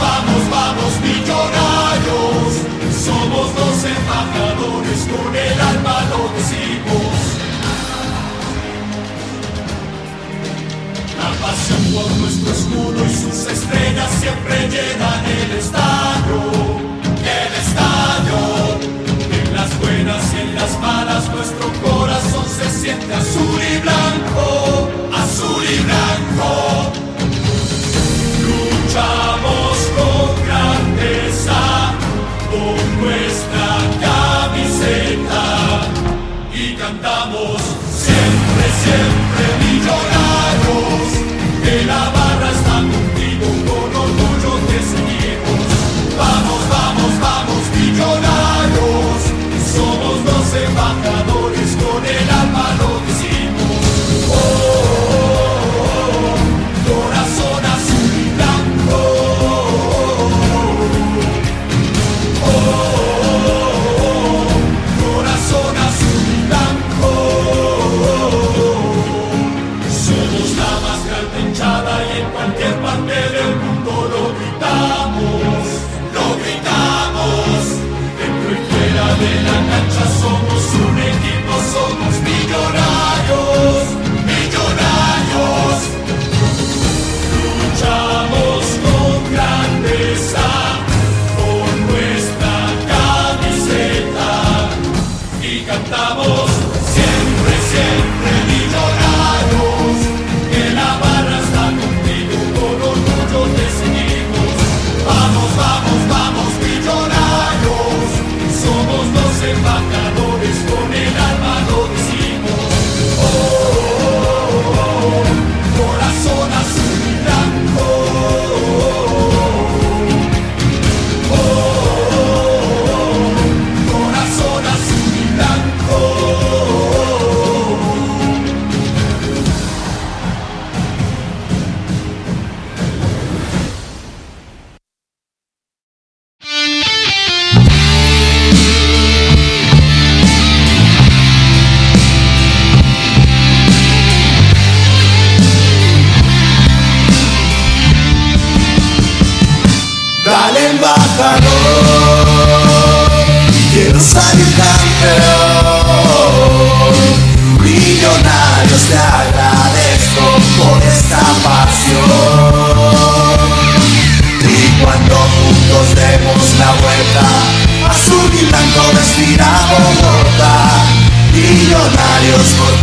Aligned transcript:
Vamos, 0.00 0.42
vamos, 0.50 0.92
millonarios, 1.00 2.50
somos 3.04 3.46
los 3.58 3.84
embajadores, 3.84 5.00
con 5.10 5.34
el 5.34 5.60
alma 5.60 5.96
lo 6.10 6.20
decimos. 6.36 7.14
La 11.18 11.30
pasión 11.46 11.82
por 11.94 12.10
nuestro 12.18 12.52
escudo 12.52 13.04
y 13.06 13.14
sus 13.14 13.52
estrellas 13.52 14.10
siempre 14.20 14.68
llenan 14.68 15.24
el 15.24 15.50
estadio, 15.58 16.40
el 17.22 17.52
estadio 17.54 18.94
las 19.54 19.78
buenas 19.78 20.34
y 20.34 20.40
en 20.40 20.54
las 20.54 20.78
malas 20.80 21.28
nuestro 21.30 21.66
corazón 21.82 22.44
se 22.48 22.68
siente 22.70 23.14
azul 23.14 23.60
y 23.72 23.78
blanco, 23.78 24.90
azul 25.14 25.64
y 25.64 25.78
blanco. 25.84 26.92
Luchamos 28.44 29.63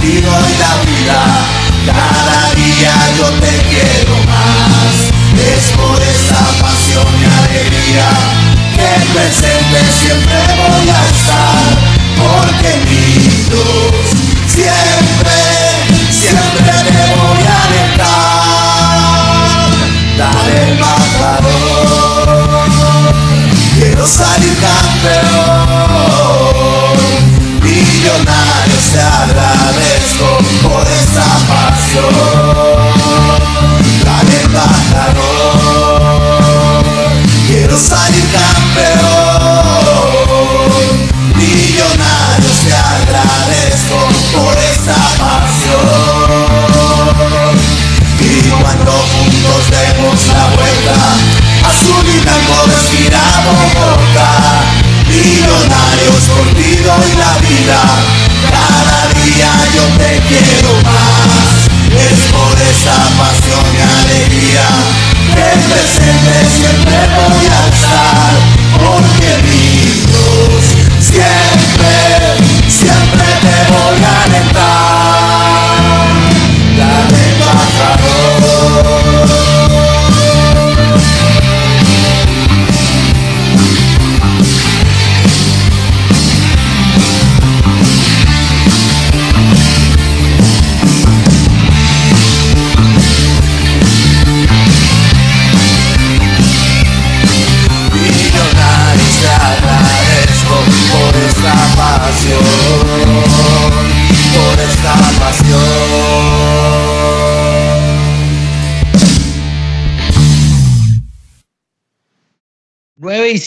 contigo 0.01 0.28
en 0.28 0.59
la 0.59 0.73
vida, 0.84 1.19
cada 1.85 2.56
día 2.56 2.94
yo 3.17 3.25
te 3.39 3.53
quiero 3.69 4.16
más. 4.25 5.12
Es 5.38 5.72
por 5.78 6.01
esa 6.01 6.44
pasión 6.59 7.07
y 7.19 7.25
alegría 7.25 8.09
que 8.75 8.90
presente 9.13 9.79
siempre 10.00 10.41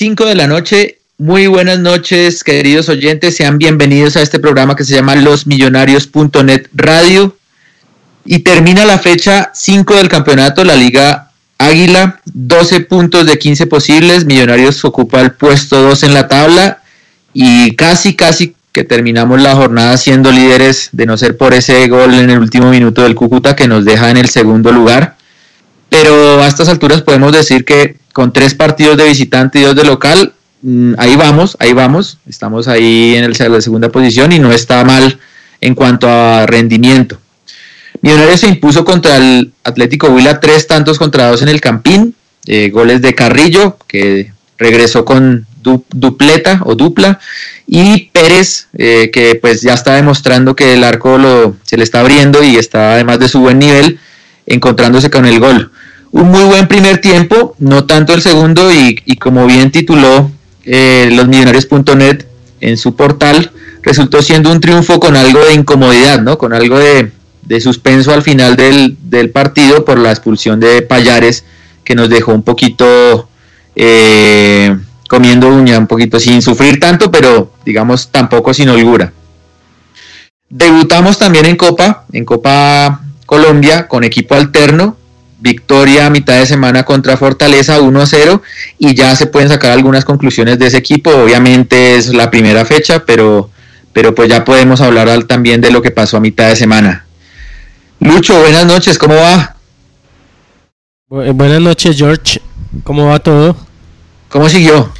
5 0.04 0.26
de 0.26 0.34
la 0.34 0.46
noche. 0.46 0.98
Muy 1.16 1.46
buenas 1.46 1.78
noches, 1.78 2.44
queridos 2.44 2.90
oyentes. 2.90 3.36
Sean 3.36 3.56
bienvenidos 3.56 4.18
a 4.18 4.20
este 4.20 4.38
programa 4.38 4.76
que 4.76 4.84
se 4.84 4.94
llama 4.94 5.16
losmillonarios.net 5.16 6.66
Radio. 6.74 7.38
Y 8.26 8.40
termina 8.40 8.84
la 8.84 8.98
fecha 8.98 9.50
5 9.54 9.94
del 9.94 10.10
campeonato, 10.10 10.62
la 10.62 10.76
Liga 10.76 11.30
Águila. 11.56 12.20
12 12.26 12.80
puntos 12.80 13.24
de 13.24 13.38
15 13.38 13.66
posibles. 13.66 14.26
Millonarios 14.26 14.84
ocupa 14.84 15.22
el 15.22 15.32
puesto 15.32 15.80
2 15.80 16.02
en 16.02 16.12
la 16.12 16.28
tabla. 16.28 16.82
Y 17.32 17.74
casi, 17.74 18.14
casi 18.14 18.54
que 18.72 18.84
terminamos 18.84 19.40
la 19.40 19.56
jornada 19.56 19.96
siendo 19.96 20.30
líderes, 20.30 20.90
de 20.92 21.06
no 21.06 21.16
ser 21.16 21.38
por 21.38 21.54
ese 21.54 21.88
gol 21.88 22.12
en 22.12 22.28
el 22.28 22.40
último 22.40 22.68
minuto 22.68 23.04
del 23.04 23.14
Cúcuta 23.14 23.56
que 23.56 23.68
nos 23.68 23.86
deja 23.86 24.10
en 24.10 24.18
el 24.18 24.28
segundo 24.28 24.70
lugar. 24.70 25.16
Pero 25.94 26.42
a 26.42 26.48
estas 26.48 26.68
alturas 26.68 27.02
podemos 27.02 27.30
decir 27.30 27.64
que 27.64 27.94
con 28.12 28.32
tres 28.32 28.52
partidos 28.52 28.96
de 28.96 29.04
visitante 29.04 29.60
y 29.60 29.62
dos 29.62 29.76
de 29.76 29.84
local, 29.84 30.32
mm, 30.62 30.94
ahí 30.98 31.14
vamos, 31.14 31.56
ahí 31.60 31.72
vamos, 31.72 32.18
estamos 32.28 32.66
ahí 32.66 33.14
en 33.14 33.22
el, 33.22 33.36
la 33.38 33.60
segunda 33.60 33.90
posición 33.90 34.32
y 34.32 34.40
no 34.40 34.50
está 34.50 34.82
mal 34.82 35.20
en 35.60 35.76
cuanto 35.76 36.08
a 36.08 36.46
rendimiento. 36.46 37.20
Millonarios 38.02 38.40
se 38.40 38.48
impuso 38.48 38.84
contra 38.84 39.18
el 39.18 39.52
Atlético 39.62 40.08
Huila 40.08 40.40
tres 40.40 40.66
tantos 40.66 40.98
contra 40.98 41.28
dos 41.28 41.42
en 41.42 41.48
el 41.48 41.60
Campín, 41.60 42.16
eh, 42.46 42.70
goles 42.70 43.00
de 43.00 43.14
Carrillo, 43.14 43.78
que 43.86 44.32
regresó 44.58 45.04
con 45.04 45.46
dupleta 45.62 46.60
o 46.64 46.74
dupla, 46.74 47.20
y 47.68 48.10
Pérez, 48.12 48.66
eh, 48.76 49.12
que 49.12 49.36
pues 49.36 49.62
ya 49.62 49.74
está 49.74 49.94
demostrando 49.94 50.56
que 50.56 50.74
el 50.74 50.82
arco 50.82 51.18
lo, 51.18 51.56
se 51.62 51.76
le 51.76 51.84
está 51.84 52.00
abriendo 52.00 52.42
y 52.42 52.56
está 52.56 52.94
además 52.94 53.20
de 53.20 53.28
su 53.28 53.38
buen 53.38 53.60
nivel, 53.60 54.00
encontrándose 54.46 55.10
con 55.10 55.26
el 55.26 55.40
gol. 55.40 55.70
Un 56.10 56.30
muy 56.30 56.44
buen 56.44 56.68
primer 56.68 57.00
tiempo, 57.00 57.56
no 57.58 57.84
tanto 57.84 58.14
el 58.14 58.22
segundo, 58.22 58.70
y, 58.72 59.16
como 59.16 59.46
bien 59.46 59.70
tituló 59.70 60.30
eh, 60.64 61.10
losmillonarios.net 61.12 62.26
en 62.60 62.76
su 62.76 62.94
portal, 62.94 63.50
resultó 63.82 64.22
siendo 64.22 64.50
un 64.50 64.60
triunfo 64.60 65.00
con 65.00 65.16
algo 65.16 65.44
de 65.44 65.54
incomodidad, 65.54 66.20
¿no? 66.20 66.38
con 66.38 66.52
algo 66.52 66.78
de, 66.78 67.10
suspenso 67.60 68.12
al 68.12 68.22
final 68.22 68.56
del, 68.56 69.30
partido 69.30 69.84
por 69.84 69.98
la 69.98 70.10
expulsión 70.10 70.60
de 70.60 70.82
Payares, 70.82 71.44
que 71.84 71.94
nos 71.94 72.08
dejó 72.08 72.32
un 72.32 72.42
poquito... 72.42 73.28
Eh, 73.76 74.76
comiendo 75.08 75.48
uña 75.48 75.78
un 75.78 75.86
poquito, 75.86 76.18
sin 76.18 76.42
sufrir 76.42 76.80
tanto, 76.80 77.10
pero 77.10 77.52
digamos 77.64 78.10
tampoco 78.10 78.54
sin 78.54 78.68
holgura. 78.68 79.12
Debutamos 80.48 81.18
también 81.18 81.46
en 81.46 81.56
Copa, 81.56 82.04
en 82.12 82.24
Copa 82.24 83.03
Colombia, 83.26 83.88
con 83.88 84.04
equipo 84.04 84.34
alterno, 84.34 84.96
victoria 85.44 86.06
a 86.06 86.10
mitad 86.10 86.38
de 86.38 86.46
semana 86.46 86.84
contra 86.84 87.16
Fortaleza 87.16 87.80
1 87.80 88.00
a 88.00 88.06
0 88.06 88.42
y 88.78 88.94
ya 88.94 89.14
se 89.14 89.26
pueden 89.26 89.50
sacar 89.50 89.72
algunas 89.72 90.04
conclusiones 90.04 90.58
de 90.58 90.68
ese 90.68 90.78
equipo. 90.78 91.10
Obviamente 91.10 91.96
es 91.96 92.14
la 92.14 92.30
primera 92.30 92.64
fecha, 92.64 93.04
pero, 93.04 93.50
pero 93.92 94.14
pues 94.14 94.30
ya 94.30 94.44
podemos 94.44 94.80
hablar 94.80 95.24
también 95.24 95.60
de 95.60 95.70
lo 95.70 95.82
que 95.82 95.90
pasó 95.90 96.16
a 96.16 96.20
mitad 96.20 96.48
de 96.48 96.56
semana. 96.56 97.04
Lucho, 98.00 98.38
buenas 98.40 98.64
noches, 98.64 98.98
¿cómo 98.98 99.14
va? 99.14 99.56
Buenas 101.08 101.60
noches, 101.60 101.96
George. 101.96 102.40
¿Cómo 102.82 103.06
va 103.06 103.18
todo? 103.18 103.56
¿Cómo 104.30 104.48
siguió? 104.48 104.90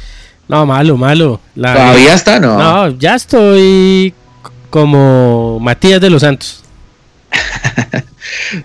No, 0.47 0.65
malo, 0.65 0.95
malo. 0.95 1.41
¿Todavía 1.55 2.13
está, 2.13 2.39
no? 2.39 2.57
No, 2.57 2.89
ya 2.99 3.15
estoy 3.15 4.13
como 4.69 5.59
Matías 5.59 5.99
de 5.99 6.09
los 6.09 6.21
Santos. 6.21 6.63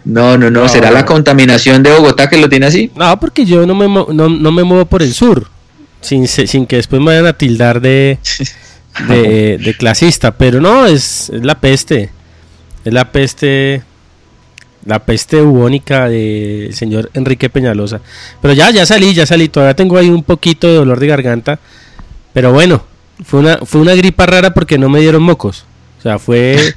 no, 0.04 0.36
no, 0.38 0.50
no, 0.50 0.68
¿será 0.68 0.90
la 0.90 1.04
contaminación 1.04 1.82
de 1.82 1.92
Bogotá 1.92 2.28
que 2.28 2.38
lo 2.38 2.48
tiene 2.48 2.66
así? 2.66 2.90
No, 2.94 3.18
porque 3.18 3.44
yo 3.44 3.66
no 3.66 3.74
me, 3.74 3.88
no, 3.88 4.28
me 4.28 4.64
muevo 4.64 4.84
por 4.86 5.02
el 5.02 5.14
sur, 5.14 5.48
sin, 6.00 6.26
sin 6.26 6.66
que 6.66 6.76
después 6.76 7.00
me 7.00 7.06
vayan 7.06 7.26
a 7.26 7.32
tildar 7.32 7.80
de, 7.80 8.18
de, 9.08 9.76
clasista, 9.78 10.32
pero 10.32 10.60
no, 10.60 10.86
es, 10.86 11.30
es 11.30 11.44
la 11.44 11.60
peste, 11.60 12.10
es 12.84 12.92
la 12.92 13.10
peste 13.12 13.82
la 14.84 15.04
peste 15.04 15.40
bubónica 15.40 16.08
del 16.08 16.74
señor 16.74 17.10
Enrique 17.14 17.50
Peñalosa. 17.50 18.00
Pero 18.40 18.54
ya, 18.54 18.70
ya 18.70 18.86
salí, 18.86 19.12
ya 19.12 19.26
salí. 19.26 19.48
Todavía 19.48 19.74
tengo 19.74 19.98
ahí 19.98 20.08
un 20.08 20.22
poquito 20.22 20.66
de 20.68 20.74
dolor 20.74 20.98
de 20.98 21.06
garganta. 21.06 21.58
Pero 22.32 22.52
bueno, 22.52 22.82
fue 23.24 23.40
una, 23.40 23.58
fue 23.58 23.80
una 23.80 23.94
gripa 23.94 24.26
rara 24.26 24.54
porque 24.54 24.78
no 24.78 24.88
me 24.88 25.00
dieron 25.00 25.22
mocos. 25.22 25.64
O 25.98 26.02
sea, 26.02 26.18
fue 26.18 26.74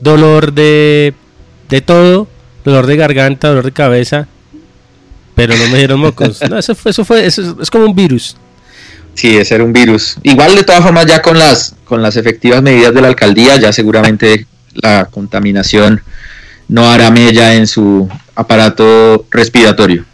dolor 0.00 0.52
de, 0.52 1.14
de 1.70 1.80
todo, 1.80 2.28
dolor 2.64 2.86
de 2.86 2.96
garganta, 2.96 3.48
dolor 3.48 3.64
de 3.64 3.72
cabeza. 3.72 4.26
Pero 5.34 5.56
no 5.56 5.68
me 5.68 5.78
dieron 5.78 6.00
mocos. 6.00 6.40
No, 6.50 6.58
eso 6.58 6.74
fue, 6.74 6.90
eso 6.90 7.04
fue, 7.04 7.24
eso 7.24 7.56
es 7.60 7.70
como 7.70 7.86
un 7.86 7.94
virus. 7.94 8.36
Sí, 9.14 9.36
ese 9.36 9.54
era 9.54 9.64
un 9.64 9.72
virus. 9.72 10.16
Igual 10.22 10.54
de 10.54 10.64
todas 10.64 10.82
formas 10.82 11.06
ya 11.06 11.22
con 11.22 11.38
las, 11.38 11.74
con 11.84 12.02
las 12.02 12.16
efectivas 12.16 12.62
medidas 12.62 12.92
de 12.94 13.00
la 13.00 13.08
alcaldía, 13.08 13.56
ya 13.56 13.72
seguramente 13.72 14.46
la 14.74 15.06
contaminación 15.06 16.02
no 16.68 16.88
hará 16.88 17.10
mella 17.10 17.54
en 17.54 17.66
su 17.66 18.08
aparato 18.34 19.26
respiratorio. 19.30 20.04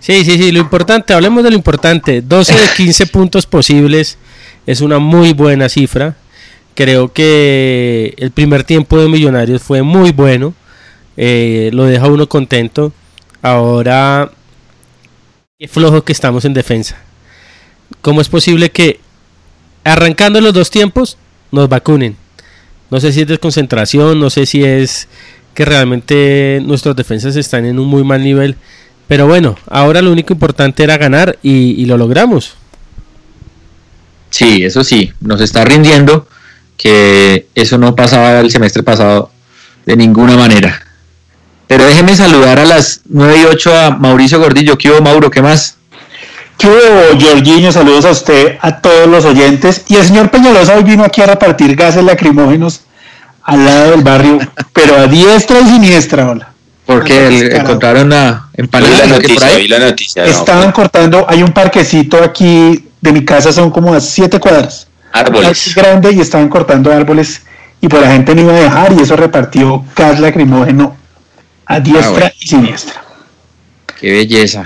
Sí, 0.00 0.24
sí, 0.24 0.38
sí, 0.38 0.52
lo 0.52 0.60
importante, 0.60 1.12
hablemos 1.12 1.42
de 1.42 1.50
lo 1.50 1.56
importante, 1.56 2.22
12 2.22 2.52
de 2.54 2.66
15 2.76 3.06
puntos 3.12 3.46
posibles 3.46 4.16
es 4.66 4.80
una 4.80 4.98
muy 4.98 5.32
buena 5.32 5.68
cifra. 5.68 6.16
Creo 6.74 7.12
que 7.12 8.14
el 8.18 8.30
primer 8.30 8.64
tiempo 8.64 9.00
de 9.00 9.08
Millonarios 9.08 9.62
fue 9.62 9.82
muy 9.82 10.12
bueno, 10.12 10.54
eh, 11.20 11.70
lo 11.72 11.84
deja 11.84 12.06
uno 12.06 12.28
contento. 12.28 12.92
Ahora, 13.42 14.30
qué 15.58 15.66
flojo 15.66 16.04
que 16.04 16.12
estamos 16.12 16.44
en 16.44 16.54
defensa. 16.54 16.96
¿Cómo 18.00 18.20
es 18.20 18.28
posible 18.28 18.70
que 18.70 19.00
arrancando 19.82 20.40
los 20.40 20.54
dos 20.54 20.70
tiempos 20.70 21.18
nos 21.50 21.68
vacunen? 21.68 22.16
No 22.90 23.00
sé 23.00 23.12
si 23.12 23.22
es 23.22 23.26
desconcentración, 23.26 24.20
no 24.20 24.30
sé 24.30 24.46
si 24.46 24.62
es 24.62 25.08
que 25.54 25.64
realmente 25.64 26.62
nuestros 26.64 26.94
defensas 26.94 27.34
están 27.34 27.66
en 27.66 27.80
un 27.80 27.88
muy 27.88 28.04
mal 28.04 28.22
nivel. 28.22 28.54
Pero 29.08 29.26
bueno, 29.26 29.56
ahora 29.68 30.02
lo 30.02 30.12
único 30.12 30.32
importante 30.32 30.84
era 30.84 30.98
ganar 30.98 31.36
y, 31.42 31.84
lo 31.86 31.96
logramos. 31.96 32.54
Sí, 34.30 34.62
eso 34.62 34.84
sí, 34.84 35.12
nos 35.20 35.40
está 35.40 35.64
rindiendo, 35.64 36.28
que 36.76 37.48
eso 37.56 37.76
no 37.76 37.96
pasaba 37.96 38.38
el 38.38 38.52
semestre 38.52 38.84
pasado 38.84 39.32
de 39.84 39.96
ninguna 39.96 40.36
manera. 40.36 40.87
Pero 41.68 41.84
déjeme 41.84 42.16
saludar 42.16 42.58
a 42.58 42.64
las 42.64 43.02
9 43.08 43.40
y 43.42 43.44
8 43.44 43.78
a 43.78 43.90
Mauricio 43.90 44.40
Gordillo. 44.40 44.78
¿Qué 44.78 44.90
hubo, 44.90 45.02
Mauro? 45.02 45.30
¿Qué 45.30 45.42
más? 45.42 45.76
¿Qué 46.56 46.66
hubo, 46.66 47.20
Jorginho? 47.20 47.70
Saludos 47.70 48.06
a 48.06 48.10
usted, 48.10 48.56
a 48.62 48.80
todos 48.80 49.06
los 49.06 49.26
oyentes. 49.26 49.84
Y 49.88 49.96
el 49.96 50.04
señor 50.04 50.30
Peñalosa 50.30 50.74
hoy 50.74 50.82
vino 50.82 51.04
aquí 51.04 51.20
a 51.20 51.26
repartir 51.26 51.76
gases 51.76 52.02
lacrimógenos 52.02 52.80
al 53.42 53.64
lado 53.64 53.90
del 53.92 54.02
barrio, 54.02 54.38
pero 54.72 54.96
a 54.96 55.06
diestra 55.06 55.60
y 55.60 55.66
siniestra, 55.66 56.30
hola. 56.30 56.48
Porque 56.86 57.50
encontraron 57.54 58.06
una 58.06 58.48
empanada. 58.54 59.06
La 59.06 59.06
noticia, 59.06 59.48
la 59.68 59.78
noticia, 59.78 60.24
Estaban 60.24 60.72
cortando, 60.72 61.26
hay 61.28 61.42
un 61.42 61.52
parquecito 61.52 62.22
aquí 62.24 62.88
de 63.02 63.12
mi 63.12 63.26
casa, 63.26 63.52
son 63.52 63.70
como 63.70 63.92
a 63.92 64.00
siete 64.00 64.40
cuadras. 64.40 64.88
Árboles. 65.12 65.74
grande 65.74 66.12
y 66.12 66.20
estaban 66.20 66.48
cortando 66.48 66.92
árboles 66.92 67.42
y 67.80 67.88
pues 67.88 68.02
la 68.02 68.10
gente 68.12 68.34
no 68.34 68.42
iba 68.42 68.52
a 68.52 68.60
dejar 68.60 68.92
y 68.92 69.00
eso 69.00 69.16
repartió 69.16 69.84
gas 69.96 70.20
lacrimógeno 70.20 70.97
a 71.68 71.74
ah, 71.74 71.80
diestra 71.80 72.32
y 72.40 72.46
siniestra. 72.48 73.04
Qué 74.00 74.10
belleza. 74.10 74.64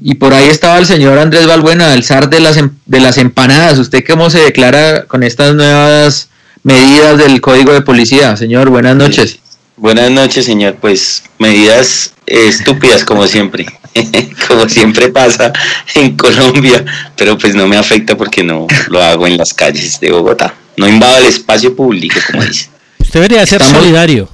Y 0.00 0.14
por 0.14 0.32
ahí 0.32 0.48
estaba 0.48 0.78
el 0.78 0.86
señor 0.86 1.18
Andrés 1.18 1.46
Balbuena, 1.46 1.92
el 1.94 2.04
zar 2.04 2.30
de 2.30 2.40
las, 2.40 2.56
em, 2.56 2.70
de 2.86 3.00
las 3.00 3.18
empanadas. 3.18 3.78
¿Usted 3.78 4.04
cómo 4.06 4.30
se 4.30 4.38
declara 4.38 5.04
con 5.06 5.22
estas 5.22 5.54
nuevas 5.54 6.30
medidas 6.62 7.18
del 7.18 7.40
Código 7.40 7.72
de 7.72 7.82
Policía. 7.82 8.36
Señor, 8.36 8.70
buenas 8.70 8.96
noches. 8.96 9.38
Buenas 9.76 10.10
noches, 10.10 10.44
señor. 10.44 10.76
Pues 10.80 11.22
medidas 11.38 12.12
estúpidas 12.26 13.04
como 13.04 13.26
siempre, 13.26 13.66
como 14.48 14.68
siempre 14.68 15.08
pasa 15.08 15.52
en 15.94 16.16
Colombia, 16.16 16.84
pero 17.16 17.38
pues 17.38 17.54
no 17.54 17.66
me 17.66 17.76
afecta 17.76 18.16
porque 18.16 18.42
no 18.42 18.66
lo 18.88 19.02
hago 19.02 19.26
en 19.26 19.36
las 19.36 19.54
calles 19.54 19.98
de 20.00 20.12
Bogotá. 20.12 20.54
No 20.76 20.88
invado 20.88 21.18
el 21.18 21.26
espacio 21.26 21.74
público, 21.74 22.18
como 22.30 22.44
dice. 22.44 22.68
Usted 22.98 23.20
debería 23.20 23.46
ser 23.46 23.62
solidario. 23.62 24.28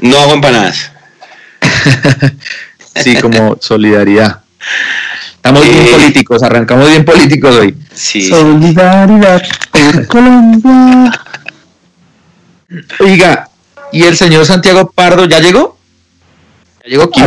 No 0.00 0.18
hago 0.18 0.34
empanadas. 0.34 0.90
sí, 2.94 3.16
como 3.16 3.56
solidaridad. 3.60 4.40
Estamos 5.34 5.64
bien 5.64 5.86
eh, 5.86 5.90
políticos, 5.92 6.42
arrancamos 6.42 6.88
bien 6.88 7.04
políticos 7.04 7.54
hoy. 7.56 7.76
Sí. 7.92 8.28
Solidaridad 8.28 9.42
por 9.70 10.06
Colombia. 10.08 11.20
Oiga, 13.00 13.48
¿y 13.92 14.02
el 14.02 14.16
señor 14.16 14.44
Santiago 14.44 14.90
Pardo 14.90 15.24
ya 15.24 15.40
llegó? 15.40 15.78
Ya 16.84 16.90
llegó 16.90 17.04
aquí. 17.04 17.20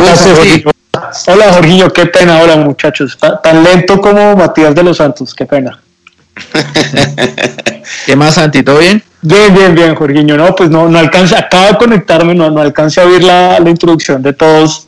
Hola, 1.27 1.53
Jorginho, 1.53 1.91
qué 1.91 2.05
pena, 2.05 2.39
hola 2.39 2.57
muchachos. 2.57 3.17
Tan 3.43 3.63
lento 3.63 3.99
como 3.99 4.35
Matías 4.35 4.75
de 4.75 4.83
los 4.83 4.97
Santos, 4.97 5.33
qué 5.33 5.45
pena. 5.45 5.81
¿Qué 8.05 8.15
más, 8.15 8.35
Santi? 8.35 8.63
¿Todo 8.63 8.79
bien? 8.79 9.03
Bien, 9.21 9.53
bien, 9.53 9.75
bien, 9.75 9.95
Jorginho. 9.95 10.35
No, 10.37 10.55
pues 10.55 10.69
no, 10.69 10.87
no 10.89 10.97
alcancé, 10.99 11.35
acabo 11.35 11.67
de 11.67 11.77
conectarme, 11.77 12.33
no, 12.33 12.49
no 12.49 12.61
alcancé 12.61 13.01
a 13.01 13.05
oír 13.05 13.23
la, 13.23 13.59
la 13.59 13.69
introducción 13.69 14.21
de 14.21 14.33
todos. 14.33 14.87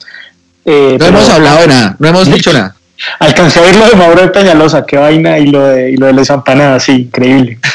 Eh, 0.66 0.98
no 1.00 1.06
hemos 1.08 1.30
hablado 1.30 1.60
de 1.62 1.68
nada, 1.68 1.96
no 2.00 2.08
hemos 2.08 2.32
dicho 2.32 2.52
nada. 2.54 2.76
Alcancé 3.20 3.60
a 3.60 3.64
oír 3.64 3.76
lo 3.76 3.86
de 3.88 3.96
Mauro 3.96 4.22
de 4.22 4.28
Peñalosa, 4.30 4.86
qué 4.86 4.98
vaina, 4.98 5.38
y 5.38 5.48
lo 5.48 5.68
de, 5.68 5.92
y 5.92 5.98
lo 5.98 6.06
de 6.08 6.14
las 6.14 6.30
empanadas, 6.30 6.84
sí, 6.84 6.92
increíble. 6.94 7.60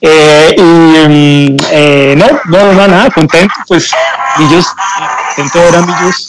Eh, 0.00 0.54
y 0.56 0.62
mm, 0.62 1.56
eh, 1.72 2.14
no, 2.16 2.26
no, 2.44 2.72
no, 2.72 2.86
nada, 2.86 3.10
contento, 3.10 3.52
pues, 3.66 3.90
Millos, 4.38 4.64
contento 5.34 5.58
de 5.58 5.64
ver 5.64 5.74
a 5.74 5.80
Millos. 5.86 6.28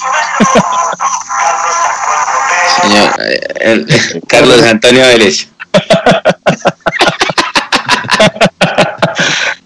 Señor, 2.81 3.09
eh, 3.21 3.39
el- 3.59 3.87
Carlos 4.27 4.63
Antonio 4.63 5.01
Vélez. 5.05 5.49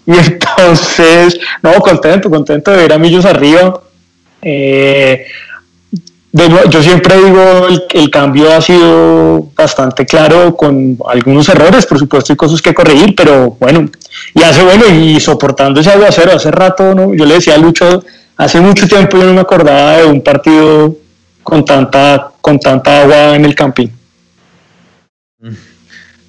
Y 0.06 0.12
entonces, 0.12 1.38
no, 1.62 1.72
contento, 1.74 2.28
contento 2.28 2.70
de 2.70 2.76
ver 2.76 2.92
a 2.92 2.98
Millos 2.98 3.24
arriba. 3.24 3.80
Eh, 4.42 5.24
yo 6.68 6.82
siempre 6.82 7.16
digo, 7.16 7.68
el, 7.68 7.84
el 7.90 8.10
cambio 8.10 8.52
ha 8.52 8.60
sido 8.60 9.50
bastante 9.54 10.04
claro, 10.04 10.56
con 10.56 10.98
algunos 11.06 11.48
errores, 11.48 11.86
por 11.86 11.98
supuesto, 11.98 12.32
y 12.32 12.36
cosas 12.36 12.60
que 12.60 12.74
corregir, 12.74 13.14
pero 13.14 13.56
bueno, 13.60 13.88
y 14.34 14.42
hace 14.42 14.64
bueno, 14.64 14.84
y 14.88 15.20
soportando 15.20 15.80
ese 15.80 15.90
aguacero, 15.92 16.32
hace 16.32 16.50
rato, 16.50 16.92
¿no? 16.92 17.14
yo 17.14 17.24
le 17.24 17.34
decía 17.34 17.54
a 17.54 17.58
Lucho, 17.58 18.04
hace 18.36 18.60
mucho 18.60 18.88
tiempo 18.88 19.16
yo 19.16 19.26
no 19.26 19.34
me 19.34 19.40
acordaba 19.40 19.98
de 19.98 20.06
un 20.06 20.22
partido 20.22 20.96
con 21.42 21.64
tanta, 21.64 22.32
con 22.40 22.58
tanta 22.58 23.02
agua 23.02 23.36
en 23.36 23.44
el 23.44 23.54
campín. 23.54 23.92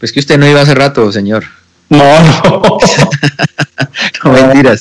Pues 0.05 0.13
que 0.13 0.19
usted 0.19 0.37
no 0.37 0.47
iba 0.47 0.61
hace 0.61 0.75
rato, 0.75 1.11
señor. 1.11 1.45
No, 1.89 1.97
no. 2.43 2.61
No 4.23 4.31
mentiras. 4.33 4.79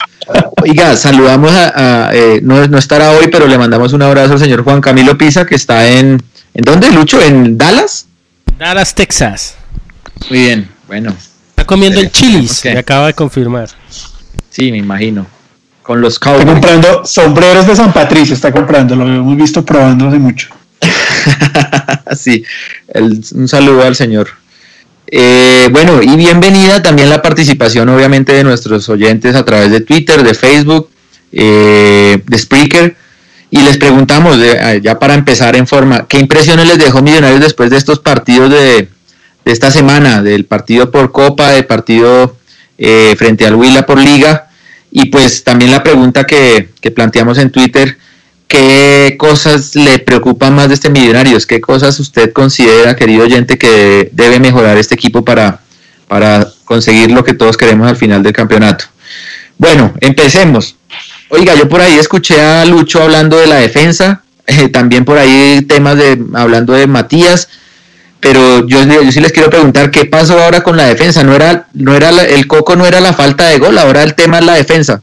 Oiga, 0.62 0.96
saludamos 0.96 1.50
a, 1.50 2.08
a, 2.08 2.14
eh, 2.14 2.40
no, 2.42 2.66
no 2.68 2.76
estará 2.76 3.10
hoy, 3.12 3.28
pero 3.32 3.46
le 3.46 3.56
mandamos 3.56 3.94
un 3.94 4.02
abrazo 4.02 4.34
al 4.34 4.38
señor 4.38 4.62
Juan 4.64 4.82
Camilo 4.82 5.16
Pisa, 5.16 5.46
que 5.46 5.54
está 5.54 5.88
en, 5.88 6.22
¿en 6.52 6.62
dónde, 6.62 6.90
Lucho? 6.90 7.22
¿En 7.22 7.56
Dallas? 7.56 8.04
Dallas, 8.58 8.94
Texas. 8.94 9.54
Muy 10.28 10.40
bien, 10.40 10.68
bueno, 10.88 11.16
Está 11.50 11.64
comiendo 11.64 12.00
en 12.02 12.10
Chili's, 12.10 12.58
Ok. 12.58 12.64
me 12.74 12.78
acaba 12.80 13.06
de 13.06 13.14
confirmar. 13.14 13.70
sí, 14.50 14.70
me 14.70 14.76
imagino. 14.78 15.26
Con 15.82 16.02
los 16.02 16.14
Está 16.14 16.32
Cowboys. 16.32 16.44
comprando 16.46 17.06
sombreros 17.06 17.66
de 17.66 17.76
San 17.76 17.94
Patricio, 17.94 18.34
está 18.34 18.52
comprando, 18.52 18.94
lo 18.94 19.06
hemos 19.06 19.36
visto 19.38 19.64
probando 19.64 20.08
hace 20.08 20.18
mucho. 20.18 20.48
sí, 22.14 22.44
el- 22.88 23.24
un 23.34 23.48
saludo 23.48 23.84
al 23.84 23.96
señor. 23.96 24.28
Eh, 25.16 25.68
bueno, 25.70 26.02
y 26.02 26.16
bienvenida 26.16 26.82
también 26.82 27.08
la 27.08 27.22
participación, 27.22 27.88
obviamente, 27.88 28.32
de 28.32 28.42
nuestros 28.42 28.88
oyentes 28.88 29.36
a 29.36 29.44
través 29.44 29.70
de 29.70 29.80
Twitter, 29.80 30.24
de 30.24 30.34
Facebook, 30.34 30.90
eh, 31.30 32.20
de 32.26 32.36
Spreaker. 32.38 32.96
Y 33.48 33.60
les 33.62 33.76
preguntamos, 33.76 34.40
de- 34.40 34.80
ya 34.82 34.98
para 34.98 35.14
empezar 35.14 35.54
en 35.54 35.68
forma, 35.68 36.08
¿qué 36.08 36.18
impresiones 36.18 36.66
les 36.66 36.78
dejó 36.78 37.00
Millonarios 37.00 37.40
después 37.40 37.70
de 37.70 37.76
estos 37.76 38.00
partidos 38.00 38.50
de, 38.50 38.88
de 39.44 39.52
esta 39.52 39.70
semana? 39.70 40.20
Del 40.20 40.46
partido 40.46 40.90
por 40.90 41.12
Copa, 41.12 41.50
del 41.50 41.64
partido 41.66 42.36
eh, 42.76 43.14
frente 43.16 43.46
al 43.46 43.54
Huila 43.54 43.86
por 43.86 44.00
Liga. 44.00 44.48
Y 44.90 45.06
pues 45.10 45.44
también 45.44 45.70
la 45.70 45.84
pregunta 45.84 46.24
que, 46.24 46.70
que 46.80 46.90
planteamos 46.90 47.38
en 47.38 47.50
Twitter, 47.50 47.98
¿qué 48.48 49.16
cosas 49.18 49.74
le 49.74 49.98
preocupan 49.98 50.54
más 50.54 50.68
de 50.68 50.74
este 50.74 50.90
Millonarios? 50.90 51.46
¿Qué 51.46 51.60
cosas 51.60 51.98
usted 52.00 52.32
considera, 52.32 52.96
querido 52.96 53.24
oyente, 53.24 53.58
que 53.58 54.10
debe 54.12 54.40
mejorar 54.40 54.76
este 54.76 54.94
equipo 54.94 55.24
para, 55.24 55.60
para 56.08 56.48
conseguir 56.64 57.10
lo 57.10 57.24
que 57.24 57.34
todos 57.34 57.56
queremos 57.56 57.88
al 57.88 57.96
final 57.96 58.22
del 58.22 58.32
campeonato? 58.32 58.86
Bueno, 59.58 59.94
empecemos. 60.00 60.76
Oiga, 61.28 61.54
yo 61.54 61.68
por 61.68 61.80
ahí 61.80 61.98
escuché 61.98 62.40
a 62.40 62.64
Lucho 62.64 63.02
hablando 63.02 63.36
de 63.38 63.46
la 63.46 63.56
defensa, 63.56 64.22
eh, 64.46 64.68
también 64.68 65.04
por 65.04 65.18
ahí 65.18 65.62
temas 65.62 65.96
de 65.96 66.22
hablando 66.34 66.72
de 66.74 66.86
Matías, 66.86 67.48
pero 68.20 68.66
yo, 68.66 68.82
yo 68.84 69.12
sí 69.12 69.20
les 69.20 69.32
quiero 69.32 69.50
preguntar 69.50 69.90
qué 69.90 70.06
pasó 70.06 70.42
ahora 70.42 70.62
con 70.62 70.78
la 70.78 70.86
defensa. 70.86 71.22
No 71.22 71.34
era, 71.34 71.66
no 71.74 71.94
era 71.94 72.08
el 72.08 72.46
coco, 72.46 72.74
no 72.74 72.86
era 72.86 73.00
la 73.00 73.12
falta 73.12 73.48
de 73.48 73.58
gol, 73.58 73.76
ahora 73.76 74.02
el 74.02 74.14
tema 74.14 74.38
es 74.38 74.46
la 74.46 74.54
defensa. 74.54 75.02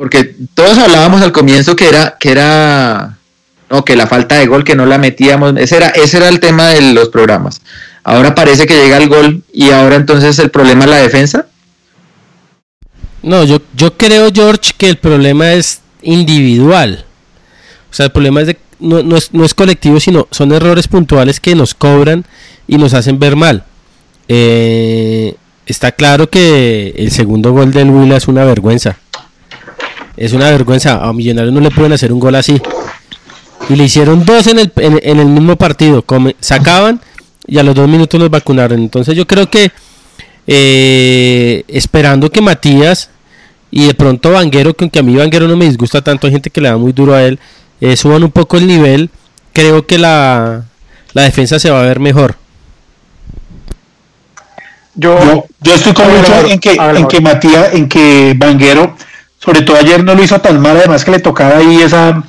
Porque 0.00 0.34
todos 0.54 0.78
hablábamos 0.78 1.20
al 1.20 1.30
comienzo 1.30 1.76
que 1.76 1.86
era, 1.86 2.16
que 2.18 2.30
era, 2.30 3.18
no, 3.68 3.84
que 3.84 3.96
la 3.96 4.06
falta 4.06 4.36
de 4.36 4.46
gol, 4.46 4.64
que 4.64 4.74
no 4.74 4.86
la 4.86 4.96
metíamos, 4.96 5.52
ese 5.58 5.76
era, 5.76 5.88
ese 5.88 6.16
era 6.16 6.30
el 6.30 6.40
tema 6.40 6.68
de 6.68 6.94
los 6.94 7.10
programas. 7.10 7.60
Ahora 8.02 8.34
parece 8.34 8.66
que 8.66 8.82
llega 8.82 8.96
el 8.96 9.10
gol 9.10 9.42
y 9.52 9.72
ahora 9.72 9.96
entonces 9.96 10.38
el 10.38 10.50
problema 10.50 10.84
es 10.84 10.90
la 10.90 10.96
defensa. 10.96 11.48
No, 13.22 13.44
yo, 13.44 13.60
yo 13.76 13.94
creo, 13.98 14.30
George, 14.32 14.72
que 14.74 14.88
el 14.88 14.96
problema 14.96 15.52
es 15.52 15.82
individual. 16.00 17.04
O 17.90 17.94
sea, 17.94 18.06
el 18.06 18.12
problema 18.12 18.40
es 18.40 18.46
de, 18.46 18.58
no, 18.78 19.02
no 19.02 19.18
es, 19.18 19.34
no 19.34 19.44
es 19.44 19.52
colectivo, 19.52 20.00
sino 20.00 20.28
son 20.30 20.50
errores 20.52 20.88
puntuales 20.88 21.40
que 21.40 21.54
nos 21.54 21.74
cobran 21.74 22.24
y 22.66 22.78
nos 22.78 22.94
hacen 22.94 23.18
ver 23.18 23.36
mal. 23.36 23.64
Eh, 24.28 25.34
está 25.66 25.92
claro 25.92 26.30
que 26.30 26.94
el 26.96 27.10
segundo 27.10 27.52
gol 27.52 27.70
del 27.70 27.90
Huila 27.90 28.16
es 28.16 28.28
una 28.28 28.46
vergüenza. 28.46 28.96
Es 30.20 30.32
una 30.32 30.50
vergüenza. 30.50 31.02
A 31.02 31.12
Millonarios 31.12 31.52
no 31.52 31.60
le 31.60 31.70
pueden 31.70 31.92
hacer 31.92 32.12
un 32.12 32.20
gol 32.20 32.36
así. 32.36 32.60
Y 33.68 33.74
le 33.74 33.84
hicieron 33.84 34.24
dos 34.24 34.46
en 34.46 34.58
el, 34.58 34.72
en, 34.76 35.00
en 35.02 35.18
el 35.18 35.26
mismo 35.26 35.56
partido. 35.56 36.02
Come- 36.02 36.36
sacaban 36.40 37.00
y 37.46 37.58
a 37.58 37.62
los 37.62 37.74
dos 37.74 37.88
minutos 37.88 38.20
los 38.20 38.30
vacunaron. 38.30 38.78
Entonces 38.78 39.16
yo 39.16 39.26
creo 39.26 39.50
que 39.50 39.72
eh, 40.46 41.64
esperando 41.68 42.30
que 42.30 42.40
Matías 42.40 43.10
y 43.70 43.86
de 43.86 43.94
pronto 43.94 44.32
Vanguero, 44.32 44.74
que 44.74 44.84
aunque 44.84 44.98
a 44.98 45.02
mí 45.02 45.16
Vanguero 45.16 45.48
no 45.48 45.56
me 45.56 45.64
disgusta 45.64 46.02
tanto, 46.02 46.26
hay 46.26 46.32
gente 46.32 46.50
que 46.50 46.60
le 46.60 46.68
da 46.68 46.76
muy 46.76 46.92
duro 46.92 47.14
a 47.14 47.22
él, 47.22 47.38
eh, 47.80 47.96
suban 47.96 48.24
un 48.24 48.30
poco 48.30 48.56
el 48.56 48.66
nivel, 48.66 49.10
creo 49.52 49.86
que 49.86 49.96
la, 49.96 50.64
la 51.12 51.22
defensa 51.22 51.58
se 51.58 51.70
va 51.70 51.80
a 51.80 51.84
ver 51.84 52.00
mejor. 52.00 52.36
Yo, 54.96 55.46
yo 55.60 55.74
estoy 55.74 55.92
con 55.94 56.06
Mauro, 56.08 56.48
en 56.48 56.58
que, 56.58 56.72
en 56.72 57.06
que 57.06 57.20
Matías, 57.20 57.74
en 57.74 57.88
que 57.88 58.34
Vanguero, 58.36 58.96
sobre 59.40 59.62
todo 59.62 59.76
ayer 59.76 60.04
no 60.04 60.14
lo 60.14 60.22
hizo 60.22 60.40
tan 60.40 60.60
mal, 60.60 60.76
además 60.76 61.04
que 61.04 61.10
le 61.10 61.18
tocaba 61.18 61.56
ahí 61.56 61.80
esa, 61.80 62.22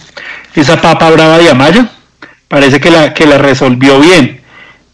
esa 0.55 0.81
papa 0.81 1.09
brava 1.11 1.37
de 1.37 1.49
Amaya, 1.49 1.89
parece 2.47 2.79
que 2.79 2.89
la, 2.89 3.13
que 3.13 3.25
la 3.25 3.37
resolvió 3.37 3.99
bien. 3.99 4.41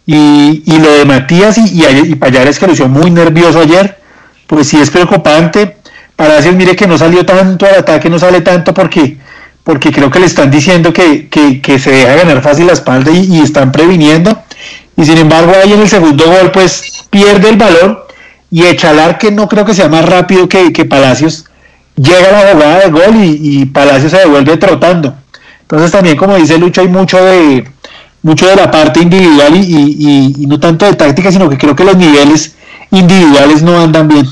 Y, 0.05 0.63
y 0.65 0.79
lo 0.79 0.91
de 0.91 1.05
Matías 1.05 1.57
y, 1.57 1.81
y, 1.81 1.85
y 1.85 2.15
Payares 2.15 2.59
que 2.59 2.71
hizo 2.71 2.87
muy 2.87 3.11
nervioso 3.11 3.59
ayer, 3.59 3.99
pues 4.47 4.67
sí 4.67 4.79
es 4.79 4.89
preocupante. 4.89 5.77
Palacios, 6.15 6.55
mire 6.55 6.75
que 6.75 6.87
no 6.87 6.97
salió 6.97 7.25
tanto 7.25 7.67
al 7.67 7.75
ataque, 7.75 8.09
no 8.09 8.17
sale 8.17 8.41
tanto 8.41 8.73
porque, 8.73 9.17
porque 9.63 9.91
creo 9.91 10.09
que 10.09 10.19
le 10.19 10.25
están 10.25 10.49
diciendo 10.49 10.91
que, 10.91 11.27
que, 11.27 11.61
que 11.61 11.77
se 11.77 11.91
deja 11.91 12.15
ganar 12.15 12.41
fácil 12.41 12.65
la 12.65 12.73
espalda 12.73 13.11
y, 13.11 13.39
están 13.39 13.71
previniendo. 13.71 14.41
Y 14.95 15.05
sin 15.05 15.17
embargo, 15.19 15.51
ahí 15.63 15.73
en 15.73 15.81
el 15.81 15.89
segundo 15.89 16.25
gol, 16.25 16.51
pues 16.51 17.05
pierde 17.11 17.49
el 17.49 17.57
balón 17.57 17.99
y 18.49 18.63
Echalar, 18.63 19.19
que 19.19 19.29
no 19.29 19.47
creo 19.47 19.65
que 19.65 19.75
sea 19.75 19.89
más 19.89 20.05
rápido 20.05 20.49
que, 20.49 20.73
que 20.73 20.85
Palacios, 20.85 21.45
llega 21.97 22.31
la 22.31 22.51
jugada 22.53 22.79
de 22.85 22.91
gol 22.91 23.15
y, 23.23 23.39
y 23.61 23.65
Palacios 23.65 24.11
se 24.11 24.19
devuelve 24.19 24.57
trotando. 24.57 25.15
Entonces 25.61 25.91
también, 25.91 26.15
como 26.15 26.35
dice 26.37 26.57
Lucho, 26.57 26.81
hay 26.81 26.87
mucho 26.87 27.17
de 27.23 27.67
mucho 28.23 28.47
de 28.47 28.55
la 28.55 28.71
parte 28.71 29.01
individual 29.01 29.55
y, 29.55 30.33
y- 30.37 30.47
no 30.47 30.59
tanto 30.59 30.85
de 30.85 30.93
táctica, 30.95 31.31
sino 31.31 31.49
que 31.49 31.57
creo 31.57 31.75
que 31.75 31.83
los 31.83 31.95
niveles 31.97 32.55
individuales 32.91 33.61
no 33.61 33.79
andan 33.79 34.07
bien. 34.07 34.25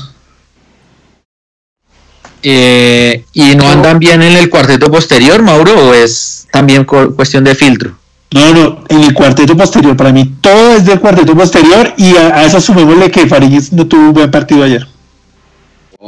Eh, 2.42 3.24
¿Y 3.32 3.54
no 3.56 3.68
andan 3.68 3.98
bien 3.98 4.22
en 4.22 4.36
el 4.36 4.48
cuarteto 4.50 4.90
posterior, 4.90 5.42
Mauro, 5.42 5.72
o 5.88 5.94
es 5.94 6.46
también 6.52 6.84
cu- 6.84 7.14
cuestión 7.16 7.42
de 7.44 7.54
filtro? 7.54 7.96
No, 8.32 8.52
no, 8.52 8.84
en 8.88 9.02
el 9.04 9.14
cuarteto 9.14 9.56
posterior, 9.56 9.96
para 9.96 10.12
mí 10.12 10.32
todo 10.40 10.74
es 10.74 10.84
del 10.84 11.00
cuarteto 11.00 11.34
posterior 11.34 11.94
y 11.96 12.16
a, 12.16 12.36
a 12.36 12.44
eso 12.44 12.60
sumémosle 12.60 13.10
que 13.10 13.26
Fariñez 13.26 13.72
no 13.72 13.86
tuvo 13.86 14.02
un 14.08 14.12
buen 14.12 14.30
partido 14.30 14.62
ayer. 14.64 14.86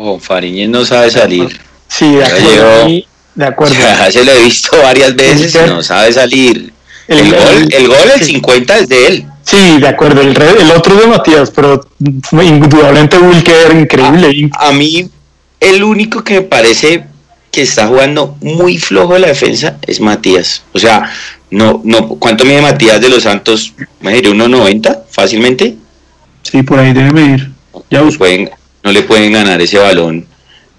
Ojo, 0.01 0.21
Fariñez 0.21 0.69
no 0.69 0.85
sabe 0.85 1.11
salir. 1.11 1.61
Sí, 1.89 2.15
de 2.15 2.25
acuerdo. 2.25 2.87
De 3.35 3.45
acuerdo. 3.45 3.75
Ya 3.81 4.13
se 4.13 4.25
lo 4.25 4.31
he 4.31 4.45
visto 4.45 4.77
varias 4.81 5.17
veces 5.17 5.67
no 5.67 5.83
sabe 5.83 6.13
salir. 6.13 6.73
El- 7.09 7.19
El, 7.19 7.31
gol, 7.33 7.69
el- 7.73 7.89
gol, 7.89 7.97
el 8.15 8.21
sí. 8.21 8.33
50 8.35 8.79
es 8.79 8.89
de 8.89 9.07
él. 9.09 9.27
Sí, 9.43 9.81
de 9.81 9.89
acuerdo. 9.89 10.21
El, 10.21 10.37
el 10.41 10.71
otro 10.71 10.95
de 10.95 11.07
Matías, 11.09 11.51
pero 11.51 11.81
indudablemente 12.01 13.19
Wilker 13.19 13.75
increíble. 13.75 14.51
A 14.53 14.71
mí, 14.71 15.09
el 15.59 15.83
único 15.83 16.23
que 16.23 16.35
me 16.35 16.43
parece 16.43 17.05
que 17.51 17.63
está 17.63 17.89
jugando 17.89 18.37
muy 18.41 18.79
flojo 18.79 19.15
de 19.15 19.21
la 19.21 19.29
defensa 19.29 19.79
es 19.85 20.01
Matías. 20.01 20.63
O 20.75 20.79
sea, 20.79 21.11
no, 21.51 21.81
no, 21.83 22.09
¿cuánto 22.21 22.45
mide 22.45 22.61
Matías 22.63 23.01
de 23.01 23.09
los 23.09 23.25
Santos? 23.25 23.73
Me 24.01 24.13
diré 24.13 24.31
1.90 24.31 25.01
fácilmente. 25.11 25.75
Sí, 26.43 26.63
por 26.63 26.79
ahí 26.79 26.93
debe 26.93 27.11
medir. 27.11 27.51
Ya 27.91 28.03
busco. 28.03 28.19
pueden, 28.19 28.51
no 28.89 28.93
le 28.93 29.03
pueden 29.03 29.33
ganar 29.33 29.61
ese 29.61 29.79
balón. 29.79 30.27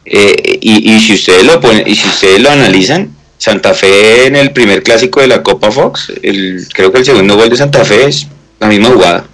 Eh, 0.06 0.58
y, 0.62 0.92
y 0.96 1.00
si 1.00 1.14
ustedes 1.14 1.46
lo 1.46 1.62
ponen, 1.62 1.88
y 1.88 1.96
si 1.96 2.08
ustedes 2.08 2.42
lo 2.42 2.50
analizan, 2.50 3.10
Santa 3.38 3.74
Fe 3.76 4.26
en 4.26 4.36
el 4.36 4.52
primer 4.52 4.82
clásico 4.82 5.22
de 5.22 5.28
la 5.28 5.44
Copa 5.44 5.70
Fox, 5.72 6.12
el, 6.24 6.68
creo 6.74 6.92
que 6.92 7.00
el 7.00 7.06
segundo 7.06 7.36
gol 7.36 7.50
de 7.50 7.56
Santa 7.58 7.86
Fe 7.86 8.06
es 8.08 8.28
la 8.60 8.68
misma 8.68 8.90
jugada. 8.90 9.28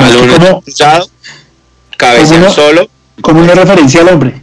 Balón 0.00 0.60
cruzado, 0.62 1.10
no- 2.40 2.50
solo, 2.50 2.88
como 3.20 3.40
una 3.42 3.54
referencia 3.54 4.00
al 4.02 4.08
hombre. 4.08 4.34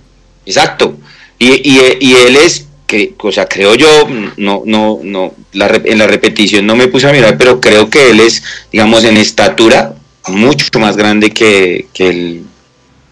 exacto. 0.46 0.98
Y, 1.40 1.48
y, 1.68 1.80
y 2.02 2.16
él 2.16 2.36
es 2.36 2.66
que, 2.86 3.16
o 3.18 3.32
sea, 3.32 3.48
creo 3.48 3.74
yo, 3.76 4.08
no, 4.38 4.64
no, 4.66 5.00
no, 5.02 5.34
la, 5.54 5.68
en 5.86 5.98
la 5.98 6.06
repetición 6.08 6.68
no 6.68 6.76
me 6.76 6.88
puse 6.90 7.08
a 7.08 7.14
mirar, 7.14 7.38
pero 7.38 7.60
creo 7.62 7.90
que 7.90 8.12
él 8.12 8.20
es, 8.20 8.44
digamos, 8.72 9.04
en 9.06 9.16
estatura 9.18 9.96
mucho 10.28 10.78
más 10.80 10.98
grande 10.98 11.32
que, 11.32 11.88
que 11.94 12.10
el, 12.10 12.44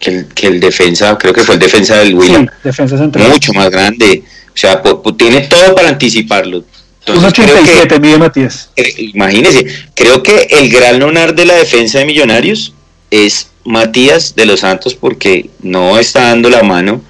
que 0.00 0.46
el, 0.46 0.60
defensa, 0.60 1.16
creo 1.18 1.32
que 1.32 1.42
fue 1.42 1.54
el 1.54 1.60
defensa 1.60 1.98
del 1.98 2.14
William. 2.14 2.46
defensa 2.64 2.96
central. 2.96 3.28
Mucho 3.28 3.52
más 3.52 3.70
grande. 3.70 4.24
O 4.52 4.56
sea, 4.56 4.82
tiene 5.16 5.42
todo 5.42 5.74
para 5.74 5.90
anticiparlo. 5.90 6.64
Entonces, 7.00 7.24
87 7.24 8.00
mide 8.00 8.18
Matías. 8.18 8.70
imagínese, 8.98 9.66
creo 9.94 10.22
que 10.22 10.48
el 10.50 10.70
gran 10.70 10.98
lunar 10.98 11.34
de 11.34 11.46
la 11.46 11.54
defensa 11.54 11.98
de 11.98 12.04
Millonarios 12.04 12.74
es 13.10 13.50
Matías 13.64 14.34
de 14.34 14.46
los 14.46 14.60
Santos 14.60 14.94
porque 14.94 15.50
no 15.60 15.98
está 15.98 16.28
dando 16.28 16.50
la 16.50 16.62
mano 16.62 17.00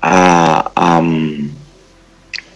a, 0.00 1.00
mm, 1.02 1.50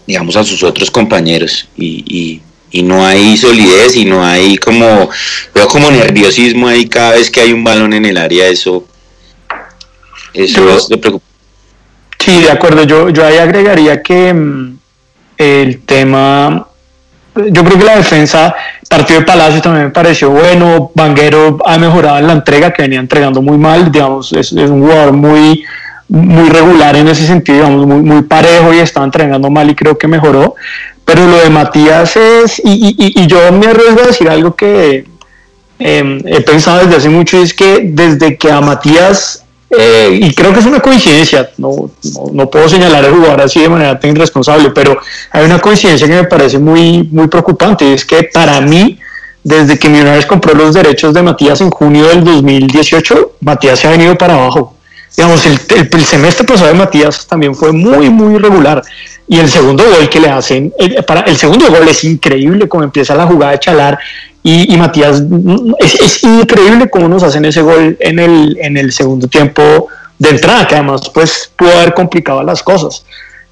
digamos, 0.06 0.36
a 0.36 0.44
sus 0.44 0.62
otros 0.62 0.90
compañeros 0.90 1.68
y, 1.76 2.40
y, 2.70 2.82
no 2.82 3.04
hay 3.04 3.36
solidez 3.36 3.96
y 3.96 4.04
no 4.04 4.24
hay 4.24 4.56
como, 4.56 5.10
veo 5.54 5.66
como 5.68 5.90
nerviosismo 5.90 6.68
ahí 6.68 6.86
cada 6.86 7.12
vez 7.12 7.30
que 7.30 7.40
hay 7.40 7.52
un 7.52 7.64
balón 7.64 7.92
en 7.92 8.04
el 8.04 8.16
área, 8.16 8.46
eso, 8.46 8.86
eso 10.34 10.68
es 10.70 10.86
preocupa. 10.98 11.24
Sí, 12.18 12.42
de 12.42 12.50
acuerdo, 12.50 12.82
yo, 12.82 13.10
yo 13.10 13.24
ahí 13.24 13.38
agregaría 13.38 14.02
que 14.02 14.34
mm, 14.34 14.78
el 15.38 15.80
tema 15.82 16.68
yo 17.46 17.64
creo 17.64 17.78
que 17.78 17.84
la 17.84 17.96
defensa, 17.96 18.54
partido 18.88 19.20
de 19.20 19.26
Palacio 19.26 19.62
también 19.62 19.86
me 19.86 19.90
pareció 19.90 20.30
bueno. 20.30 20.90
Vanguero 20.94 21.58
ha 21.64 21.78
mejorado 21.78 22.18
en 22.18 22.26
la 22.26 22.32
entrega, 22.32 22.72
que 22.72 22.82
venía 22.82 22.98
entregando 22.98 23.40
muy 23.42 23.56
mal. 23.56 23.92
Digamos, 23.92 24.32
es, 24.32 24.52
un 24.52 24.82
jugador 24.82 25.12
muy, 25.12 25.64
muy 26.08 26.48
regular 26.48 26.96
en 26.96 27.08
ese 27.08 27.26
sentido, 27.26 27.58
digamos, 27.58 27.86
muy, 27.86 28.02
muy 28.02 28.22
parejo 28.22 28.74
y 28.74 28.78
estaba 28.78 29.06
entregando 29.06 29.50
mal 29.50 29.70
y 29.70 29.74
creo 29.74 29.96
que 29.96 30.08
mejoró. 30.08 30.56
Pero 31.04 31.26
lo 31.26 31.38
de 31.38 31.48
Matías 31.48 32.16
es, 32.16 32.60
y, 32.64 32.94
y, 32.98 33.22
y 33.22 33.26
yo 33.26 33.50
me 33.52 33.66
arriesgo 33.66 34.02
a 34.02 34.06
decir 34.06 34.28
algo 34.28 34.54
que 34.54 35.06
eh, 35.78 36.22
he 36.26 36.40
pensado 36.42 36.80
desde 36.80 36.96
hace 36.96 37.08
mucho, 37.08 37.38
y 37.38 37.42
es 37.42 37.54
que 37.54 37.80
desde 37.84 38.36
que 38.36 38.50
a 38.50 38.60
Matías 38.60 39.44
eh, 39.70 40.20
y 40.22 40.34
creo 40.34 40.52
que 40.52 40.60
es 40.60 40.66
una 40.66 40.80
coincidencia, 40.80 41.50
no, 41.58 41.90
no, 42.32 42.48
puedo 42.48 42.68
señalar 42.68 43.04
al 43.04 43.12
jugador 43.12 43.42
así 43.42 43.60
de 43.60 43.68
manera 43.68 44.00
tan 44.00 44.12
irresponsable, 44.12 44.70
pero 44.70 44.98
hay 45.30 45.44
una 45.44 45.58
coincidencia 45.58 46.06
que 46.06 46.14
me 46.14 46.24
parece 46.24 46.58
muy, 46.58 47.02
muy 47.12 47.28
preocupante, 47.28 47.84
y 47.84 47.92
es 47.92 48.04
que 48.04 48.22
para 48.24 48.60
mí, 48.62 48.98
desde 49.44 49.78
que 49.78 49.90
Millonarios 49.90 50.24
compró 50.24 50.54
los 50.54 50.74
derechos 50.74 51.12
de 51.12 51.22
Matías 51.22 51.60
en 51.60 51.70
junio 51.70 52.06
del 52.08 52.24
2018, 52.24 53.32
Matías 53.40 53.78
se 53.78 53.88
ha 53.88 53.90
venido 53.90 54.16
para 54.16 54.34
abajo. 54.34 54.74
Digamos, 55.14 55.44
el, 55.46 55.58
el, 55.92 56.04
semestre 56.04 56.46
pasado 56.46 56.68
de 56.68 56.74
Matías 56.74 57.26
también 57.26 57.54
fue 57.54 57.72
muy, 57.72 58.08
muy 58.08 58.36
irregular. 58.36 58.82
Y 59.26 59.38
el 59.38 59.50
segundo 59.50 59.84
gol 59.84 60.08
que 60.08 60.20
le 60.20 60.30
hacen, 60.30 60.72
el, 60.78 61.04
para, 61.04 61.22
el 61.22 61.36
segundo 61.36 61.66
gol 61.68 61.86
es 61.88 62.04
increíble, 62.04 62.68
como 62.68 62.84
empieza 62.84 63.14
la 63.14 63.26
jugada 63.26 63.52
de 63.52 63.58
Chalar 63.58 63.98
y, 64.50 64.76
Matías, 64.76 65.22
es, 65.78 66.22
increíble 66.24 66.88
cómo 66.88 67.08
nos 67.08 67.22
hacen 67.22 67.44
ese 67.44 67.60
gol 67.60 67.96
en 68.00 68.18
el, 68.18 68.56
en 68.60 68.76
el 68.76 68.92
segundo 68.92 69.28
tiempo 69.28 69.88
de 70.18 70.30
entrada, 70.30 70.66
que 70.66 70.74
además 70.74 71.02
pues 71.12 71.50
pudo 71.54 71.70
haber 71.72 71.92
complicado 71.92 72.42
las 72.42 72.62
cosas. 72.62 73.04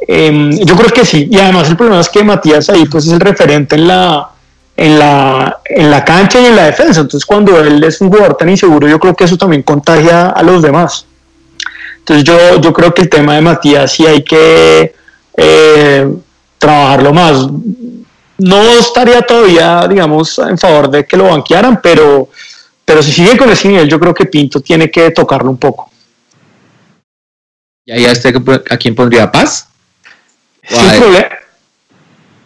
Em, 0.09 0.50
yo 0.52 0.74
creo 0.74 0.90
que 0.90 1.04
sí, 1.04 1.28
y 1.30 1.38
además 1.38 1.68
el 1.68 1.76
problema 1.76 2.00
es 2.00 2.09
que 2.09 2.24
Matías 2.24 2.70
ahí 2.70 2.87
pues 2.87 3.06
es 3.06 3.12
el 3.12 3.20
referente 3.20 3.76
en 3.76 3.88
la, 3.88 4.30
en 4.76 4.98
la, 4.98 5.59
en 5.64 5.90
la 5.90 6.04
cancha 6.04 6.40
y 6.40 6.46
en 6.46 6.56
la 6.56 6.64
defensa, 6.64 7.02
entonces 7.02 7.26
cuando 7.26 7.59
él 7.61 7.82
es 7.85 8.00
un 8.00 8.09
jugador 8.09 8.37
tan 8.37 8.48
inseguro, 8.48 8.88
yo 8.88 8.98
creo 8.98 9.14
que 9.14 9.24
eso 9.24 9.37
también 9.37 9.62
contagia 9.62 10.30
a 10.30 10.42
los 10.42 10.62
demás. 10.62 11.06
Entonces 11.98 12.24
yo, 12.24 12.61
yo 12.61 12.72
creo 12.72 12.94
que 12.94 13.02
el 13.02 13.09
tema 13.11 13.35
de 13.35 13.42
Matías 13.42 13.92
sí 13.92 14.06
hay 14.06 14.22
que 14.22 14.94
eh, 15.37 16.09
trabajarlo 16.59 17.12
más 17.12 17.48
no 18.38 18.62
estaría 18.79 19.22
todavía, 19.22 19.87
digamos, 19.88 20.38
en 20.38 20.59
favor 20.59 20.90
de 20.90 21.07
que 21.07 21.16
lo 21.16 21.25
banquearan, 21.25 21.81
pero, 21.83 22.29
pero 22.85 23.03
si 23.03 23.12
sigue 23.12 23.37
con 23.37 23.51
ese 23.51 23.68
nivel, 23.68 23.88
yo 23.88 23.99
creo 23.99 24.14
que 24.14 24.27
Pinto 24.27 24.61
tiene 24.61 24.90
que 24.90 25.11
tocarlo 25.11 25.51
un 25.51 25.57
poco. 25.57 25.90
¿Y 27.85 27.92
ahí 27.92 28.05
a, 28.05 28.12
este, 28.12 28.35
a 28.70 28.77
quién 28.77 28.94
pondría 28.94 29.31
Paz? 29.31 29.68
problema. 30.68 31.29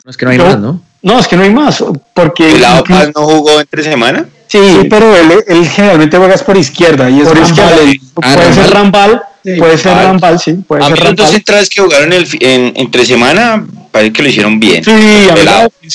No 0.05 0.11
es 0.11 0.17
que 0.17 0.25
no 0.25 0.31
hay 0.31 0.39
más, 0.39 0.59
¿no? 0.59 0.83
No, 1.03 1.19
es 1.19 1.27
que 1.27 1.37
no 1.37 1.43
hay 1.43 1.51
más, 1.51 1.83
porque... 2.15 2.53
¿El 2.53 2.61
lado 2.61 2.85
Paz 2.85 3.11
no 3.15 3.23
jugó 3.25 3.59
entre 3.59 3.83
semana? 3.83 4.27
Sí, 4.47 4.87
pero 4.91 5.17
él, 5.17 5.45
él, 5.47 5.69
generalmente 5.69 6.17
juega 6.17 6.35
por 6.37 6.57
izquierda 6.57 7.09
y 7.09 7.21
es 7.21 7.29
por 7.29 7.39
izquierda. 7.39 7.77
Ah, 8.21 8.35
puede 8.35 8.53
ser 8.53 8.71
Rambal, 8.71 9.23
puede 9.43 9.79
ser 9.79 9.95
Rambal, 9.95 10.41
sí, 10.41 10.55
puede 10.55 10.83
a 10.83 10.89
ser 10.89 10.99
mí 10.99 11.05
Rambal. 11.05 11.25
Los 11.25 11.35
centrales 11.35 11.71
que 11.71 11.81
jugaron 11.81 12.13
el, 12.13 12.29
en, 12.41 12.73
entre 12.75 13.07
semana 13.07 13.65
parece 13.91 14.13
que 14.13 14.23
lo 14.23 14.29
hicieron 14.29 14.61
bien. 14.61 14.85
Sí, 14.85 14.91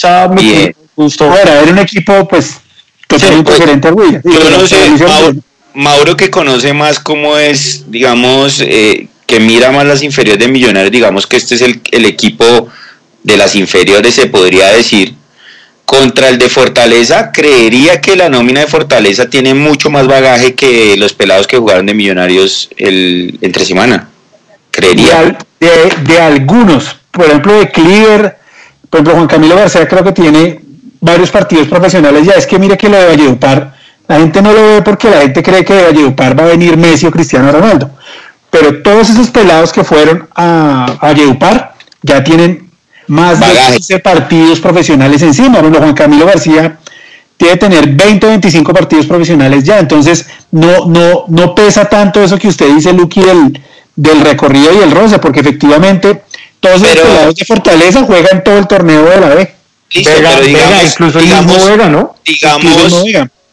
a 0.04 0.28
mí 0.28 0.44
me 0.44 0.76
gustó. 0.96 1.26
Ahora, 1.26 1.62
era 1.62 1.72
un 1.72 1.80
equipo, 1.80 2.28
pues, 2.28 2.58
totalmente 3.08 3.44
pues, 3.44 3.60
diferente 3.60 3.92
a. 3.92 4.22
Yo 4.24 4.50
no 4.50 4.68
sé, 4.68 4.78
Mauro, 5.74 6.16
que 6.16 6.30
conoce 6.30 6.74
más 6.74 7.00
cómo 7.00 7.38
es, 7.38 7.92
digamos, 7.92 8.62
eh, 8.62 9.08
que 9.26 9.40
mira 9.40 9.72
más 9.72 9.86
las 9.86 10.04
inferiores 10.04 10.40
de 10.40 10.48
Millonarios, 10.48 10.92
digamos 10.92 11.28
que 11.28 11.36
este 11.36 11.56
es 11.56 11.62
el, 11.62 11.82
el 11.92 12.06
equipo 12.06 12.70
de 13.24 13.38
las 13.38 13.56
inferiores, 13.56 14.14
se 14.16 14.28
podría 14.28 14.68
decir. 14.68 15.14
Contra 15.86 16.30
el 16.30 16.40
de 16.40 16.50
Fortaleza, 16.50 17.32
creería 17.32 18.02
que 18.02 18.16
la 18.16 18.28
nómina 18.28 18.62
de 18.62 18.68
Fortaleza 18.68 19.30
tiene 19.30 19.54
mucho 19.54 19.92
más 19.92 20.08
bagaje 20.08 20.56
que 20.56 20.98
los 20.98 21.14
pelados 21.14 21.46
que 21.46 21.58
jugaron 21.58 21.86
de 21.86 21.94
Millonarios 21.94 22.70
el 22.76 23.38
entre 23.42 23.66
semana. 23.66 24.10
Creería. 24.72 25.38
De, 25.60 25.68
de, 25.68 25.96
de 26.08 26.20
algunos, 26.20 26.96
por 27.16 27.26
ejemplo, 27.26 27.54
de 27.54 27.72
Cleaver, 27.72 28.38
por 28.90 29.00
ejemplo, 29.00 29.16
Juan 29.16 29.28
Camilo 29.28 29.56
García 29.56 29.88
creo 29.88 30.04
que 30.04 30.12
tiene 30.12 30.60
varios 31.00 31.32
partidos 31.32 31.68
profesionales. 31.68 32.26
Ya 32.26 32.34
es 32.34 32.46
que 32.46 32.60
mire 32.60 32.78
que 32.78 32.90
lo 32.90 32.98
de 32.98 33.06
Valledupar, 33.06 33.74
la 34.08 34.18
gente 34.20 34.42
no 34.42 34.52
lo 34.52 34.62
ve 34.62 34.82
porque 34.82 35.10
la 35.10 35.22
gente 35.22 35.42
cree 35.42 35.64
que 35.64 35.74
de 35.74 35.84
Valledupar 35.84 36.38
va 36.38 36.44
a 36.44 36.48
venir 36.48 36.78
Messi 36.78 37.06
o 37.08 37.12
Cristiano 37.12 37.52
Ronaldo. 37.52 37.90
Pero 38.50 38.82
todos 38.82 39.10
esos 39.10 39.30
pelados 39.30 39.72
que 39.72 39.84
fueron 39.84 40.28
a, 40.36 40.98
Valledupar 41.02 41.74
ya 42.02 42.24
tienen 42.24 42.70
más 43.08 43.40
de 43.40 43.46
15 43.76 44.00
partidos 44.00 44.60
profesionales 44.60 45.22
encima. 45.22 45.60
Bueno, 45.60 45.78
Juan 45.78 45.94
Camilo 45.94 46.26
García 46.26 46.78
tiene 47.38 47.58
tener 47.58 47.88
20 47.88 48.26
o 48.26 48.30
25 48.30 48.74
partidos 48.74 49.06
profesionales 49.06 49.64
ya. 49.64 49.80
Entonces, 49.80 50.28
no, 50.52 50.86
no, 50.88 51.26
no 51.28 51.56
pesa 51.56 51.86
tanto 51.86 52.22
eso 52.24 52.38
que 52.38 52.48
usted 52.48 52.74
dice, 52.74 52.94
Luqui, 52.94 53.22
del, 53.22 53.62
del 53.96 54.22
recorrido 54.22 54.74
y 54.74 54.84
el 54.84 54.92
roce, 54.92 55.20
porque 55.20 55.40
efectivamente 55.42 56.24
todos 56.66 56.82
los 56.82 57.00
jugadores 57.00 57.36
de 57.36 57.46
Fortaleza 57.46 58.04
juegan 58.04 58.44
todo 58.44 58.58
el 58.58 58.68
torneo 58.68 59.06
de 59.06 59.20
la 59.20 59.36
B. 59.36 59.56
Vega, 59.94 60.42
digamos, 60.42 60.84
incluso 60.84 61.20
digamos, 61.20 61.70
Vega, 61.70 61.90
¿no? 61.90 62.16
Digamos, 62.26 63.04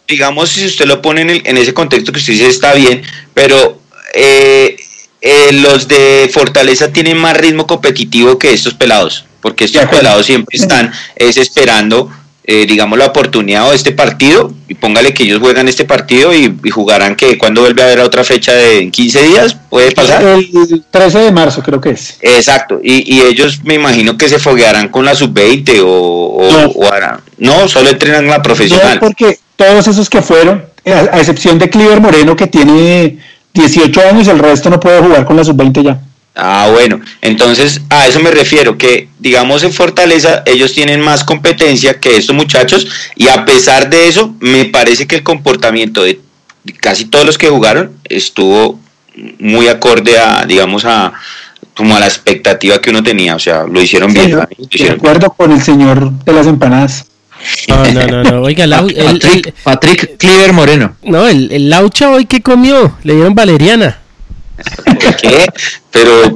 digamos, 0.08 0.48
si 0.50 0.66
usted 0.66 0.86
lo 0.86 1.02
pone 1.02 1.20
en, 1.22 1.30
el, 1.30 1.42
en, 1.44 1.56
ese 1.56 1.74
contexto 1.74 2.10
que 2.12 2.18
usted 2.18 2.32
dice 2.32 2.48
está 2.48 2.74
bien, 2.74 3.02
pero 3.34 3.80
eh, 4.14 4.76
eh, 5.20 5.52
los 5.52 5.88
de 5.88 6.30
Fortaleza 6.32 6.92
tienen 6.92 7.18
más 7.18 7.36
ritmo 7.36 7.66
competitivo 7.66 8.38
que 8.38 8.52
estos 8.52 8.74
pelados, 8.74 9.24
porque 9.40 9.64
estos 9.64 9.86
pelados 9.86 10.26
siempre 10.26 10.58
están 10.58 10.92
es 11.16 11.36
esperando 11.36 12.10
eh, 12.44 12.66
digamos, 12.66 12.98
la 12.98 13.06
oportunidad 13.06 13.70
de 13.70 13.76
este 13.76 13.92
partido, 13.92 14.52
y 14.66 14.74
póngale 14.74 15.14
que 15.14 15.22
ellos 15.22 15.38
juegan 15.38 15.68
este 15.68 15.84
partido 15.84 16.34
y, 16.34 16.52
jugarán 16.70 17.14
que 17.14 17.38
cuando 17.38 17.60
vuelve 17.60 17.82
a 17.82 17.86
haber 17.86 18.00
otra 18.00 18.24
fecha 18.24 18.52
de 18.52 18.90
15 18.90 19.22
días, 19.22 19.56
puede 19.70 19.92
pasar. 19.92 20.24
El 20.24 20.84
13 20.90 21.18
de 21.20 21.32
marzo 21.32 21.62
creo 21.62 21.80
que 21.80 21.90
es. 21.90 22.18
Exacto, 22.20 22.80
y, 22.82 23.20
ellos 23.20 23.60
me 23.62 23.74
imagino 23.74 24.18
que 24.18 24.28
se 24.28 24.40
foguearán 24.40 24.88
con 24.88 25.04
la 25.04 25.14
sub-20 25.14 25.82
o, 25.84 26.72
no. 26.74 26.88
harán. 26.88 27.20
No, 27.38 27.68
solo 27.68 27.90
entrenan 27.90 28.26
la 28.26 28.42
profesional. 28.42 28.94
No, 28.94 29.00
porque 29.00 29.38
todos 29.54 29.86
esos 29.86 30.10
que 30.10 30.20
fueron, 30.20 30.64
a, 30.84 31.18
excepción 31.18 31.60
de 31.60 31.70
Cliver 31.70 32.00
Moreno 32.00 32.34
que 32.34 32.48
tiene 32.48 33.18
18 33.54 34.00
años, 34.08 34.26
el 34.26 34.40
resto 34.40 34.68
no 34.68 34.80
puede 34.80 35.00
jugar 35.00 35.24
con 35.24 35.36
la 35.36 35.44
sub-20 35.44 35.84
ya. 35.84 36.00
Ah, 36.34 36.68
bueno, 36.72 37.00
entonces 37.20 37.82
a 37.90 38.06
eso 38.06 38.18
me 38.20 38.30
refiero, 38.30 38.78
que 38.78 39.08
digamos 39.18 39.62
en 39.64 39.72
Fortaleza 39.72 40.42
ellos 40.46 40.72
tienen 40.72 41.00
más 41.00 41.24
competencia 41.24 42.00
que 42.00 42.16
estos 42.16 42.34
muchachos 42.34 42.86
y 43.16 43.28
a 43.28 43.44
pesar 43.44 43.90
de 43.90 44.08
eso 44.08 44.34
me 44.40 44.64
parece 44.64 45.06
que 45.06 45.16
el 45.16 45.22
comportamiento 45.22 46.02
de 46.02 46.20
casi 46.80 47.04
todos 47.04 47.26
los 47.26 47.36
que 47.36 47.48
jugaron 47.48 47.92
estuvo 48.04 48.80
muy 49.38 49.68
acorde 49.68 50.18
a, 50.18 50.46
digamos, 50.46 50.86
a 50.86 51.12
como 51.76 51.96
a 51.96 52.00
la 52.00 52.06
expectativa 52.06 52.80
que 52.80 52.90
uno 52.90 53.02
tenía, 53.02 53.34
o 53.34 53.38
sea, 53.38 53.64
lo 53.64 53.80
hicieron 53.80 54.12
bien. 54.12 54.30
de 54.30 54.90
acuerdo 54.90 55.30
con 55.30 55.52
el 55.52 55.62
señor 55.62 56.12
de 56.12 56.32
las 56.32 56.46
empanadas. 56.46 57.06
No, 57.68 57.84
no, 57.84 58.06
no, 58.06 58.22
no. 58.22 58.42
Oiga, 58.42 58.66
Patrick, 58.68 59.54
Patrick 59.64 60.16
Cliver 60.16 60.52
Moreno. 60.52 60.96
No, 61.02 61.26
el, 61.26 61.50
el 61.50 61.70
Laucha 61.70 62.10
hoy 62.10 62.26
que 62.26 62.40
comió, 62.40 62.96
le 63.02 63.14
dieron 63.14 63.34
valeriana. 63.34 64.01
¿Qué? 65.20 65.46
Pero, 65.90 66.34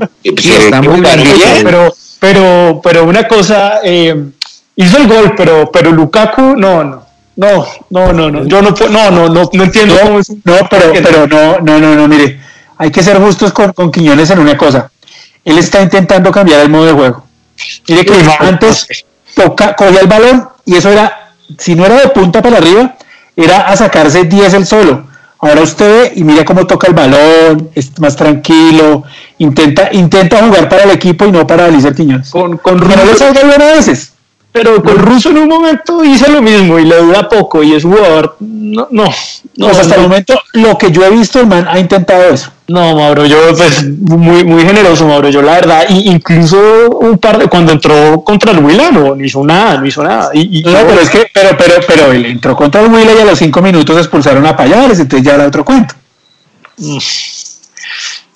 pero, 1.62 1.94
pero, 2.18 2.80
pero 2.82 3.04
una 3.04 3.26
cosa, 3.26 3.80
eh, 3.82 4.30
hizo 4.76 4.98
el 4.98 5.08
gol, 5.08 5.34
pero, 5.36 5.70
pero 5.72 5.92
Lukaku, 5.92 6.56
no, 6.56 6.84
no. 6.84 7.06
No, 7.36 7.66
no, 7.90 8.14
no, 8.14 8.30
no, 8.30 8.46
yo 8.46 8.62
no 8.62 8.70
no, 8.70 9.10
no, 9.10 9.28
no, 9.28 9.50
no 9.52 9.64
entiendo 9.64 9.94
no, 10.02 10.20
No, 10.44 10.68
pero, 10.70 10.90
pero 10.90 11.26
no, 11.26 11.58
no, 11.58 11.78
no, 11.78 11.94
no, 11.94 12.08
mire, 12.08 12.40
hay 12.78 12.90
que 12.90 13.02
ser 13.02 13.18
justos 13.18 13.52
con, 13.52 13.74
con 13.74 13.92
Quiñones 13.92 14.30
en 14.30 14.38
una 14.38 14.56
cosa. 14.56 14.90
Él 15.44 15.58
está 15.58 15.82
intentando 15.82 16.32
cambiar 16.32 16.60
el 16.60 16.70
modo 16.70 16.86
de 16.86 16.92
juego. 16.92 17.24
Mire 17.88 18.06
que 18.06 18.14
antes 18.40 19.04
toca, 19.34 19.74
cogía 19.74 20.00
el 20.00 20.06
balón 20.06 20.48
y 20.64 20.76
eso 20.76 20.90
era, 20.90 21.32
si 21.58 21.74
no 21.74 21.84
era 21.84 22.00
de 22.00 22.08
punta 22.08 22.42
para 22.42 22.56
arriba, 22.56 22.96
era 23.36 23.68
a 23.68 23.76
sacarse 23.76 24.24
10 24.24 24.54
el 24.54 24.66
solo. 24.66 25.06
Ahora 25.48 25.62
usted 25.62 25.88
ve 25.88 26.12
y 26.16 26.24
mira 26.24 26.44
cómo 26.44 26.66
toca 26.66 26.88
el 26.88 26.94
balón, 26.94 27.70
es 27.74 27.98
más 28.00 28.16
tranquilo, 28.16 29.04
intenta, 29.38 29.88
intenta 29.92 30.44
jugar 30.44 30.68
para 30.68 30.84
el 30.84 30.90
equipo 30.90 31.24
y 31.26 31.30
no 31.32 31.46
para 31.46 31.66
Alicia 31.66 31.92
Quiñones. 31.92 32.30
Con, 32.30 32.56
con 32.58 32.78
No 32.78 32.86
le 32.88 32.96
Russo, 32.96 33.16
salga 33.18 33.42
bien 33.44 33.62
a 33.62 33.74
veces. 33.74 34.12
pero 34.52 34.82
con 34.82 34.98
Russo 34.98 35.30
en 35.30 35.38
un 35.38 35.48
momento 35.48 36.02
hizo 36.04 36.30
lo 36.30 36.42
mismo 36.42 36.78
y 36.78 36.84
le 36.84 36.96
dura 36.96 37.28
poco 37.28 37.62
y 37.62 37.74
es 37.74 37.82
jugador. 37.84 38.36
No, 38.40 38.88
no, 38.90 39.04
no, 39.56 39.66
Pues 39.66 39.78
hasta 39.78 39.96
no, 39.96 40.02
el 40.02 40.08
momento, 40.08 40.40
lo 40.54 40.76
que 40.78 40.90
yo 40.90 41.04
he 41.04 41.10
visto, 41.10 41.38
el 41.40 41.46
man 41.46 41.66
ha 41.68 41.78
intentado 41.78 42.22
eso. 42.30 42.50
No, 42.68 42.96
Mauro, 42.96 43.26
yo 43.26 43.54
pues 43.56 43.84
muy, 43.84 44.42
muy 44.42 44.62
generoso, 44.62 45.06
Mauro, 45.06 45.28
yo 45.28 45.40
la 45.40 45.52
verdad, 45.52 45.84
y 45.88 46.10
incluso 46.10 46.90
un 47.00 47.16
par 47.18 47.38
de 47.38 47.46
cuando 47.46 47.72
entró 47.72 48.24
contra 48.24 48.50
el 48.50 48.58
Huila 48.58 48.90
no, 48.90 49.14
no 49.14 49.24
hizo 49.24 49.44
nada, 49.44 49.78
no 49.78 49.86
hizo 49.86 50.02
nada. 50.02 50.30
Y, 50.34 50.58
y 50.58 50.62
No, 50.62 50.72
pero 50.86 51.00
es 51.00 51.08
que, 51.08 51.30
pero, 51.32 51.56
pero, 51.56 51.74
pero 51.86 52.12
él 52.12 52.26
entró 52.26 52.56
contra 52.56 52.80
el 52.80 52.92
Huila 52.92 53.12
y 53.14 53.20
a 53.20 53.24
los 53.24 53.38
cinco 53.38 53.62
minutos 53.62 53.96
expulsaron 53.98 54.44
a 54.46 54.56
Payares, 54.56 54.98
entonces 54.98 55.24
ya 55.24 55.34
era 55.34 55.46
otro 55.46 55.64
cuento. 55.64 55.94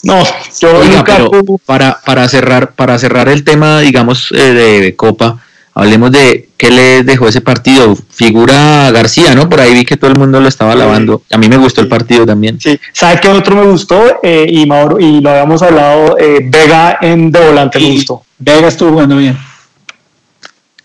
no, 0.02 0.24
yo 0.60 0.76
Oiga, 0.78 0.98
nunca 0.98 1.16
pero 1.16 1.58
para, 1.66 2.00
para 2.04 2.28
cerrar, 2.28 2.72
para 2.72 2.98
cerrar 3.00 3.28
el 3.28 3.42
tema, 3.42 3.80
digamos, 3.80 4.30
eh, 4.30 4.52
de, 4.52 4.80
de 4.80 4.96
Copa, 4.96 5.40
hablemos 5.74 6.10
de 6.12 6.48
qué 6.56 6.70
le 6.70 7.02
dejó 7.02 7.28
ese 7.28 7.40
partido. 7.40 7.96
Figura 8.10 8.90
García, 8.90 9.34
¿no? 9.34 9.48
Por 9.48 9.60
ahí 9.60 9.74
vi 9.74 9.84
que 9.84 9.96
todo 9.96 10.10
el 10.10 10.18
mundo 10.18 10.40
lo 10.40 10.48
estaba 10.48 10.72
alabando. 10.72 11.22
A 11.30 11.38
mí 11.38 11.48
me 11.48 11.56
gustó 11.56 11.80
el 11.80 11.88
partido 11.88 12.26
también. 12.26 12.60
Sí, 12.60 12.78
¿sabe 12.92 13.20
qué 13.20 13.28
otro 13.28 13.56
me 13.56 13.64
gustó? 13.64 14.20
Eh, 14.22 14.46
y 14.48 14.66
Mauro, 14.66 14.98
y 14.98 15.20
lo 15.20 15.30
habíamos 15.30 15.62
hablado, 15.62 16.18
eh, 16.18 16.40
Vega 16.44 16.98
en 17.00 17.30
de 17.30 17.40
volante 17.40 17.78
me 17.78 17.92
gustó. 17.92 18.22
Vega 18.38 18.68
estuvo 18.68 18.90
jugando 18.92 19.16
bien. 19.16 19.38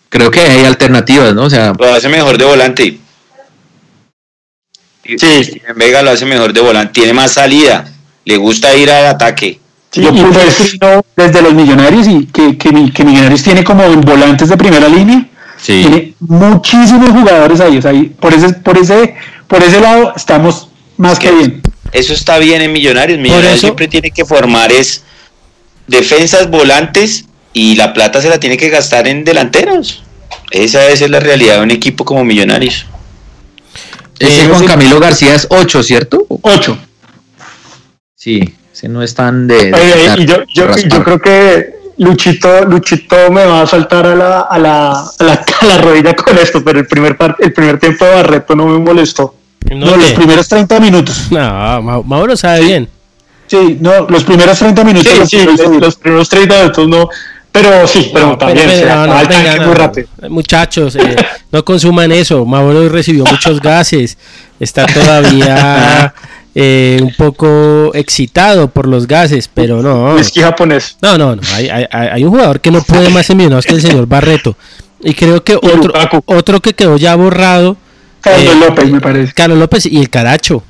Creo 0.09 0.31
que 0.31 0.39
hay 0.39 0.63
alternativas, 0.63 1.33
¿no? 1.33 1.43
O 1.43 1.49
sea, 1.49 1.73
Lo 1.77 1.93
hace 1.93 2.07
mejor 2.07 2.37
de 2.37 2.45
volante. 2.45 2.99
Sí. 5.03 5.61
En 5.67 5.77
Vega 5.77 6.01
lo 6.01 6.11
hace 6.11 6.25
mejor 6.25 6.53
de 6.53 6.61
volante. 6.61 6.93
Tiene 6.93 7.13
más 7.13 7.33
salida. 7.33 7.85
Le 8.23 8.37
gusta 8.37 8.75
ir 8.75 8.89
al 8.89 9.07
ataque. 9.07 9.59
Sí, 9.95 10.01
yo 10.01 10.09
y 10.09 10.21
puse 10.23 10.39
pues- 10.77 11.05
desde 11.15 11.41
los 11.41 11.53
Millonarios 11.53 12.05
y 12.07 12.25
que, 12.25 12.57
que, 12.57 12.91
que 12.93 13.05
Millonarios 13.05 13.41
tiene 13.43 13.63
como 13.63 13.87
volantes 14.01 14.49
de 14.49 14.57
primera 14.57 14.89
línea. 14.89 15.25
sí. 15.57 15.81
Tiene 15.83 16.13
muchísimos 16.19 17.11
jugadores 17.11 17.61
ahí. 17.61 17.77
O 17.77 17.81
sea, 17.81 17.91
ahí, 17.91 18.13
por, 18.19 18.33
ese, 18.33 18.49
por, 18.55 18.77
ese, 18.77 19.15
por 19.47 19.63
ese 19.63 19.79
lado 19.79 20.11
estamos 20.15 20.67
más 20.97 21.17
que 21.17 21.29
que- 21.29 21.35
bien. 21.35 21.61
Eso 21.93 22.11
está 22.13 22.39
bien 22.39 22.61
en 22.61 22.73
Millonarios. 22.73 23.19
Millonarios 23.19 23.53
eso- 23.53 23.61
siempre 23.67 23.87
tiene 23.87 24.11
que 24.11 24.25
formar 24.25 24.69
es 24.73 25.03
defensas, 25.87 26.49
volantes 26.49 27.25
y 27.53 27.75
la 27.77 27.93
plata 27.93 28.21
se 28.21 28.27
la 28.27 28.37
tiene 28.37 28.57
que 28.57 28.67
gastar 28.69 29.07
en 29.07 29.23
delanteros. 29.23 30.03
Esa, 30.51 30.85
esa 30.89 31.05
es 31.05 31.09
la 31.11 31.21
realidad 31.21 31.55
de 31.55 31.61
un 31.61 31.71
equipo 31.71 32.03
como 32.03 32.25
Millonarios. 32.25 32.85
Ese 34.19 34.43
Eh, 34.43 34.47
Juan. 34.49 34.65
Camilo 34.65 34.99
García 34.99 35.35
es 35.35 35.47
8, 35.49 35.83
¿cierto? 35.83 36.25
Ocho. 36.41 36.77
Sí, 38.15 38.53
ese 38.75 38.89
no 38.89 39.01
es 39.01 39.15
tan 39.15 39.47
de... 39.47 39.71
de 39.71 39.73
Oye, 39.73 40.21
y 40.21 40.25
yo, 40.25 40.43
yo, 40.53 40.75
yo 40.75 41.03
creo 41.03 41.19
que 41.19 41.75
Luchito, 41.97 42.65
Luchito 42.65 43.15
me 43.31 43.45
va 43.45 43.61
a 43.61 43.67
saltar 43.67 44.05
a 44.05 44.15
la, 44.15 44.41
a 44.41 44.59
la, 44.59 44.91
a 44.91 45.23
la, 45.23 45.33
a 45.61 45.65
la 45.65 45.77
rodilla 45.77 46.13
con 46.13 46.37
esto, 46.37 46.61
pero 46.63 46.79
el 46.79 46.85
primer, 46.87 47.15
par- 47.17 47.37
el 47.39 47.53
primer 47.53 47.79
tiempo 47.79 48.03
de 48.03 48.11
Barreto 48.15 48.53
no 48.55 48.65
me 48.65 48.77
molestó. 48.79 49.33
No, 49.69 49.85
No, 49.85 49.95
los 49.95 50.11
primeros 50.11 50.47
30 50.49 50.79
minutos. 50.81 51.27
No, 51.31 51.81
Ma- 51.81 52.01
Mauro 52.03 52.35
sabe 52.35 52.61
bien. 52.65 52.89
Sí, 53.47 53.77
no, 53.79 54.07
los 54.09 54.23
primeros 54.25 54.57
30 54.59 54.83
minutos. 54.83 55.07
Sí, 55.11 55.17
los 55.19 55.29
sí, 55.29 55.37
primeros 55.37 55.59
los, 55.71 55.81
los 55.81 55.95
primeros 55.95 56.29
30 56.29 56.55
minutos 56.57 56.87
no, 56.89 57.09
pero 57.51 57.87
sí, 57.87 58.11
pero 58.13 58.27
No, 58.27 58.37
también, 58.37 58.67
pero- 58.67 58.81
pero 58.87 59.07
no, 59.07 59.27
venga, 59.27 59.65
muy 59.65 59.73
rápido. 59.75 60.07
Muchachos, 60.29 60.95
eh, 60.97 61.15
no 61.51 61.63
consuman 61.63 62.11
eso. 62.11 62.45
Mauro 62.45 62.89
recibió 62.89 63.23
muchos 63.23 63.61
gases. 63.61 64.17
Está 64.59 64.85
todavía 64.85 66.13
eh, 66.55 66.99
un 67.01 67.13
poco 67.13 67.91
excitado 67.93 68.69
por 68.69 68.87
los 68.87 69.07
gases, 69.07 69.49
pero 69.53 69.81
no. 69.81 70.15
Whisky 70.15 70.39
japonés. 70.41 70.97
No, 71.01 71.17
no, 71.17 71.35
no. 71.35 71.41
Hay, 71.53 71.67
hay- 71.69 71.87
hay 71.91 72.23
un 72.23 72.31
jugador 72.31 72.61
que 72.61 72.71
no 72.71 72.81
puede 72.81 73.09
más 73.09 73.29
en 73.29 73.37
Millonarios 73.37 73.65
que 73.65 73.73
el 73.73 73.81
señor 73.81 74.07
Barreto. 74.07 74.55
Y 75.03 75.13
creo 75.13 75.43
que 75.43 75.55
otro, 75.55 75.93
otro 76.25 76.59
que 76.61 76.73
quedó 76.73 76.97
ya 76.97 77.15
borrado, 77.15 77.77
Carlos 78.21 78.55
eh, 78.55 78.59
López, 78.59 78.89
me 78.89 79.01
parece. 79.01 79.33
Carlos 79.33 79.57
López 79.59 79.85
y 79.85 79.99
el 79.99 80.09
Caracho. 80.09 80.63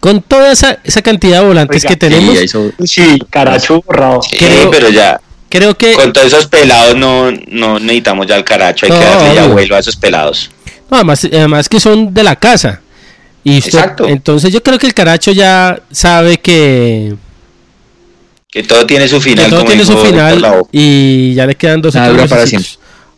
Con 0.00 0.22
toda 0.22 0.52
esa, 0.52 0.78
esa 0.84 1.02
cantidad 1.02 1.40
de 1.40 1.46
volantes 1.46 1.82
Oiga, 1.84 1.88
que 1.88 1.96
tenemos, 1.96 2.38
Sí, 2.84 3.18
caracho 3.30 3.82
borrado. 3.82 4.22
Sí, 4.22 4.36
Creo- 4.36 4.70
pero 4.70 4.88
ya 4.88 5.20
creo 5.48 5.76
que 5.76 5.92
con 5.94 6.12
todos 6.12 6.26
esos 6.28 6.46
pelados 6.46 6.96
no, 6.96 7.30
no 7.48 7.78
necesitamos 7.78 8.26
ya 8.26 8.36
el 8.36 8.44
caracho. 8.44 8.86
Hay 8.86 8.92
que 8.92 8.98
darle 9.04 9.34
ya 9.34 9.46
vuelo 9.46 9.76
a 9.76 9.78
esos 9.78 9.96
pelados. 9.96 10.50
No, 10.90 10.96
además, 10.98 11.24
además 11.24 11.68
que 11.68 11.80
son 11.80 12.12
de 12.14 12.22
la 12.22 12.36
casa. 12.36 12.80
Y 13.48 13.58
usted- 13.58 13.74
Exacto. 13.78 14.08
entonces 14.08 14.52
yo 14.52 14.60
creo 14.60 14.76
que 14.76 14.88
el 14.88 14.94
Caracho 14.94 15.30
ya 15.30 15.78
sabe 15.92 16.38
que, 16.38 17.14
Que 18.50 18.64
todo 18.64 18.84
tiene 18.86 19.06
su 19.06 19.16
que 19.18 19.30
final. 19.30 19.50
todo 19.50 19.60
como 19.60 19.70
tiene 19.70 19.84
su 19.84 19.96
final 19.98 20.64
y 20.72 21.32
ya 21.34 21.46
le 21.46 21.54
quedan 21.54 21.80
dos 21.80 21.94
para. 21.94 22.12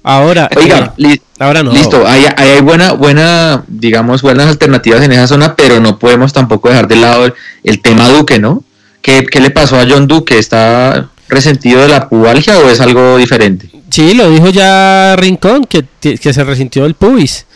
Ahora, 0.03 0.51
Oiga, 0.57 0.95
eh, 0.99 1.19
ahora 1.39 1.63
no. 1.63 1.73
listo, 1.73 2.07
hay, 2.07 2.25
hay, 2.37 2.49
hay 2.51 2.61
buena, 2.61 2.93
buena, 2.93 3.65
digamos, 3.69 4.21
buenas 4.23 4.49
alternativas 4.49 5.03
en 5.03 5.13
esa 5.13 5.27
zona, 5.27 5.57
pero 5.57 5.81
no 5.81 5.99
podemos 5.99 6.33
tampoco 6.35 6.69
dejar 6.69 6.89
de 6.89 6.97
lado 6.97 7.25
el, 7.27 7.35
el 7.65 7.81
tema 7.81 8.09
Duque, 8.09 8.39
¿no? 8.39 8.63
¿Qué, 9.03 9.25
¿Qué 9.27 9.41
le 9.41 9.51
pasó 9.51 9.79
a 9.79 9.87
John 9.89 10.07
Duque? 10.07 10.39
¿Está 10.39 11.09
resentido 11.29 11.81
de 11.83 11.89
la 11.89 12.09
pubalgia 12.09 12.59
o 12.59 12.69
es 12.69 12.81
algo 12.81 13.17
diferente? 13.17 13.71
Sí, 13.91 14.13
lo 14.15 14.31
dijo 14.31 14.51
ya 14.51 15.17
Rincón, 15.17 15.65
que, 15.65 15.85
que 16.01 16.33
se 16.35 16.45
resintió 16.45 16.85
el 16.87 16.95
pubis. 16.95 17.47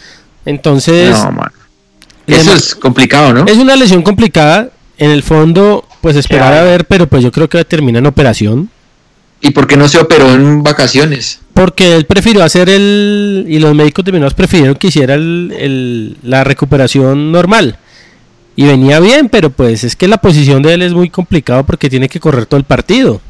Entonces, 0.45 1.11
no, 1.11 1.33
Eso 2.27 2.55
es 2.55 2.75
complicado, 2.75 3.33
¿no? 3.33 3.47
es 3.47 3.57
una 3.57 3.77
lesión 3.77 4.03
complicada. 4.03 4.71
En 4.99 5.11
el 5.11 5.23
fondo, 5.23 5.85
pues 6.01 6.15
esperar 6.17 6.53
a 6.53 6.63
ver, 6.63 6.85
pero 6.85 7.07
pues 7.09 7.23
yo 7.25 7.33
creo 7.33 7.49
que 7.49 7.65
termina 7.65 7.99
en 7.99 8.07
operación. 8.07 8.71
¿Y 9.41 9.51
por 9.51 9.67
qué 9.67 9.77
no 9.77 9.89
se 9.89 9.99
operó 9.99 10.33
en 10.33 10.63
vacaciones? 10.63 11.41
Porque 11.55 11.97
él 11.97 12.05
prefirió 12.07 12.45
hacer 12.45 12.69
el. 12.69 13.45
Y 13.49 13.59
los 13.59 13.75
médicos 13.75 14.05
terminados 14.05 14.35
prefirieron 14.35 14.77
que 14.77 14.87
hiciera 14.89 15.15
el, 15.15 15.53
el- 15.59 16.17
la 16.23 16.45
recuperación 16.45 17.33
normal. 17.33 17.79
Y 18.55 18.65
venía 18.67 19.01
bien, 19.01 19.29
pero 19.29 19.51
pues 19.51 19.83
es 19.83 19.97
que 19.97 20.07
la 20.07 20.19
posición 20.19 20.63
de 20.63 20.75
él 20.75 20.83
es 20.83 20.93
muy 20.93 21.11
complicado 21.11 21.65
porque 21.65 21.91
tiene 21.91 22.09
que 22.09 22.21
correr 22.21 22.47
todo 22.47 22.59
el 22.59 22.65
partido. 22.65 23.21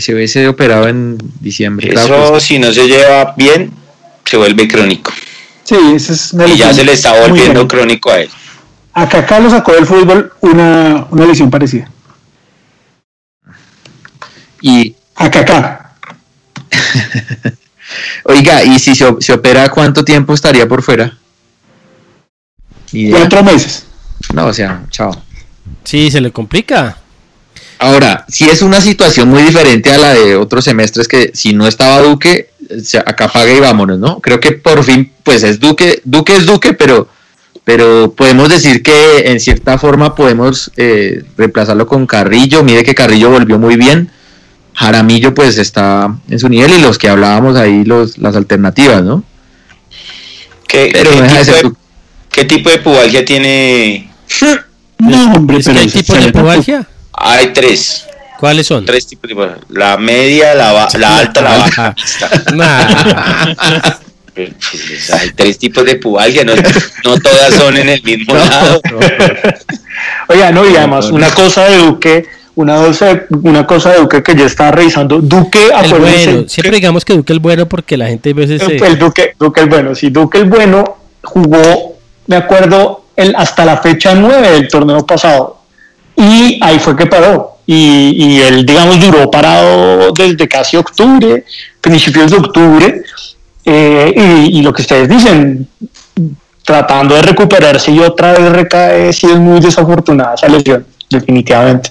Se 0.00 0.14
hubiese 0.14 0.46
operado 0.48 0.88
en 0.88 1.16
diciembre. 1.40 1.90
Eso, 1.94 2.38
si 2.40 2.58
no 2.58 2.72
se 2.72 2.86
lleva 2.86 3.34
bien, 3.36 3.70
se 4.24 4.36
vuelve 4.36 4.68
crónico. 4.68 5.12
Sí, 5.68 5.76
esa 5.94 6.14
es 6.14 6.32
una 6.32 6.46
Y 6.46 6.56
ya 6.56 6.72
se 6.72 6.82
le 6.82 6.94
está 6.94 7.12
volviendo 7.20 7.68
crónico 7.68 8.10
a 8.10 8.20
él. 8.20 8.30
A 8.94 9.06
Kaká 9.06 9.38
lo 9.38 9.50
sacó 9.50 9.72
del 9.72 9.84
fútbol 9.84 10.32
una, 10.40 11.06
una 11.10 11.26
lesión 11.26 11.50
parecida. 11.50 11.90
Y, 14.62 14.96
A 15.14 15.30
Kaká. 15.30 15.92
oiga, 18.24 18.64
y 18.64 18.78
si 18.78 18.94
se, 18.94 19.14
se 19.20 19.32
opera, 19.34 19.68
¿cuánto 19.68 20.06
tiempo 20.06 20.32
estaría 20.32 20.66
por 20.66 20.82
fuera? 20.82 21.18
Cuatro 23.10 23.42
meses. 23.42 23.84
No, 24.32 24.46
o 24.46 24.54
sea, 24.54 24.86
chao. 24.88 25.22
Sí, 25.84 26.10
se 26.10 26.22
le 26.22 26.32
complica. 26.32 26.96
Ahora, 27.78 28.24
si 28.26 28.48
es 28.48 28.62
una 28.62 28.80
situación 28.80 29.28
muy 29.28 29.42
diferente 29.42 29.92
a 29.92 29.98
la 29.98 30.14
de 30.14 30.34
otros 30.34 30.64
semestres 30.64 31.06
que 31.06 31.30
si 31.34 31.52
no 31.52 31.68
estaba 31.68 32.00
Duque, 32.00 32.52
acá 33.04 33.28
paga 33.28 33.52
y 33.52 33.60
vámonos, 33.60 33.98
¿no? 33.98 34.20
Creo 34.20 34.40
que 34.40 34.52
por 34.52 34.84
fin, 34.84 35.12
pues 35.22 35.42
es 35.42 35.60
Duque, 35.60 36.00
Duque 36.04 36.36
es 36.36 36.46
Duque, 36.46 36.72
pero, 36.72 37.08
pero 37.64 38.12
podemos 38.12 38.48
decir 38.48 38.82
que 38.82 39.30
en 39.30 39.40
cierta 39.40 39.78
forma 39.78 40.14
podemos 40.14 40.70
eh, 40.76 41.24
reemplazarlo 41.36 41.86
con 41.86 42.06
Carrillo. 42.06 42.62
Mire 42.62 42.84
que 42.84 42.94
Carrillo 42.94 43.30
volvió 43.30 43.58
muy 43.58 43.76
bien. 43.76 44.10
Jaramillo 44.74 45.34
pues 45.34 45.58
está 45.58 46.14
en 46.28 46.38
su 46.38 46.48
nivel 46.48 46.72
y 46.72 46.80
los 46.80 46.98
que 46.98 47.08
hablábamos 47.08 47.56
ahí, 47.56 47.84
los, 47.84 48.16
las 48.18 48.36
alternativas, 48.36 49.02
¿no? 49.02 49.24
¿Qué, 50.68 50.90
Pero 50.92 51.10
qué 51.10 51.16
no 51.16 51.22
deja 51.22 51.38
de 51.38 51.44
tipo 51.44 51.56
de, 51.56 51.62
Duque. 51.62 51.76
qué 52.30 52.44
tipo 52.44 52.70
de 52.70 52.78
pubalgia 52.78 53.24
tiene? 53.24 54.10
No, 54.98 55.32
hombre, 55.34 55.58
es 55.58 55.66
que 55.66 55.72
pero 55.72 55.80
hay 55.80 55.88
tipos 55.88 56.24
de 56.24 56.32
pubalgia. 56.32 56.88
Hay 57.12 57.52
tres. 57.52 58.04
¿Cuáles 58.38 58.66
son? 58.66 58.84
Tres 58.84 59.06
tipos 59.06 59.28
de 59.28 59.34
pubalgia. 59.34 59.64
La 59.70 59.96
media, 59.96 60.54
la, 60.54 60.72
ba- 60.72 60.88
la 60.98 61.18
alta, 61.18 61.40
la 61.42 61.56
baja. 61.58 61.94
Nah. 62.54 63.54
Pues, 64.34 65.10
hay 65.10 65.30
tres 65.34 65.58
tipos 65.58 65.84
de 65.84 65.96
pubalgia, 65.96 66.44
no, 66.44 66.52
no 67.04 67.18
todas 67.18 67.54
son 67.54 67.76
en 67.76 67.88
el 67.88 68.02
mismo 68.04 68.34
lado. 68.36 68.80
Oiga, 70.28 70.52
no, 70.52 70.68
y 70.68 70.76
además, 70.76 71.10
una 71.10 71.28
cosa 71.30 71.64
de 71.64 71.78
Duque, 71.78 72.26
una 72.54 72.76
cosa, 72.76 73.22
una 73.42 73.66
cosa 73.66 73.92
de 73.92 73.98
Duque 73.98 74.22
que 74.22 74.36
yo 74.36 74.44
estaba 74.46 74.70
revisando, 74.70 75.18
Duque, 75.20 75.58
El 75.82 75.90
bueno. 75.98 76.42
que- 76.44 76.48
Siempre 76.48 76.76
digamos 76.76 77.04
que 77.04 77.14
Duque 77.14 77.32
el 77.32 77.40
bueno 77.40 77.66
porque 77.68 77.96
la 77.96 78.06
gente 78.06 78.30
a 78.30 78.34
veces 78.34 78.62
se... 78.62 78.76
el 78.76 78.98
Duque, 78.98 79.34
Duque 79.38 79.60
el 79.62 79.68
bueno, 79.68 79.94
sí, 79.96 80.10
Duque 80.10 80.38
el 80.38 80.44
bueno 80.44 80.98
jugó, 81.24 81.96
me 82.28 82.36
acuerdo, 82.36 83.06
el, 83.16 83.34
hasta 83.34 83.64
la 83.64 83.78
fecha 83.78 84.14
9 84.14 84.50
del 84.52 84.68
torneo 84.68 85.04
pasado. 85.04 85.57
Y 86.18 86.58
ahí 86.62 86.78
fue 86.78 86.96
que 86.96 87.06
paró. 87.06 87.58
Y, 87.66 88.14
y 88.16 88.40
él, 88.40 88.66
digamos, 88.66 89.00
duró 89.00 89.30
parado 89.30 90.12
desde 90.12 90.48
casi 90.48 90.76
octubre, 90.76 91.44
principios 91.80 92.30
de 92.30 92.36
octubre, 92.36 93.02
eh, 93.64 94.46
y, 94.48 94.58
y 94.58 94.62
lo 94.62 94.72
que 94.72 94.82
ustedes 94.82 95.08
dicen, 95.08 95.68
tratando 96.64 97.14
de 97.14 97.22
recuperarse 97.22 97.90
y 97.92 98.00
otra 98.00 98.32
vez 98.32 98.52
recae, 98.52 99.12
sí 99.12 99.26
es 99.26 99.38
muy 99.38 99.60
desafortunada 99.60 100.34
esa 100.34 100.48
lesión, 100.48 100.84
definitivamente. 101.08 101.90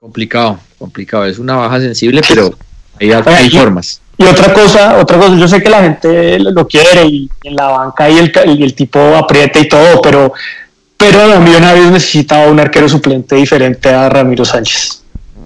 Complicado, 0.00 0.58
complicado. 0.78 1.26
Es 1.26 1.38
una 1.38 1.56
baja 1.56 1.78
sensible, 1.80 2.22
pero 2.28 2.50
hay, 2.98 3.12
hay 3.12 3.50
formas. 3.50 4.00
Y 4.18 4.24
otra 4.24 4.52
cosa, 4.52 4.98
otra 4.98 5.18
cosa, 5.18 5.36
yo 5.36 5.48
sé 5.48 5.62
que 5.62 5.70
la 5.70 5.82
gente 5.82 6.38
lo 6.38 6.66
quiere 6.66 7.06
y 7.06 7.30
en 7.44 7.56
la 7.56 7.68
banca 7.68 8.10
y 8.10 8.18
el, 8.18 8.32
y 8.58 8.62
el 8.62 8.74
tipo 8.74 8.98
aprieta 9.16 9.58
y 9.60 9.68
todo, 9.68 10.02
pero, 10.02 10.32
pero 11.02 11.26
la 11.26 11.40
Millonarios 11.40 11.90
necesitaba 11.90 12.46
un 12.46 12.60
arquero 12.60 12.88
suplente 12.88 13.34
diferente 13.34 13.88
a 13.88 14.08
Ramiro 14.08 14.44
Sánchez. 14.44 15.02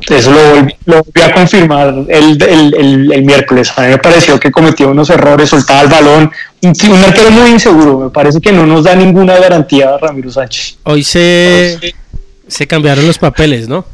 Eso 0.09 0.31
lo 0.31 0.55
volví, 0.55 0.75
lo 0.85 0.97
volví 1.03 1.23
a 1.23 1.33
confirmar 1.33 1.89
el, 2.09 2.43
el, 2.43 2.75
el, 2.75 3.13
el 3.13 3.23
miércoles. 3.25 3.73
A 3.77 3.83
mí 3.83 3.89
me 3.89 3.99
pareció 3.99 4.39
que 4.39 4.53
cometió 4.53 4.91
unos 4.91 5.09
errores, 5.09 5.49
soltaba 5.49 5.81
el 5.81 5.89
balón. 5.89 6.31
Un, 6.63 6.75
un 6.91 7.05
arquero 7.05 7.31
muy 7.31 7.51
inseguro. 7.51 7.99
Me 8.01 8.11
parece 8.11 8.41
que 8.41 8.53
no 8.53 8.67
nos 8.67 8.85
da 8.85 8.95
ninguna 8.95 9.39
garantía 9.39 9.95
a 9.95 9.99
Ramiro 9.99 10.31
Sánchez. 10.31 10.77
Hoy 10.83 11.03
se, 11.03 11.95
se 12.47 12.67
cambiaron 12.67 13.07
los 13.07 13.17
papeles, 13.17 13.67
¿no? 13.67 13.87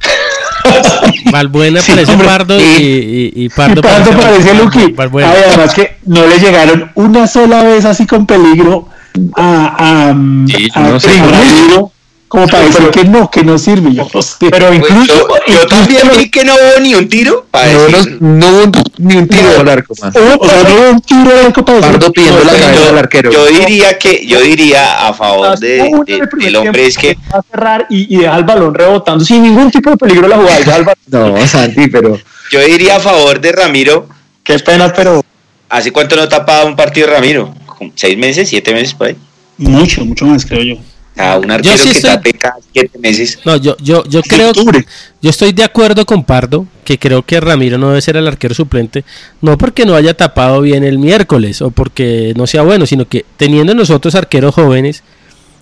Valbuena 1.30 1.80
Sí, 1.80 1.92
parece 1.92 2.12
hombre. 2.12 2.26
Pardo 2.26 2.58
y, 2.58 2.62
y, 2.62 3.44
y 3.44 3.48
Pardo, 3.50 3.80
y 3.80 3.82
Pardo 3.82 4.10
parece 4.18 4.54
Luqui. 4.54 4.92
Valbuena. 4.92 5.30
Ay, 5.30 5.42
además 5.48 5.74
que 5.74 5.98
no 6.06 6.26
le 6.26 6.38
llegaron 6.38 6.90
una 6.94 7.26
sola 7.26 7.62
vez 7.62 7.84
así 7.84 8.06
con 8.06 8.26
peligro 8.26 8.88
a, 9.34 10.08
a, 10.10 10.14
Sí, 10.46 10.68
a 10.74 10.80
no 10.80 11.00
sé. 11.00 11.10
Ramiro, 11.18 11.92
como 12.28 12.46
para 12.48 12.64
decir 12.64 12.90
que 12.90 13.04
no, 13.04 13.30
que 13.30 13.44
no 13.44 13.56
sirve. 13.58 13.94
Yo 13.94 14.06
no 14.12 14.20
sé. 14.22 14.48
Pero 14.50 14.66
Pues 14.68 14.78
incluso, 14.80 15.28
yo, 15.46 15.54
yo 15.54 15.66
también 15.66 16.02
vi 16.18 16.28
que 16.28 16.44
no 16.44 16.54
hubo 16.54 16.80
ni 16.82 16.94
un 16.94 17.08
tiro 17.08 17.46
para 17.50 17.72
No, 17.72 17.82
decir. 17.84 18.18
no, 18.20 18.34
no 18.36 18.48
hubo 18.48 18.72
ni 18.98 19.16
un 19.16 19.28
tiro 19.28 19.48
al 19.60 19.68
arco, 19.68 19.94
man. 20.02 20.10
o 20.10 20.46
sea, 20.48 20.62
no 20.64 20.74
hubo 20.74 20.90
un 20.90 21.00
tiro 21.00 21.30
de 21.30 21.40
arco 21.46 21.64
para 21.64 21.80
Pardo 21.80 22.12
pidiendo 22.12 22.38
la 22.44 22.50
Pues 22.50 22.60
cabeza 22.62 22.80
yo, 22.80 22.86
del 22.86 22.98
arquero. 22.98 23.30
yo 23.30 23.46
diría 23.46 23.98
que 23.98 24.26
yo 24.26 24.40
diría 24.40 25.06
a 25.06 25.14
favor 25.14 25.56
de, 25.58 25.68
de- 26.06 26.28
del 26.44 26.56
hombre 26.56 26.86
es 26.86 26.98
que 26.98 27.16
va 27.32 27.38
a 27.38 27.42
cerrar 27.42 27.86
y, 27.90 28.14
y 28.16 28.18
deja 28.20 28.36
el 28.36 28.44
balón 28.44 28.74
rebotando 28.74 29.24
sin 29.24 29.42
ningún 29.44 29.70
tipo 29.70 29.90
de 29.90 29.96
peligro 29.96 30.26
la 30.26 30.36
jugada. 30.36 30.58
deja 30.58 30.76
el 30.76 30.84
balón. 30.84 31.34
No, 31.34 31.46
Santi, 31.46 31.86
pero 31.88 32.18
yo 32.50 32.60
diría 32.60 32.96
a 32.96 33.00
favor 33.00 33.40
de 33.40 33.52
Ramiro. 33.52 34.08
Qué 34.42 34.58
pena, 34.58 34.92
pero 34.92 35.22
¿Hace 35.68 35.92
cuánto 35.92 36.14
no 36.16 36.28
tapaba 36.28 36.64
un 36.64 36.76
partido 36.76 37.08
Ramiro? 37.08 37.52
¿Como 37.76 37.92
¿Seis 37.94 38.16
meses? 38.18 38.48
¿Siete 38.48 38.72
meses 38.72 38.94
por 38.94 39.08
ahí? 39.08 39.16
mucho, 39.58 40.04
mucho 40.04 40.26
más, 40.26 40.44
creo 40.44 40.62
yo. 40.62 40.74
O 40.74 41.18
sea, 41.18 41.38
un 41.38 41.50
arquero 41.50 41.78
sí 41.78 41.84
que 41.84 41.90
estoy- 41.96 42.10
tape 42.10 42.32
cada 42.34 42.56
siete 42.72 42.98
meses. 42.98 43.38
No, 43.44 43.56
yo, 43.56 43.74
yo, 43.78 44.04
yo 44.04 44.20
creo 44.22 44.50
octubre. 44.50 44.84
Yo 45.22 45.30
estoy 45.30 45.52
de 45.52 45.64
acuerdo 45.64 46.04
con 46.04 46.24
Pardo, 46.24 46.66
que 46.84 46.98
creo 46.98 47.22
que 47.22 47.40
Ramiro 47.40 47.78
no 47.78 47.88
debe 47.88 48.02
ser 48.02 48.18
el 48.18 48.26
arquero 48.28 48.54
suplente, 48.54 49.02
no 49.40 49.56
porque 49.56 49.86
no 49.86 49.94
haya 49.94 50.12
tapado 50.14 50.60
bien 50.60 50.84
el 50.84 50.98
miércoles 50.98 51.62
o 51.62 51.70
porque 51.70 52.34
no 52.36 52.46
sea 52.46 52.62
bueno, 52.62 52.84
sino 52.84 53.08
que 53.08 53.24
teniendo 53.38 53.74
nosotros 53.74 54.14
arqueros 54.14 54.54
jóvenes, 54.54 55.02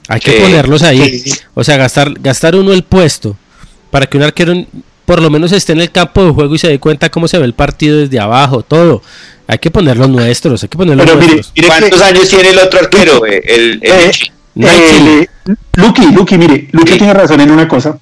hay 0.08 0.18
que 0.18 0.32
ponerlos 0.32 0.82
ahí. 0.82 1.20
sí. 1.20 1.38
O 1.54 1.62
sea, 1.62 1.76
gastar, 1.76 2.12
gastar 2.20 2.56
uno 2.56 2.72
el 2.72 2.82
puesto 2.82 3.36
para 3.92 4.06
que 4.06 4.16
un 4.16 4.24
arquero 4.24 4.54
por 5.04 5.20
lo 5.20 5.30
menos 5.30 5.52
esté 5.52 5.72
en 5.72 5.80
el 5.80 5.90
campo 5.90 6.24
de 6.24 6.30
juego 6.32 6.54
y 6.54 6.58
se 6.58 6.68
dé 6.68 6.78
cuenta 6.78 7.10
cómo 7.10 7.28
se 7.28 7.38
ve 7.38 7.44
el 7.44 7.54
partido 7.54 7.98
desde 7.98 8.18
abajo, 8.20 8.62
todo. 8.62 9.02
Hay 9.46 9.58
que 9.58 9.70
poner 9.70 9.96
los 9.98 10.08
nuestros, 10.08 10.62
hay 10.62 10.68
que 10.68 10.78
poner 10.78 10.96
los 10.96 11.04
Pero 11.04 11.18
nuestros. 11.18 11.52
mire 11.54 11.68
¿Cuántos 11.68 12.00
que- 12.00 12.04
años 12.06 12.28
tiene 12.28 12.48
el 12.50 12.58
otro 12.58 12.80
arquero? 12.80 13.26
eh, 13.26 13.42
El, 13.46 13.80
el 13.82 13.90
Eh? 13.92 14.10
Nike. 14.54 15.20
Eh, 15.22 15.26
Lucky, 15.74 16.06
Lucky, 16.12 16.38
mire, 16.38 16.68
Lucky 16.72 16.92
Sí. 16.92 16.98
tiene 16.98 17.12
razón 17.12 17.40
en 17.40 17.50
una 17.50 17.68
cosa, 17.68 17.98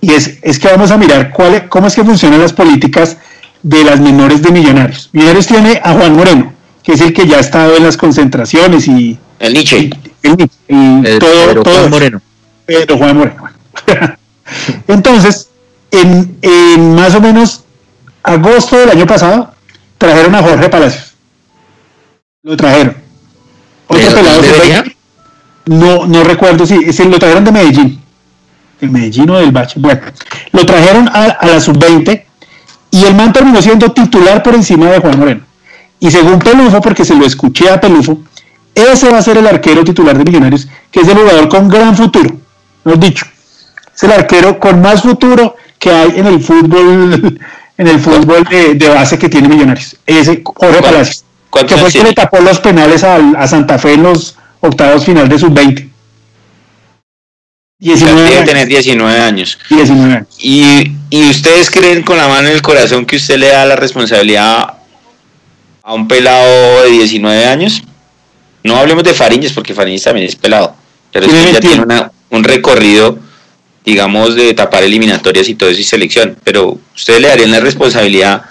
y 0.00 0.12
es, 0.12 0.38
es 0.42 0.58
que 0.58 0.68
vamos 0.68 0.90
a 0.90 0.96
mirar 0.96 1.30
cuál, 1.32 1.68
cómo 1.68 1.88
es 1.88 1.94
que 1.94 2.04
funcionan 2.04 2.40
las 2.40 2.52
políticas 2.52 3.18
de 3.62 3.84
las 3.84 4.00
menores 4.00 4.40
de 4.40 4.50
Millonarios. 4.50 5.10
Millonarios 5.12 5.46
tiene 5.46 5.80
a 5.84 5.92
Juan 5.92 6.14
Moreno, 6.14 6.52
que 6.82 6.92
es 6.92 7.00
el 7.02 7.12
que 7.12 7.26
ya 7.26 7.36
ha 7.36 7.40
estado 7.40 7.76
en 7.76 7.82
las 7.82 7.96
concentraciones 7.96 8.86
y, 8.88 9.18
el 9.40 9.52
Nietzsche. 9.52 9.78
y- 9.78 10.28
y- 10.28 11.14
y 11.16 11.18
todo, 11.18 11.46
Pedro 11.48 11.62
todo 11.64 11.74
Juan. 11.78 11.90
Moreno. 11.90 12.22
Pedro 12.64 12.96
Juan 12.96 13.16
Moreno. 13.18 13.42
Entonces, 14.88 15.48
en, 15.90 16.38
en 16.42 16.94
más 16.94 17.14
o 17.14 17.20
menos 17.20 17.64
agosto 18.22 18.78
del 18.78 18.90
año 18.90 19.06
pasado, 19.06 19.52
trajeron 19.96 20.34
a 20.34 20.42
Jorge 20.42 20.68
Palacios. 20.68 21.14
Lo 22.42 22.56
trajeron. 22.56 22.96
Otro 23.86 24.02
¿Pero 24.02 24.14
pelado 24.14 24.84
no, 25.66 26.06
no 26.06 26.24
recuerdo 26.24 26.66
si 26.66 26.76
ese 26.76 27.04
lo 27.04 27.18
trajeron 27.18 27.44
de 27.44 27.52
Medellín. 27.52 28.00
De 28.80 28.88
Medellín 28.88 29.28
o 29.30 29.38
del 29.38 29.52
Bache. 29.52 29.78
Bueno, 29.78 30.00
lo 30.52 30.64
trajeron 30.64 31.08
a, 31.08 31.24
a 31.24 31.46
la 31.46 31.60
sub-20 31.60 32.24
y 32.90 33.04
el 33.04 33.14
man 33.14 33.32
terminó 33.32 33.60
siendo 33.60 33.92
titular 33.92 34.42
por 34.42 34.54
encima 34.54 34.86
de 34.86 34.98
Juan 34.98 35.18
Moreno. 35.18 35.42
Y 36.00 36.10
según 36.10 36.38
Pelufo, 36.38 36.80
porque 36.80 37.04
se 37.04 37.14
lo 37.14 37.26
escuché 37.26 37.68
a 37.70 37.80
Pelufo, 37.80 38.18
ese 38.74 39.10
va 39.10 39.18
a 39.18 39.22
ser 39.22 39.36
el 39.36 39.46
arquero 39.46 39.84
titular 39.84 40.16
de 40.16 40.24
Millonarios, 40.24 40.68
que 40.90 41.00
es 41.00 41.08
el 41.08 41.18
jugador 41.18 41.48
con 41.48 41.68
gran 41.68 41.96
futuro. 41.96 42.36
Hemos 42.84 43.00
dicho, 43.00 43.26
es 43.98 44.02
el 44.04 44.12
arquero 44.12 44.58
con 44.60 44.80
más 44.80 45.02
futuro 45.02 45.56
que 45.78 45.90
hay 45.90 46.12
en 46.16 46.26
el 46.26 46.40
fútbol, 46.42 47.38
en 47.76 47.86
el 47.86 47.98
fútbol 48.00 48.44
de, 48.44 48.74
de 48.74 48.88
base 48.88 49.18
que 49.18 49.28
tiene 49.28 49.48
Millonarios. 49.48 49.96
Ese 50.06 50.42
Jorge 50.44 50.80
Palacios. 50.82 51.24
¿Cuántos 51.50 51.74
Que 51.74 51.80
fue 51.80 51.88
el 51.88 51.92
que 51.94 52.02
le 52.04 52.12
tapó 52.14 52.40
los 52.40 52.58
penales 52.60 53.02
al- 53.04 53.34
a, 53.36 53.46
Santa 53.46 53.78
Fe 53.78 53.94
en 53.94 54.02
los 54.04 54.36
octavos 54.60 55.04
final 55.04 55.28
de 55.28 55.38
sub-20. 55.38 55.88
19 57.80 58.20
Debe 58.22 58.34
años. 58.36 58.44
tener 58.48 58.66
19 58.68 59.20
años. 59.20 59.58
19 59.70 60.14
años. 60.14 60.26
Y, 60.38 60.92
y 61.10 61.30
ustedes 61.30 61.70
creen 61.70 62.02
con 62.02 62.16
la 62.16 62.26
mano 62.28 62.48
en 62.48 62.54
el 62.54 62.62
corazón 62.62 63.06
que 63.06 63.16
usted 63.16 63.38
le 63.38 63.48
da 63.48 63.64
la 63.64 63.76
responsabilidad 63.76 64.74
a 65.84 65.94
un 65.94 66.08
pelado 66.08 66.82
de 66.82 66.90
19 66.90 67.46
años? 67.46 67.82
No 68.64 68.76
hablemos 68.76 69.04
de 69.04 69.14
Fariñez, 69.14 69.52
porque 69.52 69.74
Fariñez 69.74 70.02
también 70.02 70.26
es 70.26 70.34
pelado. 70.36 70.74
Pero 71.12 71.26
que 71.26 71.32
ya 71.32 71.38
21. 71.44 71.60
tiene 71.60 71.82
una- 71.84 72.12
un 72.30 72.44
recorrido, 72.44 73.18
digamos, 73.88 74.34
de 74.34 74.52
tapar 74.54 74.82
eliminatorias 74.84 75.48
y 75.48 75.54
todo 75.54 75.70
eso 75.70 75.80
y 75.80 75.84
selección. 75.84 76.36
Pero 76.44 76.78
ustedes 76.94 77.20
le 77.20 77.28
darían 77.28 77.50
la 77.50 77.60
responsabilidad 77.60 78.42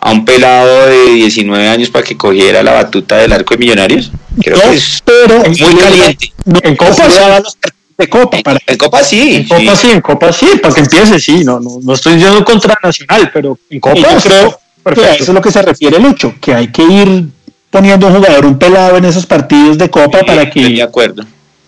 a 0.00 0.12
un 0.12 0.24
pelado 0.24 0.86
de 0.86 1.10
19 1.14 1.68
años 1.68 1.90
para 1.90 2.04
que 2.04 2.16
cogiera 2.16 2.62
la 2.62 2.72
batuta 2.72 3.16
del 3.16 3.32
arco 3.32 3.54
de 3.54 3.58
millonarios. 3.58 4.10
Creo 4.40 4.56
No, 4.56 4.70
que 4.70 4.76
es 4.76 5.02
pero 5.04 5.38
muy 5.44 5.74
caliente. 5.80 6.32
En 6.62 6.76
Copa 6.76 6.94
Sí, 6.94 7.52
de 7.98 8.08
Copa. 8.08 8.38
Para, 8.44 8.58
En 8.66 8.76
Copa 8.76 9.02
sí. 9.02 9.36
En 9.36 9.48
Copa 9.48 9.74
sí. 9.76 9.90
en 9.90 10.00
Copa 10.02 10.32
sí, 10.32 10.46
para 10.62 10.74
que 10.74 10.80
empiece, 10.82 11.18
sí. 11.18 11.44
No, 11.44 11.58
no, 11.58 11.78
no 11.82 11.94
estoy 11.94 12.14
diciendo 12.14 12.44
contra 12.44 12.78
Nacional, 12.82 13.30
pero 13.32 13.58
en 13.70 13.80
Copa 13.80 13.96
yo 13.96 14.02
creo 14.22 14.50
que 14.50 14.56
a 14.56 14.94
perfecto. 14.94 15.14
eso 15.14 15.32
es 15.32 15.34
lo 15.34 15.40
que 15.40 15.50
se 15.50 15.62
refiere 15.62 15.98
Lucho, 15.98 16.34
que 16.40 16.54
hay 16.54 16.68
que 16.70 16.82
ir 16.82 17.24
poniendo 17.70 18.06
un 18.06 18.14
jugador, 18.16 18.46
un 18.46 18.58
pelado 18.58 18.96
en 18.98 19.04
esos 19.06 19.26
partidos 19.26 19.76
de 19.78 19.90
Copa 19.90 20.20
para 20.20 20.42
Estoy 20.42 20.62
de 20.64 20.74
que, 20.76 20.82
acuerdo. 20.82 21.24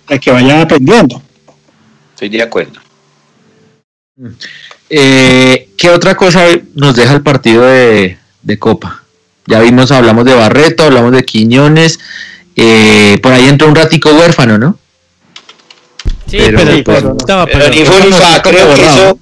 para 0.07 0.21
que 0.21 0.31
vaya 0.31 0.61
aprendiendo. 0.63 1.21
Estoy 2.15 2.29
de 2.29 2.43
acuerdo. 2.43 2.79
Eh, 4.91 5.69
¿Qué 5.77 5.91
otra 5.91 6.15
cosa 6.17 6.45
nos 6.75 6.97
deja 6.97 7.13
el 7.15 7.23
partido 7.23 7.63
de, 7.65 8.19
de 8.43 8.59
Copa? 8.59 9.03
Ya 9.47 9.61
vimos, 9.61 9.91
hablamos 9.93 10.25
de 10.25 10.35
Barreto, 10.35 10.85
hablamos 10.85 11.13
de 11.13 11.25
Quiñones. 11.25 11.99
eh, 12.61 13.19
por 13.23 13.33
ahí 13.33 13.47
entró 13.49 13.69
un 13.69 13.75
ratico 13.77 14.11
huérfano, 14.11 14.59
¿no? 14.59 14.77
Sí, 16.29 16.39
pero- 16.39 16.59
pero, 16.59 16.75
sí, 16.77 16.83
pues, 16.83 16.97
pero- 17.03 17.09
no, 17.15 17.17
Pero 17.27 17.47
pero- 17.47 17.69
ni 17.71 17.85
fu 17.85 17.93
ni 18.05 18.11
no, 18.11 18.17
fa, 18.17 18.37
está 18.37 18.43
como 18.43 18.57
creo 18.57 18.75
que 18.75 18.83
eso 18.87 19.19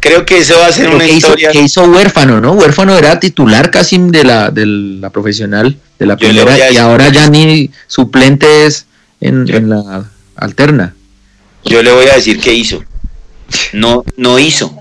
creo 0.00 0.26
que 0.26 0.38
eso 0.38 0.58
va 0.58 0.66
a 0.66 0.72
ser 0.72 0.84
Pero 0.86 0.96
una 0.96 1.04
que 1.06 1.12
hizo, 1.12 1.26
historia 1.28 1.50
que 1.52 1.60
hizo 1.62 1.84
huérfano, 1.84 2.40
¿no? 2.40 2.52
Huérfano 2.52 2.96
era 2.98 3.18
titular 3.20 3.70
casi 3.70 3.98
de 3.98 4.24
la, 4.24 4.50
de 4.50 4.66
la 4.66 5.10
profesional, 5.10 5.76
de 5.98 6.06
la 6.06 6.16
primera, 6.16 6.56
y 6.56 6.60
decir- 6.60 6.78
ahora 6.80 7.08
ya 7.10 7.28
ni 7.28 7.70
suplente 7.86 8.66
es 8.66 8.86
en, 9.20 9.48
en 9.48 9.70
la 9.70 10.04
alterna. 10.34 10.94
yo 11.64 11.82
le 11.82 11.92
voy 11.92 12.06
a 12.08 12.14
decir 12.16 12.40
qué 12.40 12.52
hizo 12.52 12.82
no 13.72 14.04
no 14.16 14.38
hizo. 14.38 14.72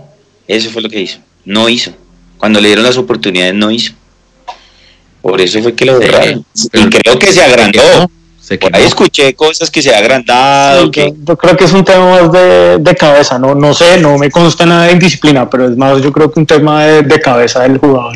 Eso 0.47 0.69
fue 0.69 0.81
lo 0.81 0.89
que 0.89 1.01
hizo. 1.01 1.19
No 1.43 1.69
hizo. 1.69 1.91
Cuando 2.37 2.59
le 2.61 2.67
dieron 2.67 2.83
las 2.83 2.97
oportunidades 2.97 3.53
no 3.53 3.71
hizo. 3.71 3.93
Por 5.21 5.41
eso 5.41 5.61
fue 5.61 5.73
que 5.73 5.85
lo 5.85 5.99
borraron. 5.99 6.45
y 6.53 6.89
creo 6.89 7.17
que 7.17 7.31
se 7.31 7.41
agrandó. 7.41 8.09
Se 8.39 8.59
quemó. 8.59 8.77
ahí 8.77 8.83
escuché 8.83 9.33
cosas 9.33 9.71
que 9.71 9.81
se 9.81 9.93
ha 9.93 9.97
agrandado 9.97 10.83
Sí, 10.83 10.91
que 10.91 11.09
yo, 11.09 11.15
yo 11.25 11.35
creo 11.35 11.57
que 11.57 11.63
es 11.63 11.73
un 11.73 11.83
tema 11.83 12.11
más 12.11 12.31
de, 12.31 12.77
de 12.77 12.95
cabeza, 12.95 13.39
no, 13.39 13.55
no 13.55 13.73
sé, 13.73 13.99
no 13.99 14.19
me 14.19 14.29
consta 14.29 14.67
nada 14.67 14.85
de 14.85 14.91
indisciplina, 14.91 15.49
pero 15.49 15.67
es 15.67 15.75
más, 15.75 15.99
yo 16.03 16.13
creo 16.13 16.31
que 16.31 16.39
un 16.39 16.45
tema 16.45 16.83
de, 16.83 17.01
de 17.01 17.19
cabeza 17.19 17.63
del 17.63 17.79
jugador. 17.79 18.15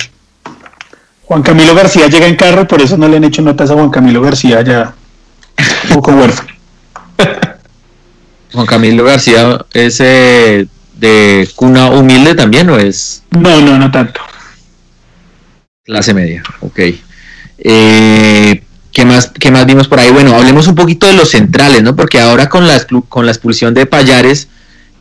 Juan 1.24 1.42
Camilo 1.42 1.74
García 1.74 2.08
llega 2.08 2.28
en 2.28 2.36
carro 2.36 2.62
y 2.62 2.66
por 2.66 2.80
eso 2.80 2.96
no 2.96 3.08
le 3.08 3.18
han 3.18 3.24
hecho 3.24 3.42
notas 3.42 3.72
a 3.72 3.74
Juan 3.74 3.90
Camilo 3.90 4.22
García 4.22 4.62
ya. 4.62 4.94
Un 5.86 5.96
poco 5.96 6.12
huérfano. 6.12 6.50
Juan 8.54 8.66
Camilo 8.66 9.04
García 9.04 9.66
es 9.74 10.00
eh, 10.00 10.68
de 10.96 11.48
cuna 11.56 11.90
humilde 11.92 12.34
también 12.36 12.70
o 12.70 12.78
es 12.78 13.24
No, 13.32 13.62
no, 13.62 13.78
no 13.78 13.92
tanto. 13.92 14.20
clase 15.86 16.14
media? 16.14 16.44
Ok. 16.62 16.80
Eh, 17.60 18.64
¿qué, 18.92 19.06
más, 19.06 19.32
¿Qué 19.40 19.52
más 19.52 19.66
vimos 19.66 19.88
por 19.88 20.00
ahí? 20.00 20.12
Bueno, 20.12 20.36
hablemos 20.36 20.68
un 20.68 20.76
poquito 20.76 21.08
de 21.08 21.14
los 21.14 21.30
centrales, 21.32 21.84
¿no? 21.84 21.96
Porque 21.96 22.20
ahora 22.20 22.50
con 22.50 22.68
la, 22.68 22.82
con 23.08 23.26
la 23.26 23.32
expulsión 23.32 23.74
de 23.74 23.86
Payares, 23.86 24.48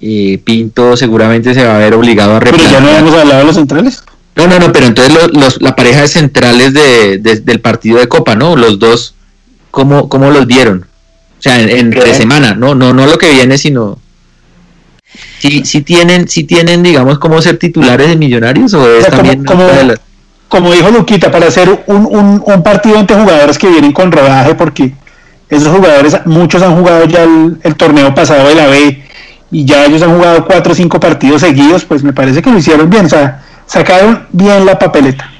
eh, 0.00 0.40
Pinto 0.44 0.96
seguramente 0.96 1.54
se 1.54 1.64
va 1.64 1.76
a 1.76 1.78
ver 1.78 1.94
obligado 1.94 2.36
a 2.36 2.40
Pero 2.40 2.56
ya 2.56 2.62
no 2.62 2.68
replantear. 2.68 2.96
habíamos 2.98 3.20
hablado 3.20 3.40
de 3.40 3.46
los 3.46 3.54
centrales. 3.56 4.02
No, 4.36 4.46
no, 4.46 4.58
no, 4.58 4.72
pero 4.72 4.86
entonces 4.86 5.12
lo- 5.14 5.40
los- 5.40 5.60
la 5.60 5.74
pareja 5.74 6.02
de 6.02 6.08
centrales 6.08 6.72
de, 6.72 7.18
de- 7.18 7.40
del 7.40 7.60
partido 7.60 7.98
de 7.98 8.06
Copa, 8.08 8.34
¿no? 8.36 8.54
Los 8.56 8.78
dos, 8.78 9.14
¿cómo, 9.70 10.08
cómo 10.08 10.30
los 10.30 10.46
vieron? 10.46 10.86
O 11.38 11.42
sea, 11.42 11.60
en, 11.60 11.68
entre 11.68 12.14
semana, 12.14 12.54
no, 12.54 12.74
no, 12.74 12.92
no 12.92 13.06
lo 13.06 13.16
que 13.18 13.30
viene, 13.30 13.56
sino... 13.58 13.98
Si, 15.38 15.64
si 15.64 15.82
tienen, 15.82 16.28
si 16.28 16.44
tienen, 16.44 16.82
digamos, 16.82 17.18
cómo 17.18 17.40
ser 17.40 17.58
titulares 17.58 18.08
de 18.08 18.16
millonarios 18.16 18.74
o 18.74 18.86
es 18.88 19.06
O 19.06 19.08
sea, 19.08 19.10
como- 19.10 19.22
también 19.30 19.44
como- 19.44 19.94
Como 20.48 20.72
dijo 20.72 20.90
Luquita, 20.90 21.30
para 21.30 21.46
hacer 21.48 21.68
un, 21.86 22.06
un, 22.06 22.42
un 22.44 22.62
partido 22.62 22.98
entre 22.98 23.16
jugadores 23.16 23.58
que 23.58 23.68
vienen 23.68 23.92
con 23.92 24.10
rodaje, 24.10 24.54
porque 24.54 24.94
esos 25.48 25.68
jugadores, 25.68 26.16
muchos 26.24 26.62
han 26.62 26.76
jugado 26.76 27.04
ya 27.06 27.22
el, 27.24 27.58
el 27.62 27.74
torneo 27.76 28.14
pasado 28.14 28.48
de 28.48 28.54
la 28.54 28.66
B 28.66 29.04
y 29.50 29.64
ya 29.64 29.84
ellos 29.86 30.02
han 30.02 30.14
jugado 30.14 30.44
cuatro 30.46 30.72
o 30.72 30.74
cinco 30.74 30.98
partidos 31.00 31.40
seguidos, 31.42 31.84
pues 31.84 32.02
me 32.02 32.12
parece 32.12 32.42
que 32.42 32.50
lo 32.50 32.58
hicieron 32.58 32.88
bien, 32.90 33.06
o 33.06 33.08
sea, 33.08 33.44
sacaron 33.66 34.26
bien 34.32 34.64
la 34.66 34.78
papeleta. 34.78 35.30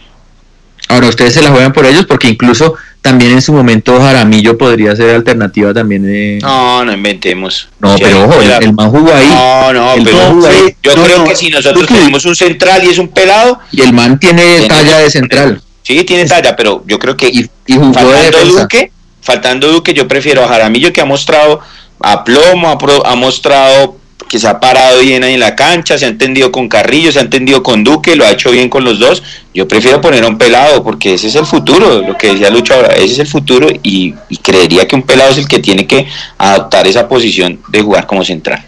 Ahora 0.88 1.08
ustedes 1.08 1.34
se 1.34 1.42
la 1.42 1.50
juegan 1.50 1.72
por 1.72 1.84
ellos 1.86 2.06
porque 2.06 2.28
incluso 2.28 2.74
también 3.00 3.32
en 3.32 3.42
su 3.42 3.52
momento 3.52 3.98
Jaramillo 4.00 4.58
podría 4.58 4.94
ser 4.96 5.14
alternativa 5.14 5.72
también 5.72 6.02
de... 6.02 6.38
No, 6.42 6.84
no 6.84 6.92
inventemos. 6.92 7.68
No, 7.80 7.96
Sí, 7.96 8.02
pero 8.04 8.24
ojo, 8.24 8.40
el, 8.42 8.72
man 8.74 8.90
jugó 8.90 9.12
ahí. 9.14 9.26
No, 9.28 9.72
no, 9.72 9.94
El 9.94 10.04
pero 10.04 10.18
ahí. 10.48 10.76
yo 10.82 10.96
No, 10.96 11.04
creo 11.04 11.18
no, 11.18 11.24
que 11.24 11.36
si 11.36 11.48
nosotros 11.50 11.86
tenemos 11.86 12.24
un 12.24 12.34
central 12.36 12.84
y 12.84 12.88
es 12.90 12.98
un 12.98 13.08
pelado, 13.08 13.58
Y 13.72 13.80
el 13.82 13.92
man 13.92 14.18
tiene 14.18 14.62
talla 14.68 14.98
de 14.98 15.10
central. 15.10 15.62
sí, 15.82 16.02
tiene 16.04 16.24
talla, 16.26 16.56
pero 16.56 16.82
yo 16.86 16.98
creo 16.98 17.16
que 17.16 17.28
Y, 17.28 17.48
y 17.66 17.74
jugó 17.74 17.88
de 17.88 17.94
faltando 17.94 18.20
defensa. 18.38 18.60
Duque, 18.62 18.92
faltando 19.22 19.68
Duque, 19.72 19.94
yo 19.94 20.08
prefiero 20.08 20.44
a 20.44 20.48
Jaramillo 20.48 20.92
que 20.92 21.00
ha 21.00 21.04
mostrado 21.06 21.60
a 22.00 22.24
plomo, 22.24 22.68
ha, 22.70 22.78
pro- 22.78 23.06
ha 23.06 23.14
mostrado 23.16 23.97
que 24.28 24.38
se 24.38 24.46
ha 24.46 24.60
parado 24.60 25.00
bien 25.00 25.24
ahí 25.24 25.34
en 25.34 25.40
la 25.40 25.56
cancha, 25.56 25.98
se 25.98 26.04
ha 26.04 26.08
entendido 26.08 26.52
con 26.52 26.68
Carrillo, 26.68 27.10
se 27.10 27.18
ha 27.18 27.22
entendido 27.22 27.62
con 27.62 27.82
Duque, 27.82 28.14
lo 28.14 28.26
ha 28.26 28.30
hecho 28.30 28.50
bien 28.50 28.68
con 28.68 28.84
los 28.84 28.98
dos. 28.98 29.22
Yo 29.54 29.66
prefiero 29.66 30.00
poner 30.00 30.24
a 30.24 30.28
un 30.28 30.38
pelado 30.38 30.84
porque 30.84 31.14
ese 31.14 31.28
es 31.28 31.34
el 31.34 31.46
futuro, 31.46 32.02
lo 32.06 32.16
que 32.16 32.32
decía 32.32 32.50
Lucho 32.50 32.74
ahora, 32.74 32.94
ese 32.94 33.06
es 33.06 33.18
el 33.20 33.26
futuro 33.26 33.68
y, 33.82 34.14
y 34.28 34.36
creería 34.36 34.86
que 34.86 34.94
un 34.94 35.02
pelado 35.02 35.30
es 35.30 35.38
el 35.38 35.48
que 35.48 35.58
tiene 35.58 35.86
que 35.86 36.06
adoptar 36.36 36.86
esa 36.86 37.08
posición 37.08 37.60
de 37.68 37.80
jugar 37.80 38.06
como 38.06 38.24
central. 38.24 38.67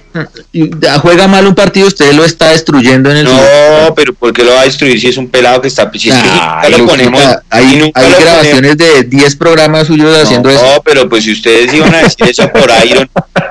Y, 0.53 0.71
juega 1.03 1.29
mal 1.29 1.47
un 1.47 1.55
partido, 1.55 1.87
usted 1.87 2.13
lo 2.15 2.25
está 2.25 2.49
destruyendo 2.51 3.11
en 3.11 3.19
el 3.19 3.25
No, 3.25 3.95
pero 3.95 4.13
¿por 4.15 4.33
qué 4.33 4.43
lo 4.43 4.53
va 4.55 4.63
a 4.63 4.65
destruir 4.65 5.01
si 5.01 5.07
es 5.07 5.17
un 5.17 5.29
pelado 5.29 5.61
que 5.63 5.69
está... 5.69 5.89
Si 5.97 6.09
es 6.11 6.17
que 6.17 6.21
nunca 6.29 6.69
lo 6.79 6.87
ponemos, 6.87 7.23
hay, 7.49 7.77
nunca 7.77 8.01
hay 8.01 8.11
lo 8.11 8.17
ponemos. 8.17 8.19
grabaciones 8.21 8.77
de 8.77 9.03
10 9.05 9.37
programas 9.37 9.87
suyos 9.87 10.17
haciendo 10.17 10.51
no, 10.51 10.57
eso. 10.57 10.83
pero 10.85 11.09
pues 11.09 11.25
si 11.25 11.33
ustedes 11.33 11.73
iban 11.73 11.95
a 11.95 11.99
decir 11.99 12.27
eso 12.29 12.49
por 12.51 12.69
Iron, 12.87 13.09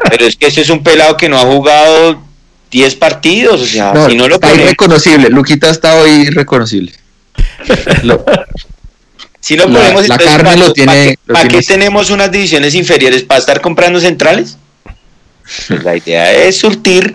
pero 0.09 0.25
es 0.25 0.35
que 0.35 0.47
este 0.47 0.61
es 0.61 0.69
un 0.69 0.83
pelado 0.83 1.15
que 1.15 1.29
no 1.29 1.37
ha 1.37 1.45
jugado 1.45 2.21
10 2.71 2.95
partidos, 2.95 3.61
o 3.61 3.65
sea, 3.65 3.93
No, 3.93 4.09
si 4.09 4.15
no 4.15 4.27
lo 4.27 4.35
está 4.35 4.47
ponemos, 4.47 4.65
irreconocible. 4.67 5.29
Luquita 5.29 5.69
está 5.69 5.95
hoy 5.95 6.09
irreconocible. 6.27 6.93
Lo- 8.03 8.23
si 9.39 9.55
lo 9.55 9.67
la- 9.67 9.79
ponemos 9.79 10.07
la 10.07 10.15
entonces, 10.15 10.27
carne 10.27 10.43
¿para, 10.43 10.57
lo 10.67 10.73
tiene- 10.73 10.85
para 10.91 11.03
qué- 11.05 11.17
lo 11.25 11.33
para 11.33 11.47
qué 11.47 11.49
tiene- 11.59 11.65
tenemos 11.65 12.09
unas 12.09 12.31
divisiones 12.31 12.75
inferiores? 12.75 13.23
¿Para 13.23 13.39
estar 13.39 13.61
comprando 13.61 13.99
centrales? 14.01 14.57
Pues 15.67 15.83
la 15.83 15.97
idea 15.97 16.31
es 16.33 16.57
surtir 16.59 17.13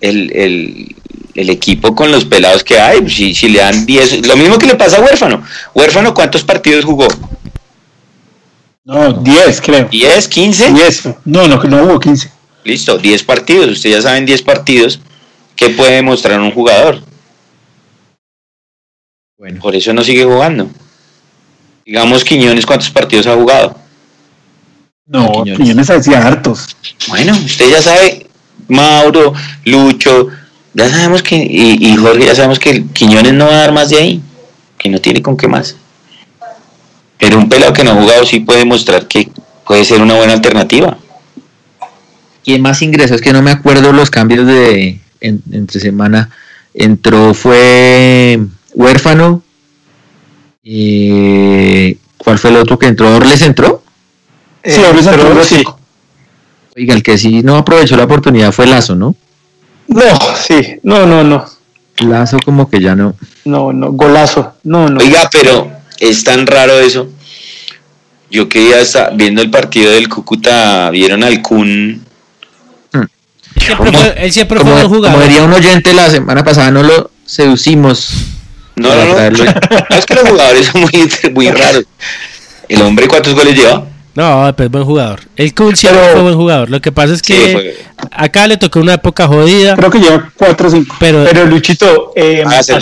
el, 0.00 0.30
el- 0.34 0.96
el 1.34 1.50
equipo 1.50 1.94
con 1.94 2.10
los 2.10 2.24
pelados 2.24 2.64
que 2.64 2.80
hay. 2.80 3.08
Si, 3.10 3.34
si 3.34 3.50
le 3.50 3.58
dan 3.58 3.84
10, 3.84 4.26
lo 4.26 4.36
mismo 4.38 4.58
que 4.58 4.66
le 4.66 4.74
pasa 4.74 4.96
a 4.96 5.00
Huérfano. 5.02 5.44
Huérfano, 5.74 6.14
¿cuántos 6.14 6.42
partidos 6.42 6.84
jugó? 6.86 7.06
No, 8.84 9.12
10 9.12 9.60
creo. 9.60 9.90
¿10, 9.90 10.28
15? 10.28 10.72
10. 10.72 11.08
No, 11.26 11.46
no, 11.46 11.62
no 11.64 11.82
hubo 11.84 12.00
15. 12.00 12.30
Listo, 12.64 12.96
10 12.96 13.22
partidos. 13.24 13.68
Ustedes 13.68 13.96
ya 13.96 14.02
saben 14.02 14.24
10 14.24 14.40
partidos. 14.42 14.98
¿Qué 15.56 15.70
puede 15.70 15.96
demostrar 15.96 16.40
un 16.40 16.52
jugador? 16.52 17.02
Bueno. 19.38 19.60
Por 19.60 19.76
eso 19.76 19.92
no 19.92 20.02
sigue 20.02 20.24
jugando. 20.24 20.68
Digamos 21.84 22.24
Quiñones, 22.24 22.64
¿cuántos 22.64 22.90
partidos 22.90 23.26
ha 23.26 23.34
jugado? 23.34 23.78
No, 25.06 25.30
Quiñones. 25.32 25.56
Quiñones 25.58 25.90
hacía 25.90 26.26
hartos. 26.26 26.76
Bueno, 27.08 27.32
usted 27.32 27.70
ya 27.70 27.80
sabe, 27.80 28.26
Mauro, 28.68 29.32
Lucho, 29.64 30.28
ya 30.74 30.88
sabemos 30.90 31.22
que, 31.22 31.36
y, 31.36 31.78
y 31.92 31.96
Jorge, 31.96 32.26
ya 32.26 32.34
sabemos 32.34 32.58
que 32.58 32.70
el 32.70 32.84
Quiñones 32.90 33.32
no 33.34 33.46
va 33.46 33.52
a 33.52 33.56
dar 33.58 33.72
más 33.72 33.90
de 33.90 33.98
ahí, 33.98 34.22
que 34.78 34.88
no 34.88 34.98
tiene 35.00 35.22
con 35.22 35.36
qué 35.36 35.46
más. 35.48 35.76
Pero 37.18 37.38
un 37.38 37.48
pelado 37.48 37.72
que 37.72 37.84
no 37.84 37.92
ha 37.92 38.02
jugado 38.02 38.26
sí 38.26 38.40
puede 38.40 38.60
demostrar 38.60 39.06
que 39.06 39.30
puede 39.64 39.84
ser 39.84 40.02
una 40.02 40.14
buena 40.14 40.32
alternativa. 40.34 40.98
¿Quién 42.44 42.60
más 42.62 42.82
ingresó? 42.82 43.14
Es 43.14 43.22
que 43.22 43.32
no 43.32 43.42
me 43.42 43.50
acuerdo 43.52 43.92
los 43.92 44.10
cambios 44.10 44.46
de 44.46 45.00
en- 45.20 45.42
entre 45.52 45.80
semana. 45.80 46.30
Entró, 46.74 47.32
fue 47.32 48.38
Huérfano. 48.74 49.42
Eh, 50.62 51.96
¿Cuál 52.18 52.38
fue 52.38 52.50
el 52.50 52.56
otro 52.56 52.78
que 52.78 52.86
entró? 52.86 53.16
¿Orles 53.16 53.40
entró? 53.42 53.82
Sí, 54.74 54.80
pero 55.04 55.28
entró 55.28 55.44
sí. 55.44 55.64
Oiga, 56.76 56.94
el 56.94 57.02
que 57.02 57.16
sí 57.16 57.42
no 57.42 57.56
aprovechó 57.56 57.96
la 57.96 58.04
oportunidad 58.04 58.52
fue 58.52 58.66
Lazo, 58.66 58.94
¿no? 58.94 59.14
No, 59.88 60.02
sí, 60.46 60.78
no, 60.82 61.06
no, 61.06 61.22
no, 61.24 61.44
Lazo 62.00 62.38
como 62.44 62.68
que 62.68 62.80
ya 62.80 62.94
no. 62.94 63.14
no, 63.44 63.72
no, 63.72 63.92
golazo, 63.92 64.54
no, 64.64 64.88
no. 64.88 65.00
Oiga, 65.00 65.28
pero 65.30 65.70
es 66.00 66.22
tan 66.24 66.46
raro 66.46 66.78
eso. 66.80 67.08
Yo 68.30 68.48
que 68.48 68.68
ya 68.70 68.80
está 68.80 69.10
viendo 69.10 69.40
el 69.40 69.50
partido 69.50 69.92
del 69.92 70.08
Cúcuta, 70.08 70.90
vieron 70.90 71.22
al 71.22 71.40
Kun. 71.40 72.04
Siempre 73.58 73.92
fue- 73.92 74.14
él 74.24 74.32
siempre 74.32 74.58
fue 74.60 74.64
Como, 74.64 74.74
buen 74.74 74.84
como 74.86 74.96
jugador. 74.96 75.22
diría 75.22 75.42
un 75.44 75.52
oyente 75.52 75.92
la 75.94 76.10
semana 76.10 76.44
pasada, 76.44 76.70
no 76.70 76.82
lo 76.82 77.10
seducimos. 77.24 78.10
No, 78.74 78.90
no, 78.94 79.04
no. 79.04 79.44
No, 79.90 79.96
es 79.96 80.04
que 80.06 80.14
los 80.14 80.28
jugadores 80.28 80.66
son 80.66 80.80
muy, 80.82 81.10
muy 81.32 81.50
raros. 81.50 81.84
El 82.68 82.82
hombre, 82.82 83.08
¿cuántos 83.08 83.34
goles 83.34 83.54
lleva? 83.56 83.86
No, 84.16 84.52
pues 84.56 84.70
buen 84.70 84.84
jugador. 84.84 85.20
El 85.36 85.54
Kun 85.54 85.76
siempre 85.76 86.00
Pero- 86.00 86.12
fue 86.14 86.22
buen 86.22 86.34
jugador. 86.36 86.70
Lo 86.70 86.80
que 86.80 86.90
pasa 86.90 87.12
es 87.14 87.22
que 87.22 87.76
acá 88.10 88.46
le 88.46 88.56
tocó 88.56 88.80
una 88.80 88.94
época 88.94 89.26
jodida, 89.28 89.76
Creo 89.76 89.90
que 89.90 89.98
lleva 90.00 90.32
4 90.36 90.68
o 90.68 90.70
5. 90.70 90.96
pero, 90.98 91.24
Pero 91.24 91.44
Luchito, 91.46 92.12
eh, 92.16 92.42
Ah, 92.46 92.58
hace. 92.58 92.72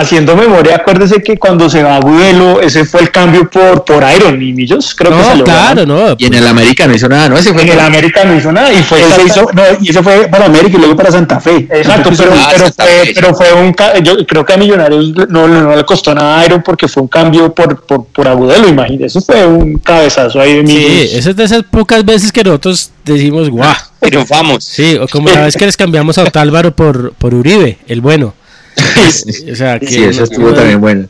Haciendo 0.00 0.36
memoria, 0.36 0.76
acuérdese 0.76 1.22
que 1.22 1.36
cuando 1.38 1.68
se 1.68 1.82
va 1.82 1.96
a 1.96 2.00
Gudelo, 2.00 2.60
ese 2.60 2.84
fue 2.84 3.00
el 3.02 3.10
cambio 3.10 3.48
por, 3.50 3.84
por 3.84 4.04
Iron 4.16 4.40
y 4.42 4.52
Millos, 4.52 4.94
creo 4.94 5.10
que 5.12 5.18
no, 5.18 5.24
salió 5.24 5.44
claro, 5.44 5.86
no. 5.86 6.14
Y 6.18 6.26
en 6.26 6.34
el 6.34 6.46
América 6.46 6.86
no 6.86 6.94
hizo 6.94 7.08
nada, 7.08 7.28
¿no? 7.28 7.36
Ese 7.36 7.52
fue 7.52 7.62
En 7.62 7.68
el 7.70 7.80
América 7.80 8.24
no 8.24 8.34
hizo 8.36 8.52
nada 8.52 8.72
y 8.72 8.82
fue 8.82 9.02
Él 9.02 9.12
se 9.12 9.22
exacta- 9.22 9.26
hizo, 9.26 9.50
no, 9.52 9.62
y 9.80 9.90
ese 9.90 10.02
fue 10.02 10.28
para 10.28 10.46
América 10.46 10.76
y 10.76 10.80
luego 10.80 10.96
para 10.96 11.10
Santa 11.10 11.40
Fe. 11.40 11.66
Exacto, 11.70 12.10
pero, 12.16 12.32
Ah, 12.34 12.48
pero, 12.52 12.64
Santa 12.66 12.84
fue, 12.84 12.92
Fe. 13.06 13.12
pero 13.14 13.34
fue 13.34 13.52
un 13.52 13.74
yo 14.04 14.26
creo 14.26 14.44
que 14.44 14.52
a 14.52 14.56
Millonarios 14.56 15.08
no, 15.28 15.48
no, 15.48 15.62
no 15.62 15.76
le 15.76 15.84
costó 15.84 16.14
nada 16.14 16.40
a 16.40 16.46
Iron 16.46 16.62
porque 16.62 16.88
fue 16.88 17.02
un 17.02 17.08
cambio 17.08 17.52
por, 17.52 17.84
por, 17.84 18.04
por 18.06 18.28
Agudelo, 18.28 18.68
imagínese, 18.68 19.18
eso 19.18 19.20
fue 19.20 19.46
un 19.46 19.78
cabezazo 19.78 20.40
ahí 20.40 20.62
de 20.62 20.66
Sí, 20.66 20.74
Millos. 20.74 21.12
esa 21.14 21.30
es 21.30 21.36
de 21.36 21.44
esas 21.44 21.62
pocas 21.64 22.04
veces 22.04 22.32
que 22.32 22.42
nosotros 22.44 22.90
decimos, 23.04 23.48
guau. 23.50 23.74
Triunfamos. 24.00 24.62
Sí, 24.64 24.96
o 25.00 25.08
como 25.08 25.28
la 25.28 25.42
vez 25.42 25.56
que 25.56 25.66
les 25.66 25.76
cambiamos 25.76 26.16
a 26.18 26.22
Otálvaro 26.22 26.74
por, 26.74 27.12
por 27.14 27.34
Uribe, 27.34 27.78
el 27.88 28.00
bueno. 28.00 28.34
O 29.52 29.54
sea, 29.56 29.78
que 29.78 29.86
Sí, 29.86 30.02
eso 30.04 30.24
estuvo 30.24 30.52
también 30.52 30.80
bueno. 30.80 31.08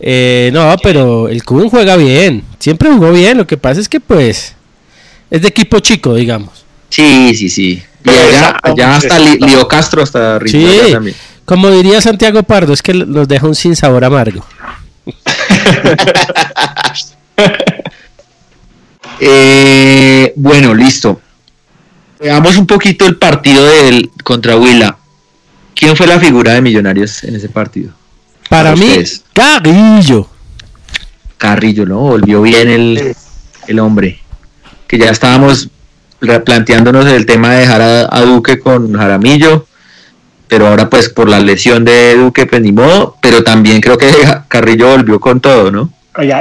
Eh, 0.00 0.50
no, 0.52 0.76
pero 0.82 1.28
el 1.28 1.42
Kun 1.44 1.68
juega 1.70 1.96
bien. 1.96 2.44
Siempre 2.58 2.90
jugó 2.90 3.12
bien. 3.12 3.38
Lo 3.38 3.46
que 3.46 3.56
pasa 3.56 3.80
es 3.80 3.88
que, 3.88 3.98
pues, 4.00 4.54
es 5.30 5.42
de 5.42 5.48
equipo 5.48 5.80
chico, 5.80 6.14
digamos. 6.14 6.64
Sí, 6.90 7.34
sí, 7.34 7.48
sí. 7.48 7.82
Y 8.04 8.10
allá, 8.10 8.56
allá 8.62 8.96
hasta 8.96 9.18
Lío 9.18 9.66
Castro, 9.66 10.02
hasta 10.02 10.38
Sí, 10.40 10.58
Rituela 10.58 10.92
también. 10.92 11.16
como 11.44 11.70
diría 11.70 12.00
Santiago 12.00 12.42
Pardo, 12.44 12.72
es 12.72 12.82
que 12.82 12.94
nos 12.94 13.26
deja 13.26 13.46
un 13.46 13.54
sinsabor 13.54 14.04
amargo. 14.04 14.44
Eh, 19.20 20.32
bueno, 20.36 20.74
listo. 20.74 21.20
Veamos 22.20 22.56
un 22.56 22.66
poquito 22.66 23.06
el 23.06 23.16
partido 23.16 23.64
del 23.64 24.10
contra 24.24 24.56
Huila. 24.56 24.98
¿Quién 25.76 25.94
fue 25.94 26.06
la 26.06 26.18
figura 26.18 26.54
de 26.54 26.62
Millonarios 26.62 27.22
en 27.24 27.36
ese 27.36 27.48
partido? 27.48 27.92
Para 28.48 28.70
Para 28.70 28.76
mí, 28.76 28.86
ustedes. 28.88 29.22
Carrillo. 29.32 30.28
Carrillo, 31.38 31.84
¿no? 31.86 31.98
Volvió 31.98 32.40
bien 32.42 32.68
el, 32.70 33.14
el 33.68 33.78
hombre. 33.78 34.20
Que 34.86 34.98
ya 34.98 35.10
estábamos 35.10 35.68
pla- 36.18 36.42
planteándonos 36.42 37.04
el 37.06 37.26
tema 37.26 37.50
de 37.52 37.60
dejar 37.60 37.82
a, 37.82 38.08
a 38.10 38.20
Duque 38.22 38.58
con 38.58 38.92
Jaramillo. 38.96 39.66
Pero 40.48 40.68
ahora, 40.68 40.88
pues, 40.88 41.08
por 41.10 41.28
la 41.28 41.40
lesión 41.40 41.84
de 41.84 42.16
Duque, 42.16 42.46
pues 42.46 42.62
ni 42.62 42.72
modo. 42.72 43.16
Pero 43.20 43.42
también 43.44 43.80
creo 43.80 43.98
que 43.98 44.10
Carrillo 44.48 44.88
volvió 44.90 45.20
con 45.20 45.40
todo, 45.40 45.70
¿no? 45.70 45.90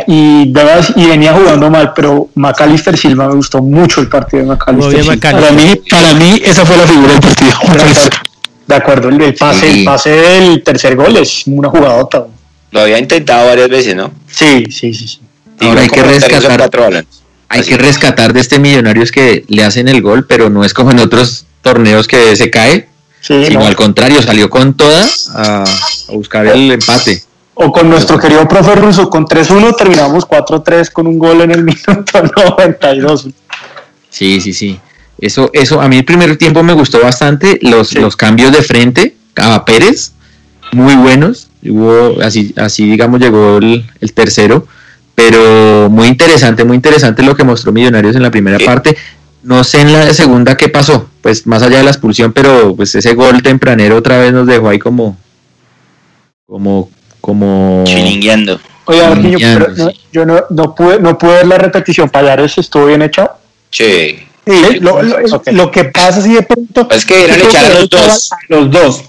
Y, 0.08 0.54
y 0.96 1.06
venía 1.06 1.34
jugando 1.34 1.70
mal, 1.70 1.92
pero 1.94 2.30
Macalister 2.36 2.98
Silva 2.98 3.28
me 3.28 3.36
gustó 3.36 3.62
mucho 3.62 4.00
el 4.00 4.08
partido 4.08 4.44
de 4.44 4.46
Silva. 4.46 4.56
Macalister. 4.56 5.22
Para 5.34 5.52
mí, 5.52 5.82
para 5.90 6.14
mí, 6.14 6.42
esa 6.46 6.66
fue 6.66 6.78
la 6.78 6.84
figura 6.88 7.12
del 7.12 7.20
partido. 7.20 7.52
De 8.68 8.76
acuerdo, 8.76 9.10
el, 9.10 9.22
el 9.22 9.34
pase, 9.36 9.72
Sí. 9.72 9.80
el 9.80 9.86
pase 9.86 10.10
del 10.10 10.64
tercer 10.64 10.96
gol 10.96 11.16
es 11.18 11.44
una 11.46 11.70
jugadota. 11.70 12.26
Lo 12.72 12.80
había 12.82 12.98
intentado 13.00 13.48
varias 13.48 13.70
veces, 13.70 13.96
¿no? 13.96 14.12
Sí, 14.28 14.66
sí, 14.72 14.94
sí, 14.94 15.08
sí. 15.08 15.20
Ahora 15.62 15.82
hay 15.82 15.90
que 15.90 16.04
rescatar-. 16.04 17.06
Hay 17.48 17.60
Así. 17.62 17.70
que 17.70 17.78
rescatar 17.78 18.34
de 18.34 18.40
este 18.42 18.60
Millonarios 18.60 19.12
que 19.12 19.46
le 19.48 19.64
hacen 19.64 19.88
el 19.88 20.02
gol, 20.02 20.26
pero 20.28 20.50
no 20.50 20.64
es 20.66 20.74
como 20.74 20.92
en 20.92 21.00
otros 21.00 21.46
torneos 21.62 22.08
que 22.08 22.36
se 22.36 22.50
cae, 22.50 22.90
Sí, 23.22 23.46
sino 23.46 23.62
no. 23.62 23.68
al 23.68 23.76
contrario, 23.76 24.22
salió 24.22 24.50
con 24.50 24.76
toda 24.76 25.06
a, 25.36 25.64
a 25.64 26.12
buscar 26.12 26.46
el 26.48 26.72
empate. 26.72 27.24
O 27.54 27.72
con 27.72 27.90
nuestro 27.90 28.20
querido 28.20 28.48
profe 28.48 28.76
ruso, 28.76 29.10
con 29.10 29.26
3-1 29.26 29.76
terminamos 29.78 30.28
4-3 30.28 30.92
con 30.92 31.08
un 31.08 31.18
gol 31.18 31.42
en 31.42 31.52
el 31.52 31.64
minuto 31.64 32.22
92. 32.22 33.28
Sí, 34.10 34.42
sí, 34.42 34.54
sí. 34.54 34.80
Eso, 35.20 35.50
eso, 35.54 35.82
a 35.82 35.88
mí 35.88 35.98
el 35.98 36.06
primer 36.06 36.36
tiempo 36.38 36.62
me 36.64 36.74
gustó 36.74 37.02
bastante. 37.02 37.58
Los, 37.62 37.90
Sí. 37.90 38.00
los 38.00 38.16
cambios 38.16 38.52
de 38.52 38.62
frente 38.62 39.16
a 39.38 39.64
Pérez, 39.66 40.12
muy 40.74 40.96
buenos. 40.96 41.48
Hubo, 41.64 42.22
así, 42.22 42.54
así 42.58 42.86
digamos, 42.90 43.20
llegó 43.20 43.58
el, 43.58 43.86
el 44.02 44.14
tercero. 44.14 44.68
Pero 45.16 45.88
muy 45.90 46.08
interesante, 46.10 46.66
muy 46.66 46.76
interesante 46.76 47.24
lo 47.24 47.36
que 47.36 47.46
mostró 47.46 47.72
Millonarios 47.72 48.16
en 48.18 48.22
la 48.24 48.32
primera 48.32 48.60
Sí. 48.60 48.66
parte. 48.66 48.98
No 49.44 49.64
sé 49.64 49.80
en 49.82 49.94
la 49.94 50.14
segunda 50.14 50.58
qué 50.58 50.68
pasó, 50.70 51.08
pues 51.22 51.46
más 51.48 51.62
allá 51.62 51.78
de 51.78 51.84
la 51.84 51.92
expulsión, 51.92 52.34
pero 52.34 52.76
pues 52.76 52.94
ese 52.96 53.14
gol 53.14 53.42
tempranero 53.44 53.96
otra 53.96 54.18
vez 54.18 54.34
nos 54.34 54.46
dejó 54.48 54.68
ahí 54.70 54.80
como, 54.80 55.16
como, 56.46 56.90
como. 57.22 57.84
Chilingueando. 57.86 58.60
Oiga, 58.86 59.10
Marquinhos, 59.10 59.42
pero 59.42 59.68
no- 59.76 59.90
sí. 59.90 60.00
yo 60.12 60.26
no, 60.26 60.44
no, 60.50 60.76
pude, 60.76 61.00
no 61.00 61.18
pude 61.18 61.32
ver 61.38 61.48
la 61.48 61.58
repetición. 61.58 62.10
Payares 62.10 62.58
estuvo 62.58 62.86
bien 62.88 63.02
echado. 63.02 63.38
Che. 63.72 64.28
Sí, 64.46 64.80
lo, 64.80 65.02
lo- 65.02 65.36
Ok. 65.36 65.48
lo 65.52 65.72
que 65.72 65.86
pasa 65.86 66.22
si 66.22 66.34
de 66.34 66.44
pronto 66.44 66.88
Es 66.92 67.06
que 67.06 67.24
creo 67.26 67.48
echar 67.50 67.66
a 67.66 67.70
los 67.80 67.90
dos. 67.90 68.32
a 68.32 68.38
los 68.50 68.72
dos. 68.72 69.04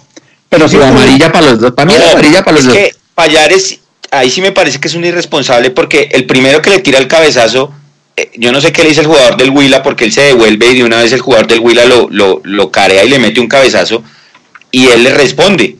Pero 0.48 0.68
sí 0.68 0.76
Sí, 0.76 0.82
amarilla 0.82 1.30
para 1.32 1.46
los 1.50 1.60
dos. 1.60 1.72
Para 1.72 1.86
mí 1.86 1.94
No, 1.98 2.10
amarilla 2.10 2.42
para 2.42 2.52
los 2.56 2.60
es 2.62 2.66
dos. 2.68 2.76
que 2.76 2.94
Payares, 3.14 3.80
ahí 4.10 4.30
sí 4.30 4.40
me 4.40 4.52
parece 4.52 4.78
que 4.80 4.88
es 4.88 4.94
un 4.94 5.04
irresponsable 5.04 5.70
porque 5.70 6.08
el 6.12 6.26
primero 6.26 6.62
que 6.62 6.70
le 6.70 6.80
tira 6.80 6.98
el 6.98 7.08
cabezazo, 7.08 7.72
eh, 8.16 8.30
yo 8.36 8.52
no 8.52 8.60
sé 8.60 8.72
qué 8.72 8.82
le 8.82 8.90
dice 8.90 9.00
el 9.02 9.06
jugador 9.06 9.36
del 9.36 9.50
Huila 9.50 9.82
porque 9.82 10.04
él 10.04 10.12
se 10.12 10.22
devuelve 10.22 10.70
y 10.70 10.76
de 10.76 10.84
una 10.84 10.98
vez 11.02 11.12
el 11.12 11.20
jugador 11.20 11.46
del 11.46 11.60
Huila 11.60 11.84
lo, 11.86 12.08
lo, 12.10 12.40
lo 12.44 12.70
carea 12.70 13.04
y 13.04 13.08
le 13.10 13.18
mete 13.18 13.40
un 13.40 13.48
cabezazo 13.48 14.02
y 14.70 14.86
él 14.88 15.02
le 15.02 15.12
responde. 15.14 15.76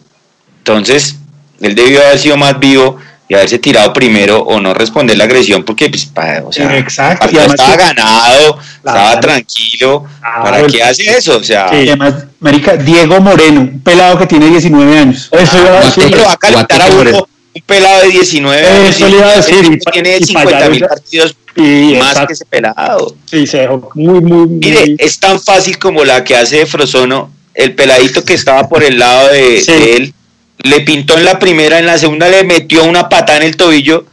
Entonces, 0.58 1.16
él 1.60 1.74
debió 1.74 2.04
haber 2.04 2.18
sido 2.18 2.36
más 2.36 2.58
vivo 2.58 2.98
y 3.28 3.34
haberse 3.34 3.58
tirado 3.58 3.92
primero 3.92 4.38
o 4.40 4.60
no 4.60 4.72
responder 4.72 5.18
la 5.18 5.24
agresión 5.24 5.64
porque, 5.64 5.88
pues, 5.90 6.06
pa- 6.06 6.42
o 6.44 6.52
sea, 6.52 6.76
Exacto, 6.78 7.26
y 7.32 7.36
además 7.36 7.54
estaba 7.60 7.76
que- 7.76 7.82
ganado, 7.84 8.58
estaba 8.76 9.02
Claro. 9.10 9.20
tranquilo. 9.20 10.04
Claro, 10.20 10.42
¿Para 10.44 10.60
el- 10.60 10.72
qué 10.72 10.82
hace 10.82 11.10
eso? 11.18 11.36
O 11.38 11.42
sea, 11.42 11.68
Y 11.72 11.88
además, 11.88 12.14
marica, 12.40 12.76
Diego 12.76 13.20
Moreno, 13.20 13.60
un 13.62 13.80
pelado 13.80 14.18
que 14.18 14.26
tiene 14.26 14.46
19 14.48 14.96
años. 14.98 15.28
Eso 15.32 15.58
iba 15.58 15.70
a 15.70 15.84
decir. 15.84 15.92
siempre 15.92 16.20
va 16.22 16.32
a 16.32 16.36
calentar 16.36 16.82
a 16.82 16.86
uno 16.86 17.26
un 17.54 17.62
pelado 17.62 18.02
de 18.02 18.08
19 18.10 18.66
años. 18.68 18.96
Eso 18.96 19.08
le 19.08 19.16
iba 19.16 19.26
a 19.30 19.36
decir, 19.36 19.64
y 19.72 19.78
tiene 19.90 20.18
y 20.18 20.24
50 20.24 20.68
mil 20.68 20.84
partidos 20.86 21.34
Y 21.58 21.94
más 21.94 22.08
exacto. 22.10 22.26
que 22.26 22.32
ese 22.34 22.44
pelado. 22.44 23.16
Sí, 23.24 23.46
se 23.46 23.56
dejó 23.58 23.90
muy, 23.94 24.20
muy, 24.20 24.46
muy. 24.46 24.58
Mire, 24.58 24.94
es 24.98 25.18
tan 25.18 25.40
fácil 25.40 25.78
como 25.78 26.04
la 26.04 26.22
que 26.22 26.36
hace 26.36 26.56
de 26.58 26.66
Frozono. 26.66 27.30
El 27.54 27.74
peladito 27.74 28.22
que 28.22 28.34
estaba 28.34 28.68
por 28.68 28.84
el 28.84 28.98
lado 28.98 29.28
de, 29.32 29.58
Sí. 29.62 29.72
de 29.72 29.96
él 29.96 30.14
le 30.58 30.80
pintó 30.80 31.16
en 31.16 31.24
la 31.24 31.38
primera, 31.38 31.78
en 31.78 31.86
la 31.86 31.98
segunda 31.98 32.28
le 32.28 32.44
metió 32.44 32.84
una 32.84 33.08
patada 33.08 33.38
en 33.38 33.44
el 33.44 33.56
tobillo 33.56 34.06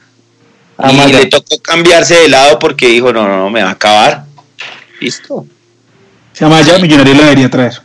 y 0.79 0.83
Amaya. 0.83 1.19
le 1.19 1.25
tocó 1.27 1.59
cambiarse 1.59 2.15
de 2.15 2.29
lado 2.29 2.59
porque 2.59 2.87
dijo: 2.87 3.13
No, 3.13 3.27
no, 3.27 3.37
no, 3.37 3.49
me 3.49 3.63
va 3.63 3.69
a 3.69 3.73
acabar. 3.73 4.25
Listo. 4.99 5.45
Se 6.33 6.45
llama 6.45 6.61
ya 6.61 6.79
Millonario 6.79 7.13
lo 7.13 7.23
debería 7.23 7.49
traer. 7.49 7.81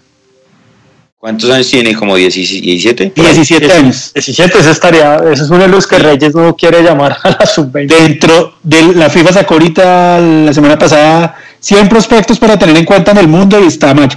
¿Cuántos 1.18 1.50
años 1.50 1.68
tiene? 1.68 1.94
¿Como 1.94 2.14
17? 2.14 3.12
17 3.14 3.72
años. 3.72 4.12
17, 4.14 4.58
ese 4.58 4.70
estaría, 4.70 5.16
ese 5.32 5.42
es 5.42 5.50
uno 5.50 5.64
de 5.64 5.68
los 5.68 5.84
que 5.84 5.98
Reyes 5.98 6.32
no 6.32 6.54
quiere 6.54 6.80
llamar 6.80 7.18
a 7.24 7.30
la 7.30 7.44
sub-20. 7.44 7.88
Dentro 7.88 8.54
de 8.62 8.94
la 8.94 9.10
FIFA 9.10 9.32
sacó 9.32 9.54
ahorita 9.54 10.20
la 10.20 10.54
semana 10.54 10.78
pasada 10.78 11.36
100 11.58 11.88
prospectos 11.88 12.38
para 12.38 12.56
tener 12.56 12.76
en 12.76 12.84
cuenta 12.84 13.10
en 13.10 13.18
el 13.18 13.26
mundo 13.26 13.60
y 13.62 13.66
está 13.66 13.92
Mayo. 13.94 14.16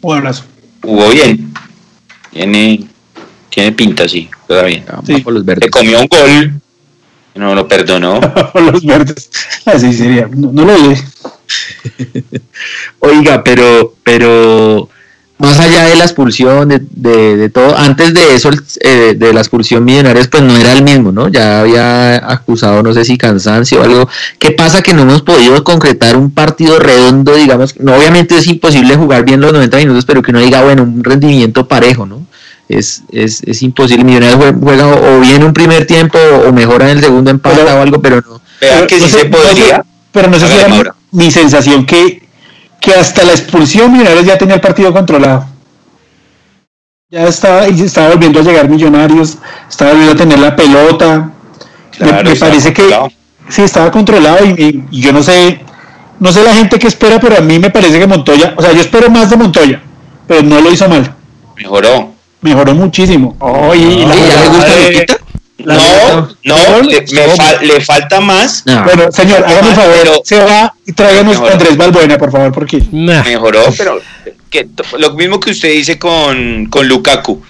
Un 0.00 0.16
abrazo. 0.16 0.44
Jugó 0.82 1.08
bien. 1.10 1.54
Tiene, 2.34 2.84
tiene 3.48 3.72
pinta, 3.72 4.06
sí. 4.08 4.28
Juega 4.46 4.64
bien. 4.64 4.84
Vamos 4.86 5.06
Sí. 5.06 5.18
por 5.22 5.32
los 5.32 5.42
Se 5.42 5.46
verdes. 5.46 5.70
comió 5.70 6.00
un 6.00 6.06
gol. 6.08 6.60
No 7.36 7.54
lo 7.54 7.66
perdonó. 7.66 8.20
los 8.54 8.84
verdes. 8.84 9.30
Así 9.64 9.92
sería. 9.92 10.28
No, 10.30 10.52
no 10.52 10.64
lo 10.66 10.74
diré. 10.76 11.00
Oiga, 13.00 13.42
pero, 13.44 13.94
pero 14.02 14.88
más 15.44 15.58
allá 15.60 15.84
de 15.84 15.96
la 15.96 16.04
expulsión, 16.04 16.68
de, 16.68 16.80
de, 16.90 17.36
de 17.36 17.48
todo, 17.50 17.76
antes 17.76 18.12
de 18.14 18.34
eso, 18.34 18.48
el- 18.48 18.62
eh, 18.80 19.14
de 19.16 19.32
la 19.32 19.40
expulsión 19.40 19.84
Millonarios, 19.84 20.28
pues 20.28 20.42
no 20.42 20.56
era 20.56 20.72
el 20.72 20.82
mismo, 20.82 21.12
¿no? 21.12 21.28
Ya 21.28 21.60
había 21.60 22.16
acusado, 22.30 22.82
no 22.82 22.92
sé 22.92 23.04
si 23.04 23.16
cansancio 23.18 23.80
o 23.80 23.84
algo. 23.84 24.08
¿Qué 24.38 24.50
pasa 24.52 24.82
que 24.82 24.94
no 24.94 25.02
hemos 25.02 25.22
podido 25.22 25.62
concretar 25.64 26.16
un 26.16 26.30
partido 26.30 26.78
redondo, 26.78 27.34
digamos? 27.34 27.78
No, 27.80 27.94
obviamente 27.94 28.36
es 28.36 28.46
imposible 28.46 28.96
jugar 28.96 29.24
bien 29.24 29.40
los 29.40 29.52
90 29.52 29.76
minutos, 29.78 30.04
pero 30.04 30.22
que 30.22 30.30
uno 30.30 30.40
diga, 30.40 30.62
bueno, 30.62 30.82
un 30.82 31.02
rendimiento 31.04 31.66
parejo, 31.68 32.06
¿no? 32.06 32.26
Es, 32.68 33.02
es, 33.12 33.42
es 33.44 33.62
imposible. 33.62 34.04
Millonarios 34.04 34.38
jue- 34.40 34.58
juega 34.60 34.86
o 34.86 35.20
bien 35.20 35.44
un 35.44 35.52
primer 35.52 35.86
tiempo 35.86 36.18
o 36.48 36.52
mejora 36.52 36.90
en 36.90 36.96
el 36.98 37.04
segundo 37.04 37.30
empate 37.30 37.58
Pero- 37.62 37.76
o 37.78 37.82
algo, 37.82 38.00
pero 38.00 38.16
no. 38.22 38.40
Vea 38.60 38.86
que 38.86 38.98
no 38.98 39.04
sí 39.06 39.10
se 39.10 39.16
no 39.16 39.22
sé- 39.38 39.44
podría. 39.46 39.84
pero 40.12 40.28
no 40.28 40.38
sé 40.38 40.46
si 40.48 40.54
era 40.54 40.94
mi 41.10 41.30
sensación 41.30 41.84
que, 41.84 42.23
que 42.80 42.92
hasta 42.94 43.24
la 43.24 43.32
expulsión 43.32 43.92
Millonarios 43.92 44.26
ya 44.26 44.38
tenía 44.38 44.56
el 44.56 44.60
partido 44.60 44.92
controlado. 44.92 45.46
Ya 47.10 47.24
estaba, 47.28 47.68
y 47.68 47.80
estaba 47.82 48.10
volviendo 48.10 48.40
a 48.40 48.42
llegar 48.42 48.68
Millonarios, 48.68 49.38
estaba 49.68 49.90
volviendo 49.92 50.14
a 50.14 50.16
tener 50.16 50.38
la 50.38 50.56
pelota. 50.56 51.18
Me- 51.18 51.34
Claro, 52.08 52.24
me, 52.24 52.32
estaba 52.32 52.50
parece 52.50 52.72
controlado. 52.74 53.08
que 53.08 53.14
sí 53.52 53.62
estaba 53.62 53.90
controlado 53.90 54.44
y, 54.44 54.48
y- 54.50 54.84
y 54.90 55.00
yo 55.00 55.12
no 55.12 55.22
sé, 55.22 55.60
no 56.18 56.32
sé 56.32 56.42
la 56.42 56.54
gente 56.54 56.76
que 56.78 56.88
espera, 56.88 57.20
pero 57.20 57.36
a 57.38 57.40
mí 57.40 57.58
me 57.60 57.70
parece 57.70 58.00
que 58.00 58.06
Montoya, 58.06 58.52
o 58.56 58.62
sea, 58.62 58.72
yo 58.72 58.80
espero 58.80 59.08
más 59.10 59.30
de 59.30 59.36
Montoya, 59.36 59.80
pero 60.26 60.42
no 60.42 60.60
lo 60.60 60.72
hizo 60.72 60.88
mal, 60.88 61.14
Mejoró. 61.56 62.10
mejoró 62.40 62.74
muchísimo. 62.74 63.36
Oh, 63.38 63.72
y 63.74 63.78
¿Y 63.82 64.06
la 64.06 64.14
ya 64.16 64.40
le 64.42 64.48
gusta 64.48 64.74
de- 64.76 64.92
Luquita? 64.92 65.16
La 65.58 65.74
No, 65.74 66.28
no, 66.42 66.82
le, 66.82 67.00
me 67.12 67.28
fa- 67.36 67.62
le 67.62 67.80
falta 67.80 68.20
más. 68.20 68.62
No. 68.66 68.82
Bueno, 68.84 69.12
señor, 69.12 69.44
hágame 69.46 69.68
el 69.70 69.74
favor, 69.76 69.94
Pero- 70.02 70.20
se 70.24 70.38
va 70.42 70.74
y 70.86 70.92
tráiganos 70.92 71.36
a 71.38 71.52
Andrés 71.52 71.76
Balbuena, 71.76 72.18
por 72.18 72.30
favor, 72.32 72.52
porque 72.52 72.82
Nah. 72.90 73.22
Mejoró, 73.22 73.62
pero 73.76 74.00
que, 74.50 74.66
lo 74.98 75.12
mismo 75.14 75.38
que 75.40 75.50
usted 75.52 75.70
dice 75.72 75.98
con, 75.98 76.66
con 76.66 76.88
Lukaku. 76.88 77.42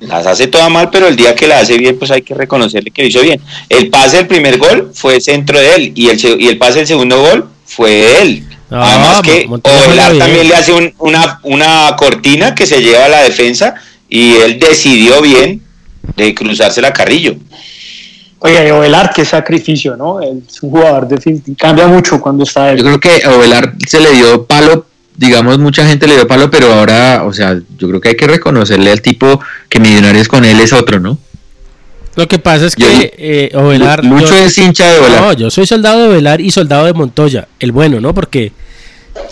Las 0.00 0.26
hace 0.26 0.48
toda 0.48 0.68
mal, 0.68 0.90
pero 0.90 1.06
el 1.08 1.16
día 1.16 1.34
que 1.34 1.46
la 1.48 1.60
hace 1.60 1.78
bien, 1.78 1.98
pues 1.98 2.10
hay 2.10 2.20
que 2.20 2.34
reconocerle 2.34 2.90
que 2.90 3.02
lo 3.02 3.08
hizo 3.08 3.22
bien. 3.22 3.40
El 3.70 3.88
pase 3.88 4.18
del 4.18 4.26
primer 4.26 4.58
gol 4.58 4.90
fue 4.92 5.18
centro 5.20 5.58
de 5.58 5.74
él 5.76 5.92
y 5.94 6.08
el, 6.10 6.20
y 6.42 6.48
el 6.48 6.58
pase 6.58 6.78
del 6.80 6.86
segundo 6.86 7.20
gol 7.22 7.48
fue 7.64 7.90
de 7.90 8.22
él. 8.22 8.44
No, 8.68 8.82
Además 8.84 9.22
que 9.22 9.46
Ovelar 9.48 10.18
también 10.18 10.48
le 10.48 10.54
hace 10.56 10.72
un- 10.72 10.92
una, 10.98 11.40
una 11.44 11.94
cortina 11.96 12.54
que 12.54 12.66
se 12.66 12.82
lleva 12.82 13.06
a 13.06 13.08
la 13.08 13.22
defensa 13.22 13.74
y 14.08 14.34
él 14.36 14.58
decidió 14.58 15.22
bien 15.22 15.62
de 16.16 16.34
cruzársela 16.34 16.88
a 16.88 16.92
Carrillo. 16.92 17.36
Y 18.46 18.70
Ovelar, 18.70 19.10
qué 19.14 19.24
sacrificio, 19.24 19.96
¿no? 19.96 20.20
Es 20.20 20.62
un 20.62 20.70
jugador 20.70 21.08
de 21.08 21.40
cambia 21.58 21.86
mucho 21.86 22.20
cuando 22.20 22.44
está 22.44 22.72
él. 22.72 22.78
Yo 22.78 22.84
creo 22.84 23.00
que 23.00 23.24
a 23.24 23.30
Ovelar 23.34 23.72
se 23.86 24.00
le 24.00 24.12
dio 24.12 24.44
palo, 24.44 24.84
digamos, 25.16 25.58
mucha 25.58 25.86
gente 25.86 26.06
le 26.06 26.14
dio 26.14 26.26
palo, 26.28 26.50
pero 26.50 26.70
ahora, 26.72 27.22
o 27.24 27.32
sea, 27.32 27.58
yo 27.78 27.88
creo 27.88 28.00
que 28.02 28.10
hay 28.10 28.16
que 28.16 28.26
reconocerle 28.26 28.90
al 28.90 29.00
tipo 29.00 29.40
que 29.70 29.80
Millonarios 29.80 30.28
con 30.28 30.44
él 30.44 30.60
es 30.60 30.74
otro, 30.74 31.00
¿no? 31.00 31.18
Lo 32.16 32.28
que 32.28 32.38
pasa 32.38 32.66
es 32.66 32.76
Yo- 32.76 32.86
que 32.86 33.14
eh, 33.16 33.56
Ovelar. 33.56 34.04
Lucho 34.04 34.26
yo- 34.28 34.44
es 34.44 34.58
hincha 34.58 34.92
de 34.92 34.98
Ovelar. 35.00 35.20
No, 35.22 35.32
yo 35.32 35.50
soy 35.50 35.66
soldado 35.66 36.02
de 36.02 36.08
Ovelar 36.10 36.40
y 36.42 36.50
soldado 36.50 36.84
de 36.84 36.92
Montoya, 36.92 37.48
el 37.58 37.72
bueno, 37.72 37.98
¿no? 38.00 38.12
Porque 38.12 38.52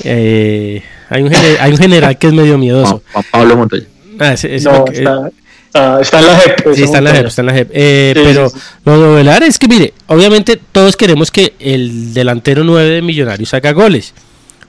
eh, 0.05 0.83
hay, 1.11 1.23
un 1.23 1.31
gener- 1.31 1.59
hay 1.61 1.71
un 1.73 1.79
general 1.79 2.17
que 2.19 2.29
es 2.29 2.33
medio 2.33 2.57
miedoso. 2.57 3.03
Juan, 3.13 3.13
Juan 3.13 3.25
Pablo 3.31 3.57
Montoya. 3.59 3.85
Ah, 4.19 4.33
ese- 4.33 4.55
ese 4.55 4.71
No, 4.71 4.85
que- 4.87 4.93
está, 4.99 5.31
está, 5.75 6.01
está 6.01 6.19
en 6.21 6.27
la 6.27 6.37
JEP. 6.39 6.75
Sí, 6.75 6.83
está 6.83 6.99
en 6.99 7.05
la. 7.05 7.13
JEP, 7.15 7.27
está 7.27 7.43
en 7.43 7.47
la 7.47 7.53
JEP. 7.55 7.71
Eh, 7.73 8.13
Sí, 8.17 8.23
pero 8.25 8.49
sí, 8.51 8.57
sí. 8.59 8.65
lo 8.85 9.01
de 9.01 9.09
Ovelar 9.09 9.43
es 9.43 9.59
que, 9.59 9.69
mire, 9.69 9.95
obviamente 10.07 10.61
todos 10.73 10.97
queremos 10.97 11.31
que 11.31 11.55
el 11.59 12.13
delantero 12.15 12.65
9 12.65 12.89
de 12.91 13.03
Millonarios 13.03 13.53
haga 13.55 13.73
goles. 13.73 14.15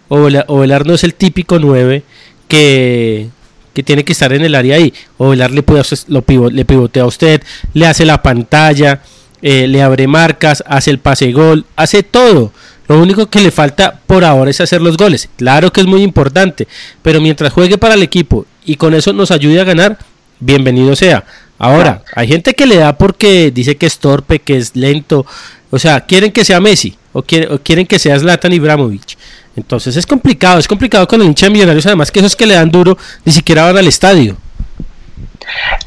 Ovela- 0.10 0.46
Ovelar 0.48 0.86
no 0.86 0.94
es 0.94 1.04
el 1.04 1.14
típico 1.16 1.60
9 1.60 2.04
que, 2.48 3.28
que 3.74 3.84
tiene 3.84 4.04
que 4.04 4.12
estar 4.14 4.32
en 4.34 4.44
el 4.44 4.56
área 4.56 4.76
ahí. 4.76 4.94
Ovelar 5.18 5.52
le, 5.52 5.64
puede, 5.64 5.84
lo 6.08 6.24
le 6.50 6.66
pivotea 6.66 7.04
a 7.04 7.08
usted, 7.08 7.42
le 7.74 7.88
hace 7.88 8.06
la 8.06 8.22
pantalla, 8.22 9.02
eh, 9.42 9.68
le 9.68 9.82
abre 9.82 10.08
marcas, 10.08 10.64
hace 10.68 10.92
el 10.92 11.00
pase 11.00 11.32
gol, 11.32 11.66
hace 11.76 12.04
todo. 12.04 12.52
Lo 12.88 13.00
único 13.02 13.28
que 13.28 13.40
le 13.40 13.50
falta 13.50 14.00
por 14.06 14.24
ahora 14.26 14.52
es 14.52 14.60
hacer 14.62 14.82
los 14.82 14.98
goles. 14.98 15.30
Claro 15.38 15.72
que 15.72 15.82
es 15.82 15.88
muy 15.88 16.02
importante, 16.04 16.68
pero 17.02 17.22
mientras 17.22 17.52
juegue 17.54 17.78
para 17.78 17.94
el 17.96 18.04
equipo 18.04 18.46
y 18.66 18.76
con 18.76 18.94
eso 18.94 19.14
nos 19.14 19.32
ayude 19.32 19.62
a 19.62 19.64
ganar, 19.64 19.98
bienvenido 20.44 20.96
sea. 20.96 21.24
Ahora, 21.58 22.04
hay 22.16 22.28
gente 22.28 22.54
que 22.54 22.66
le 22.66 22.78
da 22.78 22.98
porque 22.98 23.52
dice 23.52 23.76
que 23.78 23.86
es 23.86 23.98
torpe, 24.00 24.40
que 24.40 24.58
es 24.58 24.76
lento. 24.76 25.26
O 25.72 25.80
sea, 25.80 26.02
quieren 26.02 26.32
que 26.32 26.44
sea 26.44 26.60
Messi 26.60 26.96
o, 27.14 27.22
quiere- 27.24 27.48
o 27.54 27.60
quieren 27.62 27.86
que 27.88 28.00
sea 28.00 28.20
Zlatan 28.20 28.52
Ibrahimovic. 28.54 29.18
Entonces 29.56 29.96
es 29.96 30.06
complicado, 30.06 30.60
es 30.60 30.68
complicado 30.68 31.08
con 31.08 31.22
el 31.22 31.28
hincha 31.28 31.46
de 31.46 31.52
Millonarios. 31.52 31.86
Además 31.86 32.12
que 32.12 32.20
esos 32.20 32.36
que 32.36 32.46
le 32.46 32.56
dan 32.56 32.70
duro 32.72 32.98
ni 33.24 33.32
siquiera 33.32 33.64
van 33.64 33.78
al 33.78 33.88
estadio. 33.88 34.36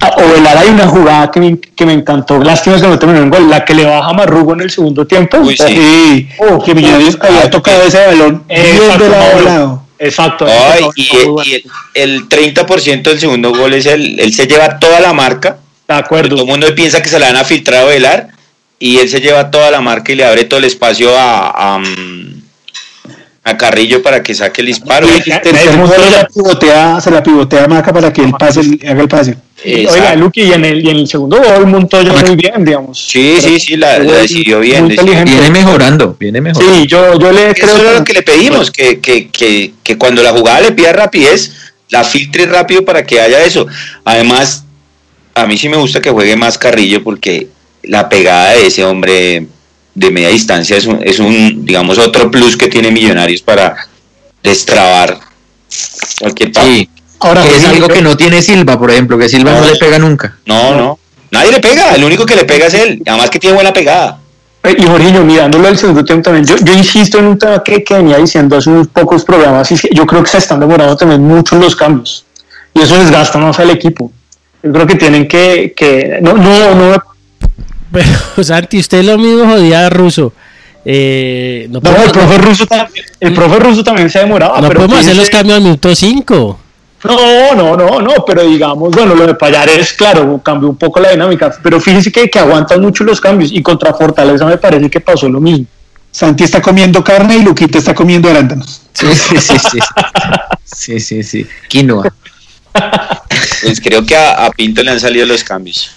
A 0.00 0.08
Ovelar 0.10 0.56
hay 0.58 0.68
una 0.68 0.86
jugada 0.86 1.30
que 1.30 1.40
me, 1.40 1.58
que 1.58 1.86
me 1.86 1.92
encantó. 1.92 2.38
Lástima 2.38 2.76
que 2.80 2.86
no 2.86 2.98
terminó 2.98 3.22
en 3.22 3.30
gol. 3.30 3.50
La 3.50 3.64
que 3.64 3.74
le 3.74 3.84
baja 3.84 4.12
Marrugo 4.12 4.52
en 4.54 4.60
el 4.60 4.70
segundo 4.70 5.06
tiempo. 5.06 5.38
Uy, 5.38 5.56
sí. 5.56 5.64
Sí, 5.66 6.28
Oh, 6.38 6.62
que 6.62 6.74
Millonarios 6.74 7.18
ah, 7.20 7.26
había 7.28 7.50
tocado 7.50 7.82
ese 7.82 8.06
balón 8.06 8.44
Eh, 8.48 8.78
bien 8.78 8.98
de 8.98 9.08
lado. 9.44 9.82
Exacto. 9.98 10.46
Eso 10.46 10.92
y, 10.94 11.08
bueno. 11.26 11.42
y 11.44 11.54
el, 11.54 11.64
el 11.94 12.28
30% 12.28 13.02
del 13.02 13.20
segundo 13.20 13.50
gol 13.50 13.74
es 13.74 13.86
el, 13.86 14.18
él 14.20 14.32
se 14.34 14.46
lleva 14.46 14.78
toda 14.78 15.00
la 15.00 15.12
marca. 15.12 15.58
de 15.88 15.94
acuerdo. 15.94 16.30
Todo 16.36 16.42
el 16.42 16.50
mundo 16.50 16.74
piensa 16.74 17.02
que 17.02 17.08
se 17.08 17.18
la 17.18 17.26
van 17.26 17.36
a 17.36 17.44
filtrar 17.44 17.84
o 17.84 17.88
velar 17.88 18.28
y 18.78 18.98
él 18.98 19.08
se 19.08 19.20
lleva 19.20 19.50
toda 19.50 19.70
la 19.70 19.80
marca 19.80 20.12
y 20.12 20.16
le 20.16 20.24
abre 20.24 20.44
todo 20.44 20.58
el 20.58 20.66
espacio 20.66 21.16
a, 21.16 21.74
a, 21.74 21.78
mm, 21.78 22.42
a 23.48 23.56
Carrillo 23.56 24.02
para 24.02 24.24
que 24.24 24.34
saque 24.34 24.60
el 24.60 24.66
disparo. 24.66 25.06
Y 25.06 25.10
el 25.12 25.22
se 25.22 26.10
la 26.10 26.26
pivotea, 26.26 27.00
se 27.00 27.10
la 27.12 27.22
pivotea 27.22 27.64
a 27.64 27.68
Maca 27.68 27.92
para 27.92 28.12
que 28.12 28.22
él 28.22 28.32
pase, 28.36 28.58
el- 28.60 28.80
haga 28.88 29.02
el 29.02 29.08
pase. 29.08 29.36
Oiga, 29.64 29.80
Exacto. 29.82 30.18
Luqui, 30.18 30.42
y 30.42 30.52
en 30.52 30.64
el, 30.64 30.84
y 30.84 30.90
en 30.90 30.96
el 30.96 31.06
segundo 31.06 31.38
gol 31.40 31.66
montó 31.68 32.02
yo 32.02 32.12
muy 32.12 32.34
bien, 32.34 32.64
digamos. 32.64 32.98
Sí, 32.98 33.36
sí, 33.40 33.60
sí, 33.60 33.76
la, 33.76 34.00
la 34.00 34.14
decidió 34.18 34.58
bien. 34.58 34.86
Muy 34.86 34.96
decidió 34.96 35.12
inteligente. 35.12 35.40
Viene 35.48 35.58
mejorando, 35.64 36.16
viene 36.18 36.40
mejorando. 36.40 36.74
Sí, 36.74 36.86
yo, 36.88 37.18
yo 37.20 37.30
le 37.30 37.54
creo 37.54 37.66
Eso 37.68 37.80
era 37.82 37.90
que- 37.92 37.98
lo 37.98 38.04
que 38.04 38.12
le 38.14 38.22
pedimos, 38.22 38.70
que, 38.72 38.98
que, 39.00 39.28
que, 39.28 39.74
que 39.84 39.96
cuando 39.96 40.24
la 40.24 40.32
jugada 40.32 40.60
le 40.62 40.72
pida 40.72 40.92
rapidez, 40.92 41.52
la 41.90 42.02
filtre 42.02 42.46
rápido 42.46 42.84
para 42.84 43.06
que 43.06 43.20
haya 43.20 43.44
eso. 43.44 43.64
Además, 44.04 44.64
a 45.36 45.46
mí 45.46 45.56
sí 45.56 45.68
me 45.68 45.76
gusta 45.76 46.00
que 46.02 46.10
juegue 46.10 46.34
más 46.34 46.58
Carrillo 46.58 47.04
porque 47.04 47.46
la 47.84 48.08
pegada 48.08 48.50
de 48.54 48.66
ese 48.66 48.84
hombre 48.84 49.46
de 49.94 50.10
media 50.10 50.28
distancia 50.30 50.76
es 50.76 50.84
un, 50.86 50.98
es 51.02 51.20
un 51.20 51.55
digamos, 51.66 51.98
otro 51.98 52.30
plus 52.30 52.56
que 52.56 52.68
tiene 52.68 52.92
Millonarios 52.92 53.42
para 53.42 53.74
destrabar 54.40 55.18
cualquier 56.20 56.52
partido. 56.52 56.76
Sí, 56.76 56.88
Ahora, 57.18 57.42
que 57.42 57.48
es 57.48 57.54
sí, 57.62 57.66
algo 57.66 57.88
yo- 57.88 57.94
que 57.94 58.02
no 58.02 58.16
tiene 58.16 58.40
Silva, 58.40 58.78
por 58.78 58.90
ejemplo, 58.90 59.18
que 59.18 59.28
Silva 59.28 59.50
no, 59.52 59.60
No. 59.62 59.66
le 59.66 59.76
pega 59.76 59.98
nunca. 59.98 60.36
No, 60.46 60.74
no. 60.76 60.98
Nadie 61.32 61.50
le 61.50 61.58
pega, 61.60 61.94
el 61.96 62.04
único 62.04 62.24
que 62.24 62.36
le 62.36 62.44
pega 62.44 62.66
es 62.66 62.74
él. 62.74 63.02
Además 63.04 63.30
que 63.30 63.40
tiene 63.40 63.54
buena 63.56 63.72
pegada. 63.72 64.20
Eh, 64.62 64.76
Y 64.78 64.84
Jorginho, 64.84 65.24
mirándolo 65.24 65.66
al 65.66 65.76
segundo 65.76 66.04
tiempo 66.04 66.22
también, 66.30 66.46
yo, 66.46 66.54
yo 66.64 66.72
insisto 66.74 67.18
en 67.18 67.26
un 67.26 67.38
tema 67.38 67.62
que, 67.64 67.82
que 67.82 67.94
venía 67.94 68.18
diciendo 68.18 68.56
hace 68.56 68.70
unos 68.70 68.86
pocos 68.88 69.24
programas, 69.24 69.68
y 69.72 69.74
es 69.74 69.82
que 69.82 69.88
yo 69.92 70.06
creo 70.06 70.22
que 70.22 70.30
se 70.30 70.38
están 70.38 70.60
demorando 70.60 70.96
también 70.96 71.22
mucho 71.22 71.56
los 71.56 71.74
cambios, 71.74 72.24
y 72.74 72.80
eso 72.80 72.96
desgasta 72.96 73.38
más 73.38 73.58
al 73.58 73.70
equipo. 73.70 74.12
Yo 74.62 74.72
creo 74.72 74.86
que 74.86 74.94
tienen 74.94 75.26
que, 75.26 75.72
que 75.76 76.18
no, 76.22 76.34
no, 76.34 76.74
no, 76.76 77.02
Pero, 77.92 78.44
Santi, 78.44 78.78
usted 78.78 79.02
lo 79.04 79.18
mismo 79.18 79.46
jodía 79.46 79.86
a 79.86 79.90
Russo. 79.90 80.32
Eh, 80.88 81.66
no 81.68 81.80
no, 81.80 81.96
el 82.00 82.12
profe 82.12 82.38
ruso 82.38 82.64
también, 82.64 83.04
el 83.18 83.34
profe 83.34 83.58
ruso 83.58 83.82
también 83.82 84.08
se 84.08 84.20
demoraba. 84.20 84.60
no 84.60 84.68
pero 84.68 84.82
podemos 84.82 85.00
hacer 85.00 85.16
los 85.16 85.28
cambios 85.28 85.56
al 85.56 85.64
minuto 85.64 85.92
5. 85.92 86.60
No, 87.02 87.54
no, 87.56 87.76
no, 87.76 88.00
no, 88.00 88.24
pero 88.24 88.42
digamos, 88.44 88.92
bueno, 88.92 89.16
lo 89.16 89.26
de 89.26 89.34
Payares, 89.34 89.92
claro, 89.94 90.40
cambió 90.44 90.68
un 90.68 90.76
poco 90.76 91.00
la 91.00 91.10
dinámica, 91.10 91.52
pero 91.60 91.80
fíjese 91.80 92.12
que, 92.12 92.30
que 92.30 92.38
aguantan 92.38 92.80
mucho 92.80 93.02
los 93.02 93.20
cambios 93.20 93.50
y 93.50 93.62
contra 93.62 93.94
Fortaleza 93.94 94.44
me 94.44 94.58
parece 94.58 94.88
que 94.88 95.00
pasó 95.00 95.28
lo 95.28 95.40
mismo. 95.40 95.66
Santi 96.12 96.44
está 96.44 96.62
comiendo 96.62 97.02
carne 97.02 97.36
y 97.36 97.42
Luquita 97.42 97.78
está 97.78 97.92
comiendo 97.92 98.30
arándanos. 98.30 98.82
Sí, 98.92 99.08
sí, 99.12 99.38
sí, 99.38 99.58
sí. 99.58 99.78
Sí, 100.64 101.00
sí, 101.00 101.22
sí. 101.24 101.46
Quinoa. 101.68 102.08
Pues 103.62 103.80
creo 103.80 104.04
que 104.04 104.14
a, 104.14 104.44
a 104.44 104.50
Pinto 104.50 104.82
le 104.82 104.90
han 104.90 105.00
salido 105.00 105.26
los 105.26 105.42
cambios. 105.42 105.95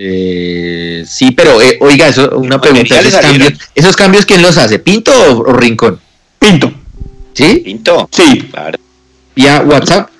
Eh, 0.00 1.04
sí, 1.08 1.32
pero 1.32 1.60
eh, 1.60 1.76
oiga, 1.80 2.06
eso, 2.06 2.30
una 2.38 2.60
pregunta. 2.60 3.00
¿Esos 3.00 3.16
cambios, 3.20 3.52
¿Esos 3.74 3.96
cambios 3.96 4.24
quién 4.26 4.42
los 4.42 4.56
hace? 4.56 4.78
¿Pinto 4.78 5.10
o, 5.12 5.38
o 5.40 5.52
Rincón? 5.52 5.98
Pinto. 6.38 6.72
¿Sí? 7.34 7.62
Pinto. 7.64 8.08
Sí, 8.12 8.48
Claro. 8.52 8.78
¿Vía 9.34 9.62
WhatsApp? 9.66 10.10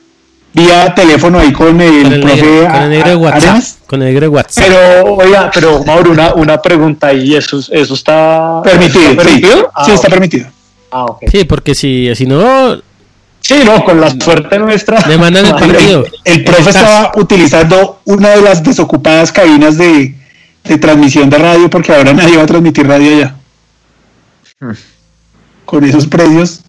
vía 0.52 0.92
teléfono 0.94 1.38
ahí 1.38 1.52
con 1.52 1.80
el, 1.80 2.02
Con 2.02 2.12
el, 2.12 2.20
profe 2.20 2.42
negro, 2.42 2.66
con 2.72 2.82
el 2.82 2.90
negro 2.90 3.08
de 3.10 3.16
WhatsApp. 3.16 3.42
Arenas. 3.42 3.78
Con 3.86 4.02
el 4.02 4.08
negro 4.08 4.20
de 4.22 4.28
WhatsApp. 4.28 4.64
Pero, 4.66 5.14
oiga, 5.14 5.50
pero 5.54 5.84
Mauro, 5.84 6.10
una, 6.10 6.34
una 6.34 6.60
pregunta 6.60 7.08
ahí, 7.08 7.36
¿eso, 7.36 7.60
eso 7.70 7.94
está 7.94 8.60
Permitido, 8.64 9.10
¿está 9.10 9.22
sí. 9.22 9.28
permitido? 9.28 9.70
Ah, 9.74 9.84
sí, 9.84 9.90
está 9.92 10.08
permitido. 10.08 10.48
Ah, 10.90 11.04
ok. 11.04 11.24
Sí, 11.30 11.44
porque 11.44 11.74
si, 11.76 12.12
si 12.16 12.26
no, 12.26 12.80
Sí, 13.40 13.54
no, 13.64 13.82
con 13.84 14.00
la 14.00 14.10
suerte 14.10 14.58
nuestra. 14.58 15.06
le 15.06 15.16
mandan 15.16 15.46
el 15.46 15.52
partido. 15.58 16.04
El 16.24 16.44
profe 16.44 16.70
estaba 16.70 17.12
utilizando 17.16 18.00
una 18.04 18.30
de 18.30 18.42
las 18.42 18.62
desocupadas 18.62 19.32
cabinas 19.32 19.78
de, 19.78 20.14
de 20.64 20.78
transmisión 20.78 21.30
de 21.30 21.38
radio 21.38 21.70
porque 21.70 21.94
ahora 21.94 22.12
nadie 22.12 22.36
va 22.36 22.42
a 22.42 22.46
transmitir 22.46 22.86
radio 22.86 23.16
allá. 23.16 23.34
Hmm. 24.60 24.72
Con 25.64 25.84
esos 25.84 26.06
precios 26.06 26.60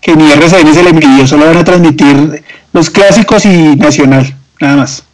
que 0.00 0.16
ni 0.16 0.30
RCN 0.32 0.74
se 0.74 0.82
le 0.82 0.92
midió, 0.92 1.26
solo 1.26 1.46
van 1.46 1.58
a 1.58 1.64
transmitir 1.64 2.42
los 2.72 2.88
clásicos 2.90 3.44
y 3.44 3.76
nacional, 3.76 4.34
nada 4.60 4.76
más. 4.76 5.04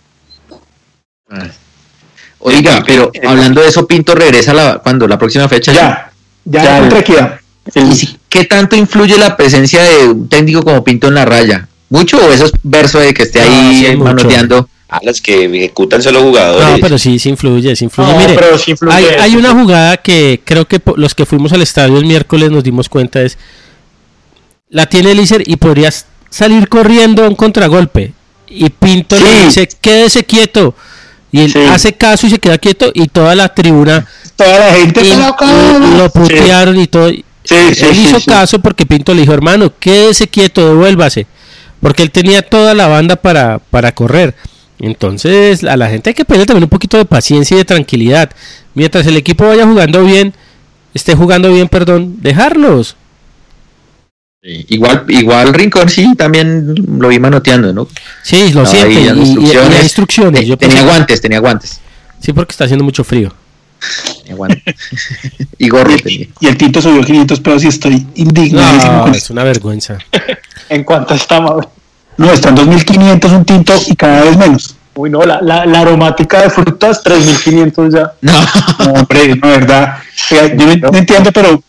Oiga, 2.39 2.83
pero 2.87 3.11
hablando 3.27 3.61
de 3.63 3.69
eso, 3.69 3.87
Pinto 3.87 4.15
regresa 4.15 4.53
la, 4.55 4.79
cuando 4.79 5.09
la 5.09 5.19
próxima 5.19 5.49
fecha. 5.49 5.73
Ya, 5.73 6.13
ya, 6.45 6.63
Ya, 6.63 6.79
contra 6.81 6.99
Equidad. 7.01 7.41
¿Y 7.75 7.95
si- 7.95 8.17
qué 8.39 8.45
tanto 8.45 8.77
influye 8.77 9.17
la 9.19 9.37
presencia 9.37 9.83
de 9.83 10.09
un 10.09 10.29
técnico 10.29 10.63
como 10.63 10.83
Pinto 10.85 11.09
en 11.09 11.15
la 11.15 11.25
raya? 11.25 11.69
¿Mucho 11.89 12.19
o 12.19 12.33
eso 12.33 12.47
es 12.47 12.53
verso 12.63 12.99
de 12.99 13.15
que 13.15 13.23
esté 13.23 13.41
No, 13.41 13.47
ahí 13.47 13.79
sí 13.79 13.87
es 13.87 13.93
mucho. 13.97 14.05
manoteando? 14.05 14.69
A 14.89 15.01
los 15.03 15.21
que 15.21 15.45
ejecutan 15.47 16.01
solo 16.03 16.23
jugadores. 16.23 16.69
No, 16.69 16.77
pero 16.81 16.97
sí, 16.99 17.19
sí 17.19 17.29
influye, 17.29 17.75
sí 17.75 17.85
influye. 17.85 18.13
No, 18.13 18.19
Mire, 18.19 18.35
pero 18.35 18.57
sí 18.59 18.71
influye 18.73 19.19
hay, 19.19 19.35
una 19.37 19.53
jugada 19.53 19.97
que 19.97 20.41
creo 20.45 20.67
que 20.67 20.81
los 20.97 21.15
que 21.15 21.27
fuimos 21.27 21.53
al 21.53 21.63
estadio 21.63 21.97
el 21.99 22.05
miércoles 22.07 22.51
nos 22.51 22.63
dimos 22.63 22.89
cuenta 22.89 23.21
es 23.23 23.37
la 24.69 24.87
tiene 24.87 25.15
Lícer 25.15 25.43
y 25.47 25.57
podrías 25.57 26.07
salir 26.31 26.69
corriendo 26.69 27.25
a 27.25 27.29
un 27.29 27.35
contragolpe 27.37 28.13
y 28.49 28.69
Pinto 28.71 29.19
le 29.19 29.45
dice 29.47 29.69
quédese 29.81 30.25
quieto 30.25 30.75
y 31.33 31.41
él 31.41 31.53
Sí. 31.53 31.59
hace 31.71 31.93
caso 31.95 32.27
y 32.27 32.31
se 32.31 32.39
queda 32.39 32.59
quieto 32.59 32.91
y 32.95 33.09
toda 33.09 33.35
la 33.35 33.53
tribuna 33.53 34.07
Toda 34.37 34.59
la 34.59 34.73
gente 34.75 35.01
y- 35.03 35.97
lo 35.97 36.11
putearon 36.11 36.79
y 36.79 36.87
todo. 36.89 37.11
Sí, 37.47 37.55
él 37.87 37.95
sí, 37.95 38.03
hizo 38.03 38.21
sí. 38.21 38.27
caso 38.27 38.59
porque 38.61 38.87
Pinto 38.87 39.15
le 39.15 39.21
dijo, 39.23 39.33
hermano, 39.33 39.73
quédese 39.79 40.29
quieto, 40.29 40.67
devuélvase. 40.69 41.27
Porque 41.81 42.03
él 42.03 42.11
tenía 42.11 42.43
toda 42.43 42.75
la 42.75 42.87
banda 42.89 43.17
para, 43.17 43.59
para 43.59 43.93
correr. 43.93 44.35
Entonces, 44.79 45.65
a 45.65 45.77
la 45.77 45.89
gente 45.89 46.11
hay 46.11 46.15
que 46.15 46.25
pedirle 46.25 46.47
también 46.47 46.65
un 46.65 46.71
poquito 46.71 46.97
de 46.99 47.05
paciencia 47.05 47.55
y 47.55 47.59
de 47.59 47.65
tranquilidad. 47.65 48.31
Mientras 48.75 49.07
el 49.07 49.17
equipo 49.17 49.47
vaya 49.47 49.67
jugando 49.67 50.05
bien, 50.05 50.35
esté 50.95 51.15
jugando 51.15 51.53
bien, 51.53 51.69
perdón, 51.69 52.17
dejarlos. 52.21 52.97
Igual, 54.43 55.05
igual 55.09 55.53
Rincón 55.53 55.89
sí, 55.89 56.15
también 56.17 56.73
lo 57.01 57.09
vi 57.09 57.19
manoteando, 57.19 57.73
¿no? 57.73 57.89
Sí, 58.23 58.53
lo 58.53 58.63
Estaba 58.63 58.67
siente. 58.69 59.01
Y, 59.01 59.05
dando 59.07 59.23
y- 59.25 59.47
y 59.47 59.83
instrucciones. 59.83 60.41
Te- 60.43 60.47
Yo 60.47 60.57
tenía 60.57 60.83
guantes, 60.85 61.21
tenía 61.21 61.41
guantes. 61.41 61.81
Sí, 62.21 62.33
porque 62.33 62.53
está 62.53 62.65
haciendo 62.65 62.85
mucho 62.85 63.03
frío. 63.03 63.33
Guantes. 64.35 64.75
y 65.59 65.69
gorro 65.69 65.97
tenía. 65.97 66.27
Y 66.41 66.47
el 66.47 66.57
Tinto 66.57 66.81
subió 66.83 67.03
500 67.03 67.41
pesos 67.41 67.65
y 67.65 67.69
estoy 67.69 68.07
No, 68.53 69.03
con 69.03 69.15
es 69.15 69.31
una 69.31 69.45
vergüenza. 69.45 69.99
¿En 70.69 70.85
cuánto 70.85 71.15
está, 71.15 71.41
Mauro? 71.41 71.71
No, 72.17 72.33
está 72.33 72.49
en 72.49 72.57
2.500 72.57 73.37
un 73.37 73.45
Tinto 73.45 73.75
y 73.87 73.95
cada 73.95 74.23
vez 74.23 74.37
menos. 74.37 74.75
Uy, 74.95 75.11
no, 75.11 75.23
la, 75.23 75.41
la, 75.43 75.67
la 75.67 75.81
aromática 75.81 76.41
de 76.41 76.51
frutas, 76.51 77.03
3.500 77.05 77.93
ya. 77.95 78.13
No, 78.23 78.33
No, 78.85 79.01
hombre, 79.01 79.37
no, 79.37 79.49
verdad. 79.49 79.99
Oiga, 80.31 80.57
yo 80.57 80.77
no, 80.77 80.91
no 80.91 80.99
entiendo, 80.99 81.31
pero 81.33 81.63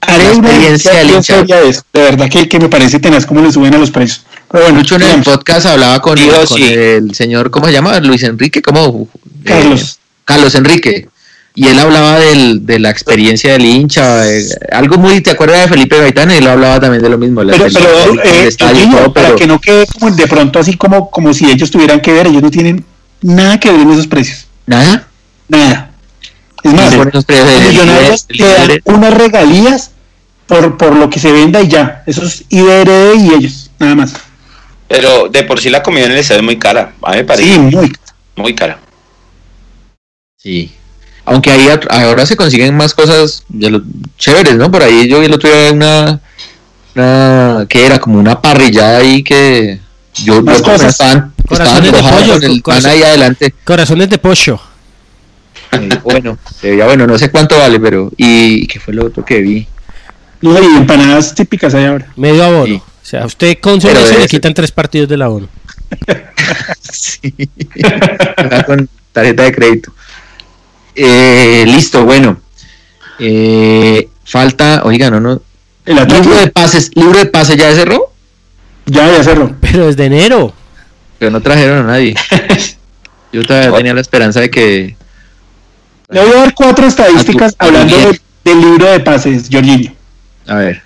haré 0.00 0.32
una 0.32 0.50
experiencia 0.68 1.42
de 1.42 1.68
eso. 1.70 1.82
De 1.92 2.02
verdad 2.02 2.28
que, 2.28 2.48
que 2.48 2.58
me 2.58 2.68
parece 2.68 3.00
tenaz 3.00 3.24
cómo 3.24 3.40
le 3.40 3.50
suben 3.50 3.74
a 3.74 3.78
los 3.78 3.90
precios. 3.90 4.24
Pero 4.50 4.64
bueno, 4.64 4.78
mucho 4.78 4.96
en 4.96 5.02
el 5.02 5.22
podcast 5.22 5.66
hablaba 5.66 6.00
con, 6.00 6.16
Digo, 6.16 6.36
con 6.46 6.58
sí. 6.58 6.64
el 6.72 7.14
señor, 7.14 7.50
¿cómo 7.50 7.66
se 7.66 7.72
llama? 7.72 7.98
Luis 8.00 8.22
Enrique, 8.22 8.62
¿cómo? 8.62 9.08
Eh, 9.24 9.28
Carlos. 9.44 9.97
Carlos 10.28 10.54
Enrique. 10.54 11.08
Y 11.54 11.66
él 11.66 11.78
hablaba 11.80 12.18
del, 12.20 12.64
de 12.66 12.78
la 12.78 12.90
experiencia 12.90 13.52
del 13.54 13.64
hincha, 13.64 14.30
eh, 14.30 14.44
algo 14.70 14.96
muy, 14.98 15.20
¿te 15.22 15.30
acuerdas 15.30 15.62
de 15.62 15.68
Felipe 15.68 15.98
Gaitán? 15.98 16.30
Él 16.30 16.46
hablaba 16.46 16.78
también 16.78 17.02
de 17.02 17.08
lo 17.08 17.18
mismo. 17.18 17.40
pero, 17.40 17.64
del- 17.64 18.20
eh, 18.22 18.46
estadio 18.46 19.12
para 19.12 19.34
que 19.34 19.46
no 19.48 19.58
quede 19.60 19.86
como 19.86 20.14
de 20.14 20.26
pronto 20.28 20.60
así 20.60 20.76
como, 20.76 21.10
como 21.10 21.34
si 21.34 21.50
ellos 21.50 21.70
tuvieran 21.70 22.00
que 22.00 22.12
ver, 22.12 22.28
ellos 22.28 22.42
no 22.42 22.50
tienen 22.50 22.84
nada 23.22 23.58
que 23.58 23.72
ver 23.72 23.80
en 23.80 23.90
esos 23.90 24.06
precios. 24.06 24.46
Nada. 24.66 25.08
Nada. 25.48 25.90
Es 26.62 26.74
más, 26.74 26.94
los 26.94 27.24
millonarios 27.26 28.26
le 28.28 28.44
dan 28.46 28.70
unas 28.84 29.14
regalías 29.14 29.90
por, 30.46 30.76
por 30.76 30.94
lo 30.94 31.08
que 31.10 31.18
se 31.18 31.32
venda 31.32 31.60
y 31.62 31.68
ya. 31.68 32.04
Eso 32.06 32.22
es 32.24 32.44
IDRD 32.50 33.16
y 33.16 33.34
ellos, 33.34 33.70
nada 33.80 33.94
más. 33.96 34.12
Pero 34.86 35.28
de 35.28 35.42
por 35.42 35.58
sí 35.58 35.70
la 35.70 35.82
comida 35.82 36.04
en 36.04 36.12
el 36.12 36.18
estadio 36.18 36.40
es 36.40 36.44
muy 36.44 36.58
cara. 36.58 36.92
A 37.02 37.10
mí 37.12 37.16
me 37.16 37.24
parece 37.24 37.52
Sí, 37.52 37.58
muy. 37.58 37.92
muy 38.36 38.54
cara. 38.54 38.78
Sí. 40.38 40.70
Aunque 41.24 41.50
ahí 41.50 41.68
ahora 41.90 42.24
se 42.24 42.36
consiguen 42.36 42.76
más 42.76 42.94
cosas 42.94 43.44
de 43.48 43.70
lo- 43.70 43.82
chéveres, 44.16 44.54
¿no? 44.56 44.70
Por 44.70 44.82
ahí 44.82 45.08
yo 45.08 45.20
vi 45.20 45.26
el 45.26 45.34
otro 45.34 45.50
día 45.50 45.72
una, 45.72 46.20
una 46.94 47.66
que 47.68 47.84
era 47.84 47.98
como 47.98 48.18
una 48.18 48.40
parrillada 48.40 48.98
ahí 48.98 49.22
que 49.22 49.78
yo 50.24 50.42
cosas. 50.44 50.92
estaban, 50.92 51.34
estaban 51.50 51.82
Corazones 51.82 51.82
de 51.92 51.98
enojados 51.98 52.20
pollo, 52.22 52.32
con 52.40 52.44
el 52.50 52.62
pan 52.62 52.86
ahí 52.86 53.02
adelante. 53.02 53.54
Corazones 53.64 54.08
de 54.08 54.18
pollo. 54.18 54.60
Eh, 55.72 55.88
bueno, 56.02 56.38
se 56.58 56.70
veía 56.70 56.86
bueno, 56.86 57.06
no 57.06 57.18
sé 57.18 57.30
cuánto 57.30 57.58
vale, 57.58 57.78
pero 57.78 58.10
y 58.16 58.66
qué 58.68 58.80
fue 58.80 58.94
lo 58.94 59.06
otro 59.06 59.22
que 59.24 59.40
vi. 59.40 59.66
No, 60.40 60.58
y 60.62 60.76
empanadas 60.76 61.34
típicas 61.34 61.74
hay 61.74 61.84
ahora. 61.86 62.06
Medio 62.16 62.44
abono. 62.44 62.66
Sí. 62.66 62.82
O 63.02 63.06
sea, 63.10 63.26
usted 63.26 63.58
con 63.60 63.80
solo 63.80 63.98
eso 64.00 64.18
le 64.18 64.26
quitan 64.28 64.54
tres 64.54 64.70
partidos 64.70 65.08
del 65.08 65.22
abono. 65.22 65.48
Sí. 66.90 67.32
Con 68.66 68.88
tarjeta 69.12 69.42
de 69.44 69.52
crédito. 69.52 69.92
Eh, 71.00 71.64
listo, 71.66 72.04
bueno. 72.04 72.38
Eh, 73.20 74.08
falta, 74.24 74.82
oiga, 74.84 75.10
no, 75.10 75.20
no. 75.20 75.40
El 75.86 75.96
Libro 75.96 76.36
de 76.36 76.48
pases, 76.48 76.90
libro 76.94 77.18
de 77.18 77.26
pases 77.26 77.56
ya 77.56 77.72
cerró, 77.74 78.12
ya, 78.86 79.10
ya 79.10 79.22
cerró. 79.24 79.54
Pero 79.60 79.86
desde 79.86 80.04
enero. 80.06 80.52
pero 81.18 81.30
no 81.30 81.40
trajeron 81.40 81.78
a 81.78 81.92
nadie. 81.92 82.14
Yo 83.32 83.42
todavía 83.44 83.72
tenía 83.72 83.94
la 83.94 84.00
esperanza 84.00 84.40
de 84.40 84.50
que 84.50 84.96
Le 86.08 86.20
voy 86.20 86.30
a 86.32 86.36
dar 86.36 86.54
cuatro 86.54 86.86
estadísticas 86.86 87.54
A 87.58 87.64
tu- 87.64 87.66
hablando 87.66 87.96
del 88.44 88.60
libro 88.60 88.86
de 88.90 89.00
pases, 89.00 89.48
Jorginho. 89.52 89.92
a 90.46 90.54
ver, 90.56 90.82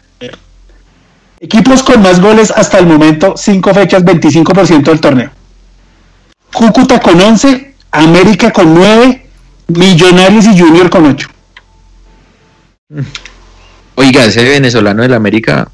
Equipos 1.40 1.82
con 1.82 2.00
más 2.02 2.20
goles 2.20 2.52
hasta 2.54 2.78
el 2.78 2.86
momento, 2.86 3.34
5 3.36 3.74
fechas, 3.74 4.04
25% 4.04 4.82
del 4.84 5.00
torneo. 5.00 5.30
Cúcuta 6.52 7.00
con 7.00 7.20
11, 7.20 7.74
América 7.90 8.52
con 8.52 8.72
9, 8.74 9.26
Millonarios 9.76 10.46
y 10.46 10.58
Junior 10.58 10.90
con 10.90 11.06
8. 11.06 11.28
oiga, 13.94 14.24
ese 14.24 14.44
venezolano 14.44 15.02
del 15.02 15.14
América 15.14 15.68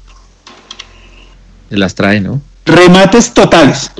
se 1.69 1.77
las 1.77 1.95
trae, 1.95 2.19
¿no? 2.19 2.41
Remates 2.65 3.33
totales. 3.33 3.91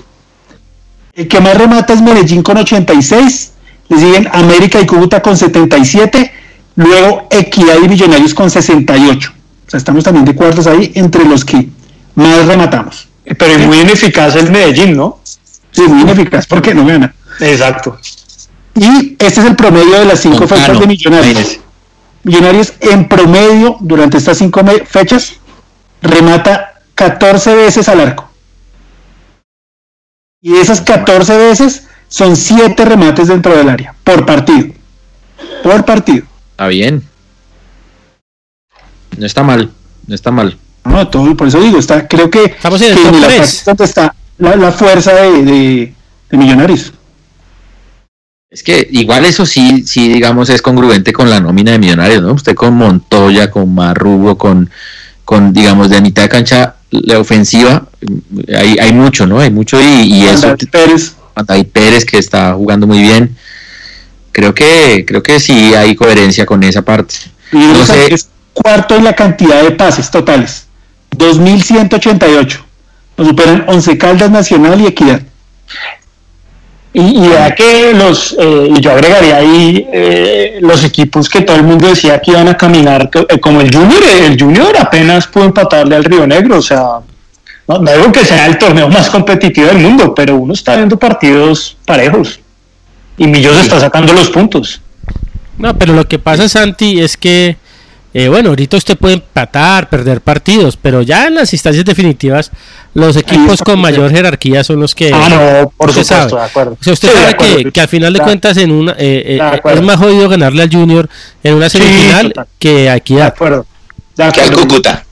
El 1.13 1.27
que 1.27 1.41
más 1.41 1.57
remata 1.57 1.93
es 1.93 2.01
Medellín 2.01 2.43
con 2.43 2.57
86, 2.57 3.51
le 3.89 3.97
siguen 3.97 4.29
América 4.31 4.79
y 4.79 4.85
Cúcuta 4.85 5.21
con 5.21 5.35
77, 5.35 6.31
luego 6.75 7.27
Equidad 7.29 7.75
y 7.83 7.89
Millonarios 7.89 8.33
con 8.33 8.49
68. 8.49 9.33
O 9.67 9.69
sea, 9.69 9.77
estamos 9.77 10.03
también 10.03 10.25
de 10.25 10.33
cuartos 10.33 10.65
ahí 10.67 10.91
entre 10.95 11.25
los 11.25 11.43
que 11.43 11.67
más 12.15 12.45
rematamos. 12.45 13.07
Pero 13.25 13.53
es 13.53 13.67
muy 13.67 13.79
ineficaz 13.79 14.35
el 14.35 14.49
Medellín, 14.49 14.95
¿no? 14.95 15.19
Sí, 15.71 15.83
muy 15.83 16.01
ineficaz 16.01 16.47
porque 16.47 16.73
no 16.73 16.85
gana. 16.85 17.13
Exacto. 17.39 17.97
Y 18.75 19.11
este 19.19 19.41
es 19.41 19.45
el 19.47 19.55
promedio 19.55 19.99
de 19.99 20.05
las 20.05 20.19
cinco 20.19 20.47
fechas 20.47 20.79
de 20.79 20.87
Millonarios. 20.87 21.59
Millonarios 22.23 22.73
en 22.81 23.07
promedio 23.07 23.77
durante 23.79 24.17
estas 24.17 24.37
cinco 24.37 24.61
fechas 24.87 25.33
remata 26.01 26.73
14 26.95 27.55
veces 27.55 27.89
al 27.89 27.99
arco. 28.01 28.29
Y 30.41 30.53
de 30.53 30.61
esas 30.61 30.81
14 30.81 31.37
veces 31.37 31.87
son 32.07 32.35
7 32.35 32.85
remates 32.85 33.27
dentro 33.27 33.55
del 33.55 33.69
área 33.69 33.93
por 34.03 34.25
partido. 34.25 34.73
Por 35.63 35.83
partido. 35.85 36.25
Está 36.51 36.67
bien. 36.67 37.03
No 39.17 39.25
está 39.25 39.43
mal, 39.43 39.71
no 40.07 40.15
está 40.15 40.31
mal. 40.31 40.57
No, 40.85 41.07
todo, 41.09 41.35
por 41.35 41.47
eso 41.47 41.59
digo, 41.59 41.77
está, 41.77 42.07
creo 42.07 42.29
que, 42.29 42.45
Estamos 42.45 42.81
en 42.81 42.91
el 42.91 42.97
que 42.97 43.03
top 43.03 43.11
la 43.77 43.85
está 43.85 44.15
la, 44.37 44.55
la 44.55 44.71
fuerza 44.71 45.13
de, 45.13 45.43
de- 45.43 45.93
de 46.29 46.37
Millonarios. 46.37 46.93
Es 48.51 48.63
que 48.63 48.87
igual 48.91 49.25
eso 49.25 49.45
sí, 49.45 49.83
sí, 49.85 50.09
digamos, 50.09 50.49
es 50.49 50.63
congruente 50.63 51.13
con 51.13 51.29
la 51.29 51.39
nómina 51.39 51.71
de 51.71 51.77
Millonarios, 51.77 52.23
¿no? 52.23 52.33
Usted 52.33 52.55
con 52.55 52.73
Montoya, 52.73 53.51
con 53.51 53.75
Marrugo, 53.75 54.39
con, 54.39 54.71
con 55.23 55.53
digamos, 55.53 55.91
de 55.91 56.01
mitad 56.01 56.23
de 56.23 56.29
cancha, 56.29 56.75
la 56.89 57.19
ofensiva, 57.19 57.85
mm, 58.01 58.55
hay, 58.55 58.79
hay 58.79 58.93
mucho, 58.93 59.27
¿no? 59.27 59.39
Hay 59.39 59.51
mucho 59.51 59.79
y, 59.79 60.23
eso, 60.23 60.55
Pérez, 60.71 61.13
David 61.45 61.67
Pérez 61.67 62.05
que 62.05 62.17
está 62.17 62.53
jugando 62.53 62.87
muy 62.87 63.03
bien. 63.03 63.35
Creo 64.31 64.55
que, 64.55 65.05
creo 65.05 65.21
que 65.21 65.39
sí 65.39 65.75
hay 65.75 65.95
coherencia 65.95 66.47
con 66.47 66.63
esa 66.63 66.81
parte. 66.81 67.15
y 67.51 67.57
No 67.57 67.85
sé. 67.85 68.11
es 68.11 68.29
cuarto 68.53 68.95
en 68.95 69.03
la 69.03 69.13
cantidad 69.13 69.61
de 69.61 69.71
pases 69.71 70.09
totales. 70.09 70.65
2.188. 71.15 72.59
Nos 73.17 73.27
superan 73.27 73.65
Once 73.67 73.95
Caldas 73.97 74.31
Nacional 74.31 74.81
y 74.81 74.87
Equidad. 74.87 75.21
Y, 76.91 77.23
y 77.23 77.27
vea 77.27 77.53
que 77.53 77.93
los, 77.93 78.35
eh, 78.39 78.73
y 78.75 78.81
yo 78.81 78.91
agregaría 78.91 79.37
ahí 79.37 79.87
eh, 79.93 80.57
los 80.61 80.83
equipos 80.83 81.29
que 81.29 81.41
todo 81.41 81.57
el 81.57 81.63
mundo 81.63 81.87
decía 81.87 82.19
que 82.19 82.31
iban 82.31 82.47
a 82.47 82.57
caminar, 82.57 83.11
eh, 83.29 83.39
como 83.39 83.61
el 83.61 83.71
Junior, 83.71 84.01
eh, 84.03 84.25
el 84.25 84.41
Junior 84.41 84.75
apenas 84.75 85.27
pudo 85.27 85.45
empatarle 85.45 85.95
al 85.95 86.03
Río 86.03 86.25
Negro, 86.25 86.57
o 86.57 86.61
sea, 86.63 86.99
no, 87.67 87.77
no 87.77 87.91
digo 87.91 88.11
que 88.11 88.25
sea 88.25 88.47
el 88.47 88.57
torneo 88.57 88.89
más 88.89 89.07
competitivo 89.09 89.67
del 89.67 89.77
mundo, 89.77 90.15
pero 90.15 90.35
uno 90.35 90.53
está 90.53 90.77
viendo 90.77 90.97
partidos 90.97 91.77
parejos 91.85 92.39
y 93.19 93.27
Millos 93.27 93.57
está 93.57 93.79
sacando 93.79 94.11
los 94.13 94.29
puntos. 94.29 94.81
No, 95.59 95.77
pero 95.77 95.93
lo 95.93 96.07
que 96.07 96.17
pasa, 96.17 96.49
Santi, 96.49 97.01
es 97.01 97.17
que, 97.17 97.57
eh, 98.13 98.27
bueno, 98.27 98.49
ahorita 98.49 98.77
usted 98.77 98.97
puede 98.97 99.15
empatar, 99.15 99.87
perder 99.89 100.21
partidos, 100.21 100.77
pero 100.77 101.01
ya 101.03 101.27
en 101.27 101.35
las 101.35 101.53
instancias 101.53 101.85
definitivas, 101.85 102.51
los 102.95 103.15
equipos 103.15 103.61
con 103.61 103.75
sí. 103.75 103.81
mayor 103.81 104.09
jerarquía 104.11 104.63
son 104.63 104.79
los 104.79 104.95
que... 104.95 105.11
ah, 105.13 105.29
no, 105.29 105.71
por 105.77 105.89
usted 105.89 106.03
supuesto, 106.03 106.29
sabe. 106.29 106.41
de 106.41 106.49
acuerdo. 106.49 106.77
O 106.79 106.83
sea, 106.83 106.93
usted 106.93 107.07
Sí, 107.09 107.13
sabe 107.13 107.27
acuerdo, 107.29 107.55
que, 107.57 107.71
que 107.71 107.81
al 107.81 107.87
final 107.87 108.13
de 108.13 108.19
cuentas 108.19 108.57
en 108.57 108.71
una, 108.71 108.93
eh, 108.93 109.37
eh, 109.37 109.41
acuerdo. 109.41 109.79
es 109.79 109.85
más 109.85 109.97
jodido 109.97 110.27
ganarle 110.27 110.63
al 110.63 110.71
Junior 110.71 111.07
en 111.43 111.53
una 111.53 111.69
semifinal 111.69 112.29
total. 112.29 112.47
que 112.57 112.89
a 112.89 112.95
De 112.95 113.21
acuerdo. 113.21 113.65
De 114.15 114.31
Que 114.31 114.41
al. 114.41 114.53
Cúcuta. 114.53 115.05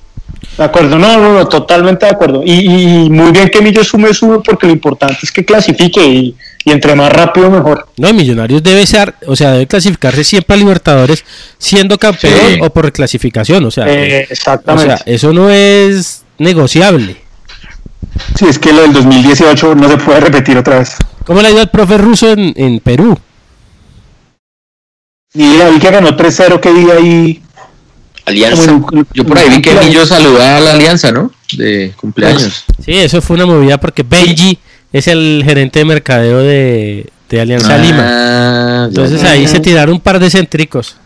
De 0.58 0.64
acuerdo, 0.64 0.98
no, 0.98 1.18
no, 1.20 1.34
no, 1.34 1.48
totalmente 1.48 2.08
de 2.08 2.12
acuerdo. 2.14 2.42
Y, 2.44 3.06
y 3.06 3.10
muy 3.12 3.32
bien 3.32 3.50
que 3.50 3.62
Millos 3.62 3.88
sume, 3.88 4.12
sube, 4.14 4.40
porque 4.44 4.66
lo 4.66 4.74
importante 4.74 5.20
es 5.22 5.32
que 5.32 5.46
clasifique 5.46 6.04
y, 6.04 6.36
y 6.68 6.72
entre 6.72 6.96
más 6.96 7.12
rápido 7.14 7.50
mejor. 7.50 7.88
No, 7.96 8.12
Millonarios 8.14 8.62
debe 8.62 8.86
ser, 8.86 9.16
o 9.26 9.38
sea, 9.38 9.52
debe 9.54 9.68
clasificarse 9.68 10.24
siempre 10.26 10.54
a 10.54 10.58
Libertadores 10.60 11.24
siendo 11.58 11.98
campeón 11.98 12.34
Sí. 12.56 12.60
o 12.62 12.70
por 12.70 12.84
reclasificación, 12.84 13.64
o 13.64 13.72
sea, 13.72 13.86
Eh, 13.88 14.28
o 14.30 14.34
exactamente. 14.34 14.98
sea, 14.98 15.04
eso 15.06 15.32
no 15.32 15.50
es 15.50 16.24
negociable. 16.38 17.16
Sí, 18.38 18.46
es 18.50 18.60
que 18.60 18.74
lo 18.74 18.82
del 18.82 18.92
2018 18.92 19.76
no 19.76 19.88
se 19.90 19.98
puede 19.98 20.20
repetir 20.20 20.58
otra 20.58 20.80
vez. 20.80 20.96
¿Cómo 21.26 21.42
le 21.42 21.48
ha 21.48 21.52
ido 21.52 21.62
al 21.62 21.70
profe 21.70 21.98
ruso 21.98 22.32
en, 22.32 22.54
en 22.58 22.80
Perú? 22.82 23.18
Y 25.34 25.58
la 25.58 25.70
vi 25.70 25.80
que 25.80 25.92
ganó 25.92 26.16
3-0 26.18 26.60
que 26.60 26.74
día 26.74 26.94
ahí. 26.96 27.42
Alianza. 28.26 28.78
Yo 29.14 29.24
por 29.26 29.38
ahí 29.38 29.50
vi 29.50 29.62
que 29.62 29.74
Millo 29.74 30.06
saludaba 30.06 30.58
a 30.58 30.60
la 30.60 30.72
alianza, 30.74 31.12
¿no? 31.14 31.32
De 31.54 31.94
cumpleaños. 31.96 32.66
Sí, 32.84 32.92
eso 32.94 33.22
fue 33.22 33.36
una 33.38 33.46
movida 33.46 33.78
porque 33.78 34.04
Benji 34.04 34.58
es 34.94 35.08
el 35.08 35.42
gerente 35.46 35.80
de 35.80 35.86
mercadeo 35.86 36.40
de, 36.40 37.10
de 37.30 37.42
Alianza 37.42 37.78
Lima. 37.78 38.04
Ah, 38.04 38.80
ya, 38.82 38.86
Entonces 38.88 39.24
ahí 39.24 39.48
se 39.48 39.60
tiraron 39.60 39.96
un 39.96 40.02
par 40.02 40.20
de 40.20 40.30
céntricos. 40.30 40.98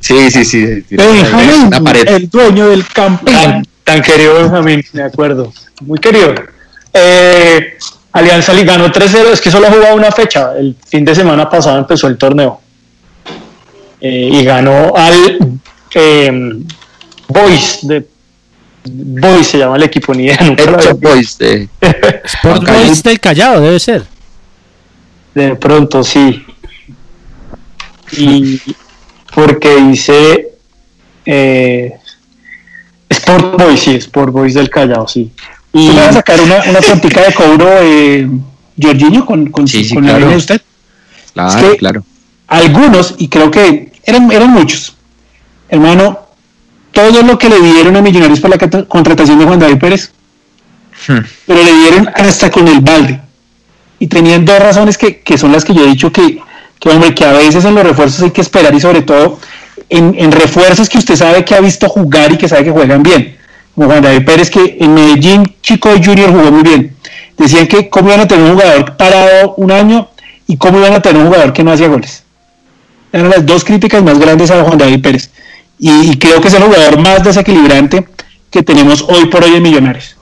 Sí, 0.00 0.30
sí, 0.30 0.44
sí. 0.44 0.84
Benjamín, 0.90 1.66
Una 1.66 1.80
pared. 1.82 2.08
el 2.08 2.28
dueño 2.30 2.68
del 2.68 2.86
campo. 2.86 3.24
Tan, 3.30 3.64
tan 3.84 4.00
querido 4.02 4.34
Benjamín, 4.34 4.82
de 4.92 5.02
acuerdo. 5.02 5.52
Muy 5.82 5.98
querido. 5.98 6.34
Eh, 6.92 7.74
Alianza 8.12 8.52
Li- 8.52 8.64
ganó 8.64 8.90
3-0, 8.90 9.32
es 9.32 9.40
que 9.40 9.50
solo 9.50 9.66
ha 9.68 9.70
jugado 9.72 9.94
una 9.96 10.10
fecha. 10.10 10.52
El 10.58 10.74
fin 10.86 11.04
de 11.04 11.14
semana 11.14 11.48
pasado 11.48 11.78
empezó 11.78 12.06
el 12.08 12.16
torneo. 12.16 12.60
Eh, 14.00 14.30
y 14.32 14.44
ganó 14.44 14.94
al 14.96 15.58
eh, 15.94 16.52
Boys 17.28 17.78
de 17.82 18.06
Boys 18.84 19.46
se 19.46 19.58
llama 19.58 19.76
el 19.76 19.82
equipo, 19.82 20.14
ni 20.14 20.24
idea, 20.24 20.38
nunca 20.42 20.64
lo 20.64 20.72
Pet 20.72 20.80
había 20.80 20.90
Shop 20.92 21.00
Boys 21.00 21.38
de 21.38 21.68
Sport 22.24 22.66
Boys 22.66 23.02
del 23.02 23.20
Callao, 23.20 23.60
debe 23.60 23.78
ser. 23.78 24.04
De 25.34 25.54
pronto, 25.56 26.02
sí. 26.02 26.44
Y 28.12 28.60
porque 29.34 29.76
dice 29.82 30.48
eh, 31.24 31.92
Sport 33.08 33.56
Boys, 33.62 33.80
sí, 33.80 33.94
Sport 33.96 34.32
Boys 34.32 34.54
del 34.54 34.70
Callao, 34.70 35.06
sí. 35.06 35.30
¿Y 35.72 35.90
va 35.94 36.08
a 36.08 36.12
sacar 36.12 36.40
una, 36.40 36.56
una 36.68 36.80
de 36.80 37.34
cobro, 37.34 37.68
eh, 37.82 38.28
Jorginho, 38.80 39.24
con, 39.24 39.50
con, 39.50 39.68
Sí, 39.68 39.84
sí, 39.84 39.94
con 39.94 40.02
la 40.04 40.10
claro. 40.10 40.18
línea 40.20 40.32
de 40.32 40.38
usted? 40.38 40.62
Claro, 41.34 41.48
Es 41.50 41.56
que- 41.70 41.76
claro. 41.76 42.04
Algunos, 42.48 43.14
y 43.18 43.28
creo 43.28 43.48
que 43.50 43.92
eran, 44.02 44.28
eran 44.32 44.50
muchos, 44.50 44.96
hermano, 45.68 46.18
todo 46.92 47.22
lo 47.22 47.38
que 47.38 47.48
le 47.48 47.60
dieron 47.60 47.96
a 47.96 48.02
Millonarios 48.02 48.40
por 48.40 48.50
la 48.50 48.58
contratación 48.86 49.38
de 49.38 49.44
Juan 49.44 49.58
David 49.58 49.78
Pérez, 49.78 50.12
Hmm. 51.06 51.20
pero 51.46 51.62
le 51.62 51.72
dieron 51.72 52.10
hasta 52.14 52.50
con 52.50 52.68
el 52.68 52.80
balde. 52.80 53.20
Y 53.98 54.06
tenían 54.06 54.44
dos 54.44 54.58
razones 54.58 54.96
que, 54.98 55.20
que 55.20 55.38
son 55.38 55.52
las 55.52 55.64
que 55.64 55.74
yo 55.74 55.84
he 55.84 55.88
dicho 55.88 56.12
que, 56.12 56.40
que, 56.78 56.88
hombre, 56.88 57.14
que 57.14 57.24
a 57.24 57.32
veces 57.32 57.64
en 57.64 57.74
los 57.74 57.84
refuerzos 57.84 58.22
hay 58.22 58.30
que 58.30 58.40
esperar 58.40 58.74
y 58.74 58.80
sobre 58.80 59.02
todo 59.02 59.38
en, 59.88 60.14
en 60.18 60.32
refuerzos 60.32 60.88
que 60.88 60.98
usted 60.98 61.16
sabe 61.16 61.44
que 61.44 61.54
ha 61.54 61.60
visto 61.60 61.88
jugar 61.88 62.32
y 62.32 62.38
que 62.38 62.48
sabe 62.48 62.64
que 62.64 62.70
juegan 62.70 63.02
bien. 63.02 63.36
Como 63.74 63.88
Juan 63.88 64.02
David 64.02 64.24
Pérez, 64.24 64.50
que 64.50 64.76
en 64.80 64.94
Medellín, 64.94 65.54
Chico 65.62 65.90
Junior 66.02 66.30
jugó 66.30 66.50
muy 66.50 66.62
bien. 66.62 66.96
Decían 67.36 67.66
que 67.66 67.88
cómo 67.88 68.08
iban 68.08 68.20
a 68.20 68.28
tener 68.28 68.44
un 68.44 68.58
jugador 68.58 68.96
parado 68.96 69.54
un 69.56 69.70
año 69.70 70.08
y 70.46 70.56
cómo 70.56 70.78
iban 70.78 70.92
a 70.94 71.00
tener 71.00 71.22
un 71.22 71.28
jugador 71.28 71.52
que 71.52 71.62
no 71.62 71.72
hacía 71.72 71.88
goles. 71.88 72.24
Eran 73.12 73.30
las 73.30 73.46
dos 73.46 73.64
críticas 73.64 74.02
más 74.02 74.18
grandes 74.18 74.50
a 74.50 74.62
Juan 74.62 74.78
David 74.78 75.00
Pérez. 75.02 75.30
Y, 75.80 76.10
y 76.12 76.18
creo 76.18 76.40
que 76.40 76.48
es 76.48 76.54
el 76.54 76.62
jugador 76.62 77.00
más 77.00 77.24
desequilibrante 77.24 78.06
que 78.50 78.62
tenemos 78.62 79.02
hoy 79.08 79.26
por 79.26 79.42
hoy 79.42 79.54
en 79.54 79.62
Millonarios. 79.62 80.16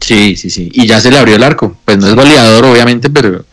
Sí, 0.00 0.36
sí, 0.36 0.50
sí. 0.50 0.68
Y 0.72 0.86
ya 0.86 1.00
se 1.00 1.10
le 1.10 1.18
abrió 1.18 1.36
el 1.36 1.42
arco. 1.42 1.74
Pues 1.84 1.96
no 1.98 2.08
es 2.08 2.14
goleador, 2.14 2.64
obviamente, 2.66 3.08
pero. 3.10 3.44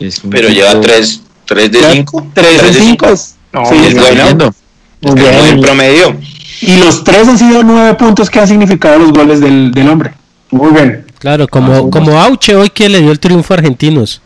Es 0.00 0.20
Pero 0.28 0.48
tipo- 0.48 0.60
lleva 0.60 0.80
3 0.80 1.20
tres 1.44 1.70
de 1.70 1.80
5. 1.92 2.26
3 2.34 2.62
de 2.62 2.72
5. 2.72 3.06
No, 3.52 3.66
Sí, 3.66 3.74
es 3.86 3.94
bueno. 3.94 4.54
Es 5.02 5.14
bien. 5.14 5.34
el 5.34 5.60
promedio. 5.60 6.16
Y 6.62 6.76
los 6.76 7.02
tres 7.04 7.26
han 7.28 7.36
sido 7.38 7.62
nueve 7.64 7.94
puntos 7.94 8.30
que 8.30 8.38
han 8.38 8.46
significado 8.46 8.98
los 9.00 9.12
goles 9.12 9.40
del, 9.40 9.72
del 9.72 9.88
hombre. 9.88 10.12
Muy 10.50 10.72
bien. 10.72 11.04
Claro, 11.18 11.46
como, 11.48 11.90
como 11.90 12.18
Auche 12.20 12.54
hoy 12.54 12.70
que 12.70 12.88
le 12.88 13.00
dio 13.00 13.10
el 13.10 13.18
triunfo 13.20 13.52
a 13.52 13.56
Argentinos. 13.58 14.22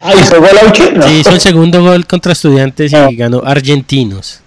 Ah, 0.00 0.12
¿y 0.14 0.22
fue 0.24 0.38
gol 0.38 0.50
Auche? 0.64 0.92
No. 0.92 1.06
Sí, 1.06 1.14
hizo 1.20 1.30
el 1.30 1.40
segundo 1.40 1.82
gol 1.82 2.06
contra 2.06 2.32
Estudiantes 2.32 2.92
y 2.92 2.94
No. 2.96 3.08
ganó 3.12 3.42
Argentinos. 3.44 4.40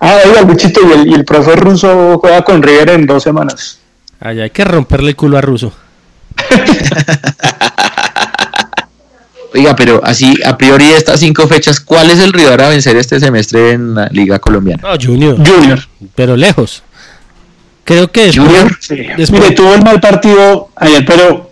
Ah, 0.00 0.16
oiga, 0.26 0.42
Luchito, 0.42 0.80
y 0.88 0.92
el, 0.92 1.08
y 1.08 1.14
el 1.14 1.24
profesor 1.24 1.58
ruso 1.60 2.18
juega 2.20 2.42
con 2.42 2.62
River 2.62 2.90
en 2.90 3.06
dos 3.06 3.22
semanas. 3.22 3.78
Allá 4.20 4.44
hay 4.44 4.50
que 4.50 4.64
romperle 4.64 5.10
el 5.10 5.16
culo 5.16 5.38
a 5.38 5.40
Russo. 5.40 5.72
Oiga, 9.54 9.74
pero 9.74 10.00
así, 10.04 10.38
a 10.44 10.58
priori 10.58 10.84
de 10.88 10.96
estas 10.98 11.20
cinco 11.20 11.48
fechas, 11.48 11.80
¿cuál 11.80 12.10
es 12.10 12.18
el 12.20 12.32
rival 12.34 12.60
a 12.60 12.68
vencer 12.68 12.96
este 12.98 13.18
semestre 13.18 13.72
en 13.72 13.94
la 13.94 14.06
Liga 14.12 14.38
Colombiana? 14.38 14.82
No, 14.82 14.90
Junior. 15.02 15.36
Junior. 15.36 15.80
Pero 16.14 16.36
lejos. 16.36 16.82
Creo 17.84 18.12
que 18.12 18.24
después, 18.26 18.46
Junior. 18.46 18.76
Sí. 18.78 18.96
Después- 19.16 19.30
Mire, 19.42 19.54
tuvo 19.54 19.72
el 19.74 19.82
mal 19.82 20.00
partido 20.00 20.68
ayer, 20.76 21.02
pero, 21.06 21.50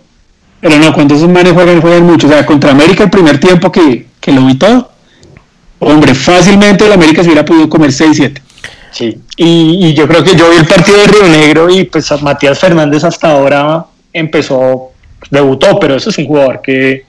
pero 0.61 0.77
no, 0.77 0.93
cuando 0.93 1.15
esos 1.15 1.27
manes 1.27 1.53
juegan, 1.53 1.81
juegan 1.81 2.03
mucho. 2.03 2.27
O 2.27 2.29
sea, 2.29 2.45
contra 2.45 2.69
América 2.71 3.03
el 3.05 3.09
primer 3.09 3.39
tiempo 3.39 3.71
que, 3.71 4.05
que 4.21 4.31
lo 4.31 4.45
vi 4.45 4.53
todo, 4.55 4.91
hombre, 5.79 6.13
fácilmente 6.15 6.85
el 6.85 6.91
América 6.93 7.21
se 7.21 7.27
hubiera 7.29 7.45
podido 7.45 7.69
comer 7.69 7.91
6-7. 7.91 8.41
Sí. 8.91 9.17
Y, 9.35 9.87
y 9.87 9.93
yo 9.93 10.07
creo 10.07 10.23
que 10.23 10.35
yo 10.35 10.49
vi 10.49 10.57
el 10.57 10.65
partido 10.65 10.97
de 10.97 11.07
Río 11.07 11.23
Negro 11.27 11.69
y 11.69 11.83
pues 11.83 12.11
a 12.11 12.17
Matías 12.17 12.57
Fernández 12.57 13.03
hasta 13.03 13.31
ahora 13.31 13.85
empezó, 14.13 14.91
debutó, 15.29 15.79
pero 15.79 15.95
ese 15.95 16.09
es 16.09 16.17
un 16.17 16.25
jugador 16.25 16.61
que, 16.63 17.05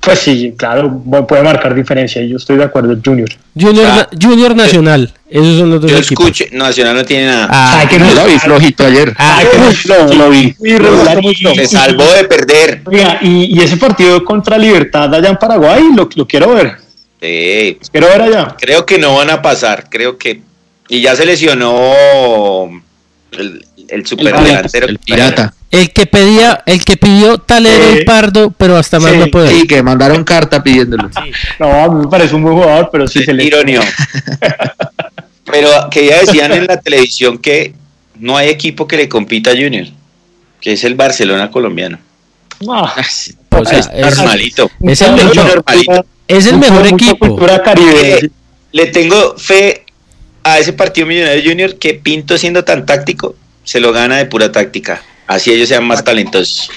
pues 0.00 0.18
sí, 0.18 0.52
claro, 0.54 1.00
puede 1.26 1.42
marcar 1.42 1.74
diferencia 1.74 2.20
y 2.20 2.28
yo 2.28 2.36
estoy 2.36 2.58
de 2.58 2.64
acuerdo, 2.64 2.94
Junior. 3.02 3.28
Junior, 3.58 3.86
Ah. 3.88 3.96
na- 3.96 4.08
Junior 4.20 4.54
Nacional. 4.54 5.14
Esos 5.30 5.58
son 5.58 5.70
los 5.70 5.80
dos 5.80 5.90
Yo 5.90 5.96
equipos. 5.98 6.26
escucho, 6.26 6.44
Nacional 6.56 6.96
no 6.96 7.04
tiene 7.06 7.26
nada. 7.26 7.48
Ah, 7.50 7.78
Ay, 7.80 7.86
que 7.88 7.98
Yo 7.98 8.04
no 8.04 8.14
lo 8.14 8.26
vi 8.26 8.38
flojito 8.38 8.84
ayer. 8.84 9.14
ah, 9.16 9.38
Ay, 9.38 9.46
que 9.50 9.58
no- 9.58 10.06
Lo, 10.06 10.14
lo 10.14 10.30
vi. 10.30 10.54
Se 11.54 11.66
salvó 11.66 12.04
de 12.04 12.24
perder. 12.24 12.82
Oiga, 12.84 13.18
y, 13.22 13.58
y 13.58 13.60
ese 13.62 13.78
partido 13.78 14.22
contra 14.24 14.58
Libertad 14.58 15.12
allá 15.14 15.30
en 15.30 15.36
Paraguay, 15.36 15.84
lo, 15.96 16.06
lo 16.14 16.26
quiero 16.26 16.54
ver. 16.54 16.83
Sí, 17.24 17.78
Quiero 17.90 18.08
ver 18.08 18.22
allá. 18.22 18.56
creo 18.60 18.84
que 18.84 18.98
no 18.98 19.14
van 19.16 19.30
a 19.30 19.40
pasar. 19.40 19.88
Creo 19.88 20.18
que. 20.18 20.42
Y 20.88 21.00
ya 21.00 21.16
se 21.16 21.24
lesionó 21.24 21.94
el, 23.32 23.64
el 23.88 24.06
superdelantero. 24.06 24.86
El 24.88 24.98
pirata. 24.98 25.54
el 25.70 25.90
que 25.92 26.04
pedía, 26.06 26.62
el 26.66 26.84
que 26.84 26.96
pidió 26.98 27.38
talero 27.38 27.82
Sí. 27.90 27.98
el 27.98 28.04
pardo, 28.04 28.50
pero 28.50 28.76
hasta 28.76 29.00
más 29.00 29.12
Sí, 29.12 29.18
no 29.18 29.26
puede. 29.28 29.48
Sí, 29.48 29.66
que 29.66 29.82
mandaron 29.82 30.22
carta 30.24 30.62
pidiéndolo. 30.62 31.08
No, 31.58 31.72
a 31.84 31.88
mí 31.88 32.04
me 32.04 32.08
parece 32.08 32.34
un 32.34 32.42
buen 32.42 32.56
jugador, 32.56 32.90
pero 32.92 33.06
sí 33.06 33.24
se 33.24 33.32
le. 33.32 33.44
Ironio. 33.44 33.80
Pero 35.46 35.68
que 35.90 36.06
ya 36.06 36.20
decían 36.20 36.52
en 36.52 36.66
la 36.66 36.80
televisión 36.80 37.36
que 37.38 37.74
no 38.18 38.36
hay 38.36 38.48
equipo 38.48 38.88
que 38.88 38.96
le 38.96 39.08
compita 39.10 39.50
a 39.50 39.54
Junior, 39.54 39.86
que 40.60 40.72
es 40.72 40.84
el 40.84 40.94
Barcelona 40.94 41.50
colombiano. 41.50 41.98
O 43.60 43.64
sea, 43.64 43.78
es 43.78 43.88
es, 43.92 44.16
normalito. 44.18 44.70
es 44.82 45.00
el 45.02 45.12
mejor, 45.14 45.36
normalito. 45.36 46.06
es 46.28 46.46
el 46.46 46.58
mejor 46.58 46.90
mucha 46.90 46.94
equipo. 47.10 47.38
Eh, 47.76 48.28
le 48.72 48.86
tengo 48.86 49.34
fe 49.36 49.84
a 50.42 50.58
ese 50.58 50.72
partido 50.72 51.06
millonario 51.06 51.42
Junior 51.50 51.76
que 51.76 51.94
Pinto 51.94 52.36
siendo 52.38 52.64
tan 52.64 52.84
táctico 52.86 53.34
se 53.62 53.80
lo 53.80 53.92
gana 53.92 54.16
de 54.16 54.26
pura 54.26 54.52
táctica. 54.52 55.02
Así 55.26 55.50
ellos 55.52 55.68
sean 55.68 55.84
más 55.84 56.04
talentosos. 56.04 56.68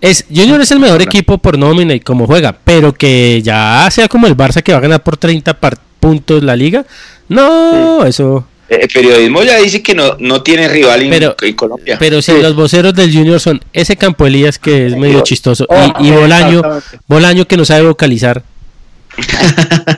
Es, 0.00 0.24
Junior 0.28 0.60
es 0.60 0.70
el 0.70 0.80
mejor 0.80 1.02
equipo 1.02 1.38
por 1.38 1.58
nómina 1.58 1.94
y 1.94 2.00
como 2.00 2.26
juega, 2.26 2.52
pero 2.64 2.92
que 2.94 3.42
ya 3.42 3.86
sea 3.90 4.08
como 4.08 4.26
el 4.26 4.36
Barça 4.36 4.62
que 4.62 4.72
va 4.72 4.78
a 4.78 4.80
ganar 4.80 5.02
por 5.02 5.16
30 5.18 5.54
par- 5.60 5.78
puntos 6.00 6.42
la 6.42 6.56
liga. 6.56 6.86
No, 7.28 8.04
eso. 8.06 8.46
El 8.70 8.88
periodismo 8.88 9.42
ya 9.42 9.56
dice 9.58 9.82
que 9.82 9.94
no, 9.96 10.16
no 10.20 10.42
tiene 10.42 10.68
rival 10.68 11.02
en, 11.02 11.10
Pero- 11.10 11.34
en 11.42 11.54
Colombia. 11.54 11.96
Pero 11.98 12.22
si 12.22 12.32
los 12.40 12.54
voceros 12.54 12.94
del 12.94 13.12
Junior 13.12 13.40
son 13.40 13.60
ese 13.72 13.96
Campo 13.96 14.26
Elías 14.26 14.58
que 14.60 14.86
es 14.86 14.96
medio 14.96 15.20
chistoso 15.22 15.66
Oh, 15.68 15.92
y, 16.00 16.06
y 16.08 16.10
Bolaño. 16.12 16.62
Bolaño 17.08 17.46
que 17.46 17.56
no 17.56 17.64
sabe 17.64 17.82
vocalizar. 17.82 18.42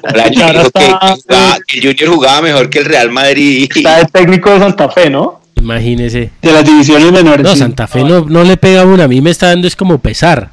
Bolaño 0.03 0.43
ahora 0.47 0.59
dijo 0.61 0.71
que, 0.73 0.81
está- 0.87 0.99
que 0.99 1.23
jugaba- 1.23 1.59
que 1.67 1.79
el 1.79 1.87
Junior 1.87 2.15
jugaba 2.15 2.43
mejor 2.43 2.71
que 2.71 2.79
el 2.79 2.85
Real 2.87 3.11
Madrid. 3.11 3.69
Está 3.75 4.01
el 4.01 4.11
técnico 4.11 4.51
de 4.51 4.59
Santa 4.61 4.89
Fe, 4.89 5.11
¿no? 5.11 5.41
Imagínese. 5.57 6.31
De 6.41 6.53
las 6.53 6.65
divisiones 6.65 7.13
menores. 7.13 7.45
No. 7.45 7.55
Santa 7.55 7.87
Fe 7.87 8.03
no, 8.03 8.25
no 8.25 8.43
le 8.43 8.57
pega 8.57 8.85
una. 8.85 9.05
A 9.05 9.09
mí 9.09 9.21
me 9.21 9.31
está 9.31 9.49
dando 9.49 9.69
es 9.69 9.77
como 9.77 9.99
pesar. 9.99 10.51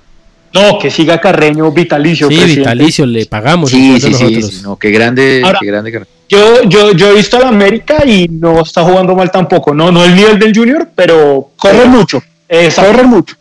No, 0.54 0.78
que 0.80 0.92
siga 0.92 1.20
Carreño 1.22 1.72
vitalicio. 1.72 2.28
Sí, 2.28 2.36
presidente. 2.36 2.60
vitalicio, 2.62 3.06
le 3.06 3.26
pagamos. 3.28 3.70
Sí, 3.70 4.00
sí, 4.02 4.14
sí, 4.14 4.62
no, 4.64 4.78
qué 4.78 4.90
grande, 4.92 5.42
Ahora- 5.44 5.60
qué 5.62 5.68
grande. 5.68 5.92
que- 5.92 6.19
Yo, 6.30 6.64
yo, 6.64 6.92
yo 6.92 7.10
he 7.10 7.16
visto 7.16 7.38
al 7.38 7.44
América 7.46 8.06
y 8.06 8.28
no 8.30 8.62
está 8.62 8.84
jugando 8.84 9.16
mal 9.16 9.32
tampoco. 9.32 9.74
No, 9.74 9.92
no 9.92 10.06
el 10.06 10.16
nivel 10.16 10.38
del 10.40 10.56
Junior, 10.56 10.88
pero 10.96 11.50
Corren 11.58 11.90
mucho, 11.90 12.22
Exacto. 12.48 12.92
corren 12.92 13.10
mucho. 13.10 13.36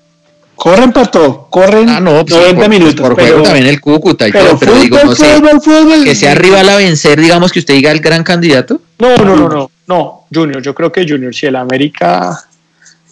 Corren 0.54 0.90
para 0.90 1.06
todo, 1.06 1.46
corren 1.50 1.88
Ah, 1.88 2.00
no, 2.00 2.24
pues, 2.24 2.34
90 2.34 2.60
por, 2.60 2.68
minutos. 2.68 3.00
por 3.00 3.14
pero, 3.14 3.28
juego 3.28 3.42
también 3.44 3.66
el 3.66 3.80
Cúcuta 3.80 4.26
y 4.26 4.32
pero 4.32 4.46
todo, 4.46 4.58
pero 4.58 4.72
fútbol, 4.72 4.82
digo, 4.82 4.98
no 5.04 5.14
sé, 5.14 5.24
fútbol, 5.34 5.60
fútbol. 5.62 6.04
que 6.04 6.14
sea 6.16 6.34
rival 6.34 6.68
a 6.68 6.76
vencer, 6.76 7.20
digamos 7.20 7.52
que 7.52 7.60
usted 7.60 7.74
diga 7.74 7.92
el 7.92 8.00
gran 8.00 8.24
candidato. 8.24 8.80
No, 8.98 9.16
no, 9.18 9.36
no, 9.36 9.48
no, 9.48 9.70
no, 9.86 10.24
Junior, 10.34 10.60
yo 10.60 10.74
creo 10.74 10.90
que 10.90 11.06
Junior, 11.08 11.32
si 11.32 11.46
el 11.46 11.54
América, 11.54 12.40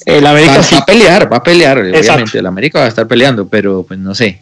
el 0.06 0.24
Va, 0.24 0.30
América 0.30 0.60
sí. 0.62 0.74
va 0.74 0.80
a 0.80 0.86
pelear, 0.86 1.32
va 1.32 1.36
a 1.36 1.42
pelear, 1.42 1.78
Exacto. 1.78 2.12
obviamente, 2.14 2.38
el 2.38 2.46
América 2.46 2.78
va 2.80 2.86
a 2.86 2.88
estar 2.88 3.06
peleando, 3.06 3.46
pero 3.46 3.84
pues 3.84 4.00
no 4.00 4.14
sé. 4.14 4.40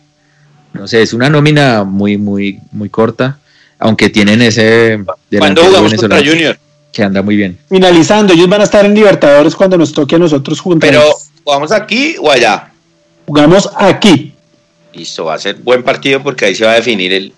No 0.73 0.89
sé, 0.89 1.03
es 1.03 1.13
una 1.13 1.29
nómina 1.29 1.85
muy, 1.85 2.17
muy, 2.17 2.59
muy 2.73 2.89
corta, 2.89 3.39
aunque 3.85 4.09
tienen 4.11 4.41
ese 4.43 4.95
¿Cuándo 5.05 5.17
delantero 5.31 5.67
jugamos 5.69 5.91
contra 5.95 6.09
venezolano 6.17 6.31
Junior? 6.33 6.59
que 6.93 7.03
anda 7.03 7.23
muy 7.23 7.37
bien. 7.37 7.59
Finalizando, 7.69 8.33
ellos 8.33 8.49
van 8.49 8.61
a 8.61 8.65
estar 8.65 8.85
en 8.85 8.95
Libertadores 8.95 9.55
cuando 9.55 9.77
nos 9.77 9.93
toque 9.93 10.15
a 10.15 10.19
nosotros 10.19 10.61
juntos. 10.61 10.89
Pero, 10.89 11.03
¿jugamos 11.45 11.71
aquí 11.73 12.17
o 12.21 12.31
allá? 12.31 12.71
jugamos 13.27 13.69
aquí. 13.77 14.33
Listo, 14.93 15.25
va 15.25 15.35
a 15.35 15.39
ser 15.39 15.57
buen 15.57 15.83
partido 15.83 16.23
porque 16.23 16.45
ahí 16.47 16.55
se 16.55 16.65
va 16.65 16.73
a 16.73 16.75
definir 16.77 17.13
el, 17.13 17.33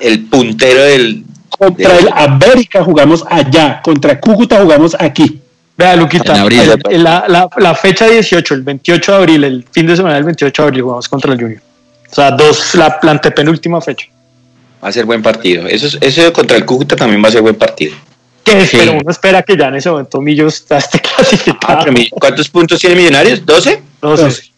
el 0.00 0.24
puntero 0.26 0.82
del. 0.82 1.24
Contra 1.48 1.94
del- 1.94 2.06
el 2.06 2.12
América 2.14 2.84
jugamos 2.84 3.24
allá. 3.28 3.80
Contra 3.82 4.18
Cúcuta 4.20 4.60
jugamos 4.62 4.96
aquí. 4.98 5.40
Vea, 5.76 5.96
Luquita, 5.96 6.34
En 6.34 6.40
abril. 6.40 6.60
el- 6.90 7.02
la, 7.02 7.24
la, 7.26 7.48
la 7.58 7.74
fecha 7.74 8.06
18, 8.06 8.54
el 8.54 8.62
28 8.62 9.12
de 9.12 9.18
abril, 9.18 9.44
el 9.44 9.64
fin 9.72 9.86
de 9.86 9.96
semana 9.96 10.14
del 10.14 10.24
28 10.24 10.62
de 10.62 10.68
abril, 10.68 10.82
jugamos 10.82 11.08
contra 11.08 11.32
el 11.32 11.40
Junior. 11.40 11.60
O 12.10 12.14
sea, 12.14 12.30
dos, 12.30 12.74
la, 12.76 12.98
la 13.02 13.10
antepenúltima 13.12 13.80
fecha. 13.80 14.06
Va 14.82 14.88
a 14.88 14.92
ser 14.92 15.04
buen 15.04 15.22
partido. 15.22 15.66
Eso, 15.66 15.86
es- 15.86 15.98
eso 16.00 16.32
contra 16.32 16.56
el 16.56 16.64
Cúcuta 16.64 16.96
también 16.96 17.22
va 17.22 17.28
a 17.28 17.32
ser 17.32 17.42
buen 17.42 17.54
partido. 17.56 17.94
Sí. 18.46 18.78
pero 18.78 18.92
uno 18.94 19.10
espera 19.10 19.42
que 19.42 19.56
ya 19.56 19.66
en 19.68 19.76
ese 19.76 19.90
momento 19.90 20.20
Millos 20.20 20.54
esté 20.54 20.74
Ah, 20.76 20.80
clasificado. 21.16 21.84
¿Cuántos 22.12 22.48
puntos 22.48 22.80
tiene 22.80 22.96
Millonarios? 22.96 23.44
¿12? 23.46 23.80
No 24.02 24.16
sé. 24.16 24.49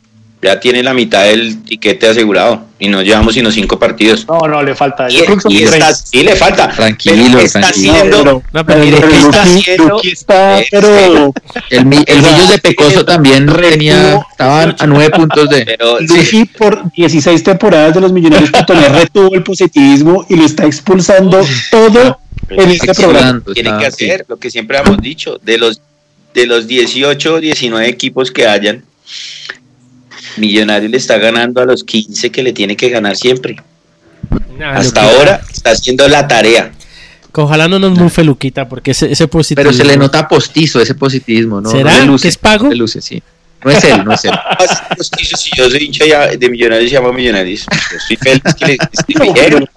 Ya 0.42 0.58
tiene 0.58 0.82
la 0.82 0.92
mitad 0.92 1.22
del 1.24 1.62
tiquete 1.62 2.08
asegurado 2.08 2.64
y 2.80 2.88
no 2.88 3.00
llevamos 3.00 3.34
sino 3.34 3.52
cinco 3.52 3.78
partidos. 3.78 4.26
No, 4.26 4.40
no, 4.48 4.60
le 4.60 4.74
falta. 4.74 5.08
Y, 5.08 5.14
Yo 5.18 5.24
creo 5.24 5.36
que 5.36 5.42
son 5.42 5.52
y 5.52 5.58
30. 5.64 5.76
está, 5.76 5.94
sí 5.94 6.22
le 6.24 6.34
falta. 6.34 6.68
Tranquilo, 6.68 7.38
está 7.38 7.60
tranquilo. 7.60 7.92
haciendo- 7.92 8.18
pero, 8.24 8.42
No, 8.52 8.66
pero 8.66 8.78
mire, 8.84 8.96
pero 8.98 9.08
¿qué 9.08 9.16
está 9.18 9.44
Luqui- 9.44 9.58
haciendo? 9.60 9.88
Luqui 9.90 10.08
está, 10.10 10.60
pero 10.68 11.32
El, 11.70 11.78
el 11.78 11.84
Millos 11.86 12.48
de 12.48 12.58
Pecoso 12.58 13.04
también 13.04 13.46
tenía, 13.46 14.20
estaban 14.32 14.74
a 14.80 14.86
nueve 14.88 15.10
puntos 15.10 15.48
de... 15.48 15.64
Pero 15.64 15.98
sí, 16.24 16.44
por 16.58 16.90
16 16.92 17.40
temporadas 17.44 17.94
de 17.94 18.00
los 18.00 18.12
Millonarios 18.12 18.50
retuvo 18.50 19.32
el 19.34 19.44
positivismo 19.44 20.26
y 20.28 20.34
lo 20.34 20.44
está 20.44 20.64
expulsando 20.66 21.40
todo 21.70 22.18
en 22.50 22.68
este 22.68 22.92
programa. 22.94 23.20
sudando, 23.20 23.52
tiene 23.54 23.68
está- 23.68 23.78
que 23.80 23.86
hacer 23.86 24.24
lo 24.26 24.36
que 24.38 24.50
siempre 24.50 24.78
hemos 24.78 24.98
dicho, 25.00 25.38
de 25.40 25.56
los 25.58 25.80
de 26.34 26.46
los 26.46 26.66
18 26.66 27.38
19 27.40 27.86
equipos 27.88 28.30
que 28.32 28.46
hayan, 28.48 28.82
Millonarios 30.36 30.90
le 30.90 30.96
está 30.96 31.18
ganando 31.18 31.60
a 31.60 31.64
los 31.66 31.84
15 31.84 32.30
que 32.30 32.42
le 32.42 32.52
tiene 32.52 32.76
que 32.76 32.88
ganar 32.88 33.16
siempre. 33.16 33.56
Nah, 34.58 34.72
Hasta 34.76 35.02
Luquita. 35.02 35.18
ahora 35.18 35.40
está 35.52 35.70
haciendo 35.70 36.08
la 36.08 36.26
tarea. 36.28 36.72
Ojalá 37.34 37.66
no 37.68 37.78
nos 37.78 37.98
mufe 37.98 38.22
Luquita, 38.24 38.68
porque 38.68 38.90
ese, 38.90 39.10
ese 39.10 39.26
positivo. 39.28 39.62
Pero 39.62 39.72
se 39.72 39.84
le 39.84 39.96
nota 39.96 40.28
postizo 40.28 40.80
ese 40.80 40.94
positivismo, 40.94 41.60
¿no? 41.60 41.70
¿Será 41.70 41.92
No 41.92 41.98
le 42.00 42.06
luce, 42.06 42.22
que 42.22 42.28
es 42.28 42.36
pago? 42.38 42.68
no 42.68 42.74
luce, 42.74 43.00
sí. 43.00 43.22
No 43.64 43.70
es 43.70 43.84
él, 43.84 44.04
no 44.04 44.12
es 44.12 44.24
él. 44.24 44.32
Más 44.58 44.82
justicia, 44.98 45.36
Si 45.36 45.50
yo 45.56 45.70
soy 45.70 45.84
hincha 45.84 46.04
ya 46.04 46.26
de 46.26 46.50
Millonarios, 46.50 46.90
se 46.90 46.96
llama 46.96 47.12
Millonarios. 47.12 47.64
Yo 47.90 47.96
estoy 47.96 48.16
feliz 48.16 48.42
que 48.58 48.66
le 48.66 48.78
estoy 48.92 49.32
bien. 49.32 49.68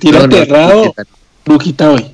Tira 0.00 0.26
No. 0.26 0.94
Luquita 1.44 1.90
hoy. 1.90 2.06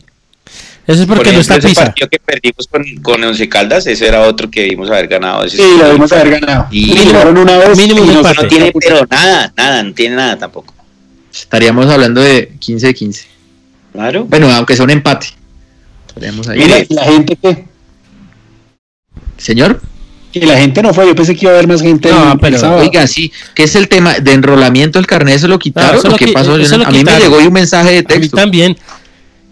Eso 0.87 1.01
es 1.03 1.07
porque 1.09 1.25
Por 1.25 1.33
no 1.35 1.41
está 1.41 1.57
ese 1.57 1.69
Pisa. 1.69 1.85
partido 1.87 2.09
que 2.11 2.19
perdimos 2.19 2.67
con, 2.69 2.85
con 3.03 3.25
Once 3.25 3.49
Caldas, 3.49 3.87
ese 3.87 4.07
era 4.07 4.21
otro 4.23 4.51
que 4.51 4.61
debimos 4.63 4.91
haber 4.91 5.09
ganado. 5.09 5.45
Ese 5.45 5.57
Sí, 5.57 5.63
lo 5.79 5.85
debemos 5.87 6.13
haber 6.13 6.41
ganado. 6.41 6.67
Y- 6.71 6.95
ganaron 7.07 7.39
una 7.39 7.57
vez. 7.57 7.79
Mínimo 7.79 8.05
y 8.05 8.07
no 8.09 8.49
tiene 8.49 8.71
pero 8.79 9.07
nada, 9.11 9.53
nada, 9.57 9.83
no 9.83 9.95
tiene 9.95 10.17
nada 10.17 10.39
tampoco. 10.39 10.75
Estaríamos 11.33 11.87
hablando 11.87 12.21
de 12.21 12.53
15 12.59 12.87
de 12.89 12.95
15. 12.95 13.27
Claro. 13.95 14.25
Bueno, 14.27 14.51
aunque 14.53 14.77
sea 14.77 14.85
un 14.85 14.91
empate. 14.91 15.29
Estaríamos 16.09 16.49
ahí. 16.49 16.59
Mire, 16.59 16.87
Y 16.89 16.95
la 16.95 17.05
gente 17.05 17.37
que, 17.37 17.65
Señor, 19.39 19.81
y 20.33 20.41
la 20.41 20.59
gente 20.59 20.83
no 20.83 20.93
fue, 20.93 21.07
yo 21.07 21.15
pensé 21.15 21.35
que 21.35 21.43
iba 21.47 21.53
a 21.53 21.55
haber 21.55 21.69
más 21.69 21.81
gente. 21.81 22.11
No, 22.11 22.37
pero- 22.41 22.77
oiga, 22.77 23.07
sí, 23.07 23.33
¿qué 23.55 23.65
es 23.65 23.75
el 23.75 23.89
tema 23.89 24.15
de 24.21 24.33
enrolamiento 24.33 24.99
del 24.99 25.07
carnet? 25.07 25.37
¿Eso 25.37 25.49
lo 25.49 25.59
quitaron? 25.59 25.93
No, 25.93 25.99
eso 25.99 26.09
¿O 26.09 26.11
lo 26.13 26.17
qué 26.17 26.27
qui- 26.27 26.33
pasó? 26.33 26.59
Yo 26.59 26.77
lo 26.79 26.87
a 26.87 26.91
mí 26.91 27.05
me 27.05 27.19
llegó 27.19 27.39
un 27.39 27.53
mensaje 27.53 27.91
de 27.91 27.99
A 27.99 28.01
mí 28.03 28.07
texto 28.07 28.37
también. 28.37 28.77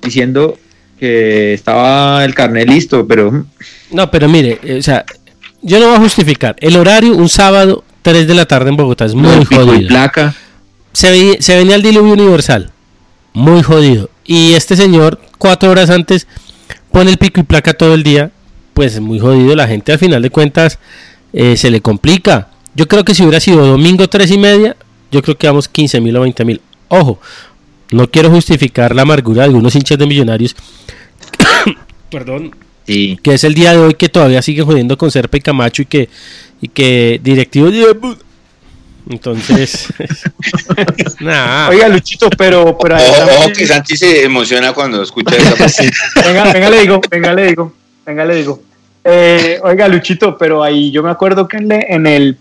diciendo 0.03 0.59
que 1.03 1.53
estaba 1.55 2.24
el 2.24 2.32
carnet 2.34 2.68
listo, 2.68 3.07
pero 3.09 3.32
mm, 3.32 3.44
No, 3.90 4.09
pero 4.11 4.28
mire, 4.28 4.61
eh, 4.62 4.78
o 4.78 4.82
sea, 4.82 5.05
yo 5.62 5.80
no 5.80 5.86
voy 5.88 5.96
a 5.96 6.00
justificar. 6.00 6.55
El 6.61 6.76
horario, 6.76 7.14
un 7.16 7.28
sábado, 7.28 7.82
3 8.03 8.28
de 8.28 8.34
la 8.34 8.46
tarde 8.46 8.70
en 8.70 8.76
Bogotá, 8.76 9.05
es 9.07 9.14
muy 9.14 9.28
no, 9.28 9.40
pico 9.40 9.55
y 9.62 9.66
jodido. 9.66 9.88
placa. 9.88 10.34
Se, 10.92 11.11
veía- 11.11 11.36
se 11.40 11.57
venía 11.57 11.74
el 11.74 11.82
diluvio 11.82 12.12
universal. 12.12 12.70
Muy 13.32 13.62
jodido. 13.62 14.11
Y 14.24 14.53
este 14.53 14.76
señor, 14.76 15.20
cuatro 15.38 15.70
horas 15.70 15.90
antes 15.90 16.26
pone 16.92 17.11
el 17.11 17.18
pico 17.18 17.40
y 17.40 17.44
placa 17.44 17.72
todo 17.74 17.94
el 17.94 18.03
día, 18.05 18.30
pues 18.74 18.94
es 18.94 19.00
muy 19.00 19.18
jodido. 19.18 19.57
La 19.57 19.66
gente 19.66 19.90
al 19.92 19.98
final 19.98 20.22
de 20.22 20.30
cuentas 20.30 20.78
eh, 21.32 21.57
se 21.57 21.70
le 21.70 21.80
complica. 21.80 22.48
Yo 22.74 22.86
creo 22.86 23.05
que 23.05 23.14
si 23.14 23.22
hubiera 23.22 23.40
sido 23.40 23.66
domingo 23.66 24.09
tres 24.09 24.30
y 24.30 24.38
media, 24.38 24.76
yo 25.11 25.20
creo 25.22 25.36
que 25.36 25.46
vamos 25.48 25.68
15 25.68 26.00
mil 26.00 26.16
o 26.16 26.20
20 26.20 26.44
mil. 26.44 26.61
Ojo, 26.88 27.18
no 27.93 28.09
quiero 28.11 28.30
justificar 28.30 28.95
la 28.95 29.03
amargura 29.03 29.43
de 29.43 29.49
algunos 29.49 29.74
hinchas 29.74 29.99
de 29.99 30.07
millonarios. 30.07 30.57
Perdón. 32.11 32.55
Sí. 32.86 33.18
Que 33.22 33.34
es 33.34 33.45
el 33.45 33.55
día 33.55 33.72
de 33.72 33.78
hoy 33.78 33.95
que 33.95 34.09
todavía 34.09 34.43
siguen 34.43 34.66
jodiendo 34.66 34.99
con 34.99 35.11
Serpa 35.11 35.36
y 35.36 35.40
Camacho 35.40 35.82
y 35.82 35.86
que, 35.86 36.09
y 36.61 36.68
que 36.68 37.20
directivos. 37.22 37.72
Entonces. 39.09 39.88
nah. 41.20 41.68
Oiga, 41.70 41.88
Luchito, 41.88 42.30
pero. 42.30 42.76
pero 42.80 42.97
ahí 42.97 43.05
Ojo, 43.38 43.53
que 43.53 43.66
Santi 43.66 43.97
se 43.97 44.24
emociona 44.24 44.72
cuando 44.72 45.03
escucha 45.03 45.36
esa 45.36 45.82
venga, 46.24 46.53
venga, 46.53 46.70
le 46.70 46.80
digo, 46.80 47.01
venga, 47.11 47.34
le 47.34 47.47
digo, 47.49 47.72
venga, 48.07 48.24
le 48.24 48.34
digo. 48.36 48.62
Eh, 49.05 49.59
oiga, 49.64 49.88
Luchito, 49.88 50.38
pero 50.38 50.62
ahí 50.62 50.93
yo 50.93 51.03
me 51.03 51.11
acuerdo 51.11 51.49
que 51.49 51.57
en, 51.57 51.68
le- 51.68 51.86
en 51.93 52.07
el 52.07 52.36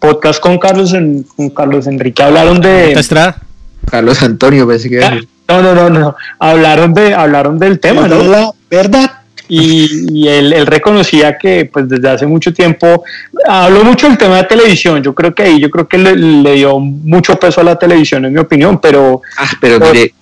podcast 0.00 0.40
con 0.40 0.58
Carlos, 0.58 0.92
en- 0.94 1.22
con 1.22 1.50
Carlos 1.50 1.86
Enrique 1.86 2.22
hablaron 2.22 2.60
de. 2.60 2.88
¿Esta 2.88 3.00
Estrada? 3.00 3.42
Carlos 3.90 4.22
Antonio, 4.22 4.66
pensé 4.66 4.88
que 4.88 4.96
iba 4.96 5.06
a 5.06 5.10
decir. 5.10 5.28
No, 5.48 5.62
no, 5.62 5.74
no, 5.74 5.90
no. 5.90 6.16
Hablaron 6.38 6.94
de, 6.94 7.12
hablaron 7.14 7.58
del 7.58 7.80
tema, 7.80 8.06
¿no? 8.06 8.22
La 8.22 8.52
verdad. 8.70 9.10
y, 9.48 10.06
y 10.12 10.28
él, 10.28 10.52
él 10.52 10.64
reconocía 10.66 11.36
que 11.36 11.64
pues 11.64 11.88
desde 11.88 12.08
hace 12.08 12.24
mucho 12.24 12.52
tiempo 12.54 13.02
habló 13.48 13.82
mucho 13.84 14.06
del 14.08 14.16
tema 14.16 14.36
de 14.36 14.44
televisión 14.44 15.02
yo 15.02 15.12
creo 15.12 15.34
que 15.34 15.42
ahí 15.42 15.60
yo 15.60 15.68
creo 15.70 15.88
que 15.88 15.98
le, 15.98 16.14
le 16.14 16.52
dio 16.54 16.78
mucho 16.78 17.34
peso 17.34 17.60
a 17.60 17.64
la 17.64 17.76
televisión 17.76 18.24
en 18.26 18.32
mi 18.32 18.38
opinión 18.38 18.78
pero 18.80 19.22
Ah, 19.36 19.50
pero 19.60 19.80
mire, 19.80 20.14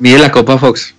mire 0.00 0.18
la 0.18 0.30
Copa 0.30 0.58
Fox. 0.58 0.94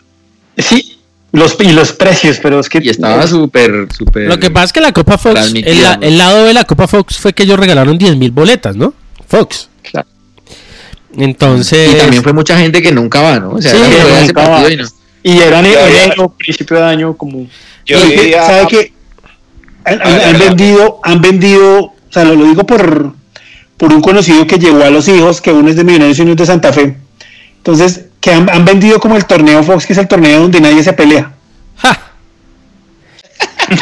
sí 0.57 0.97
los 1.31 1.57
y 1.59 1.71
los 1.73 1.91
precios 1.93 2.39
pero 2.41 2.59
es 2.59 2.69
que 2.69 2.79
Y 2.81 2.89
estaba 2.89 3.27
súper, 3.27 3.87
súper. 3.95 4.27
Lo 4.27 4.39
que 4.39 4.49
pasa 4.49 4.65
es 4.65 4.73
que 4.73 4.81
la 4.81 4.91
Copa 4.91 5.19
Fox, 5.19 5.53
el, 5.53 5.63
el 6.01 6.17
lado 6.17 6.45
de 6.45 6.55
la 6.55 6.63
Copa 6.63 6.87
Fox 6.87 7.19
fue 7.19 7.33
que 7.33 7.43
ellos 7.43 7.59
regalaron 7.59 7.99
10 7.99 8.15
mil 8.17 8.31
boletas, 8.31 8.75
¿no? 8.75 8.95
Fox. 9.27 9.69
Claro. 9.83 10.07
Entonces. 11.17 11.91
Y 11.93 11.97
también 11.97 12.23
fue 12.23 12.33
mucha 12.33 12.57
gente 12.57 12.81
que 12.81 12.91
nunca 12.91 13.21
va, 13.21 13.39
¿no? 13.39 13.51
O 13.51 13.61
sea, 13.61 13.71
Sí, 13.71 13.77
nunca 14.27 14.49
va. 14.49 14.71
y 14.71 14.77
no. 14.77 14.85
y 15.23 15.37
eran 15.39 15.65
en 15.65 15.73
enero 15.73 16.29
principio 16.37 16.77
de 16.77 16.83
año 16.83 17.17
como 17.17 17.47
Yo 17.85 17.99
diría- 18.05 18.45
¿Sabe 18.45 18.67
qué? 18.67 18.93
Han, 19.85 20.37
vendido, 20.39 20.99
han 21.03 21.19
vendido, 21.21 21.79
o 21.85 21.93
sea, 22.09 22.23
lo, 22.25 22.35
lo 22.35 22.45
digo 22.45 22.63
por, 22.65 23.13
por 23.77 23.91
un 23.91 24.01
conocido 24.01 24.45
que 24.45 24.59
llevó 24.59 24.83
a 24.83 24.89
los 24.91 25.07
hijos, 25.07 25.41
que 25.41 25.51
uno 25.51 25.69
es 25.69 25.75
de 25.77 25.83
Millonarios 25.83 26.19
y 26.19 26.21
uno 26.21 26.31
es 26.31 26.37
de 26.37 26.45
Santa 26.45 26.71
Fe. 26.71 26.95
Entonces, 27.57 28.05
que 28.21 28.31
han, 28.31 28.49
han 28.49 28.65
vendido 28.65 28.99
como 28.99 29.15
el 29.15 29.25
torneo 29.25 29.63
Fox, 29.63 29.87
que 29.87 29.93
es 29.93 29.99
el 29.99 30.07
torneo 30.07 30.41
donde 30.41 30.61
nadie 30.61 30.83
se 30.83 30.93
pelea. 30.93 31.31
¡Ja! 31.77 31.99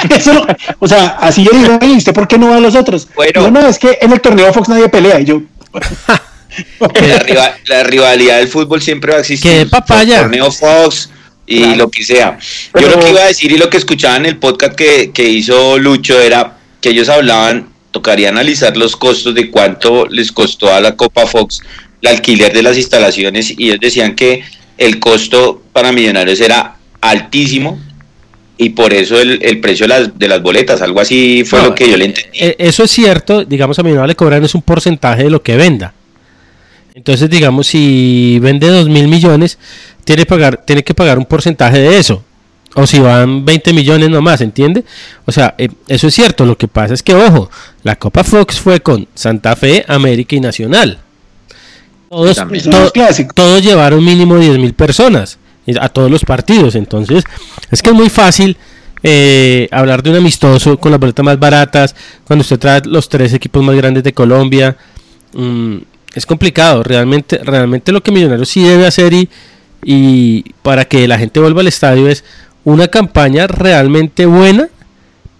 Eso 0.09 0.33
no- 0.33 0.45
o 0.79 0.87
sea, 0.87 1.17
así 1.19 1.43
yo 1.43 1.51
digo, 1.51 1.77
"Ey, 1.81 1.97
¿usted 1.97 2.13
por 2.13 2.27
qué 2.27 2.37
no 2.37 2.49
va 2.49 2.57
a 2.57 2.59
los 2.61 2.75
otros? 2.75 3.07
Bueno. 3.15 3.41
No, 3.49 3.61
no, 3.61 3.67
es 3.67 3.79
que 3.79 3.97
en 4.01 4.11
el 4.13 4.21
torneo 4.21 4.53
Fox 4.53 4.69
nadie 4.69 4.87
pelea. 4.89 5.19
Y 5.19 5.25
yo, 5.25 5.41
la, 6.79 7.19
riva- 7.19 7.57
la 7.65 7.83
rivalidad 7.83 8.37
del 8.39 8.47
fútbol 8.47 8.81
siempre 8.81 9.11
va 9.11 9.17
a 9.17 9.21
existir. 9.21 9.51
¡Qué 9.51 9.65
papaya! 9.65 10.21
Torneo 10.21 10.51
Fox 10.51 11.09
y 11.45 11.75
lo 11.75 11.89
que 11.89 12.03
sea. 12.03 12.37
Pero- 12.71 12.87
Yo 12.89 12.95
lo 12.95 12.99
que 13.03 13.09
iba 13.09 13.21
a 13.21 13.27
decir 13.27 13.51
y 13.51 13.57
lo 13.57 13.69
que 13.69 13.77
escuchaba 13.77 14.17
en 14.17 14.25
el 14.25 14.37
podcast 14.37 14.75
que, 14.75 15.11
que 15.13 15.27
hizo 15.29 15.77
Lucho 15.77 16.19
era 16.19 16.57
que 16.81 16.89
ellos 16.89 17.09
hablaban, 17.09 17.69
tocaría 17.91 18.29
analizar 18.29 18.75
los 18.77 18.95
costos 18.95 19.33
de 19.33 19.49
cuánto 19.49 20.07
les 20.07 20.31
costó 20.31 20.71
a 20.73 20.81
la 20.81 20.95
Copa 20.95 21.25
Fox 21.25 21.61
el 22.01 22.09
alquiler 22.09 22.53
de 22.53 22.61
las 22.61 22.77
instalaciones 22.77 23.51
y 23.57 23.67
ellos 23.69 23.79
decían 23.79 24.13
que 24.15 24.43
el 24.77 24.99
costo 24.99 25.63
para 25.73 25.91
millonarios 25.91 26.39
era 26.41 26.75
altísimo 27.01 27.79
y 28.59 28.69
por 28.69 28.93
eso 28.93 29.19
el, 29.19 29.39
el 29.43 29.59
precio 29.59 29.85
de 29.85 29.87
las, 29.89 30.17
de 30.19 30.27
las 30.27 30.41
boletas, 30.41 30.81
algo 30.81 30.99
así 30.99 31.43
fue 31.45 31.59
No, 31.59 31.65
lo 31.67 31.75
que 31.75 31.89
yo 31.89 31.97
le 31.97 32.05
entendí. 32.05 32.37
Eh, 32.39 32.55
Eso 32.59 32.83
es 32.83 32.91
cierto, 32.91 33.45
digamos, 33.45 33.77
a 33.79 33.83
mi 33.83 33.91
le 34.07 34.15
cobran 34.15 34.43
es 34.43 34.53
un 34.55 34.61
porcentaje 34.63 35.23
de 35.23 35.29
lo 35.29 35.41
que 35.41 35.55
venda. 35.55 35.93
Entonces, 36.97 37.29
digamos, 37.29 37.67
si 37.67 38.39
vende 38.41 38.67
2 38.69 38.89
mil 38.89 39.07
millones, 39.07 39.59
tiene, 40.03 40.25
pagar, 40.25 40.63
tiene 40.65 40.83
que 40.83 40.95
pagar 40.95 41.19
un 41.19 41.25
porcentaje 41.25 41.77
de 41.77 41.99
eso. 41.99 42.23
O 42.73 42.87
si 42.87 42.97
van 42.99 43.45
20 43.45 43.71
millones 43.71 44.09
nomás, 44.09 44.41
¿entiende? 44.41 44.83
O 45.27 45.31
sea, 45.31 45.53
eh, 45.59 45.69
eso 45.87 46.07
es 46.07 46.15
cierto. 46.15 46.43
Lo 46.43 46.57
que 46.57 46.67
pasa 46.67 46.95
es 46.95 47.03
que, 47.03 47.13
ojo, 47.13 47.51
la 47.83 47.97
Copa 47.97 48.23
Fox 48.23 48.59
fue 48.59 48.79
con 48.79 49.07
Santa 49.13 49.55
Fe, 49.55 49.85
América 49.87 50.35
y 50.35 50.39
Nacional. 50.39 50.97
Todos, 52.71 52.91
to- 53.35 53.59
llevaron 53.59 54.03
mínimo 54.03 54.35
10 54.39 54.57
mil 54.57 54.73
personas 54.73 55.37
eh, 55.67 55.75
a 55.79 55.89
todos 55.89 56.09
los 56.09 56.25
partidos. 56.25 56.73
Entonces, 56.73 57.23
es 57.69 57.81
que 57.83 57.89
es 57.91 57.95
muy 57.95 58.09
fácil 58.09 58.57
eh, 59.03 59.67
hablar 59.71 60.01
de 60.01 60.09
un 60.09 60.15
amistoso 60.15 60.79
con 60.79 60.89
las 60.89 60.99
boletas 60.99 61.23
más 61.23 61.37
baratas, 61.37 61.95
cuando 62.25 62.41
usted 62.41 62.57
trae 62.57 62.81
los 62.85 63.07
tres 63.07 63.33
equipos 63.33 63.63
más 63.63 63.75
grandes 63.75 64.03
de 64.03 64.13
Colombia. 64.13 64.75
Mm, 65.33 65.77
es 66.17 66.25
complicado. 66.25 66.83
Realmente, 66.83 67.37
realmente 67.37 67.91
lo 67.91 68.01
que 68.01 68.11
Millonarios 68.11 68.49
sí 68.49 68.63
debe 68.63 68.87
hacer 68.87 69.13
y, 69.13 69.29
y 69.83 70.43
para 70.63 70.85
que 70.85 71.07
la 71.07 71.19
gente 71.19 71.39
vuelva 71.39 71.61
al 71.61 71.67
estadio 71.67 72.09
es 72.09 72.23
una 72.63 72.87
campaña 72.87 73.45
realmente 73.45 74.25
buena 74.25 74.67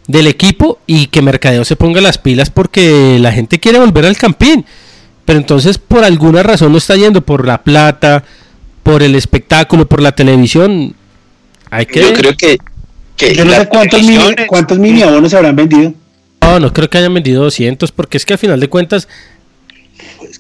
del 0.07 0.27
equipo 0.27 0.79
y 0.85 1.07
que 1.07 1.23
Mercadeo 1.23 1.65
se 1.65 1.75
ponga 1.75 1.99
las 1.99 2.19
pilas 2.19 2.51
porque 2.51 3.17
la 3.19 3.31
gente 3.31 3.59
quiere 3.59 3.79
volver 3.79 4.05
al 4.05 4.17
campín. 4.17 4.65
Pero 5.25 5.39
entonces 5.39 5.79
por 5.79 6.03
alguna 6.03 6.43
razón 6.43 6.71
no 6.71 6.77
está 6.77 6.95
yendo 6.95 7.21
por 7.21 7.47
la 7.47 7.63
plata, 7.63 8.23
por 8.83 9.01
el 9.01 9.15
espectáculo, 9.15 9.89
por 9.89 10.01
la 10.01 10.11
televisión. 10.11 10.95
Hay 11.71 11.87
que 11.87 12.01
Yo 12.01 12.13
creo 12.13 12.37
que, 12.37 12.57
que 13.17 13.33
yo 13.33 13.45
no 13.45 13.51
sé 13.51 13.67
cuántos 13.67 14.03
mini, 14.03 14.35
cuántos 14.47 14.77
mini 14.77 15.01
abonos 15.01 15.31
se 15.31 15.37
habrán 15.37 15.55
vendido. 15.55 15.93
No, 16.41 16.59
no 16.59 16.71
creo 16.71 16.87
que 16.87 16.99
hayan 16.99 17.15
vendido 17.15 17.43
200 17.43 17.91
porque 17.91 18.17
es 18.17 18.25
que 18.25 18.33
al 18.33 18.39
final 18.39 18.59
de 18.59 18.69
cuentas 18.69 19.07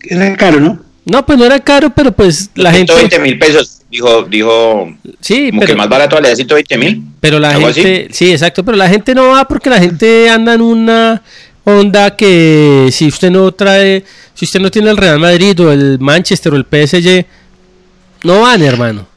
era 0.09 0.35
caro, 0.35 0.59
¿no? 0.59 0.79
no, 1.05 1.25
pues 1.25 1.37
no 1.39 1.45
era 1.45 1.59
caro, 1.59 1.89
pero 1.95 2.11
pues 2.11 2.49
la 2.55 2.71
gente 2.71 2.91
120 2.93 3.19
mil 3.19 3.39
pesos, 3.39 3.79
dijo, 3.89 4.23
dijo 4.23 4.93
sí, 5.21 5.49
como 5.49 5.61
que 5.61 5.67
pero, 5.67 5.77
más 5.77 5.89
barato 5.89 6.15
valía 6.17 6.35
120 6.35 6.77
mil. 6.77 7.01
pero 7.21 7.39
la 7.39 7.53
gente 7.53 8.09
sí, 8.11 8.31
exacto, 8.31 8.63
pero 8.65 8.77
la 8.77 8.89
gente 8.89 9.15
no 9.15 9.27
va 9.29 9.47
porque 9.47 9.69
la 9.69 9.79
gente 9.79 10.29
anda 10.29 10.53
en 10.53 10.61
una 10.61 11.21
onda 11.63 12.15
que 12.15 12.89
si 12.91 13.07
usted 13.07 13.29
no 13.31 13.51
trae, 13.53 14.03
si 14.33 14.45
usted 14.45 14.59
no 14.59 14.69
tiene 14.69 14.89
el 14.89 14.97
Real 14.97 15.19
Madrid 15.19 15.57
o 15.61 15.71
el 15.71 15.97
Manchester 15.99 16.53
o 16.53 16.57
el 16.57 16.65
PSG 16.65 17.25
no 18.23 18.41
van, 18.41 18.61
hermano. 18.61 19.07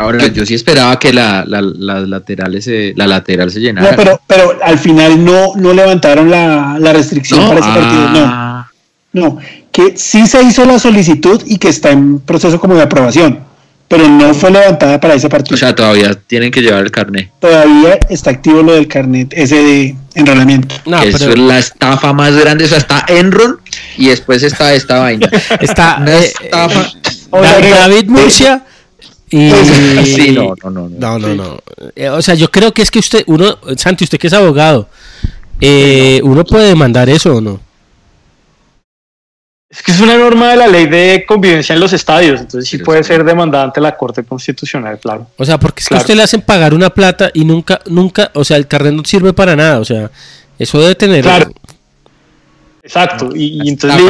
Ahora, 0.00 0.28
yo 0.28 0.46
sí 0.46 0.54
esperaba 0.54 0.96
que 0.98 1.12
la, 1.12 1.44
la, 1.44 1.60
las 1.60 2.08
laterales 2.08 2.64
se- 2.64 2.92
la 2.96 3.06
lateral 3.06 3.50
se 3.50 3.58
llenara. 3.60 3.90
No, 3.90 3.96
pero, 3.96 4.20
pero 4.28 4.56
al 4.62 4.78
final 4.78 5.24
no, 5.24 5.54
no 5.56 5.72
levantaron 5.74 6.30
la, 6.30 6.76
la 6.78 6.92
restricción 6.92 7.40
No, 7.40 7.48
para 7.48 7.60
ese 7.60 7.68
partido. 7.68 8.08
No, 8.10 8.20
ah, 8.24 8.70
no. 9.18 9.38
Que 9.72 9.96
sí 9.96 10.26
se 10.26 10.42
hizo 10.42 10.64
la 10.64 10.78
solicitud 10.78 11.42
y 11.46 11.58
que 11.58 11.68
está 11.68 11.90
en 11.90 12.20
proceso 12.20 12.58
como 12.58 12.74
de 12.74 12.82
aprobación, 12.82 13.40
pero 13.86 14.08
no 14.08 14.34
fue 14.34 14.50
levantada 14.50 14.98
para 15.00 15.14
ese 15.14 15.28
partido. 15.28 15.54
O 15.54 15.58
sea, 15.58 15.74
todavía 15.74 16.14
tienen 16.14 16.50
que 16.50 16.60
llevar 16.60 16.84
el 16.84 16.90
carnet. 16.90 17.30
Todavía 17.40 17.98
está 18.08 18.30
activo 18.30 18.62
lo 18.62 18.74
del 18.74 18.88
carnet, 18.88 19.32
ese 19.34 19.56
de 19.56 19.96
enrolamiento. 20.14 20.74
No, 20.86 21.02
Eso 21.02 21.18
pero 21.18 21.32
es 21.32 21.38
la 21.38 21.58
estafa 21.58 22.12
más 22.12 22.34
grande. 22.36 22.64
O 22.64 22.68
sea, 22.68 22.78
está 22.78 23.04
Enron 23.08 23.60
y 23.96 24.08
después 24.08 24.42
está 24.42 24.74
esta 24.74 24.98
vaina. 25.00 25.30
está 25.60 25.98
Una 26.00 26.18
eh, 26.18 26.32
estafa. 26.42 26.90
David 27.30 28.08
Murcia 28.08 28.64
y 29.30 29.50
Sí, 30.04 30.32
no, 30.32 30.54
no, 30.64 30.70
no. 30.70 30.88
no. 30.88 31.18
no, 31.18 31.18
no, 31.18 31.34
no. 31.34 31.58
Eh, 31.94 32.08
O 32.08 32.22
sea, 32.22 32.34
yo 32.34 32.50
creo 32.50 32.72
que 32.72 32.82
es 32.82 32.90
que 32.90 32.98
usted, 32.98 33.22
uno, 33.26 33.58
Santi, 33.76 34.04
usted 34.04 34.18
que 34.18 34.26
es 34.26 34.32
abogado, 34.32 34.88
eh, 35.60 36.20
uno 36.24 36.44
puede 36.44 36.68
demandar 36.68 37.08
eso 37.08 37.36
o 37.36 37.40
no. 37.40 37.60
Es 39.70 39.82
que 39.82 39.92
es 39.92 40.00
una 40.00 40.16
norma 40.16 40.48
de 40.50 40.56
la 40.56 40.66
ley 40.66 40.86
de 40.86 41.24
convivencia 41.28 41.74
en 41.74 41.80
los 41.80 41.92
estadios 41.92 42.40
entonces 42.40 42.68
sí 42.70 42.78
Pero 42.78 42.86
puede 42.86 43.02
sí. 43.02 43.08
ser 43.08 43.22
demandada 43.24 43.64
ante 43.64 43.80
la 43.82 43.94
Corte 43.96 44.24
Constitucional 44.24 44.98
claro 44.98 45.26
O 45.36 45.44
sea, 45.44 45.58
porque 45.58 45.80
es 45.80 45.88
que 45.88 45.94
a 45.94 45.98
usted 45.98 46.14
le 46.14 46.22
hacen 46.22 46.40
pagar 46.40 46.72
una 46.72 46.88
plata 46.90 47.30
y 47.34 47.44
nunca, 47.44 47.80
nunca, 47.86 48.30
o 48.34 48.44
sea, 48.44 48.56
el 48.56 48.66
carnet 48.66 48.94
no 48.94 49.02
sirve 49.04 49.32
para 49.34 49.54
nada. 49.56 49.78
O 49.80 49.84
sea, 49.84 50.10
eso 50.58 50.80
debe 50.80 50.94
tener. 50.94 51.22
Claro. 51.22 51.52
exacto 52.82 53.30
y, 53.34 53.60
y 53.62 53.68
entonces. 53.68 54.00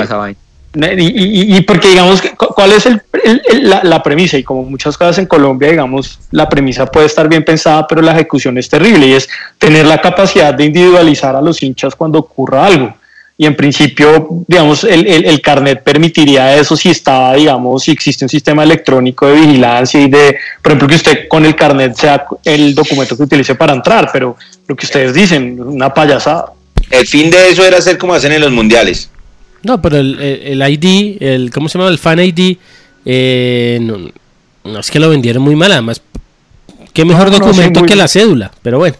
Y, 0.74 1.06
y- 1.06 1.56
y 1.56 1.60
porque 1.62 1.88
digamos, 1.88 2.22
¿cuál 2.36 2.72
es 2.72 2.86
el- 2.86 3.02
el- 3.24 3.42
el- 3.50 3.70
la, 3.70 3.82
la 3.82 4.02
premisa? 4.02 4.36
Y 4.38 4.44
como 4.44 4.62
muchas 4.64 4.96
cosas 4.96 5.18
en 5.18 5.26
Colombia, 5.26 5.70
digamos, 5.70 6.20
la 6.30 6.48
premisa 6.48 6.86
puede 6.86 7.06
estar 7.06 7.26
bien 7.28 7.42
pensada, 7.44 7.86
pero 7.88 8.00
la 8.02 8.12
ejecución 8.12 8.58
es 8.58 8.68
terrible 8.68 9.06
y 9.08 9.12
es 9.14 9.28
tener 9.58 9.86
la 9.86 10.00
capacidad 10.00 10.54
de 10.54 10.66
individualizar 10.66 11.34
a 11.34 11.40
los 11.40 11.62
hinchas 11.62 11.94
cuando 11.96 12.18
ocurra 12.20 12.66
algo. 12.66 12.94
Y 13.40 13.46
en 13.46 13.54
principio, 13.54 14.26
digamos, 14.48 14.82
el, 14.82 15.06
el- 15.06 15.24
el 15.26 15.40
carnet 15.40 15.80
permitiría 15.84 16.56
eso 16.56 16.76
si 16.76 16.88
estaba, 16.90 17.34
digamos, 17.34 17.84
si 17.84 17.92
existe 17.92 18.24
un 18.24 18.28
sistema 18.28 18.64
electrónico 18.64 19.28
de 19.28 19.34
vigilancia 19.40 20.00
y 20.00 20.08
de, 20.10 20.36
por 20.60 20.72
ejemplo, 20.72 20.88
que 20.88 20.96
usted 20.96 21.28
con 21.28 21.46
el 21.46 21.54
carnet 21.54 21.94
sea 21.96 22.24
el 22.44 22.74
documento 22.74 23.16
que 23.16 23.22
utilice 23.22 23.54
para 23.54 23.72
entrar, 23.74 24.10
pero 24.12 24.36
lo 24.66 24.74
que 24.74 24.86
ustedes 24.86 25.14
dicen, 25.14 25.60
una 25.60 25.94
payasada. 25.94 26.46
El 26.90 27.06
fin 27.06 27.30
de 27.30 27.50
eso 27.50 27.64
era 27.64 27.78
hacer 27.78 27.96
como 27.96 28.14
hacen 28.14 28.32
en 28.32 28.40
los 28.40 28.50
mundiales. 28.50 29.08
No, 29.62 29.80
pero 29.80 29.98
el, 29.98 30.18
el- 30.20 30.60
el 30.60 30.70
ID, 30.72 31.16
el, 31.22 31.50
¿cómo 31.52 31.68
se 31.68 31.78
llama? 31.78 31.90
El 31.90 31.98
fan 31.98 32.18
ID, 32.18 32.56
eh, 33.04 33.78
no, 33.80 33.98
no 34.64 34.80
es 34.80 34.90
que 34.90 34.98
lo 34.98 35.08
vendieron 35.10 35.44
muy 35.44 35.54
mal. 35.54 35.70
Además, 35.70 36.02
qué 36.92 37.04
mejor 37.04 37.26
No, 37.30 37.30
no, 37.30 37.36
sí, 37.38 37.40
documento 37.50 37.80
muy 37.80 37.88
que 37.88 37.94
la 37.94 38.08
cédula, 38.08 38.50
pero 38.62 38.78
bueno. 38.78 38.96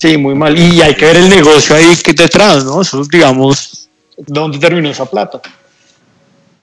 Sí, 0.00 0.16
muy 0.16 0.34
mal. 0.34 0.56
Y 0.58 0.80
hay 0.80 0.94
que 0.94 1.04
ver 1.04 1.16
el 1.18 1.28
negocio 1.28 1.76
ahí 1.76 1.94
que 2.02 2.12
detrás, 2.14 2.64
¿no? 2.64 2.80
Eso, 2.80 3.02
digamos, 3.04 3.88
¿dónde 4.16 4.58
terminó 4.58 4.88
esa 4.90 5.04
plata? 5.04 5.40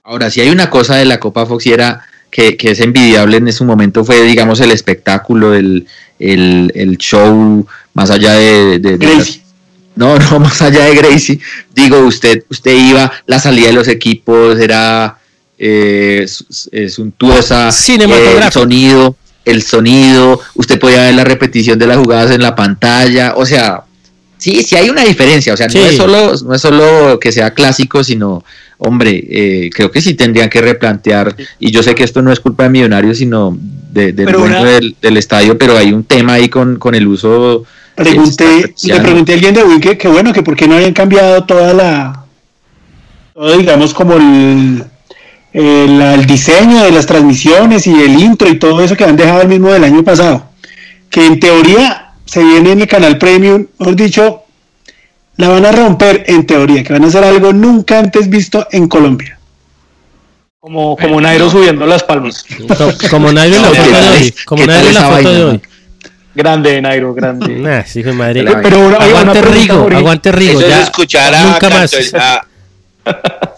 Ahora, 0.03 0.29
si 0.31 0.41
hay 0.41 0.49
una 0.49 0.69
cosa 0.69 0.95
de 0.95 1.05
la 1.05 1.19
Copa 1.19 1.45
Fox 1.45 1.65
y 1.67 1.71
era 1.73 2.01
que, 2.31 2.57
que 2.57 2.71
es 2.71 2.79
envidiable 2.79 3.38
en 3.38 3.51
su 3.53 3.63
momento 3.65 4.03
fue, 4.03 4.23
digamos, 4.23 4.59
el 4.61 4.71
espectáculo, 4.71 5.53
el, 5.53 5.85
el, 6.17 6.71
el 6.73 6.97
show, 6.97 7.67
más 7.93 8.09
allá 8.09 8.33
de... 8.33 8.79
de- 8.79 8.97
de- 8.97 9.05
Gracie. 9.15 9.41
no, 9.95 10.17
no, 10.31 10.39
más 10.39 10.59
allá 10.61 10.85
de 10.85 10.95
Gracie. 10.95 11.39
Digo, 11.75 11.99
usted, 11.99 12.43
usted 12.49 12.71
iba, 12.75 13.11
la 13.27 13.38
salida 13.39 13.67
de 13.67 13.73
los 13.73 13.88
equipos 13.88 14.57
era 14.59 15.19
eh, 15.59 16.25
su- 16.27 16.69
eh, 16.71 16.89
suntuosa, 16.89 17.71
Cinematográfico. 17.71 18.45
el 18.47 18.51
sonido, 18.51 19.15
el 19.47 19.61
sonido, 19.63 20.39
usted 20.55 20.79
podía 20.79 21.01
ver 21.03 21.13
la 21.15 21.23
repetición 21.23 21.79
de 21.79 21.87
las 21.87 21.97
jugadas 21.97 22.31
en 22.31 22.41
la 22.41 22.55
pantalla, 22.55 23.33
o 23.35 23.45
sea, 23.45 23.83
sí, 24.37 24.63
sí 24.63 24.75
hay 24.75 24.89
una 24.89 25.03
diferencia, 25.03 25.53
o 25.53 25.57
sea, 25.57 25.69
Sí. 25.69 25.77
no, 25.79 25.85
es 25.85 25.97
solo, 25.97 26.33
no 26.45 26.53
es 26.55 26.61
solo 26.61 27.19
que 27.19 27.31
sea 27.31 27.51
clásico, 27.53 28.03
sino, 28.03 28.43
hombre, 28.77 29.23
eh, 29.29 29.69
creo 29.73 29.89
que 29.91 30.01
sí 30.01 30.13
tendrían 30.13 30.49
que 30.49 30.61
replantear, 30.61 31.35
y 31.59 31.71
yo 31.71 31.81
sé 31.81 31.95
que 31.95 32.03
esto 32.03 32.21
no 32.21 32.31
es 32.31 32.39
culpa 32.39 32.63
de 32.63 32.69
Millonarios, 32.69 33.17
sino 33.17 33.57
de- 33.59 34.13
del 34.13 34.35
una- 34.35 34.63
del, 34.63 34.95
del 35.01 35.17
estadio, 35.17 35.57
pero 35.57 35.77
hay 35.77 35.91
un 35.93 36.03
tema 36.03 36.33
ahí 36.33 36.49
con, 36.49 36.77
con 36.77 36.93
el 36.95 37.07
uso... 37.07 37.63
Pregunté, 37.95 38.75
le 38.83 38.99
pregunté 39.01 39.31
a 39.31 39.35
alguien 39.35 39.55
de 39.55 39.63
Win 39.63 39.79
que, 39.81 39.97
que 39.97 40.07
bueno, 40.07 40.31
que 40.31 40.43
por 40.43 40.55
qué 40.55 40.67
no 40.67 40.75
habían 40.75 40.93
cambiado 40.93 41.43
toda 41.45 41.73
la, 41.73 42.25
todo 43.33 43.57
digamos 43.57 43.91
como 43.95 44.13
el, 44.17 44.83
el, 45.53 46.01
el 46.01 46.25
diseño 46.25 46.83
de 46.83 46.91
las 46.91 47.05
transmisiones 47.05 47.87
y 47.87 47.93
el 48.01 48.19
intro 48.19 48.47
y 48.49 48.59
todo 48.59 48.81
eso 48.81 48.95
que 48.95 49.03
han 49.05 49.15
dejado 49.17 49.41
el 49.41 49.47
mismo 49.47 49.69
del 49.71 49.83
año 49.83 50.03
pasado. 50.03 50.49
Que 51.09 51.25
en 51.25 51.39
teoría 51.39 52.11
se 52.25 52.43
viene 52.43 52.71
en 52.73 52.81
el 52.81 52.87
canal 52.87 53.17
Premium, 53.17 53.65
mejor 53.79 53.95
dicho, 53.95 54.43
la 55.37 55.49
van 55.49 55.65
a 55.65 55.71
romper 55.71 56.25
en 56.27 56.45
teoría, 56.45 56.83
que 56.83 56.93
van 56.93 57.03
a 57.03 57.07
hacer 57.07 57.23
algo 57.23 57.53
nunca 57.53 57.99
antes 57.99 58.29
visto 58.29 58.67
en 58.71 58.87
Colombia. 58.87 59.37
Como, 60.59 60.97
como 60.97 61.21
Nairo 61.21 61.49
subiendo 61.49 61.85
las 61.85 62.03
palmas. 62.03 62.43
Co- 62.77 62.93
Como 63.09 63.31
Nairo 63.31 63.55
en 63.55 63.61
la 63.61 63.67
No, 63.69 63.73
¿qué 63.73 63.79
foto 63.79 64.01
de 64.01 64.17
hoy. 64.17 64.33
Como 64.45 64.65
Nairo 64.65 64.87
en 64.89 64.93
la 64.93 65.01
foto 65.09 65.33
de 65.33 65.43
hoy. 65.45 65.61
Grande, 66.35 66.81
Nairo, 66.81 67.13
grande. 67.13 67.55
Nah, 67.55 67.83
sí, 67.83 68.01
hijo 68.01 68.09
de 68.09 68.15
madre. 68.15 68.43
La 68.43 68.61
Pero 68.61 68.79
una, 68.79 68.97
una 68.97 69.05
Aguante 69.05 69.39
pregunta, 69.41 69.73
Rigo, 69.73 69.97
aguante 69.97 70.31
Rigo. 70.31 70.59
Eso 70.59 70.67
es 70.67 70.75
Ya, 70.75 70.81
escuchar 70.83 71.33
a 71.33 71.43
nunca 71.43 71.69
más. 71.69 71.91
Canto- 71.91 72.17
a- 72.17 72.45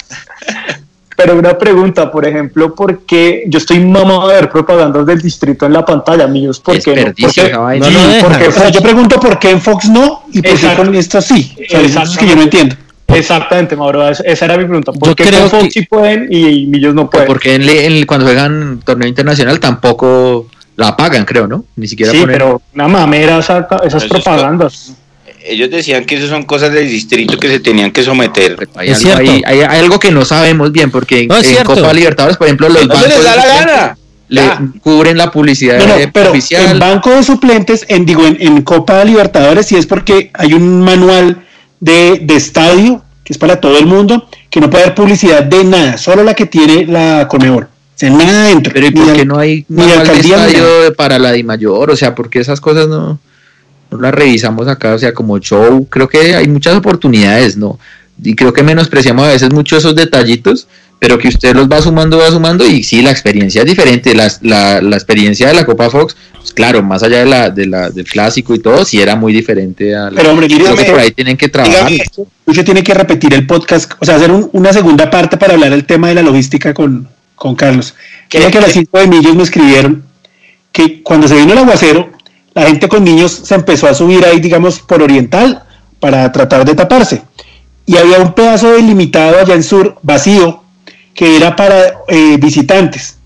Pero 1.22 1.38
una 1.38 1.58
pregunta, 1.58 2.10
por 2.10 2.26
ejemplo, 2.26 2.74
¿por 2.74 3.00
qué 3.00 3.44
yo 3.48 3.58
estoy 3.58 3.80
mamado 3.82 4.30
de 4.30 4.36
ver 4.36 4.50
propagandas 4.50 5.06
del 5.06 5.20
distrito 5.22 5.66
en 5.66 5.74
la 5.74 5.84
pantalla, 5.84 6.24
amigos? 6.24 6.62
¿Por 6.62 6.82
qué 6.82 6.96
no? 6.96 7.14
¿Por 7.14 7.34
qué? 7.34 7.52
No 7.52 7.68
dejan. 7.68 8.22
porque, 8.22 8.48
o 8.48 8.52
sea, 8.54 8.70
yo 8.70 8.82
pregunto 8.82 9.20
por 9.20 9.38
qué 9.38 9.50
en 9.50 9.60
Fox 9.60 9.90
no 9.90 10.24
y 10.32 10.42
por 10.42 10.52
Exacto. 10.52 10.82
qué 10.84 10.88
con 10.88 10.96
esto 10.96 11.22
sí. 11.22 11.54
O 11.62 11.70
sea, 11.70 11.82
eso 11.82 12.02
es 12.04 12.18
que 12.18 12.26
yo 12.26 12.36
no 12.38 12.44
entiendo. 12.44 12.76
Exactamente, 13.08 13.76
Mauro, 13.76 14.08
esa 14.08 14.46
era 14.46 14.56
mi 14.58 14.64
pregunta. 14.64 14.94
¿Por 14.94 15.10
Yo 15.10 15.16
qué 15.16 15.26
creo 15.26 15.42
con 15.42 15.50
Fox 15.50 15.64
que- 15.66 15.72
sí 15.72 15.86
pueden 15.88 16.28
y 16.32 16.66
Millos 16.68 16.94
no 16.96 17.10
pueden? 17.10 17.28
Porque 17.28 17.56
en, 17.56 17.68
en- 17.68 18.06
cuando 18.06 18.26
juegan 18.26 18.80
torneo 18.86 19.10
internacional 19.10 19.60
tampoco 19.60 20.48
la 20.78 20.96
pagan, 20.96 21.26
creo, 21.26 21.48
¿no? 21.48 21.66
Ni 21.76 21.88
siquiera 21.90 22.14
Sí, 22.14 22.20
ponen- 22.20 22.28
pero 22.38 22.62
una 22.76 22.88
mamera 22.88 23.40
esa- 23.40 23.68
esas 23.84 23.84
Eso 23.84 23.98
es 23.98 24.06
propagandas. 24.06 24.94
Ellos 25.46 25.70
decían 25.70 26.06
que 26.06 26.16
esas 26.16 26.30
son 26.30 26.44
cosas 26.44 26.72
del 26.74 26.88
distrito 26.90 27.38
que 27.38 27.48
se 27.48 27.60
tenían 27.60 27.92
que 27.92 28.04
someter. 28.04 28.68
Hay, 28.76 28.90
Es 28.90 29.06
algo, 29.06 29.32
hay- 29.32 29.44
hay 29.46 29.62
algo 29.62 30.00
que 30.00 30.12
no 30.12 30.26
sabemos 30.26 30.72
bien, 30.72 30.92
porque 30.92 31.22
en, 31.22 31.28
No, 31.30 31.38
en. 31.38 31.64
Copa 31.64 31.94
Libertadores, 31.94 32.38
por 32.38 32.48
ejemplo, 32.48 32.68
los 32.70 32.82
No 32.88 32.94
bancos 32.94 33.08
les 33.10 33.24
da 33.24 33.36
la 33.36 33.46
gana. 33.46 33.98
le 34.28 34.42
Ya. 34.42 34.62
cubren 34.82 35.18
la 35.18 35.32
publicidad 35.32 35.80
No, 35.80 35.88
no, 35.88 35.96
eh, 35.98 36.10
pero 36.14 36.32
oficial. 36.32 36.66
en 36.72 36.80
banco 36.80 37.10
de 37.12 37.24
suplentes, 37.24 37.86
en 37.88 38.06
digo, 38.06 38.26
en, 38.28 38.38
en 38.40 38.62
Copa 38.62 39.04
Libertadores, 39.06 39.66
sí 39.66 39.76
es 39.76 39.86
porque 39.86 40.30
hay 40.34 40.54
un 40.54 40.82
manual 40.82 41.38
de, 41.80 42.20
de 42.22 42.36
estadio 42.36 43.02
que 43.24 43.34
es 43.34 43.38
para 43.38 43.60
todo 43.62 43.78
el 43.78 43.86
mundo, 43.86 44.28
que 44.50 44.60
no 44.60 44.70
puede 44.70 44.84
haber 44.86 44.96
publicidad 44.96 45.44
de 45.44 45.64
nada, 45.64 45.98
solo 45.98 46.24
la 46.24 46.34
que 46.34 46.46
tiene 46.48 46.86
la 46.86 47.28
Conmebol. 47.30 47.64
O 47.64 47.68
sea, 47.96 48.10
nada 48.10 48.46
adentro. 48.46 48.72
pero 48.74 48.88
¿y 48.88 48.92
por 48.92 49.14
qué 49.14 49.26
no 49.26 49.38
hay 49.38 49.66
ni 49.70 49.84
alcaldía, 49.84 50.48
estadio 50.48 50.94
para 50.96 51.20
la 51.20 51.32
DIMAYOR? 51.32 51.92
O 51.92 51.96
sea, 51.96 52.16
porque 52.16 52.40
esas 52.40 52.60
cosas 52.62 52.88
no, 52.88 53.20
no 53.92 54.00
las 54.00 54.14
revisamos 54.14 54.68
acá? 54.68 54.94
O 54.94 55.00
sea, 55.00 55.14
como 55.14 55.40
show, 55.40 55.88
creo 55.90 56.08
que 56.08 56.36
hay 56.36 56.48
muchas 56.48 56.76
oportunidades, 56.76 57.58
¿no? 57.58 57.80
Y 58.24 58.36
creo 58.36 58.52
que 58.54 58.64
menospreciamos 58.64 59.26
a 59.26 59.30
veces 59.32 59.54
mucho 59.54 59.78
esos 59.78 59.96
detallitos, 59.96 60.68
pero 61.00 61.18
que 61.18 61.30
usted 61.30 61.56
los 61.56 61.70
va 61.70 61.82
sumando, 61.82 62.18
va 62.18 62.30
sumando, 62.30 62.66
y 62.68 62.84
sí, 62.84 63.02
la 63.02 63.12
experiencia 63.12 63.62
es 63.62 63.68
diferente. 63.68 64.14
La, 64.14 64.30
la, 64.42 64.82
la 64.82 64.96
experiencia 64.98 65.48
de 65.48 65.54
la 65.54 65.66
Copa 65.66 65.90
Fox, 65.90 66.18
pues 66.38 66.52
claro, 66.52 66.84
más 66.84 67.02
allá 67.04 67.20
de 67.20 67.26
la, 67.26 67.50
de 67.50 67.66
la, 67.66 67.90
del 67.90 68.06
clásico 68.06 68.54
y 68.54 68.60
todo, 68.60 68.84
sí 68.84 69.00
era 69.02 69.16
muy 69.16 69.32
diferente 69.32 69.96
a 69.96 70.10
la. 70.12 70.18
Pero, 70.18 70.32
hombre, 70.32 70.48
creo 70.48 70.60
que 70.76 70.82
dígame- 70.84 70.92
por 70.92 71.00
ahí 71.00 71.12
tienen 71.12 71.38
que 71.38 71.48
trabajar. 71.48 71.90
dígame, 71.90 72.12
Lucho 72.46 72.64
tiene 72.66 72.84
que 72.84 72.94
repetir 72.94 73.34
el 73.34 73.48
podcast, 73.48 73.94
o 74.00 74.06
sea, 74.06 74.18
hacer 74.18 74.30
un- 74.32 74.50
una 74.52 74.74
segunda 74.74 75.10
parte 75.10 75.38
para 75.38 75.54
hablar 75.54 75.70
del 75.72 75.86
tema 75.86 76.10
de 76.10 76.16
la 76.16 76.22
logística 76.22 76.74
con, 76.74 77.08
con 77.36 77.56
Carlos. 77.56 77.96
Quería 78.28 78.52
que 78.52 78.58
a 78.58 78.62
las 78.62 78.74
5 78.74 79.00
de 79.00 79.08
millos 79.08 79.36
me 79.36 79.44
escribieron 79.44 80.04
que 80.74 81.02
cuando 81.02 81.28
se 81.30 81.36
vino 81.36 81.54
el 81.54 81.60
aguacero, 81.60 82.12
la 82.60 82.68
gente 82.68 82.88
con 82.88 83.04
niños 83.04 83.32
se 83.44 83.56
empezó 83.56 83.88
a 83.88 83.94
subir 83.94 84.24
ahí, 84.26 84.40
digamos, 84.40 84.80
por 84.80 85.02
oriental 85.02 85.64
para 86.00 86.32
tratar 86.32 86.66
de 86.66 86.76
taparse. 86.76 87.22
Y 87.86 87.98
había 87.98 88.20
un 88.20 88.34
pedazo 88.34 88.72
delimitado 88.72 89.40
allá 89.40 89.56
en 89.56 89.64
sur, 89.64 89.98
vacío, 90.02 90.64
que 91.14 91.36
era 91.38 91.56
para 91.56 91.94
eh, 92.08 92.38
visitantes. 92.40 93.18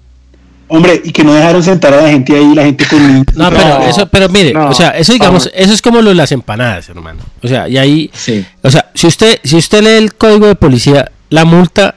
Hombre, 0.70 1.02
y 1.04 1.12
que 1.12 1.24
no 1.24 1.34
dejaron 1.34 1.62
sentar 1.62 1.94
a 1.94 2.02
la 2.02 2.10
gente 2.10 2.36
ahí, 2.36 2.56
la 2.56 2.64
gente 2.64 2.88
con 2.88 3.06
niños. 3.06 3.26
No, 3.36 3.50
pero 3.50 3.84
eso, 3.84 4.08
pero 4.08 4.30
mire, 4.30 4.54
no, 4.54 4.70
o 4.70 4.74
sea, 4.74 4.92
eso 4.92 5.14
digamos, 5.14 5.46
vamos. 5.46 5.52
eso 5.56 5.74
es 5.74 5.82
como 5.82 6.02
lo 6.02 6.10
de 6.10 6.16
las 6.16 6.32
empanadas, 6.32 6.90
hermano. 6.90 7.22
O 7.44 7.48
sea, 7.48 7.68
y 7.68 7.78
ahí, 7.78 8.10
Sí. 8.14 8.46
o 8.62 8.72
sea, 8.72 8.90
si 8.96 9.06
usted, 9.08 9.40
si 9.44 9.58
usted 9.58 9.82
lee 9.84 10.04
el 10.04 10.16
código 10.16 10.48
de 10.48 10.56
policía, 10.56 11.12
la 11.30 11.46
multa, 11.46 11.96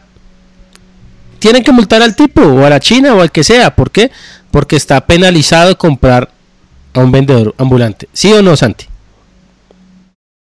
tienen 1.38 1.62
que 1.62 1.72
multar 1.72 2.02
al 2.02 2.16
tipo, 2.16 2.42
o 2.42 2.66
a 2.66 2.70
la 2.70 2.80
china, 2.80 3.14
o 3.14 3.20
al 3.20 3.30
que 3.30 3.44
sea. 3.44 3.74
¿Por 3.74 3.90
qué? 3.90 4.10
Porque 4.50 4.76
está 4.76 5.00
penalizado 5.06 5.78
comprar 5.78 6.30
a 6.96 7.00
un 7.00 7.12
vendedor 7.12 7.54
ambulante. 7.58 8.08
¿Sí 8.12 8.32
o 8.32 8.42
no, 8.42 8.56
Santi? 8.56 8.86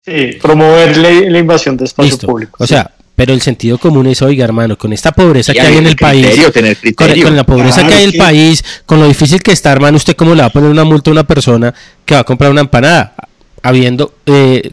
Sí, 0.05 0.37
promover 0.41 0.97
la, 0.97 1.09
la 1.29 1.39
invasión 1.39 1.77
de 1.77 1.85
espacio 1.85 2.11
Listo. 2.11 2.27
público. 2.27 2.63
O 2.63 2.67
sea, 2.67 2.89
pero 3.15 3.33
el 3.33 3.41
sentido 3.41 3.77
común 3.77 4.07
es, 4.07 4.21
oiga, 4.21 4.45
hermano, 4.45 4.77
con 4.77 4.93
esta 4.93 5.11
pobreza 5.11 5.51
Y 5.51 5.55
que 5.55 5.61
hay 5.61 5.77
en 5.77 5.87
el 5.87 5.95
país. 5.97 6.25
tener 6.53 6.77
Con, 6.95 7.35
la 7.35 7.43
pobreza 7.43 7.81
Claro, 7.81 7.89
que 7.89 7.95
hay 7.95 8.03
en 8.05 8.09
el 8.11 8.17
país, 8.17 8.63
con 8.85 8.99
lo 8.99 9.07
difícil 9.07 9.41
que 9.41 9.51
está, 9.51 9.71
hermano, 9.71 9.97
¿usted 9.97 10.15
cómo 10.15 10.33
le 10.33 10.41
va 10.41 10.47
a 10.47 10.51
poner 10.51 10.69
una 10.69 10.85
multa 10.85 11.09
a 11.09 11.13
una 11.13 11.23
persona 11.25 11.73
que 12.05 12.13
va 12.15 12.21
a 12.21 12.23
comprar 12.23 12.49
una 12.49 12.61
empanada? 12.61 13.13
Habiendo, 13.61 14.13
eh, 14.25 14.71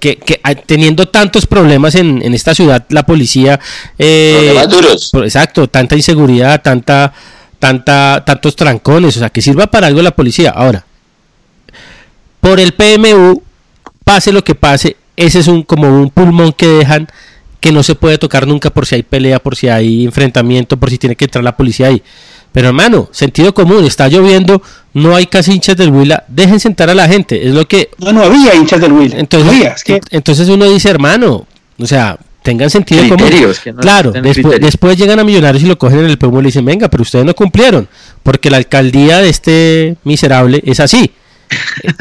que, 0.00 0.16
que 0.16 0.40
hay- 0.42 0.56
teniendo 0.66 1.06
tantos 1.06 1.46
problemas 1.46 1.94
en, 1.94 2.20
en 2.22 2.34
esta 2.34 2.54
ciudad, 2.56 2.84
la 2.88 3.06
policía... 3.06 3.60
eh, 3.98 4.34
Problemas 4.36 4.68
duros. 4.68 5.10
exacto, 5.22 5.68
tanta 5.68 5.94
inseguridad, 5.94 6.60
tanta, 6.60 7.12
tanta, 7.60 8.24
tantos 8.26 8.56
trancones, 8.56 9.16
o 9.16 9.20
sea, 9.20 9.30
que 9.30 9.40
sirva 9.40 9.68
para 9.68 9.86
algo 9.86 10.02
la 10.02 10.10
policía. 10.10 10.50
Ahora, 10.50 10.84
por 12.46 12.60
el 12.60 12.72
PMU, 12.72 13.42
pase 14.04 14.30
lo 14.30 14.44
que 14.44 14.54
pase, 14.54 14.96
ese 15.16 15.40
es 15.40 15.48
un 15.48 15.64
como 15.64 15.88
un 16.00 16.10
pulmón 16.10 16.52
que 16.52 16.68
dejan 16.68 17.08
que 17.58 17.72
no 17.72 17.82
se 17.82 17.96
puede 17.96 18.18
tocar 18.18 18.46
nunca 18.46 18.70
por 18.70 18.86
si 18.86 18.94
hay 18.94 19.02
pelea, 19.02 19.40
por 19.40 19.56
si 19.56 19.68
hay 19.68 20.04
enfrentamiento, 20.04 20.76
por 20.76 20.88
si 20.88 20.98
tiene 20.98 21.16
que 21.16 21.24
entrar 21.24 21.42
la 21.42 21.56
policía 21.56 21.88
ahí. 21.88 22.00
Pero 22.52 22.68
hermano, 22.68 23.08
sentido 23.10 23.52
común, 23.52 23.84
está 23.84 24.06
lloviendo, 24.06 24.62
no 24.94 25.16
hay 25.16 25.26
casi 25.26 25.54
hinchas 25.54 25.76
del 25.76 25.90
Huila, 25.90 26.22
dejen 26.28 26.60
sentar 26.60 26.88
a 26.88 26.94
la 26.94 27.08
gente, 27.08 27.48
es 27.48 27.52
lo 27.52 27.66
que 27.66 27.90
No, 27.98 28.12
no 28.12 28.22
había 28.22 28.54
hinchas 28.54 28.80
del 28.80 28.92
Will. 28.92 29.12
entonces, 29.14 29.44
no 29.44 29.52
había, 29.52 29.70
es 29.70 29.82
que 29.82 30.00
entonces 30.10 30.48
uno 30.48 30.70
dice, 30.70 30.88
hermano, 30.88 31.46
o 31.78 31.86
sea, 31.86 32.16
tengan 32.44 32.70
sentido 32.70 33.02
Criterios, 33.02 33.58
común. 33.58 33.64
que 33.64 33.72
no 33.72 33.80
claro, 33.80 34.12
después, 34.12 34.60
después 34.60 34.96
llegan 34.96 35.18
a 35.18 35.24
Millonarios 35.24 35.64
y 35.64 35.66
lo 35.66 35.76
cogen 35.76 35.98
en 35.98 36.06
el 36.06 36.16
PMU 36.16 36.38
y 36.38 36.42
le 36.42 36.46
dicen, 36.46 36.64
venga, 36.64 36.88
pero 36.88 37.02
ustedes 37.02 37.24
no 37.24 37.34
cumplieron, 37.34 37.88
porque 38.22 38.50
la 38.50 38.58
alcaldía 38.58 39.18
de 39.18 39.30
este 39.30 39.96
miserable 40.04 40.62
es 40.64 40.78
así. 40.78 41.10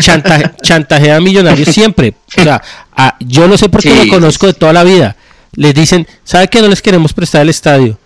Chantaje, 0.01 0.51
chantajea 0.61 1.17
a 1.17 1.19
Millonarios 1.21 1.69
siempre. 1.69 2.15
O 2.37 2.41
sea, 2.43 2.61
a- 2.95 3.15
yo 3.19 3.47
no 3.47 3.57
sé 3.57 3.69
por 3.69 3.81
qué 3.81 3.91
Sí, 3.91 4.05
lo 4.05 4.13
conozco 4.15 4.47
de 4.47 4.53
toda 4.53 4.73
la 4.73 4.83
vida. 4.83 5.15
Les 5.53 5.73
dicen, 5.73 6.07
¿sabe 6.23 6.47
que 6.47 6.61
no 6.61 6.67
les 6.67 6.81
queremos 6.81 7.13
prestar 7.13 7.41
el 7.41 7.49
estadio? 7.49 7.97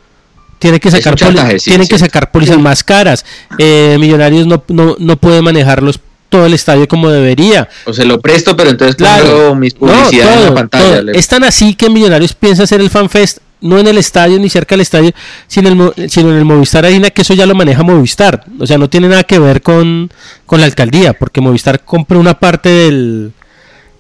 Tienen 0.60 0.80
que 0.80 0.92
sacar, 0.92 1.16
chantaje, 1.16 1.58
sí, 1.60 1.70
tienen 1.72 1.88
que 1.88 1.98
sacar 1.98 2.32
pólizas 2.32 2.58
más 2.60 2.84
caras. 2.84 3.26
Eh, 3.58 3.96
Millonarios 4.00 4.46
no, 4.46 4.64
no, 4.68 4.96
no 5.00 5.18
puede 5.18 5.42
manejarlos 5.42 6.00
todo 6.28 6.46
el 6.46 6.54
estadio 6.54 6.88
como 6.88 7.10
debería. 7.10 7.68
O 7.86 7.94
se 7.94 8.06
lo 8.06 8.20
presto, 8.22 8.56
pero 8.56 8.70
entonces 8.70 8.96
Claro. 8.96 9.56
mis 9.56 9.74
publicidades 9.74 10.36
No, 10.36 10.42
en 10.42 10.46
la 10.50 10.54
pantalla. 10.54 11.12
Es 11.14 11.28
tan 11.28 11.44
así 11.44 11.74
que 11.76 11.90
Millonarios 11.90 12.34
piensa 12.34 12.64
hacer 12.64 12.82
el 12.82 12.90
FanFest 12.90 13.40
no 13.62 13.78
en 13.80 13.88
el 13.88 13.98
estadio 13.98 14.40
ni 14.40 14.50
cerca 14.50 14.76
del 14.76 14.82
estadio, 14.82 15.12
sino, 15.48 15.70
en 15.70 15.82
el 15.98 16.10
sino 16.10 16.32
en 16.32 16.38
el 16.38 16.46
Movistar 16.46 16.86
Arena, 16.86 17.10
que 17.10 17.22
eso 17.22 17.34
ya 17.34 17.46
lo 17.46 17.56
maneja 17.56 17.84
Movistar. 17.84 18.46
O 18.60 18.66
sea, 18.66 18.78
no 18.78 18.90
tiene 18.90 19.10
nada 19.10 19.24
que 19.24 19.40
ver 19.40 19.62
con, 19.62 20.12
con 20.46 20.60
la 20.60 20.66
alcaldía, 20.66 21.14
porque 21.14 21.42
Movistar 21.42 21.84
compra 21.84 22.18
una 22.18 22.40
parte 22.40 22.70
del, 22.70 23.34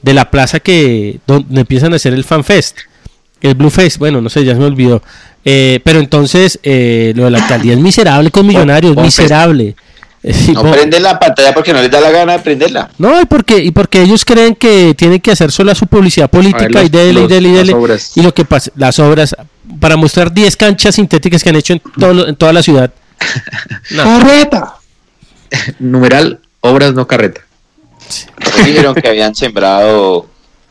de 0.02 0.14
la 0.14 0.32
plaza 0.32 0.60
que 0.60 1.20
donde 1.28 1.62
empiezan 1.62 1.94
a 1.94 1.98
hacer 1.98 2.14
el 2.14 2.24
FanFest. 2.24 2.80
El 3.42 3.56
Blue 3.56 3.70
Fest, 3.70 3.98
bueno, 4.00 4.20
no 4.22 4.30
sé, 4.30 4.44
ya 4.44 4.54
se 4.54 4.60
me 4.60 4.66
olvidó. 4.66 5.02
Eh, 5.46 5.80
pero 5.84 6.00
entonces, 6.00 6.60
eh, 6.64 7.14
lo 7.16 7.26
de 7.26 7.32
la 7.32 7.40
alcaldía 7.40 7.74
es 7.74 7.80
miserable 7.80 8.32
con 8.32 8.46
Millonarios, 8.46 8.96
Bonfest. 8.96 9.20
miserable. 9.20 9.76
Eh, 10.22 10.34
sí, 10.34 10.52
No 10.52 10.70
prenden 10.70 11.02
la 11.04 11.18
pantalla 11.18 11.54
porque 11.54 11.72
no 11.72 11.82
les 11.82 11.90
da 11.90 12.02
la 12.02 12.12
gana 12.12 12.34
de 12.34 12.40
prenderla. 12.40 12.90
No, 12.98 13.22
y 13.22 13.26
porque, 13.26 13.58
y 13.60 13.72
porque 13.72 14.02
ellos 14.02 14.26
creen 14.26 14.54
que 14.56 14.94
tienen 14.98 15.22
que 15.22 15.32
hacer 15.32 15.52
sola 15.52 15.74
su 15.76 15.88
publicidad 15.88 16.30
política 16.30 16.64
ver, 16.66 16.72
los- 16.74 16.86
y 16.86 16.90
dele, 16.90 17.10
y 17.10 17.14
los- 17.14 17.30
dele, 17.30 17.50
y 17.50 17.52
dele. 17.54 17.74
obras. 17.74 18.12
Y 18.16 18.22
lo 18.22 18.34
que 18.34 18.44
pasa, 18.46 18.70
las 18.76 19.00
obras, 19.00 19.36
para 19.80 19.96
mostrar 19.96 20.34
10 20.34 20.58
canchas 20.58 20.96
sintéticas 20.96 21.42
que 21.44 21.50
han 21.50 21.56
hecho 21.56 21.74
en, 21.74 21.82
todo 21.98 22.28
en 22.28 22.36
toda 22.36 22.52
la 22.54 22.62
ciudad. 22.64 22.92
No. 23.92 24.04
¡Carreta! 24.04 24.76
Numeral, 25.80 26.40
obras 26.62 26.94
no 26.94 27.08
carreta. 27.08 27.42
Hoy 28.58 28.64
dijeron 28.72 28.96
que 28.96 29.08
habían 29.08 29.36
sembrado 29.36 30.28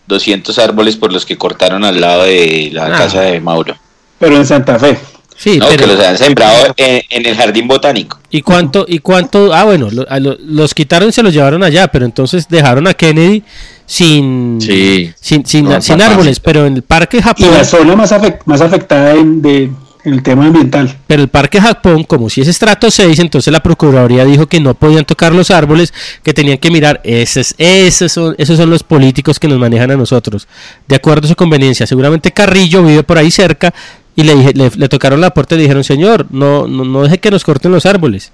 200 0.06 0.58
árboles 0.58 0.96
por 0.96 1.12
los 1.12 1.24
que 1.26 1.36
cortaron 1.36 1.84
al 1.84 2.00
lado 2.00 2.24
de 2.24 2.70
la 2.72 2.86
Ah. 2.86 2.90
casa 2.98 3.20
de 3.22 3.40
Mauro. 3.40 3.76
Pero 4.18 4.36
en 4.36 4.46
Santa 4.46 4.78
Fe. 4.78 4.98
Sí, 5.40 5.56
No, 5.58 5.66
pero- 5.68 5.78
que 5.78 5.86
los 5.86 5.96
habían 6.00 6.18
sembrado 6.18 6.74
en, 6.76 7.00
en 7.10 7.26
el 7.26 7.36
jardín 7.36 7.68
botánico. 7.68 8.18
¿Y 8.28 8.42
cuánto? 8.42 8.84
¿Y 8.88 8.98
cuánto? 8.98 9.54
Ah, 9.54 9.62
bueno, 9.64 9.88
lo- 9.90 10.04
a 10.10 10.18
lo- 10.18 10.36
los 10.44 10.74
quitaron 10.74 11.10
y 11.10 11.12
se 11.12 11.22
los 11.22 11.32
llevaron 11.32 11.62
allá, 11.62 11.86
pero 11.88 12.04
entonces 12.04 12.48
dejaron 12.48 12.88
a 12.88 12.94
Kennedy 12.94 13.44
sin, 13.86 14.58
Sí. 14.60 15.12
sin, 15.20 15.46
sin, 15.46 15.64
No, 15.66 15.80
sin 15.80 16.02
árboles, 16.02 16.36
sí. 16.36 16.42
pero 16.44 16.66
en 16.66 16.74
el 16.74 16.82
parque 16.82 17.18
Y 17.18 17.22
Japón, 17.22 17.50
la 17.52 17.64
zona 17.64 17.94
más, 17.96 18.12
afec- 18.12 18.40
más 18.46 18.60
afectada 18.60 19.12
en, 19.14 19.40
de- 19.40 19.70
en 20.04 20.12
el 20.14 20.22
tema 20.22 20.46
ambiental. 20.46 20.96
pero 21.06 21.22
el 21.22 21.28
parque 21.28 21.60
Japón, 21.60 22.04
como 22.04 22.28
si 22.30 22.40
es 22.40 22.48
estrato 22.48 22.90
6, 22.90 23.18
entonces 23.20 23.52
la 23.52 23.60
Procuraduría 23.62 24.24
dijo 24.24 24.46
que 24.46 24.58
no 24.60 24.74
podían 24.74 25.04
tocar 25.04 25.32
los 25.34 25.50
árboles, 25.50 25.92
que 26.22 26.34
tenían 26.34 26.58
que 26.58 26.70
mirar, 26.70 27.00
esos, 27.04 27.54
esos, 27.58 28.10
son, 28.12 28.34
esos 28.38 28.56
son 28.56 28.70
los 28.70 28.82
políticos 28.82 29.38
que 29.38 29.48
nos 29.48 29.58
manejan 29.58 29.90
a 29.90 29.96
nosotros, 29.96 30.48
de 30.86 30.96
acuerdo 30.96 31.26
a 31.26 31.28
su 31.28 31.36
conveniencia. 31.36 31.86
Seguramente 31.86 32.32
Carrillo 32.32 32.82
vive 32.82 33.02
por 33.04 33.18
ahí 33.18 33.30
cerca 33.30 33.72
y 34.20 34.24
le, 34.24 34.34
dije- 34.34 34.52
le, 34.54 34.70
le 34.74 34.88
tocaron 34.88 35.20
la 35.20 35.30
puerta 35.30 35.54
y 35.54 35.58
le 35.58 35.62
dijeron, 35.62 35.84
señor, 35.84 36.26
no, 36.30 36.66
no, 36.66 36.84
no 36.84 37.02
deje 37.04 37.18
que 37.18 37.30
nos 37.30 37.44
corten 37.44 37.70
los 37.70 37.86
árboles. 37.86 38.32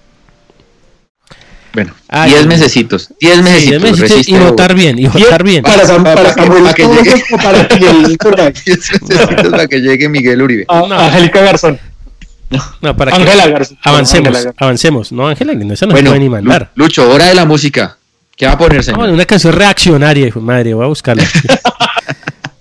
Bueno, 1.75 1.93
Ay, 2.09 2.31
10 2.31 2.43
no. 2.45 2.49
mesecitos. 2.49 3.11
10 3.21 3.37
Sí, 3.37 3.43
mesecitos. 3.43 3.83
decirte, 3.83 4.03
resiste 4.15 4.31
y 4.33 4.39
votar 4.39 4.75
bien, 4.75 4.99
y 4.99 5.07
votar 5.09 5.43
bien. 5.43 5.63
Para, 5.63 5.85
Sam- 5.85 6.03
Para 6.05 6.23
para 6.23 6.35
que- 6.35 6.47
para 6.51 6.73
que 6.75 6.87
llegue. 6.87 7.25
para 7.43 7.69
Miguel 7.69 8.11
Iturralde. 8.13 8.61
10 8.65 8.79
mesecitos 8.79 9.51
para 9.51 9.67
que 9.67 9.81
llegue 9.81 10.09
Miguel 10.09 10.41
Uribe. 10.43 10.65
A- 10.69 10.81
No. 10.89 10.95
Angélica 10.99 11.41
Garzón. 11.43 11.79
No, 12.81 12.97
para 12.97 13.11
que 13.11 13.17
Ángela 13.23 13.47
Garzón. 13.49 13.79
avancemos, 13.83 14.33
Garzón. 14.33 14.55
avancemos. 14.57 15.13
No, 15.13 15.27
Ángela, 15.29 15.53
no, 15.55 15.75
eso 15.75 15.87
no 15.87 15.91
se 15.91 15.95
bueno, 15.97 16.11
puede 16.11 16.21
ni 16.21 16.29
mandar. 16.31 16.71
Lu- 16.77 16.85
Lucho, 16.85 17.11
hora 17.11 17.27
de 17.27 17.35
la 17.35 17.45
música. 17.45 17.99
¿Qué 18.37 18.47
va 18.47 18.53
a 18.53 18.59
poner, 18.59 18.79
Ah, 18.79 18.83
señor? 18.83 18.99
bueno, 19.01 19.13
una 19.15 19.25
canción 19.27 19.53
reaccionaria, 19.53 20.27
hijo 20.29 20.39
de 20.41 20.47
madre, 20.47 20.75
voy 20.75 20.85
a 20.85 20.89
buscarla. 20.89 21.25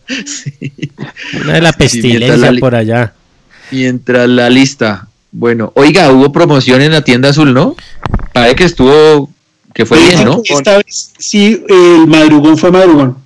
Una 1.41 1.54
de 1.54 1.62
la 1.62 1.74
pestilencia 1.74 2.51
la 2.51 2.60
por 2.60 2.76
allá. 2.76 3.14
Mientras 3.72 4.28
la 4.30 4.49
lista. 4.49 5.08
Bueno, 5.32 5.72
oiga, 5.76 6.12
hubo 6.12 6.32
promoción 6.32 6.82
en 6.82 6.91
la 6.91 7.04
tienda 7.04 7.30
azul, 7.30 7.54
¿no? 7.54 7.76
Parece 8.34 8.56
que 8.56 8.64
estuvo, 8.66 9.32
que 9.74 9.86
fue 9.86 9.99
bien, 9.99 10.26
¿no? 10.26 10.41
Esta 10.43 10.78
vez 10.78 11.14
sí, 11.18 11.64
el 11.68 12.06
madrugón 12.08 12.58
fue 12.58 12.72
madrugón. 12.72 13.18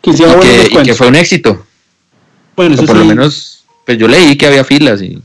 Que 0.00 0.10
Y 0.10 0.14
que, 0.14 0.22
y 0.22 0.26
descuentos. 0.26 0.82
que 0.84 0.94
fue 0.94 1.08
un 1.08 1.16
éxito. 1.16 1.66
Bueno, 2.54 2.74
eso 2.74 2.86
por 2.86 2.96
lo 2.96 3.04
menos, 3.04 3.64
pues 3.84 3.98
yo 3.98 4.06
leí 4.06 4.36
que 4.36 4.46
había 4.46 4.64
filas 4.64 5.02
y... 5.02 5.20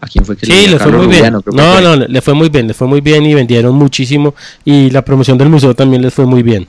¿A 0.00 0.06
quién 0.06 0.26
fue 0.26 0.36
que 0.36 0.44
Sí, 0.44 0.66
le 0.66 0.78
fue 0.78 0.92
muy 0.92 1.06
bien. 1.06 1.32
Rubiano, 1.32 1.42
No, 1.52 1.80
no, 1.80 1.96
le 2.06 2.20
fue 2.20 2.34
muy 2.34 2.50
bien, 2.50 2.68
le 2.68 2.74
fue 2.74 2.86
muy 2.86 3.00
bien 3.00 3.24
y 3.24 3.34
vendieron 3.34 3.74
muchísimo. 3.74 4.34
Y 4.64 4.90
la 4.90 5.02
promoción 5.02 5.38
del 5.38 5.48
museo 5.48 5.74
también 5.74 6.02
les 6.02 6.12
fue 6.12 6.26
muy 6.26 6.42
bien. 6.42 6.68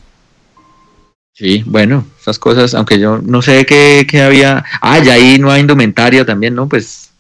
Sí, 1.38 1.62
bueno, 1.68 2.04
esas 2.20 2.40
cosas, 2.40 2.74
aunque 2.74 3.00
yo 3.00 3.20
no 3.22 3.44
sé 3.44 3.64
qué, 3.68 4.08
qué 4.10 4.22
había... 4.22 4.66
Ah, 4.82 4.98
ya 4.98 5.14
ahí 5.14 5.38
no 5.38 5.52
hay 5.52 5.62
indumentaria 5.62 6.26
también, 6.26 6.56
¿no? 6.56 6.68
Pues 6.68 7.12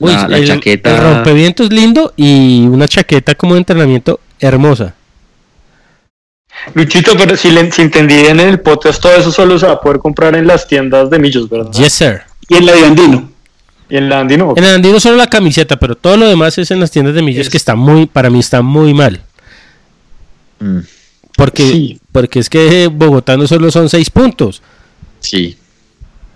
Uy, 0.00 0.10
la, 0.10 0.26
la 0.26 0.38
el, 0.38 0.46
chaqueta... 0.48 0.90
el 0.90 1.14
rompevientos 1.14 1.72
lindo 1.72 2.12
y 2.16 2.66
una 2.66 2.88
chaqueta 2.88 3.36
como 3.36 3.54
de 3.54 3.60
entrenamiento 3.60 4.18
hermosa. 4.40 4.94
Luchito, 6.74 7.12
pero 7.16 7.36
si, 7.36 7.52
le, 7.52 7.70
si 7.70 7.82
entendí 7.82 8.16
bien 8.16 8.40
en 8.40 8.48
el 8.48 8.58
podcast, 8.58 9.00
todo 9.00 9.14
eso 9.14 9.30
solo 9.30 9.56
se 9.56 9.66
va 9.66 9.74
a 9.74 9.80
poder 9.80 10.00
comprar 10.00 10.34
en 10.34 10.48
las 10.48 10.66
tiendas 10.66 11.08
de 11.08 11.20
Millos, 11.20 11.48
¿verdad? 11.48 11.70
Yes, 11.72 11.92
sir. 11.92 12.22
Y 12.48 12.56
en 12.56 12.66
la 12.66 12.72
de 12.72 12.86
Andino. 12.86 13.30
Y 13.88 13.96
en 13.98 14.08
la 14.08 14.18
Andino. 14.18 14.54
En 14.56 14.64
el 14.64 14.74
Andino 14.74 14.98
solo 14.98 15.16
la 15.16 15.28
camiseta, 15.28 15.76
pero 15.76 15.94
todo 15.94 16.16
lo 16.16 16.26
demás 16.26 16.58
es 16.58 16.72
en 16.72 16.80
las 16.80 16.90
tiendas 16.90 17.14
de 17.14 17.22
millos 17.22 17.48
que 17.48 17.56
está 17.56 17.76
muy, 17.76 18.06
para 18.06 18.30
mí 18.30 18.40
está 18.40 18.62
muy 18.62 18.94
mal. 18.94 19.20
Mm, 20.58 20.80
Porque, 21.36 21.68
Sí. 21.68 22.00
porque 22.12 22.38
es 22.38 22.48
que 22.48 22.86
Bogotá 22.88 23.36
no 23.36 23.46
solo 23.46 23.70
son 23.70 23.88
seis 23.88 24.10
puntos. 24.10 24.62
sí, 25.20 25.56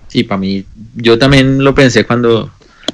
sí, 0.09 0.25
para 0.25 0.39
mí, 0.39 0.65
yo 0.97 1.19
también 1.19 1.63
lo 1.63 1.75
pensé 1.75 2.05
cuando, 2.05 2.51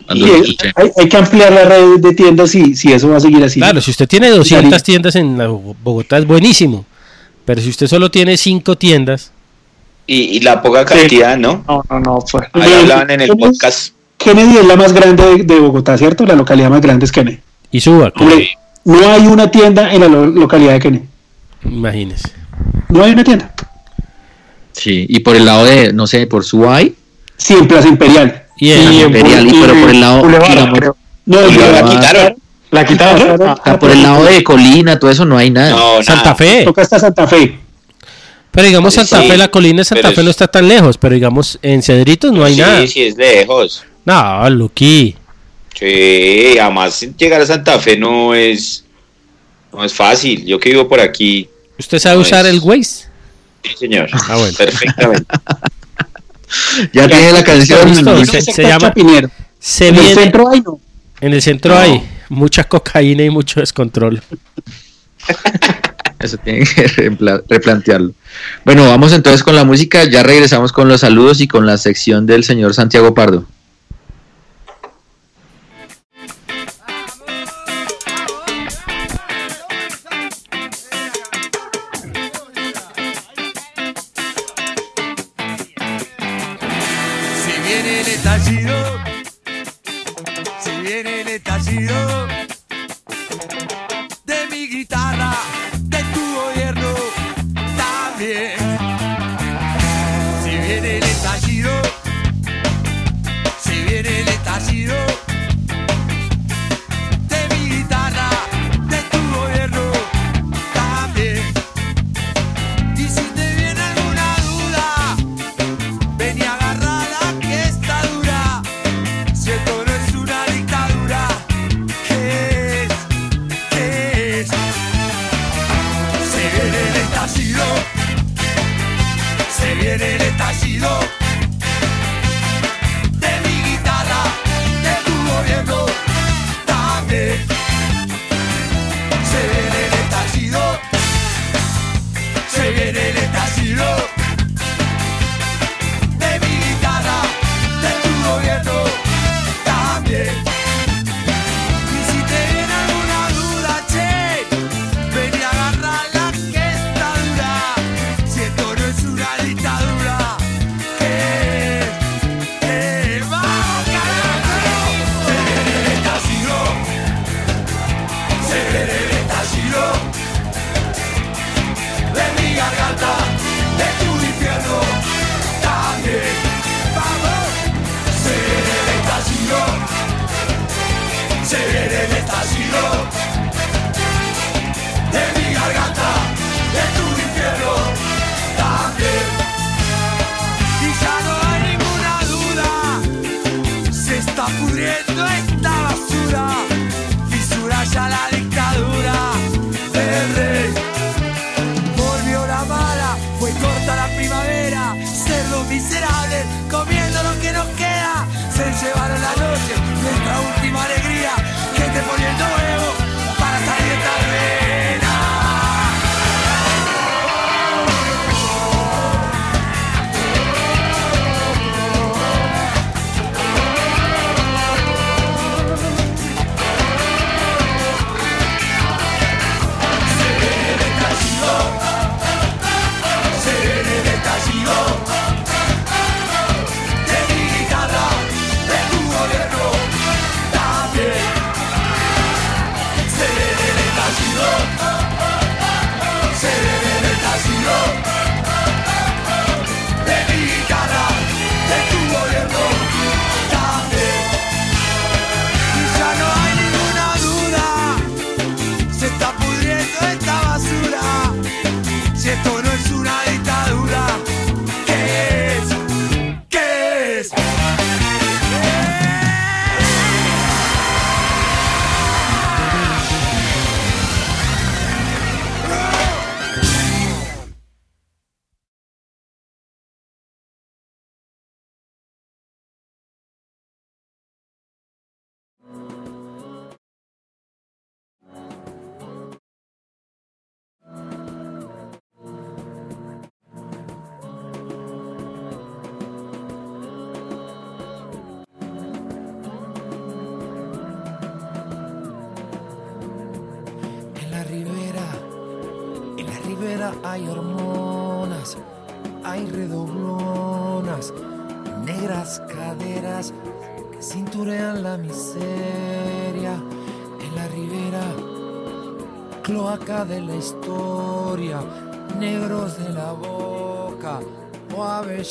cuando 0.07 0.27
Y 0.27 0.29
lo 0.29 0.35
hay, 0.35 0.41
escuché. 0.43 0.73
hay- 0.75 0.91
hay 0.97 1.09
que 1.09 1.17
ampliar 1.17 1.53
la 1.53 1.65
red 1.65 1.99
de 2.01 2.13
tiendas 2.15 2.51
si, 2.51 2.75
si 2.75 2.93
eso 2.93 3.09
va 3.09 3.17
a 3.19 3.21
seguir 3.21 3.43
así. 3.45 3.61
Claro, 3.61 3.81
si 3.81 3.91
usted 3.93 4.09
tiene 4.09 4.29
200 4.31 4.69
Claro. 4.71 4.83
tiendas 4.85 5.15
en 5.17 5.39
la 5.39 5.47
Bo- 5.49 5.77
Bogotá 5.83 6.19
es 6.19 6.27
buenísimo. 6.27 6.85
Pero 7.45 7.61
si 7.61 7.69
usted 7.71 7.87
solo 7.87 8.11
tiene 8.11 8.37
cinco 8.37 8.77
tiendas, 8.77 9.31
Y, 10.07 10.17
y 10.37 10.41
la 10.41 10.61
poca 10.61 10.87
Sí. 10.87 10.95
cantidad, 10.99 11.39
¿no? 11.39 11.65
No, 11.67 11.83
no, 11.89 12.01
no. 12.01 12.21
Fue. 12.21 12.47
Ahí 12.53 12.73
hablaban 12.75 13.11
en 13.11 13.21
el 13.23 13.31
Kennedy- 13.31 13.39
podcast. 13.53 13.95
Kennedy 14.19 14.59
es 14.59 14.67
la 14.67 14.77
más 14.77 14.93
grande 14.93 15.25
de, 15.25 15.43
de 15.45 15.61
Bogotá, 15.61 15.97
¿cierto? 15.97 16.27
La 16.27 16.35
localidad 16.35 16.69
más 16.69 16.81
grande 16.83 17.07
es 17.07 17.13
Kennedy. 17.13 17.39
y 17.71 17.81
suba, 17.81 18.13
Hombre, 18.17 18.51
no 18.85 19.09
hay 19.11 19.27
una 19.27 19.51
tienda 19.51 19.93
en 19.95 20.01
la 20.03 20.09
lo- 20.09 20.27
localidad 20.27 20.73
de 20.75 20.79
Kennedy. 20.81 21.05
Imagínese. 21.65 22.29
No 22.89 23.05
hay 23.05 23.13
una 23.13 23.25
tienda. 23.25 23.53
Sí, 24.73 25.07
y 25.09 25.21
por 25.21 25.37
el 25.37 25.45
lado 25.47 25.65
de, 25.65 25.93
no 25.93 26.07
sé, 26.07 26.27
por 26.27 26.45
Subay, 26.45 26.95
Sí, 27.37 27.55
en 27.55 27.67
Plaza 27.67 27.89
Imperial. 27.89 28.45
Y 28.59 28.71
en- 28.71 28.81
en 28.89 28.93
Imperial, 29.07 29.47
y 29.49 29.61
pero 29.61 29.75
por 29.81 29.91
el 29.91 30.01
lado, 30.01 30.27
digamos. 30.29 30.81
No, 31.27 31.41
la 31.41 31.47
Boulevard. 31.49 31.91
quitaron. 31.91 32.35
La 32.71 32.85
quitaron. 32.85 33.39
sea, 33.65 33.79
por 33.79 33.91
el 33.91 34.03
lado 34.03 34.25
de 34.25 34.43
Colina, 34.45 34.99
todo 34.99 35.11
eso 35.11 35.25
no 35.25 35.37
hay 35.37 35.51
nada. 35.51 35.71
No, 35.71 36.03
Santa 36.03 36.23
nada. 36.23 36.35
Fe. 36.37 36.63
Toca 36.65 36.83
hasta 36.83 36.99
Santa 37.01 37.27
Fe. 37.27 37.59
Pero 38.53 38.67
digamos 38.69 38.95
Sí, 38.95 39.01
Santa 39.05 39.23
Fe, 39.27 39.37
la 39.37 39.49
colina 39.49 39.79
de 39.79 39.85
Santa 39.85 40.13
Fe 40.13 40.23
no 40.23 40.31
es- 40.31 40.35
está 40.37 40.47
tan 40.47 40.69
lejos, 40.69 40.97
pero 40.97 41.15
digamos 41.15 41.59
en 41.61 41.83
Cedritos 41.83 42.31
no 42.33 42.45
hay 42.45 42.55
sí, 42.55 42.61
nada. 42.61 42.87
sí, 42.87 43.03
es 43.03 43.17
lejos. 43.17 43.83
No, 44.05 44.49
Luqui. 44.51 45.17
Sí, 45.77 46.57
además 46.61 47.01
llegar 47.19 47.41
a 47.41 47.47
Santa 47.47 47.81
Fe 47.81 47.97
no 47.97 48.33
es, 48.33 48.85
no 49.73 49.83
es 49.83 49.93
fácil. 49.93 50.45
Yo 50.47 50.61
que 50.61 50.71
vivo 50.71 50.87
por 50.89 51.01
aquí, 51.01 51.49
¿Usted 51.79 51.99
sabe 51.99 52.17
No 52.17 52.23
usar 52.23 52.47
es- 52.47 52.53
el 52.53 52.61
Waze? 52.61 53.07
sí, 53.63 53.71
señor. 53.79 54.09
Ah, 54.13 54.37
bueno. 54.37 54.57
Perfectamente. 54.57 55.27
Ya 56.93 57.09
tiene 57.09 57.33
la 57.33 57.43
canción. 57.43 57.95
se- 58.27 58.63
llama- 58.63 58.89
Chapinero. 58.89 59.29
Se 59.59 59.89
En 59.89 59.97
el 59.97 60.15
centro 60.15 60.49
hay 60.51 60.61
no. 60.61 60.79
en 61.21 61.33
el 61.33 61.43
centro 61.43 61.75
No. 61.75 61.81
hay 61.81 62.03
mucha 62.29 62.63
cocaína 62.65 63.25
y 63.25 63.31
mucho 63.31 63.59
descontrol. 63.61 64.23
Eso 66.21 66.37
tiene 66.39 66.65
que 66.65 66.87
replantearlo. 67.49 68.13
Bueno, 68.65 68.87
vamos 68.89 69.13
entonces 69.13 69.43
con 69.43 69.57
la 69.57 69.65
música. 69.65 70.05
Ya 70.05 70.23
regresamos 70.23 70.71
con 70.73 70.89
los 70.89 71.01
saludos 71.01 71.41
y 71.41 71.49
con 71.49 71.67
la 71.67 71.77
sección 71.77 72.25
del 72.27 72.45
señor 72.45 72.73
Santiago 72.75 73.15
Pardo. 73.15 73.47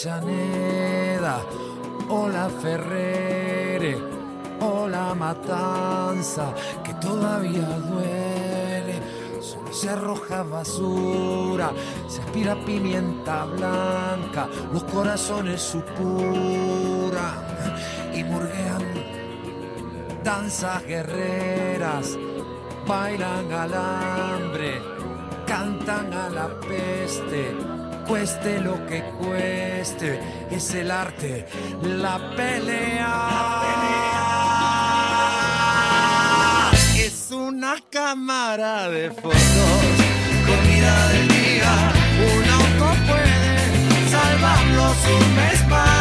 Avellaneda, 0.05 1.39
o 2.09 2.27
la 2.27 2.49
Ferrere, 2.49 3.97
o 4.59 4.87
la 4.87 5.13
matanza 5.13 6.53
que 6.83 6.93
todavía 6.95 7.67
duele. 7.79 9.01
Solo 9.41 9.73
se 9.73 9.89
arroja 9.89 10.43
basura, 10.43 11.71
se 12.07 12.21
aspira 12.21 12.55
pimienta 12.65 13.45
blanca, 13.45 14.47
los 14.73 14.83
corazones 14.83 15.61
supuran 15.61 17.35
y 18.13 18.23
murguean. 18.23 18.83
Danzas 20.23 20.85
guerreras, 20.85 22.17
bailan 22.87 23.51
al 23.51 23.73
hambre, 23.73 24.81
cantan 25.45 26.13
a 26.13 26.29
la 26.29 26.47
peste, 26.59 27.55
cueste 28.07 28.59
lo 28.59 28.85
que 28.85 29.03
cueste, 29.19 30.19
es 30.51 30.73
el 30.75 30.91
arte, 30.91 31.45
la 31.83 32.19
pelea. 32.35 33.29
Es 36.97 37.31
una 37.31 37.75
cámara 37.89 38.89
de 38.89 39.11
fotos, 39.11 39.37
comida 40.45 41.07
del 41.09 41.27
día, 41.27 41.91
un 42.35 42.49
auto 42.49 42.85
puede 43.07 43.57
salvarlos 44.09 44.97
un 45.19 45.35
mes 45.35 45.67
más, 45.67 45.92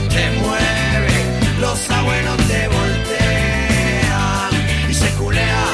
te 0.00 0.30
mueve, 0.40 1.60
los 1.60 1.90
abuelos 1.90 2.36
te 2.48 2.68
voltean 2.68 4.50
y 4.88 4.94
se 4.94 5.08
culea. 5.14 5.64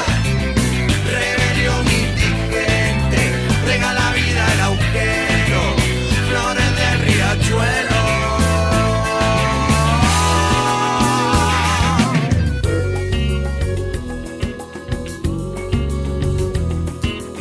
Rebelión 1.05 1.87
indigente, 1.87 3.21
regala 3.65 4.13
vida 4.13 4.53
el 4.55 4.61
agujero, 4.61 5.61
flores 6.29 6.71
del 6.81 6.99
riachuelo. 7.07 8.03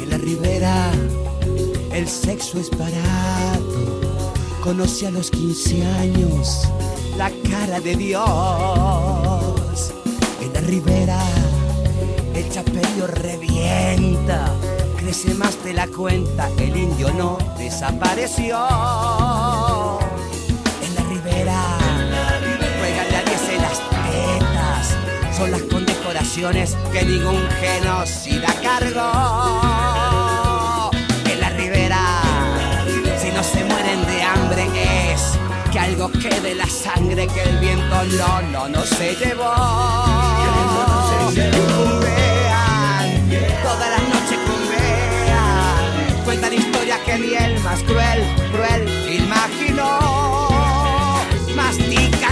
En 0.01 0.09
la 0.09 0.17
ribera 0.17 0.91
el 1.91 2.07
sexo 2.07 2.59
es 2.59 2.69
barato. 2.69 3.16
Conoce 4.67 5.07
a 5.07 5.11
los 5.11 5.31
15 5.31 5.85
años 5.85 6.67
la 7.15 7.31
cara 7.49 7.79
de 7.79 7.95
Dios. 7.95 9.93
En 10.41 10.51
la 10.53 10.59
ribera 10.59 11.21
el 12.35 12.49
chapello 12.51 13.07
revienta. 13.07 14.53
Crece 14.97 15.33
más 15.35 15.63
de 15.63 15.71
la 15.71 15.87
cuenta, 15.87 16.49
el 16.59 16.75
indio 16.75 17.13
no 17.13 17.37
desapareció. 17.57 18.57
En 20.83 20.95
la 20.95 21.01
ribera 21.11 21.63
juegan 22.77 23.13
la 23.13 23.23
10 23.23 23.49
en 23.49 23.61
las 23.61 23.79
tetas. 23.89 25.37
Son 25.37 25.49
las 25.49 25.61
condecoraciones 25.61 26.75
que 26.91 27.05
ningún 27.05 27.47
genocida 27.61 28.53
cargó. 28.61 29.76
Algo 36.07 36.19
quede 36.19 36.55
la 36.55 36.67
sangre 36.67 37.27
que 37.27 37.43
el 37.43 37.57
viento 37.59 38.03
no, 38.17 38.41
no, 38.51 38.69
no 38.69 38.83
se 38.83 39.15
llevó. 39.15 39.53
Cumbean, 41.77 43.29
todas 43.63 43.89
las 43.89 44.01
noches 44.09 44.39
cumbean, 44.47 46.23
cuentan 46.25 46.53
historias 46.53 46.99
que 47.05 47.19
ni 47.19 47.33
el 47.35 47.59
más 47.61 47.81
cruel, 47.83 48.23
cruel 48.51 48.87
imaginó. 49.13 49.99
Mastican 51.55 52.26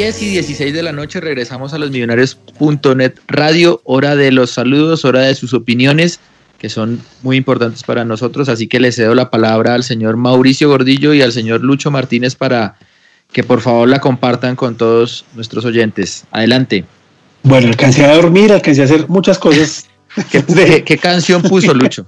10 0.00 0.22
y 0.22 0.26
16 0.30 0.72
de 0.72 0.82
la 0.82 0.92
noche 0.92 1.20
regresamos 1.20 1.74
a 1.74 1.78
los 1.78 1.90
millonarios.net 1.90 3.12
radio, 3.28 3.82
hora 3.84 4.16
de 4.16 4.32
los 4.32 4.50
saludos, 4.50 5.04
hora 5.04 5.20
de 5.20 5.34
sus 5.34 5.52
opiniones 5.52 6.20
que 6.56 6.70
son 6.70 7.02
muy 7.22 7.36
importantes 7.36 7.82
para 7.82 8.02
nosotros, 8.06 8.48
así 8.48 8.66
que 8.66 8.80
le 8.80 8.92
cedo 8.92 9.14
la 9.14 9.28
palabra 9.30 9.74
al 9.74 9.82
señor 9.84 10.16
Mauricio 10.16 10.70
Gordillo 10.70 11.12
y 11.12 11.20
al 11.20 11.32
señor 11.32 11.60
Lucho 11.60 11.90
Martínez 11.90 12.34
para 12.34 12.76
que 13.30 13.44
por 13.44 13.60
favor 13.60 13.90
la 13.90 13.98
compartan 14.00 14.56
con 14.56 14.74
todos 14.74 15.26
nuestros 15.34 15.66
oyentes. 15.66 16.24
Adelante. 16.30 16.86
Bueno, 17.42 17.68
alcancé 17.68 18.02
a 18.06 18.14
dormir, 18.14 18.52
alcancé 18.52 18.80
a 18.80 18.84
hacer 18.86 19.06
muchas 19.06 19.38
cosas. 19.38 19.86
¿Qué, 20.32 20.42
qué- 20.42 20.82
qué 20.82 20.96
canción 20.96 21.42
puso 21.42 21.74
Lucho? 21.74 22.06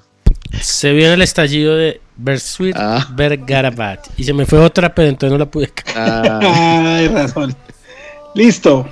Se 0.63 0.93
vio 0.93 1.09
en 1.09 1.13
el 1.13 1.23
estallido 1.23 1.77
de 1.77 2.01
Bersuit 2.17 2.75
Ah. 2.79 3.07
Bergarabat. 3.15 4.07
Y 4.17 4.25
se 4.25 4.33
me 4.33 4.47
fue 4.47 4.61
otra, 4.61 4.95
pero 4.95 5.09
entonces 5.11 5.33
no 5.33 5.39
la 5.39 5.51
pude. 5.51 5.71
Ah, 5.95 6.41
Ay, 6.99 7.09
razón. 7.09 7.55
Listo. 8.35 8.89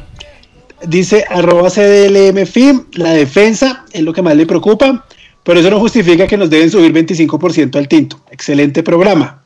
Dice 0.87 1.25
arroba 1.29 1.69
CDLMFIM, 1.69 2.87
la 2.95 3.13
defensa 3.13 3.85
es 3.93 4.03
lo 4.03 4.13
que 4.13 4.23
más 4.23 4.35
le 4.35 4.47
preocupa, 4.47 5.05
pero 5.45 5.61
eso 5.61 5.71
no 5.71 5.79
justifica 5.79 6.27
que 6.27 6.39
nos 6.39 6.49
deben 6.49 6.71
subir 6.71 6.93
25% 6.93 7.77
al 7.77 7.87
tinto. 7.87 8.21
Excelente 8.31 8.83
programa. 8.83 9.45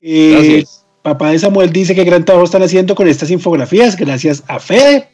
Eh, 0.00 0.64
papá 1.02 1.30
de 1.30 1.38
Samuel 1.38 1.70
dice 1.70 1.94
que 1.94 2.04
gran 2.04 2.24
trabajo 2.24 2.46
están 2.46 2.62
haciendo 2.62 2.94
con 2.94 3.08
estas 3.08 3.30
infografías, 3.30 3.96
gracias 3.96 4.42
a 4.46 4.58
Fede. 4.58 5.08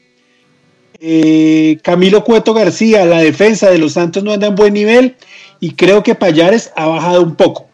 Eh, 1.00 1.78
Camilo 1.82 2.22
Cueto 2.22 2.54
García, 2.54 3.04
la 3.04 3.18
defensa 3.18 3.70
de 3.70 3.78
los 3.78 3.94
Santos 3.94 4.22
no 4.22 4.32
anda 4.32 4.46
en 4.46 4.54
buen 4.54 4.72
nivel 4.72 5.16
y 5.58 5.72
creo 5.72 6.02
que 6.02 6.14
Payares 6.14 6.72
ha 6.76 6.86
bajado 6.86 7.22
un 7.22 7.34
poco. 7.34 7.68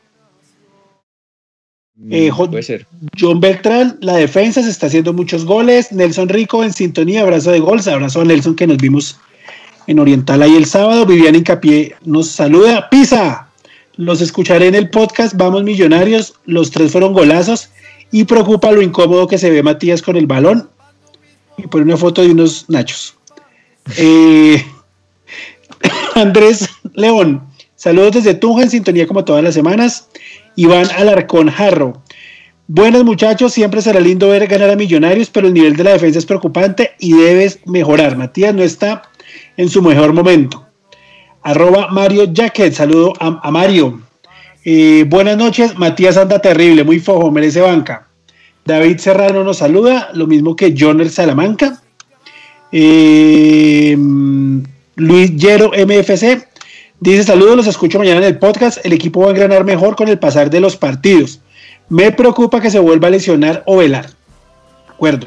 Eh, 2.08 2.30
puede 2.34 2.62
ser. 2.62 2.86
John 3.18 3.40
Beltrán, 3.40 3.98
la 4.00 4.16
defensa, 4.16 4.62
se 4.62 4.70
está 4.70 4.86
haciendo 4.86 5.12
muchos 5.12 5.44
goles. 5.44 5.92
Nelson 5.92 6.28
Rico 6.28 6.64
en 6.64 6.72
sintonía, 6.72 7.22
abrazo 7.22 7.50
de 7.50 7.60
gol. 7.60 7.80
Abrazo 7.86 8.22
a 8.22 8.24
Nelson 8.24 8.54
que 8.54 8.66
nos 8.66 8.78
vimos 8.78 9.18
en 9.86 9.98
Oriental 9.98 10.42
ahí 10.42 10.56
el 10.56 10.64
sábado. 10.64 11.04
Viviana 11.04 11.36
Incapié 11.36 11.94
nos 12.04 12.28
saluda. 12.28 12.88
Pisa, 12.88 13.48
los 13.96 14.20
escucharé 14.20 14.68
en 14.68 14.74
el 14.74 14.88
podcast. 14.88 15.34
Vamos 15.36 15.62
millonarios. 15.62 16.34
Los 16.46 16.70
tres 16.70 16.92
fueron 16.92 17.12
golazos. 17.12 17.70
Y 18.10 18.24
preocupa 18.24 18.72
lo 18.72 18.82
incómodo 18.82 19.28
que 19.28 19.38
se 19.38 19.50
ve 19.50 19.62
Matías 19.62 20.00
con 20.00 20.16
el 20.16 20.26
balón. 20.26 20.70
Y 21.58 21.66
pone 21.66 21.84
una 21.84 21.96
foto 21.96 22.22
de 22.22 22.30
unos 22.30 22.64
nachos. 22.68 23.14
Eh, 23.96 24.64
Andrés 26.14 26.68
León, 26.94 27.42
saludos 27.76 28.12
desde 28.12 28.34
Tunja 28.34 28.62
en 28.62 28.70
sintonía 28.70 29.06
como 29.06 29.24
todas 29.24 29.44
las 29.44 29.54
semanas. 29.54 30.08
Iván 30.56 30.86
Alarcón 30.96 31.48
Jarro. 31.48 32.02
Buenos 32.66 33.04
muchachos, 33.04 33.52
siempre 33.52 33.82
será 33.82 33.98
lindo 33.98 34.28
ver 34.28 34.46
ganar 34.46 34.70
a 34.70 34.76
Millonarios, 34.76 35.28
pero 35.30 35.48
el 35.48 35.54
nivel 35.54 35.74
de 35.74 35.84
la 35.84 35.92
defensa 35.92 36.18
es 36.18 36.26
preocupante 36.26 36.92
y 36.98 37.12
debes 37.14 37.58
mejorar. 37.66 38.16
Matías 38.16 38.54
no 38.54 38.62
está 38.62 39.02
en 39.56 39.68
su 39.68 39.82
mejor 39.82 40.12
momento. 40.12 40.66
Arroba 41.42 41.88
Mario 41.88 42.32
Jacket, 42.32 42.72
saludo 42.72 43.12
a, 43.18 43.50
Mario. 43.50 44.00
Eh, 44.64 45.04
buenas 45.08 45.36
noches, 45.36 45.76
Matías 45.78 46.16
anda 46.16 46.40
terrible, 46.40 46.84
muy 46.84 47.00
fojo, 47.00 47.30
merece 47.30 47.60
banca. 47.60 48.06
David 48.64 48.98
Serrano 48.98 49.42
nos 49.42 49.58
saluda, 49.58 50.10
lo 50.14 50.26
mismo 50.26 50.54
que 50.54 50.74
Joner 50.78 51.10
Salamanca. 51.10 51.80
Eh, 52.70 53.96
Luis 54.96 55.34
Yero 55.34 55.70
MFC 55.70 56.49
dice 57.00 57.24
saludos, 57.24 57.56
los 57.56 57.66
escucho 57.66 57.98
mañana 57.98 58.18
en 58.18 58.24
el 58.24 58.38
podcast. 58.38 58.84
El 58.84 58.92
equipo 58.92 59.20
va 59.20 59.28
a 59.28 59.30
engranar 59.30 59.64
mejor 59.64 59.96
con 59.96 60.08
el 60.08 60.18
pasar 60.18 60.50
de 60.50 60.60
los 60.60 60.76
partidos. 60.76 61.40
Me 61.88 62.12
preocupa 62.12 62.60
que 62.60 62.70
se 62.70 62.78
vuelva 62.78 63.08
a 63.08 63.10
lesionar 63.10 63.62
o 63.66 63.78
velar. 63.78 64.06
De 64.06 64.92
acuerdo. 64.92 65.26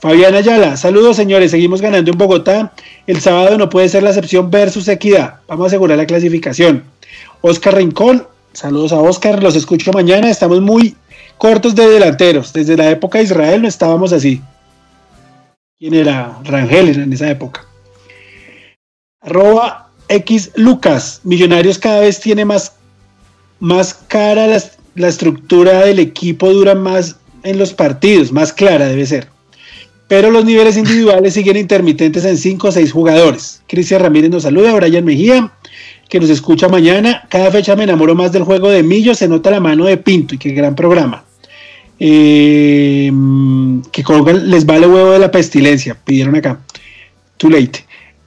Fabián 0.00 0.34
Ayala, 0.34 0.76
saludos 0.76 1.16
señores, 1.16 1.50
seguimos 1.50 1.80
ganando 1.80 2.10
en 2.10 2.18
Bogotá. 2.18 2.72
El 3.06 3.20
sábado 3.22 3.56
no 3.56 3.70
puede 3.70 3.88
ser 3.88 4.02
la 4.02 4.10
excepción 4.10 4.50
versus 4.50 4.86
Equidad. 4.88 5.36
Vamos 5.48 5.64
a 5.64 5.66
asegurar 5.68 5.96
la 5.96 6.04
clasificación. 6.04 6.84
Oscar 7.40 7.76
Rincón, 7.76 8.26
saludos 8.52 8.92
a 8.92 9.00
Oscar, 9.00 9.42
los 9.42 9.56
escucho 9.56 9.92
mañana. 9.92 10.28
Estamos 10.28 10.60
muy 10.60 10.94
cortos 11.38 11.74
de 11.74 11.88
delanteros. 11.88 12.52
Desde 12.52 12.76
la 12.76 12.90
época 12.90 13.18
de 13.18 13.24
Israel 13.24 13.62
no 13.62 13.68
estábamos 13.68 14.12
así. 14.12 14.42
¿Quién 15.78 15.94
era? 15.94 16.38
Rangel 16.44 16.88
en 16.88 17.12
esa 17.12 17.30
época. 17.30 17.64
Arroba 19.22 19.83
X 20.08 20.50
Lucas. 20.54 21.20
Millonarios 21.24 21.78
cada 21.78 22.00
vez 22.00 22.20
tiene 22.20 22.44
más, 22.44 22.72
más 23.60 23.94
cara 23.94 24.46
la, 24.46 24.62
la 24.94 25.08
estructura 25.08 25.84
del 25.84 25.98
equipo, 25.98 26.52
dura 26.52 26.74
más 26.74 27.16
en 27.42 27.58
los 27.58 27.72
partidos, 27.72 28.32
más 28.32 28.52
clara 28.52 28.86
debe 28.86 29.06
ser. 29.06 29.28
Pero 30.08 30.30
los 30.30 30.44
niveles 30.44 30.76
individuales 30.76 31.34
siguen 31.34 31.56
intermitentes 31.56 32.24
en 32.24 32.36
5 32.36 32.68
o 32.68 32.72
6 32.72 32.92
jugadores. 32.92 33.62
Cristian 33.66 34.02
Ramírez 34.02 34.30
nos 34.30 34.42
saluda, 34.42 34.74
Brian 34.74 35.04
Mejía, 35.04 35.52
que 36.08 36.20
nos 36.20 36.30
escucha 36.30 36.68
mañana. 36.68 37.26
Cada 37.28 37.50
fecha 37.50 37.76
me 37.76 37.84
enamoro 37.84 38.14
más 38.14 38.32
del 38.32 38.44
juego 38.44 38.70
de 38.70 38.82
Millo, 38.82 39.14
se 39.14 39.28
nota 39.28 39.50
la 39.50 39.60
mano 39.60 39.84
de 39.84 39.96
Pinto 39.96 40.34
y 40.34 40.38
qué 40.38 40.50
gran 40.50 40.74
programa. 40.74 41.24
Eh, 41.98 43.10
que 43.92 44.02
colgan, 44.02 44.50
les 44.50 44.66
vale 44.66 44.86
huevo 44.86 45.12
de 45.12 45.18
la 45.20 45.30
pestilencia, 45.30 45.96
pidieron 46.04 46.34
acá. 46.34 46.60
Too 47.36 47.50
late. 47.50 47.84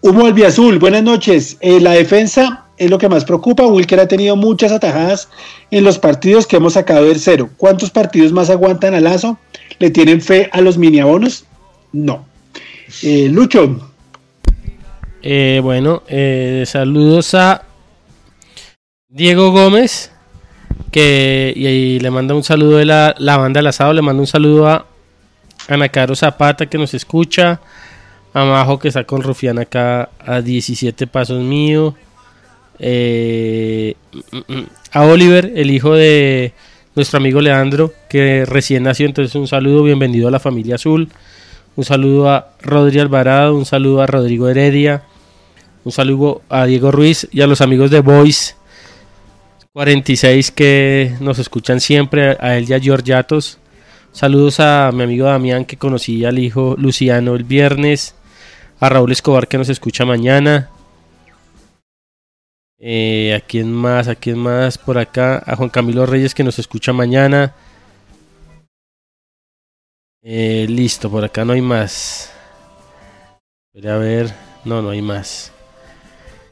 Humo 0.08 0.26
Albiazul, 0.26 0.80
buenas 0.80 1.04
noches. 1.04 1.58
Eh, 1.60 1.82
la 1.82 1.92
defensa 1.92 2.64
es 2.78 2.90
lo 2.90 2.98
que 2.98 3.10
más 3.10 3.26
preocupa. 3.26 3.68
Wilker 3.68 4.00
ha 4.00 4.08
tenido 4.08 4.38
muchas 4.38 4.72
atajadas 4.72 5.28
en 5.70 5.84
los 5.84 6.00
partidos 6.00 6.48
que 6.48 6.56
hemos 6.56 6.74
sacado 6.74 7.04
del 7.04 7.20
cero. 7.20 7.50
¿Cuántos 7.58 7.90
partidos 7.90 8.32
más 8.32 8.50
aguantan 8.50 8.94
a 8.94 9.02
Lazo? 9.02 9.38
¿Le 9.80 9.90
tienen 9.90 10.22
fe 10.22 10.50
a 10.54 10.62
los 10.62 10.78
mini 10.78 11.02
abonos? 11.02 11.44
No. 11.92 12.26
Eh, 13.04 13.28
Lucho, 13.30 13.82
Eh, 15.24 15.60
bueno, 15.62 16.04
eh, 16.08 16.64
saludos 16.66 17.34
a 17.34 17.64
Diego 19.10 19.52
Gómez, 19.52 20.14
que 20.90 21.52
y, 21.54 21.68
y 21.68 22.00
le 22.00 22.12
manda 22.12 22.34
un 22.34 22.46
saludo 22.46 22.78
de 22.78 22.86
la, 22.86 23.14
la 23.18 23.36
banda 23.36 23.58
del 23.58 23.68
asado, 23.68 23.92
le 23.92 24.02
manda 24.02 24.22
un 24.22 24.28
saludo 24.28 24.70
a 24.70 24.86
Ana 25.68 25.90
Caro 25.90 26.16
Zapata 26.16 26.66
que 26.68 26.78
nos 26.78 26.94
escucha, 26.94 27.60
a 28.38 28.46
Majo 28.46 28.78
que 28.78 28.88
está 28.88 29.04
con 29.04 29.24
Rufián 29.24 29.58
acá 29.58 30.10
a 30.20 30.42
17 30.42 31.08
pasos 31.08 31.42
mío, 31.44 31.96
eh, 32.78 33.96
mm, 34.32 34.54
mm, 34.54 34.66
a 34.92 35.04
Oliver, 35.04 35.52
el 35.56 35.72
hijo 35.72 35.96
de 35.96 36.54
nuestro 36.96 37.18
amigo 37.18 37.42
Leandro, 37.42 37.94
que 38.10 38.46
recién 38.46 38.84
nació, 38.84 39.08
entonces 39.08 39.34
un 39.36 39.48
saludo, 39.48 39.84
bienvenido 39.84 40.28
a 40.28 40.32
la 40.32 40.40
familia 40.40 40.76
azul. 40.76 41.10
Un 41.76 41.84
saludo 41.84 42.30
a 42.30 42.50
Rodri 42.62 43.00
Alvarado, 43.00 43.56
un 43.56 43.66
saludo 43.66 44.02
a 44.02 44.08
Rodrigo 44.08 44.50
Heredia, 44.50 45.04
un 45.84 45.92
saludo 45.92 46.42
a 46.50 46.66
Diego 46.66 46.92
Ruiz 46.92 47.28
y 47.32 47.42
a 47.42 47.48
los 47.48 47.62
amigos 47.62 47.92
de 47.92 48.02
Voice 48.02 48.56
46 49.74 50.52
que 50.52 51.16
nos 51.20 51.40
escuchan 51.40 51.80
siempre, 51.80 52.38
a 52.40 52.58
él 52.58 52.66
y 52.68 52.74
a 52.74 52.80
Georgiatos. 52.80 53.60
Saludos 54.12 54.60
a 54.60 54.92
mi 54.92 55.04
amigo 55.04 55.28
Damián 55.28 55.66
que 55.66 55.78
conocí 55.78 56.26
al 56.26 56.40
hijo 56.40 56.76
Luciano 56.80 57.36
el 57.36 57.44
viernes, 57.44 58.16
a 58.80 58.90
Raúl 58.90 59.12
Escobar 59.12 59.48
que 59.48 59.58
nos 59.58 59.70
escucha 59.70 60.06
mañana. 60.06 60.70
Eh, 62.80 63.34
¿A 63.36 63.42
quién 63.42 63.74
más? 63.74 64.08
¿A 64.08 64.16
quién 64.16 64.38
más 64.38 64.78
por 64.78 64.98
acá? 64.98 65.42
A 65.46 65.56
Juan 65.56 65.70
Camilo 65.70 66.06
Reyes 66.06 66.36
que 66.36 66.44
nos 66.44 66.60
escucha 66.60 66.94
mañana. 66.94 67.54
Eh, 70.22 70.68
listo, 70.70 71.10
por 71.10 71.24
acá 71.24 71.44
no 71.44 71.54
hay 71.54 71.62
más. 71.62 72.32
Voy 73.74 73.88
a 73.88 73.98
ver, 73.98 74.34
no, 74.66 74.82
no 74.82 74.90
hay 74.90 75.02
más. 75.02 75.52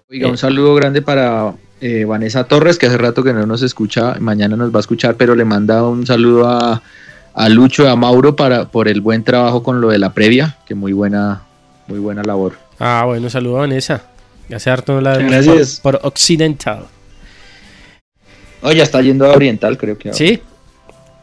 Oiga, 0.09 0.27
un 0.29 0.37
saludo 0.37 0.73
grande 0.75 1.01
para 1.01 1.53
eh, 1.81 2.05
Vanessa 2.05 2.45
Torres, 2.45 2.77
que 2.77 2.85
hace 2.85 2.97
rato 2.97 3.23
que 3.23 3.33
no 3.33 3.45
nos 3.45 3.61
escucha, 3.61 4.15
mañana 4.19 4.55
nos 4.55 4.73
va 4.73 4.77
a 4.77 4.79
escuchar, 4.79 5.15
pero 5.15 5.35
le 5.35 5.45
manda 5.45 5.83
un 5.83 6.05
saludo 6.05 6.47
a, 6.47 6.81
a 7.33 7.49
Lucho 7.49 7.83
y 7.83 7.87
a 7.87 7.95
Mauro 7.95 8.35
para, 8.35 8.69
por 8.69 8.87
el 8.87 9.01
buen 9.01 9.23
trabajo 9.23 9.61
con 9.61 9.81
lo 9.81 9.89
de 9.89 9.99
la 9.99 10.13
previa, 10.13 10.57
que 10.65 10.73
muy 10.73 10.93
buena, 10.93 11.41
muy 11.87 11.99
buena 11.99 12.23
labor. 12.23 12.53
Ah, 12.79 13.03
bueno, 13.05 13.29
saludo 13.29 13.57
a 13.57 13.61
Vanessa. 13.61 14.03
Hace 14.53 14.69
harto 14.69 14.93
no 14.93 15.01
la 15.01 15.17
Gracias. 15.17 15.79
por, 15.81 15.99
por 15.99 16.07
Occidental. 16.07 16.85
Oh, 18.61 18.71
ya 18.71 18.83
está 18.83 19.01
yendo 19.01 19.25
a 19.25 19.33
Oriental, 19.33 19.77
creo 19.77 19.97
que. 19.97 20.09
ahora. 20.09 20.17
¿Sí? 20.17 20.41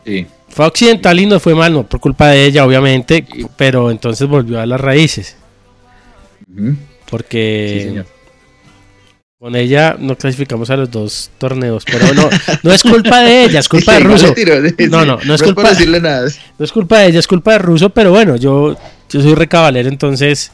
Sí. 0.05 0.26
Fue 0.48 0.64
a 0.64 0.68
Occidental 0.68 1.18
y 1.18 1.26
no 1.26 1.40
fue 1.40 1.55
mal, 1.55 1.72
no 1.72 1.84
por 1.89 2.01
culpa 2.01 2.28
de 2.28 2.44
ella, 2.44 2.64
obviamente, 2.66 3.24
pero 3.56 3.90
entonces 3.90 4.28
volvió 4.28 4.60
a 4.60 4.66
las 4.66 4.80
raíces. 4.80 5.36
Porque 7.09 7.74
Sí, 7.78 7.84
señor. 7.89 8.06
con 9.39 9.56
ella 9.56 9.97
no 9.98 10.16
clasificamos 10.16 10.68
a 10.70 10.76
los 10.76 10.90
dos 10.90 11.30
torneos, 11.39 11.84
pero 11.84 12.12
no, 12.14 12.28
no 12.62 12.72
es 12.72 12.82
culpa 12.82 13.20
de 13.22 13.44
ella, 13.44 13.60
es 13.60 13.68
culpa 13.68 13.94
de 13.94 14.01
Russo. 14.01 14.34
sí, 14.36 14.44
No, 14.90 15.05
no, 15.05 15.18
no 15.24 15.34
es 15.34 15.43
por 15.43 15.55
culpa 15.55 15.70
decirle 15.70 16.01
nada. 16.01 16.28
No 16.59 16.64
es 16.64 16.72
culpa 16.72 16.98
de 16.98 17.06
ella, 17.09 17.18
es 17.18 17.26
culpa 17.26 17.52
de 17.52 17.59
Russo, 17.59 17.90
pero 17.90 18.10
bueno, 18.10 18.36
yo, 18.36 18.76
yo 19.12 19.20
soy 19.20 19.34
recabalero, 19.34 19.89
entonces 19.89 20.52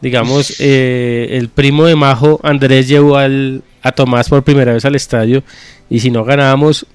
digamos, 0.00 0.60
eh, 0.60 1.28
el 1.32 1.48
primo 1.48 1.86
de 1.86 1.96
Majo, 1.96 2.38
Andrés, 2.42 2.88
llevó 2.88 3.16
al, 3.16 3.62
a 3.82 3.92
Tomás 3.92 4.28
por 4.28 4.42
primera 4.42 4.72
vez 4.72 4.84
al 4.84 4.94
estadio 4.94 5.42
y 5.88 6.00
si 6.00 6.10
no 6.10 6.24
ganábamos, 6.24 6.86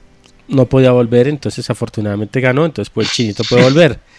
no 0.47 0.65
podía 0.65 0.91
volver, 0.91 1.27
entonces 1.27 1.69
afortunadamente 1.69 2.39
ganó, 2.41 2.65
entonces 2.65 2.91
pues 2.93 3.07
el 3.07 3.13
chinito 3.13 3.43
puede 3.43 3.63
volver. 3.63 3.99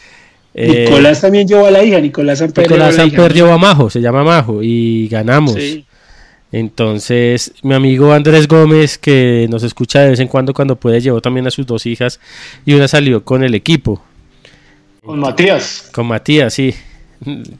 Eh, 0.54 0.84
Nicolás 0.84 1.22
también 1.22 1.48
llevó 1.48 1.64
a 1.64 1.70
la 1.70 1.82
hija, 1.82 1.98
Nicolás 1.98 2.40
Samper. 2.40 2.64
Nicolás. 2.64 2.94
Samper 2.94 3.32
llevó 3.32 3.52
a 3.52 3.56
Majo, 3.56 3.88
se 3.88 4.02
llama 4.02 4.22
Majo, 4.22 4.62
y 4.62 5.08
ganamos. 5.08 5.54
Sí. 5.54 5.86
Entonces, 6.52 7.54
mi 7.62 7.72
amigo 7.72 8.12
Andrés 8.12 8.46
Gómez, 8.46 8.98
que 8.98 9.46
nos 9.50 9.62
escucha 9.62 10.00
de 10.00 10.10
vez 10.10 10.20
en 10.20 10.28
cuando 10.28 10.52
cuando 10.52 10.76
puede, 10.76 11.00
llevó 11.00 11.22
también 11.22 11.46
a 11.46 11.50
sus 11.50 11.66
dos 11.66 11.86
hijas 11.86 12.20
y 12.66 12.74
una 12.74 12.86
salió 12.86 13.24
con 13.24 13.42
el 13.42 13.54
equipo, 13.54 14.02
Con 15.04 15.18
Matías. 15.18 15.90
con 15.92 16.06
Matías, 16.06 16.54
sí. 16.54 16.74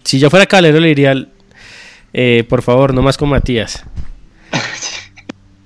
Si 0.04 0.18
yo 0.18 0.30
fuera 0.30 0.46
calero 0.46 0.78
le 0.80 0.88
diría, 0.88 1.14
eh, 2.12 2.44
por 2.48 2.62
favor, 2.62 2.94
no 2.94 3.02
más 3.02 3.16
con 3.16 3.28
Matías. 3.28 3.84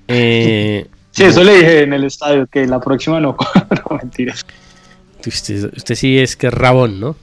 Eh, 0.09 0.87
Sí, 1.17 1.23
eso 1.23 1.43
le 1.43 1.57
dije 1.57 1.81
en 1.81 1.93
el 1.93 2.03
estadio, 2.03 2.45
que 2.45 2.65
la 2.67 2.79
próxima 2.79 3.19
no. 3.19 3.35
no, 3.89 3.97
mentiras. 3.97 4.45
usted, 5.25 5.73
usted 5.75 5.95
sí 5.95 6.19
es 6.19 6.37
que 6.37 6.47
es 6.47 6.53
rabón, 6.53 6.99
¿no? 6.99 7.15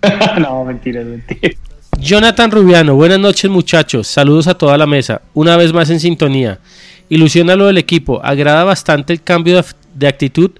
no, 0.40 0.64
mentiras, 0.64 1.04
mentiras. 1.04 1.56
Jonathan 1.98 2.50
Rubiano, 2.50 2.94
buenas 2.94 3.18
noches 3.18 3.50
muchachos, 3.50 4.06
saludos 4.06 4.46
a 4.46 4.54
toda 4.54 4.78
la 4.78 4.86
mesa, 4.86 5.20
una 5.34 5.56
vez 5.56 5.72
más 5.72 5.90
en 5.90 5.98
sintonía. 5.98 6.60
Ilusiona 7.08 7.56
lo 7.56 7.66
del 7.66 7.76
equipo, 7.76 8.24
agrada 8.24 8.62
bastante 8.62 9.12
el 9.12 9.22
cambio 9.22 9.56
de, 9.56 9.64
de 9.94 10.06
actitud 10.06 10.52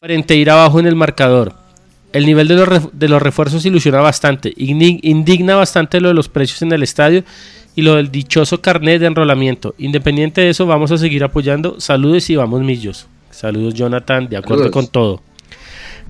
frente 0.00 0.34
a 0.34 0.36
ir 0.36 0.50
abajo 0.50 0.78
en 0.78 0.86
el 0.86 0.94
marcador. 0.94 1.52
El 2.12 2.26
nivel 2.26 2.48
de 2.48 2.54
los, 2.56 2.68
ref- 2.68 2.90
de 2.92 3.08
los 3.08 3.22
refuerzos 3.22 3.64
ilusiona 3.64 4.00
bastante, 4.00 4.52
indigna 4.56 5.54
bastante 5.54 6.00
lo 6.00 6.08
de 6.08 6.14
los 6.14 6.28
precios 6.28 6.60
en 6.62 6.72
el 6.72 6.82
estadio 6.82 7.22
y 7.76 7.82
lo 7.82 7.94
del 7.94 8.10
dichoso 8.10 8.60
carnet 8.60 9.00
de 9.00 9.06
enrolamiento. 9.06 9.74
Independiente 9.78 10.40
de 10.40 10.50
eso, 10.50 10.66
vamos 10.66 10.90
a 10.90 10.98
seguir 10.98 11.22
apoyando. 11.22 11.80
Saludos 11.80 12.28
y 12.30 12.36
vamos 12.36 12.62
millos. 12.62 13.06
Saludos 13.30 13.74
Jonathan, 13.74 14.28
de 14.28 14.36
acuerdo 14.36 14.64
Saludos. 14.64 14.72
con 14.72 14.86
todo. 14.88 15.22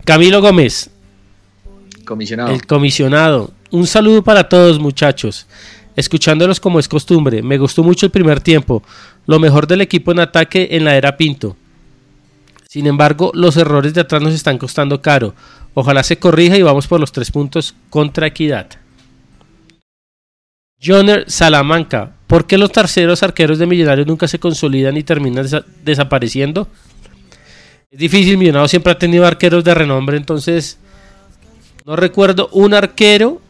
Camilo 0.05 0.41
Gómez, 0.41 0.91
Comisionado. 2.07 2.51
el 2.55 2.67
comisionado. 2.67 3.51
Un 3.71 3.87
saludo 3.87 4.25
para 4.25 4.49
todos, 4.49 4.79
muchachos. 4.81 5.47
Escuchándolos 5.97 6.61
como 6.61 6.81
es 6.81 6.89
costumbre, 6.89 7.43
me 7.43 7.59
gustó 7.59 7.83
mucho 7.85 8.07
el 8.07 8.13
primer 8.13 8.41
tiempo. 8.41 8.83
Lo 9.27 9.39
mejor 9.39 9.67
del 9.67 9.83
equipo 9.83 10.13
en 10.13 10.21
ataque 10.21 10.69
en 10.73 10.85
la 10.85 10.97
era 10.97 11.17
Pinto. 11.19 11.57
Sin 12.69 12.87
embargo, 12.87 13.33
los 13.35 13.57
errores 13.57 13.93
de 13.95 14.01
atrás 14.01 14.23
nos 14.23 14.33
están 14.33 14.57
costando 14.57 15.03
caro. 15.03 15.35
Ojalá 15.81 16.03
se 16.03 16.19
corrija 16.19 16.59
y 16.59 16.63
vamos 16.63 16.87
por 16.87 17.01
los 17.01 17.11
tres 17.11 17.31
puntos 17.31 17.75
contra 17.89 18.27
Equidad. 18.27 18.67
Joner 20.83 21.25
Salamanca. 21.27 22.13
¿Por 22.27 22.47
qué 22.47 22.59
los 22.59 22.71
terceros 22.71 23.23
arqueros 23.23 23.59
de 23.59 23.67
Millonarios 23.67 24.07
nunca 24.07 24.29
se 24.29 24.39
consolidan 24.39 24.97
y 24.99 25.03
terminan 25.03 25.45
desa- 25.47 25.65
desapareciendo? 25.83 26.69
Es 27.91 27.99
difícil, 27.99 28.37
Millonarios 28.37 28.71
siempre 28.71 28.93
ha 28.93 28.99
tenido 28.99 29.27
arqueros 29.27 29.65
de 29.65 29.73
renombre, 29.75 30.19
entonces 30.19 30.79
no 31.87 31.97
recuerdo 31.97 32.51
un 32.53 32.75
arquero. 32.75 33.41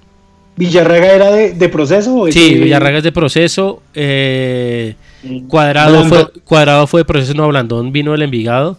¿Villarraga 0.56 1.12
era 1.12 1.30
de, 1.32 1.52
de 1.54 1.68
proceso? 1.68 2.14
o 2.16 2.30
Sí, 2.30 2.38
ese- 2.52 2.60
Villarraga 2.60 2.98
es 2.98 3.04
de 3.04 3.12
proceso. 3.12 3.82
eh, 3.92 4.94
cuadrado, 5.48 6.04
fue, 6.04 6.30
cuadrado 6.44 6.86
fue 6.86 7.00
de 7.00 7.04
proceso, 7.06 7.34
no, 7.34 7.48
Blandón 7.48 7.90
vino 7.90 8.12
del 8.12 8.22
Envigado. 8.22 8.78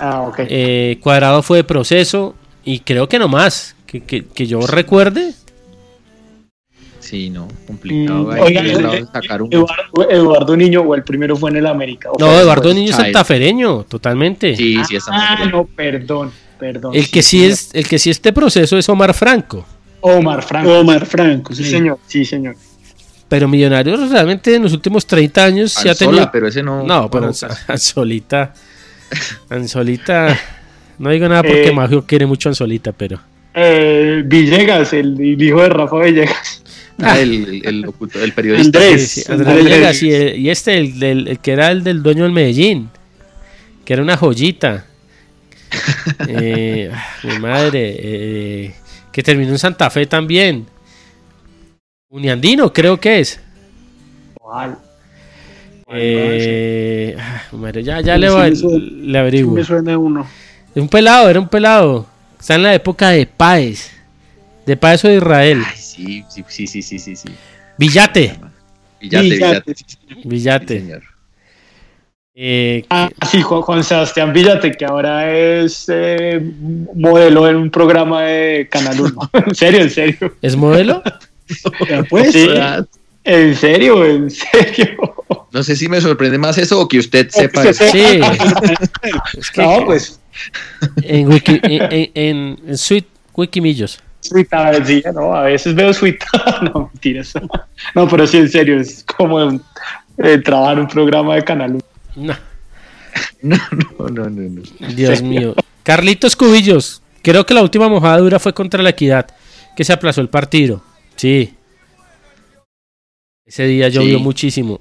Ah. 0.00 0.30
Eh, 0.38 0.98
cuadrado 1.02 1.42
fue 1.42 1.58
de 1.58 1.64
proceso 1.64 2.34
y 2.64 2.80
creo 2.80 3.08
que 3.08 3.18
no 3.18 3.28
más. 3.28 3.74
Que, 3.86 4.02
que- 4.02 4.24
que 4.24 4.46
yo 4.46 4.66
recuerde. 4.66 5.32
Sí, 7.00 7.28
no, 7.28 7.46
complicado. 7.66 8.24
Mm, 8.24 8.30
ahí 8.30 8.40
oiga, 8.40 8.62
eh, 8.96 9.04
sacar 9.12 9.42
un- 9.42 9.52
Eduardo, 9.52 10.10
Eduardo 10.10 10.56
Niño, 10.56 10.80
o 10.80 10.94
el 10.94 11.04
primero 11.04 11.36
fue 11.36 11.50
en 11.50 11.56
el 11.56 11.66
América. 11.66 12.08
No, 12.18 12.40
Eduardo? 12.40 12.72
Niño 12.72 12.90
es 12.90 12.96
santafereño, 12.96 13.84
totalmente. 13.84 14.56
Sí, 14.56 14.78
sí, 14.88 14.96
es 14.96 15.04
Ah, 15.08 15.44
no, 15.50 15.66
perdón, 15.66 16.32
perdón. 16.58 16.94
El 16.94 17.10
que 17.10 17.22
sí 17.22 17.44
es, 17.44 17.70
el 17.74 17.86
que 17.86 17.98
sí 17.98 18.08
es 18.10 18.22
de 18.22 18.32
proceso 18.32 18.78
es 18.78 18.88
Omar 18.88 19.12
Franco. 19.12 19.66
Omar 20.00 20.42
Franco. 20.42 20.78
Omar 20.80 21.04
Franco, 21.04 21.54
Sí, 21.54 21.62
sí. 21.64 21.70
señor, 21.70 21.98
sí, 22.06 22.24
señor. 22.24 22.56
Pero 23.28 23.48
Millonarios 23.48 24.10
realmente 24.10 24.54
en 24.54 24.62
los 24.62 24.72
últimos 24.72 25.06
30 25.06 25.44
años 25.44 25.72
se 25.72 25.88
ha 25.88 25.92
Anzola, 25.92 26.10
tenido. 26.10 26.30
pero 26.32 26.48
ese 26.48 26.62
no- 26.62 26.82
No, 26.84 27.10
pero 27.10 27.30
Anzolita. 27.68 28.54
Anzolita. 29.50 30.38
No 30.98 31.10
digo 31.10 31.28
nada 31.28 31.42
porque 31.42 31.68
Eh. 31.68 31.72
Magio 31.72 32.04
quiere 32.06 32.26
mucho 32.26 32.48
a 32.48 32.50
Anzolita, 32.50 32.92
pero. 32.92 33.20
Eh, 33.54 34.22
Villegas, 34.26 34.92
el, 34.92 35.20
el 35.20 35.42
hijo 35.42 35.62
de 35.62 35.68
Rafa 35.68 35.98
Villegas. 36.00 36.62
Ah, 36.98 37.18
el, 37.18 37.32
el, 37.44 37.66
el 37.66 37.82
locutor- 37.84 38.22
el 38.22 38.32
periodista. 38.32 38.78
Andrés. 38.78 39.08
Sí, 39.10 39.20
sí, 39.22 39.32
Andrés 39.32 39.48
Andrés. 39.48 39.64
Villegas 39.64 40.02
y, 40.02 40.12
el- 40.12 40.38
y 40.38 40.50
este, 40.50 40.78
el, 40.78 40.98
del- 41.00 41.28
el 41.28 41.38
que 41.40 41.52
era 41.52 41.70
el 41.72 41.82
del 41.82 42.02
dueño 42.02 42.22
del 42.22 42.32
Medellín, 42.32 42.88
que 43.84 43.92
era 43.94 44.02
una 44.02 44.16
joyita. 44.16 44.86
Eh, 46.28 46.90
ah, 46.94 47.04
mi 47.24 47.38
madre, 47.40 47.96
eh, 47.98 48.74
que 49.10 49.22
terminó 49.24 49.50
en 49.50 49.58
Santa 49.58 49.90
Fe 49.90 50.06
también. 50.06 50.66
Uniandino, 52.10 52.72
creo 52.72 53.00
que 53.00 53.18
es. 53.20 53.40
¿Cuál? 54.34 54.78
Eh, 55.92 57.16
ah, 57.18 57.42
madre, 57.52 57.82
ya, 57.82 58.00
ya 58.00 58.14
Sí, 58.14 58.20
le, 58.20 58.28
sí 58.56 58.64
va- 58.66 58.78
le 58.78 59.18
averiguo. 59.18 59.54
Me 59.54 59.64
suena 59.64 59.98
uno. 59.98 60.26
Es 60.74 60.82
un 60.82 60.88
pelado, 60.88 61.30
era 61.30 61.40
un 61.40 61.48
pelado. 61.48 62.06
Está 62.38 62.56
en 62.56 62.62
la 62.64 62.74
época 62.74 63.10
de 63.10 63.26
Páez. 63.26 63.90
De 64.66 64.76
Páez 64.76 65.04
o 65.04 65.08
de 65.08 65.16
Israel. 65.16 65.62
Ay, 65.66 65.76
sí, 65.76 66.24
sí, 66.28 66.44
sí, 66.48 66.66
sí, 66.66 66.82
sí, 66.82 66.98
sí, 66.98 67.16
sí. 67.16 67.28
Villate. 67.78 68.34
Villate, 69.00 69.28
Villate. 69.28 69.74
Villate. 70.24 70.74
Sí, 70.74 70.80
señor. 70.80 71.02
Eh, 72.36 72.84
Ah, 72.90 73.08
sí, 73.30 73.40
Juan, 73.42 73.62
Juan 73.62 73.84
Sebastián 73.84 74.32
Villate, 74.32 74.72
que 74.72 74.84
ahora 74.84 75.32
es 75.32 75.84
eh, 75.88 76.40
modelo 76.94 77.48
en 77.48 77.56
un 77.56 77.70
programa 77.70 78.22
de 78.22 78.68
Canal 78.70 79.00
1. 79.00 79.30
en 79.46 79.54
serio, 79.54 79.80
en 79.82 79.90
serio. 79.90 80.34
¿Es 80.42 80.56
modelo? 80.56 81.02
Pues, 82.10 82.32
Sí, 82.32 82.48
en 83.22 83.54
serio, 83.54 84.04
en 84.04 84.30
serio. 84.30 85.14
No 85.52 85.62
sé 85.62 85.76
si 85.76 85.88
me 85.88 86.00
sorprende 86.00 86.36
más 86.38 86.58
eso 86.58 86.80
o 86.80 86.88
que 86.88 86.98
usted 86.98 87.28
sepa. 87.30 87.62
que 87.62 87.68
eso. 87.68 87.84
Sí. 87.92 88.20
Es 89.38 89.50
que 89.50 89.62
No, 89.62 89.84
pues, 89.84 90.20
en, 91.02 91.28
Wiki, 91.28 91.60
en, 91.62 92.10
en, 92.14 92.58
en- 92.66 92.78
Sweet 92.78 93.06
Wikimillos. 93.34 94.00
No, 95.14 95.34
a 95.34 95.42
veces 95.42 95.74
veo 95.74 95.92
Sweet. 95.92 96.18
no, 96.74 96.90
mentiras. 96.92 97.34
No, 97.94 98.08
pero 98.08 98.26
sí, 98.26 98.38
en 98.38 98.48
serio, 98.48 98.80
es 98.80 99.04
como 99.04 99.60
eh, 100.18 100.38
trabajar 100.38 100.80
un 100.80 100.88
programa 100.88 101.34
de 101.34 101.42
Canal 101.44 101.72
1. 101.72 101.82
No, 102.16 102.34
No, 103.42 103.58
no, 104.08 104.08
no, 104.08 104.30
no. 104.30 104.62
no. 104.80 104.88
Dios 104.94 105.20
mío. 105.22 105.54
Carlitos 105.82 106.34
Cubillos. 106.36 107.02
Creo 107.22 107.44
que 107.44 107.54
la 107.54 107.62
última 107.62 107.88
mojada 107.88 108.18
dura 108.18 108.38
fue 108.38 108.52
contra 108.54 108.82
la 108.82 108.90
Equidad, 108.90 109.26
que 109.76 109.84
se 109.84 109.92
aplazó 109.92 110.20
el 110.20 110.28
partido. 110.28 110.82
Sí. 111.16 111.54
Ese 113.46 113.64
día 113.66 113.88
llovió 113.88 114.16
Sí. 114.18 114.22
muchísimo. 114.24 114.80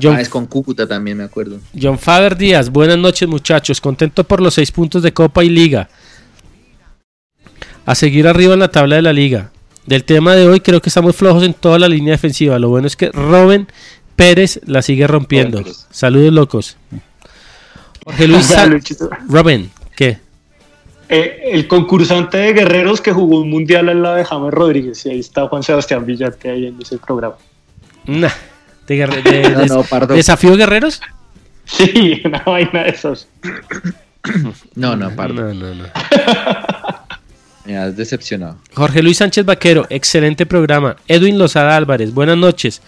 John, 0.00 0.16
Ah, 0.16 0.20
es 0.20 0.28
con 0.28 0.46
Cúcuta 0.46 0.86
también, 0.86 1.18
me 1.18 1.24
acuerdo. 1.24 1.58
John 1.80 1.98
Faber 1.98 2.36
Díaz, 2.36 2.70
buenas 2.70 2.98
noches 2.98 3.28
muchachos, 3.28 3.80
contento 3.80 4.24
por 4.24 4.40
los 4.40 4.54
seis 4.54 4.70
puntos 4.72 5.02
de 5.02 5.12
Copa 5.12 5.44
y 5.44 5.50
Liga. 5.50 5.88
A 7.84 7.94
seguir 7.94 8.26
arriba 8.28 8.54
en 8.54 8.60
la 8.60 8.68
tabla 8.70 8.96
de 8.96 9.02
la 9.02 9.12
Liga. 9.12 9.50
Del 9.86 10.04
tema 10.04 10.34
de 10.34 10.46
hoy 10.46 10.60
creo 10.60 10.80
que 10.80 10.88
estamos 10.88 11.16
flojos 11.16 11.42
en 11.42 11.54
toda 11.54 11.78
la 11.78 11.88
línea 11.88 12.12
defensiva. 12.12 12.58
Lo 12.58 12.68
bueno 12.68 12.86
es 12.86 12.96
que 12.96 13.10
Robin 13.10 13.66
Pérez 14.14 14.60
la 14.66 14.80
sigue 14.82 15.06
rompiendo. 15.06 15.58
Robin 15.58 15.72
Pérez. 15.72 15.86
Saludos 15.90 16.32
locos. 16.32 16.76
Jorge 18.04 18.28
Luis. 18.28 18.54
Robin, 19.28 19.70
¿qué? 19.96 20.18
Eh, 21.08 21.50
el 21.52 21.66
concursante 21.68 22.38
de 22.38 22.52
guerreros 22.52 23.00
que 23.00 23.12
jugó 23.12 23.40
un 23.40 23.50
mundial 23.50 23.88
al 23.88 24.02
lado 24.02 24.16
de 24.16 24.24
James 24.24 24.54
Rodríguez. 24.54 25.04
Y 25.04 25.10
ahí 25.10 25.18
está 25.18 25.48
Juan 25.48 25.62
Sebastián 25.62 26.06
Villate 26.06 26.50
ahí 26.50 26.66
en 26.66 26.80
ese 26.80 26.98
programa. 26.98 27.34
Nah, 28.06 28.30
de 28.86 28.96
guerre- 28.96 29.22
de- 29.22 29.42
No, 29.50 29.58
de- 29.60 29.66
no, 29.66 29.82
Pardo. 29.84 30.14
¿Desafío 30.14 30.56
Guerreros? 30.56 31.00
Sí, 31.64 32.20
una 32.24 32.42
vaina 32.44 32.84
de 32.84 32.90
esos. 32.90 33.28
No, 34.74 34.96
no, 34.96 35.10
perdón. 35.14 35.58
No, 35.58 35.74
no, 35.74 35.74
no. 35.74 35.84
Me 37.64 37.76
has 37.78 37.96
decepcionado. 37.96 38.58
Jorge 38.74 39.02
Luis 39.02 39.18
Sánchez 39.18 39.44
Vaquero, 39.44 39.86
excelente 39.88 40.46
programa. 40.46 40.96
Edwin 41.06 41.38
Lozada 41.38 41.76
Álvarez, 41.76 42.12
buenas 42.12 42.36
noches. 42.36 42.82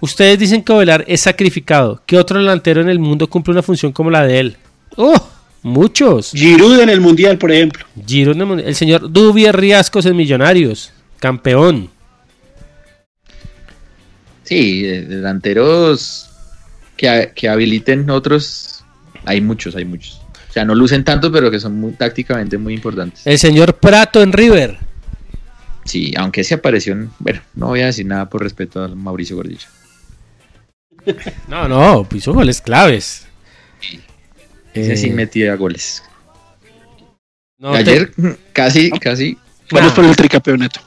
Ustedes 0.00 0.38
dicen 0.38 0.62
que 0.62 0.72
Ovelar 0.72 1.04
es 1.08 1.22
sacrificado. 1.22 2.02
¿Qué 2.06 2.18
otro 2.18 2.38
delantero 2.38 2.80
en 2.80 2.88
el 2.90 2.98
mundo 2.98 3.28
cumple 3.28 3.52
una 3.52 3.62
función 3.62 3.92
como 3.92 4.10
la 4.10 4.24
de 4.24 4.40
él? 4.40 4.56
¡Oh! 4.96 5.28
Muchos. 5.62 6.30
Giroud 6.32 6.80
en 6.80 6.88
el 6.88 7.00
Mundial, 7.02 7.36
por 7.36 7.50
ejemplo. 7.52 7.84
Giro 8.06 8.32
en 8.32 8.40
el 8.40 8.46
Mundial. 8.46 8.68
el 8.68 8.74
señor 8.74 9.10
Dubier 9.12 9.54
Riascos 9.54 10.06
en 10.06 10.16
Millonarios. 10.16 10.90
Campeón. 11.18 11.90
Sí, 14.50 14.82
delanteros 14.82 16.28
que, 16.96 17.30
que 17.36 17.48
habiliten 17.48 18.10
otros, 18.10 18.82
hay 19.24 19.40
muchos, 19.40 19.76
hay 19.76 19.84
muchos. 19.84 20.20
O 20.48 20.52
sea, 20.52 20.64
no 20.64 20.74
lucen 20.74 21.04
tanto, 21.04 21.30
pero 21.30 21.52
que 21.52 21.60
son 21.60 21.78
muy, 21.78 21.92
tácticamente 21.92 22.58
muy 22.58 22.74
importantes. 22.74 23.24
El 23.24 23.38
señor 23.38 23.74
Prato 23.76 24.20
en 24.20 24.32
River. 24.32 24.76
Sí, 25.84 26.12
aunque 26.16 26.42
se 26.42 26.54
apareció, 26.54 26.94
en- 26.94 27.12
bueno, 27.20 27.40
no 27.54 27.68
voy 27.68 27.82
a 27.82 27.86
decir 27.86 28.04
nada 28.06 28.28
por 28.28 28.42
respeto 28.42 28.82
a 28.82 28.88
Mauricio 28.88 29.36
Gordillo. 29.36 29.68
No, 31.46 31.68
no, 31.68 32.06
hizo 32.12 32.32
goles 32.34 32.60
claves. 32.60 33.28
Ese 34.74 34.96
sí 34.96 35.06
Eh, 35.10 35.12
metía 35.12 35.54
goles. 35.54 36.02
no 37.58 37.70
te- 37.70 37.78
Ayer 37.78 38.12
casi, 38.52 38.90
casi. 38.90 39.38
Vamos 39.70 39.92
por 39.92 40.04
el 40.04 40.16
tricampeonato. 40.16 40.80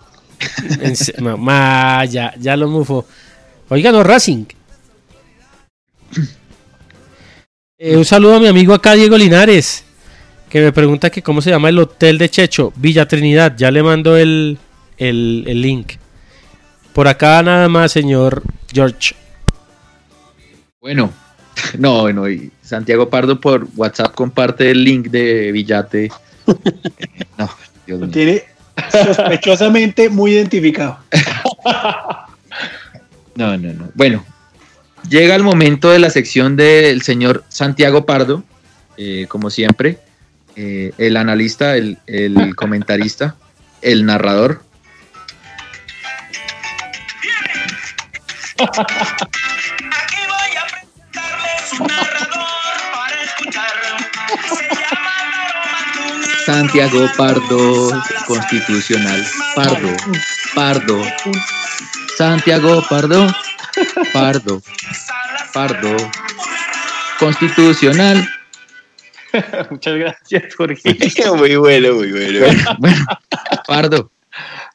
En 0.81 1.40
ma, 1.40 2.03
ya, 2.03 2.34
ya 2.38 2.57
lo 2.57 2.68
mufo. 2.68 3.07
Oiga, 3.73 3.91
no, 3.91 4.03
Racing. 4.03 4.45
Eh, 7.79 7.97
un 7.97 8.05
saludo 8.05 8.35
a 8.35 8.39
mi 8.39 8.45
amigo 8.45 8.71
acá, 8.71 8.93
Diego 8.93 9.17
Linares, 9.17 9.83
que 10.47 10.61
me 10.61 10.71
pregunta 10.71 11.09
que 11.09 11.23
cómo 11.23 11.41
se 11.41 11.49
llama 11.49 11.69
el 11.69 11.79
hotel 11.79 12.19
de 12.19 12.29
Checho, 12.29 12.71
Villa 12.75 13.07
Trinidad. 13.07 13.55
Ya 13.57 13.71
le 13.71 13.81
mando 13.81 14.15
el, 14.15 14.59
el, 14.99 15.43
el 15.47 15.59
link. 15.59 15.93
Por 16.93 17.07
acá 17.07 17.41
nada 17.41 17.67
más, 17.67 17.91
señor 17.91 18.43
George. 18.71 19.15
Bueno, 20.79 21.11
no, 21.79 22.01
bueno, 22.01 22.29
y 22.29 22.51
Santiago 22.61 23.09
Pardo 23.09 23.41
por 23.41 23.67
WhatsApp 23.75 24.13
comparte 24.13 24.69
el 24.69 24.83
link 24.83 25.07
de 25.07 25.51
Villate. 25.51 26.11
No, 27.39 27.49
Dios 27.87 27.99
Lo 28.01 28.05
mío. 28.05 28.13
tiene 28.13 28.43
sospechosamente 28.91 30.09
muy 30.09 30.33
identificado. 30.33 30.99
No, 33.35 33.57
no, 33.57 33.73
no. 33.73 33.91
Bueno, 33.95 34.26
llega 35.10 35.35
el 35.35 35.43
momento 35.43 35.89
de 35.89 35.99
la 35.99 36.10
sección 36.10 36.55
del 36.55 37.01
señor 37.01 37.43
Santiago 37.49 38.05
Pardo, 38.05 38.43
eh, 38.97 39.26
como 39.27 39.49
siempre, 39.49 39.97
eh, 40.55 40.93
el 40.97 41.18
analista, 41.18 41.76
el, 41.76 41.97
el 42.05 42.55
comentarista, 42.55 43.35
el 43.81 44.05
narrador. 44.05 44.61
Aquí 48.60 48.76
voy 50.27 50.55
a 50.57 50.64
presentarles 50.69 51.73
un 51.80 51.88
narrador 51.88 52.80
para 52.93 53.23
escuchar. 53.23 53.72
Se 54.47 54.64
llama. 54.76 55.11
Santiago 56.45 57.10
Pardo, 57.18 58.03
constitucional. 58.27 59.26
Pardo, 59.55 59.89
Pardo. 60.53 61.01
Santiago 62.15 62.84
Pardo, 62.88 63.27
Pardo, 64.14 64.61
Pardo, 65.53 65.98
constitucional. 67.19 68.27
Muchas 69.72 69.98
gracias, 69.98 70.56
Jorge. 70.56 70.95
muy 71.38 71.56
bueno, 71.56 71.95
muy 71.95 72.11
bueno. 72.11 72.45
Bueno, 72.77 73.06
Pardo. 73.68 74.11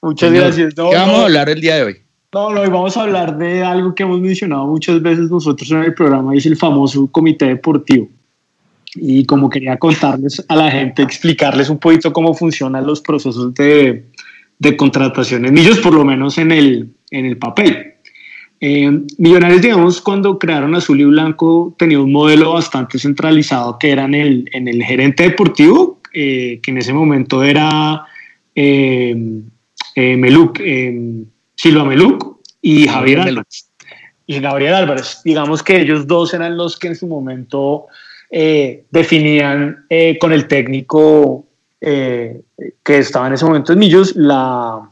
Muchas 0.03 0.31
señor, 0.31 0.45
gracias. 0.47 0.77
No, 0.77 0.91
¿Qué 0.91 0.97
vamos 0.97 1.15
no, 1.15 1.23
a 1.23 1.25
hablar 1.27 1.49
el 1.49 1.61
día 1.61 1.77
de 1.77 1.83
hoy? 1.85 1.97
No, 2.33 2.51
no, 2.51 2.61
hoy 2.61 2.69
vamos 2.69 2.97
a 2.97 3.03
hablar 3.03 3.39
de 3.39 3.63
algo 3.63 3.95
que 3.95 4.03
hemos 4.03 4.21
mencionado 4.21 4.67
muchas 4.67 5.01
veces 5.01 5.31
nosotros 5.31 5.71
en 5.71 5.85
el 5.85 5.95
programa, 5.95 6.35
y 6.35 6.39
es 6.39 6.47
el 6.47 6.57
famoso 6.57 7.07
comité 7.07 7.47
deportivo. 7.47 8.09
Y 8.95 9.25
como 9.27 9.49
quería 9.49 9.77
contarles 9.77 10.45
a 10.49 10.57
la 10.57 10.71
gente, 10.71 11.03
explicarles 11.03 11.69
un 11.69 11.79
poquito 11.79 12.13
cómo 12.13 12.35
funcionan 12.35 12.87
los 12.87 13.01
procesos 13.01 13.55
de, 13.55 14.07
de 14.59 14.77
contratación 14.77 15.47
en 15.47 15.55
Millos, 15.55 15.79
por 15.79 15.95
lo 15.95 16.05
menos 16.05 16.39
en 16.39 16.53
el, 16.53 16.91
en 17.11 17.27
el 17.27 17.39
papel. 17.39 17.95
Eh, 18.61 18.91
Millonarios, 19.19 19.63
digamos, 19.63 20.01
cuando 20.01 20.39
crearon 20.39 20.75
Azul 20.75 21.01
y 21.01 21.05
Blanco, 21.05 21.75
tenía 21.79 22.01
un 22.01 22.13
modelo 22.13 22.55
bastante 22.55 22.99
centralizado 22.99 23.79
que 23.79 23.91
era 23.91 24.05
en 24.05 24.15
el, 24.15 24.51
en 24.53 24.67
el 24.67 24.83
gerente 24.83 25.25
deportivo, 25.25 26.01
eh, 26.13 26.59
que 26.63 26.71
en 26.71 26.79
ese 26.79 26.93
momento 26.93 27.45
era 27.45 28.05
eh, 28.61 29.15
eh, 29.95 30.17
Meluc, 30.17 30.59
eh, 30.59 31.23
Silva 31.55 31.85
Meluc 31.85 32.39
y 32.61 32.89
Javier. 32.89 33.21
Álvarez. 33.21 33.71
Y 34.27 34.41
Gabriel 34.41 34.75
Álvarez. 34.75 35.21
Digamos 35.25 35.63
que 35.63 35.81
ellos 35.81 36.09
dos 36.09 36.35
eran 36.35 36.57
los 36.57 36.77
que 36.77 36.89
en 36.89 36.97
su 36.97 37.07
momento 37.07 37.87
definían 38.31 39.87
con 40.21 40.33
el 40.33 40.49
técnico 40.49 41.47
que 41.81 42.43
estaba 42.85 43.29
en 43.29 43.33
ese 43.33 43.47
momento 43.47 43.73
en 43.73 43.79
Millos 43.79 44.15
la, 44.17 44.88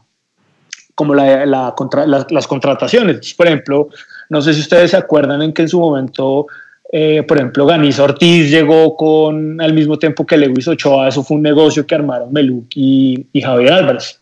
como 0.97 1.13
la, 1.13 1.45
la 1.45 1.73
contra- 1.77 2.07
las- 2.07 2.31
las 2.31 2.47
contrataciones. 2.47 3.33
Por 3.35 3.45
ejemplo, 3.47 3.89
no 4.29 4.41
sé 4.41 4.53
si 4.53 4.61
ustedes 4.61 4.91
se 4.91 4.97
acuerdan 4.97 5.41
en 5.43 5.53
que 5.53 5.61
en 5.61 5.69
su 5.69 5.79
momento, 5.79 6.47
eh, 6.91 7.21
por 7.27 7.37
ejemplo, 7.37 7.65
Ganiza 7.67 8.03
Ortiz 8.03 8.49
llegó 8.49 8.95
con 8.97 9.61
al 9.61 9.73
mismo 9.73 9.97
tiempo 9.99 10.25
que 10.25 10.37
Lewis 10.37 10.67
Ochoa, 10.67 11.07
eso 11.07 11.23
fue 11.23 11.37
un 11.37 11.43
negocio 11.43 11.85
que 11.85 11.93
armaron 11.95 12.33
Meluc 12.33 12.65
y, 12.75 13.27
y 13.31 13.41
Javier 13.41 13.73
Álvarez. 13.73 14.19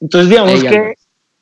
Entonces, 0.00 0.28
digamos 0.28 0.52
que, 0.70 0.94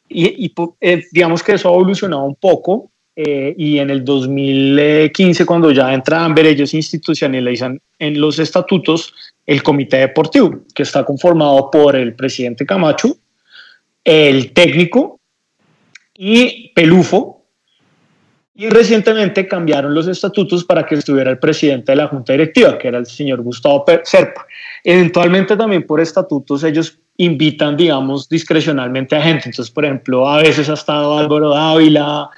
y, 0.09 0.47
y 0.47 0.55
eh, 0.81 1.03
digamos 1.11 1.43
que 1.43 1.53
eso 1.55 1.69
ha 1.69 1.73
evolucionado 1.75 2.23
un 2.25 2.37
poco. 2.37 2.91
eh, 3.17 3.55
y 3.59 3.79
en 3.79 3.91
el 3.91 4.05
2015, 4.05 5.45
cuando 5.47 5.71
ya 5.73 5.93
entra 5.95 6.25
Amber, 6.25 6.47
ellos 6.47 6.75
institucionalizan 6.75 7.81
en 7.99 8.21
los 8.21 8.39
estatutos 8.39 9.13
el 9.47 9.63
comité 9.63 9.99
deportivo, 9.99 10.61
que 10.75 10.83
está 10.85 11.05
conformado 11.05 11.71
por 11.71 11.95
el 11.97 12.15
presidente 12.15 12.65
Camacho, 12.67 13.17
el 14.05 14.53
técnico 14.53 15.21
y 16.15 16.73
Pelufo. 16.75 17.43
Y 18.57 18.69
recientemente 18.69 19.49
cambiaron 19.49 19.95
los 19.95 20.07
estatutos 20.07 20.65
para 20.65 20.87
que 20.87 20.95
estuviera 20.95 21.29
el 21.29 21.41
presidente 21.41 21.91
de 21.91 21.97
la 21.97 22.07
junta 22.07 22.35
directiva, 22.35 22.79
que 22.79 22.87
era 22.87 22.99
el 22.99 23.07
señor 23.07 23.43
Gustavo 23.43 23.85
Serpa. 24.05 24.47
Eventualmente 24.85 25.57
también 25.57 25.85
por 25.85 26.01
estatutos 26.01 26.63
ellos 26.63 26.97
invitan, 27.17 27.77
digamos, 27.77 28.29
discrecionalmente 28.29 29.17
a 29.17 29.23
gente. 29.23 29.49
Entonces, 29.49 29.73
por 29.73 29.85
ejemplo, 29.85 30.29
a 30.29 30.41
veces 30.41 30.69
ha 30.69 30.75
estado 30.75 31.19
Álvaro 31.19 31.51
Dávila, 31.51 32.31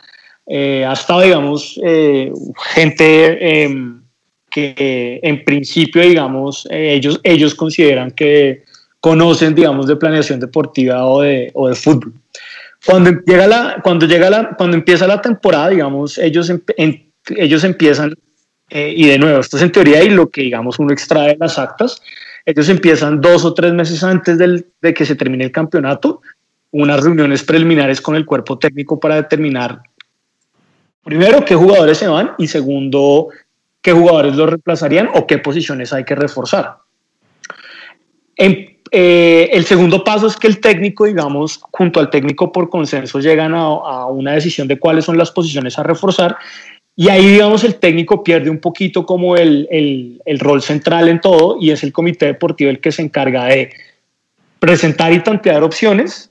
eh, 0.47 0.87
ha 0.87 0.95
estado, 0.95 1.21
digamos, 1.21 1.79
eh, 1.85 2.33
gente 2.75 3.65
eh, 3.65 3.75
que 4.57 5.21
en 5.23 5.45
principio, 5.45 6.01
digamos, 6.01 6.67
eh, 6.71 6.95
ellos, 6.95 7.21
ellos 7.25 7.55
consideran 7.55 8.11
que 8.11 8.65
conocen, 9.11 9.55
digamos, 9.55 9.87
de 9.87 9.95
planeación 9.95 10.41
deportiva 10.41 11.07
o 11.07 11.21
de, 11.23 11.53
o 11.55 11.69
de 11.69 11.77
fútbol. 11.77 12.13
Cuando 12.85 13.13
llega 13.25 13.47
la, 13.47 13.77
cuando 13.81 14.05
llega 14.05 14.29
la, 14.29 14.57
cuando 14.57 14.77
empieza 14.77 15.07
la 15.07 15.21
temporada, 15.23 15.69
digamos, 15.69 16.19
ellos, 16.19 16.51
en- 16.51 17.13
ellos 17.29 17.63
empiezan, 17.63 18.15
eh, 18.69 18.93
y 18.97 19.07
de 19.07 19.17
nuevo, 19.21 19.39
esto 19.39 19.59
es 19.59 19.63
en 19.63 19.71
teoría 19.71 20.03
y 20.03 20.09
lo 20.09 20.29
que, 20.29 20.41
digamos, 20.43 20.81
uno 20.81 20.93
extrae 20.93 21.29
de 21.29 21.37
las 21.39 21.57
actas, 21.57 22.03
ellos 22.45 22.69
empiezan 22.69 23.21
dos 23.21 23.45
o 23.45 23.55
tres 23.55 23.73
meses 23.73 24.03
antes 24.03 24.39
del- 24.39 24.67
de 24.83 24.93
que 24.93 25.07
se 25.07 25.15
termine 25.15 25.45
el 25.45 25.53
campeonato, 25.53 26.21
unas 26.73 27.01
reuniones 27.05 27.45
preliminares 27.45 28.01
con 28.01 28.17
el 28.17 28.27
cuerpo 28.27 28.59
técnico 28.59 28.99
para 28.99 29.15
determinar, 29.15 29.83
primero, 31.05 31.45
qué 31.45 31.55
jugadores 31.55 31.99
se 31.99 32.09
van 32.09 32.33
y 32.39 32.49
segundo, 32.49 33.29
qué 33.81 33.93
jugadores 33.93 34.35
los 34.35 34.49
reemplazarían 34.49 35.11
o 35.15 35.29
qué 35.29 35.39
posiciones 35.39 35.93
hay 35.93 36.03
que 36.05 36.17
reforzar. 36.17 36.79
En- 38.37 38.76
eh, 38.93 39.51
el 39.53 39.65
segundo 39.65 40.05
paso 40.05 40.27
es 40.27 40.37
que 40.37 40.47
el 40.47 40.61
técnico, 40.61 41.05
digamos, 41.07 41.61
junto 41.73 42.01
al 42.01 42.11
técnico 42.11 42.53
por 42.53 42.69
consenso 42.71 43.21
llegan 43.21 43.55
a, 43.55 43.63
a 43.65 44.07
una 44.07 44.33
decisión 44.33 44.69
de 44.69 44.79
cuáles 44.79 45.05
son 45.05 45.19
las 45.19 45.31
posiciones 45.31 45.79
a 45.79 45.83
reforzar. 45.83 46.37
Y 46.95 47.09
ahí, 47.09 47.27
digamos, 47.27 47.63
el 47.65 47.75
técnico 47.77 48.25
pierde 48.25 48.49
un 48.49 48.59
poquito 48.59 49.05
como 49.05 49.37
el, 49.37 49.69
el- 49.71 50.23
el 50.25 50.39
rol 50.39 50.63
central 50.63 51.09
en 51.09 51.21
todo 51.21 51.59
y 51.61 51.71
es 51.71 51.83
el 51.83 51.93
comité 51.93 52.27
deportivo 52.27 52.71
el 52.71 52.81
que 52.81 52.93
se 52.93 53.03
encarga 53.03 53.45
de 53.47 53.71
presentar 54.59 55.13
y 55.13 55.21
tantear 55.21 55.63
opciones, 55.63 56.31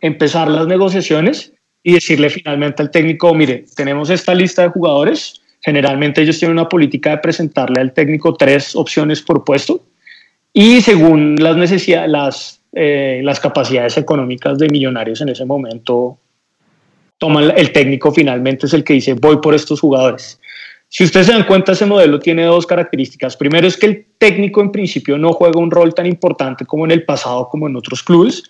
empezar 0.00 0.48
las 0.48 0.66
negociaciones 0.66 1.52
y 1.82 1.92
decirle 1.92 2.30
finalmente 2.30 2.82
al 2.82 2.90
técnico, 2.90 3.34
mire, 3.34 3.64
tenemos 3.76 4.08
esta 4.10 4.34
lista 4.34 4.62
de 4.62 4.68
jugadores, 4.68 5.40
generalmente 5.60 6.22
ellos 6.22 6.38
tienen 6.38 6.58
una 6.58 6.68
política 6.68 7.10
de 7.10 7.18
presentarle 7.18 7.80
al 7.80 7.92
técnico 7.92 8.34
tres 8.34 8.74
opciones 8.74 9.20
por 9.22 9.44
puesto 9.44 9.82
y 10.52 10.80
según 10.80 11.36
las 11.36 11.56
necesidades, 11.56 12.10
las, 12.10 12.62
eh, 12.72 13.20
las 13.22 13.40
capacidades 13.40 13.96
económicas 13.98 14.58
de 14.58 14.68
millonarios 14.68 15.20
en 15.20 15.28
ese 15.30 15.44
momento, 15.44 16.18
toma 17.18 17.42
el- 17.42 17.52
el 17.56 17.72
técnico 17.72 18.12
finalmente 18.12 18.66
es 18.66 18.74
el 18.74 18.84
que 18.84 18.94
dice 18.94 19.14
voy 19.14 19.38
por 19.38 19.54
estos 19.54 19.80
jugadores. 19.80 20.40
Si 20.88 21.02
ustedes 21.04 21.26
se 21.26 21.32
dan 21.32 21.46
cuenta, 21.46 21.72
ese 21.72 21.84
modelo 21.84 22.20
tiene 22.20 22.44
dos 22.44 22.64
características. 22.66 23.36
Primero 23.36 23.66
es 23.66 23.76
que 23.76 23.86
el 23.86 24.06
técnico 24.18 24.60
en 24.60 24.70
principio 24.70 25.18
no 25.18 25.32
juega 25.32 25.58
un 25.58 25.70
rol 25.70 25.92
tan 25.94 26.06
importante 26.06 26.64
como 26.64 26.84
en 26.84 26.92
el 26.92 27.04
pasado, 27.04 27.48
como 27.48 27.66
en 27.66 27.74
otros 27.76 28.02
clubes. 28.02 28.44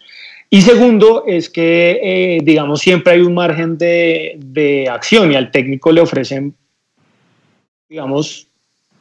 Y 0.50 0.60
segundo 0.60 1.24
es 1.26 1.48
que, 1.48 1.98
eh, 2.02 2.40
digamos, 2.44 2.80
siempre 2.80 3.14
hay 3.14 3.20
un 3.22 3.34
margen 3.34 3.78
de, 3.78 4.34
de 4.38 4.88
acción 4.88 5.32
y 5.32 5.34
al 5.34 5.50
técnico 5.50 5.90
le 5.90 6.02
ofrecen, 6.02 6.54
digamos, 7.88 8.45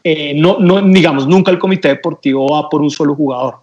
eh, 0.07 0.36
no, 0.36 0.60
no, 0.60 0.80
digamos, 0.84 1.27
nunca 1.27 1.49
el 1.49 1.57
comité 1.57 1.88
deportivo 1.88 2.48
va 2.48 2.69
por 2.69 2.80
un 2.80 2.91
solo 2.91 3.15
jugador. 3.15 3.56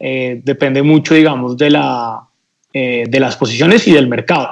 Eh, 0.00 0.40
depende 0.42 0.82
mucho, 0.82 1.14
digamos, 1.14 1.56
de, 1.56 1.70
la, 1.70 2.26
eh, 2.72 3.04
de 3.08 3.20
las 3.20 3.36
posiciones 3.36 3.86
y 3.86 3.92
del 3.92 4.08
mercado. 4.08 4.48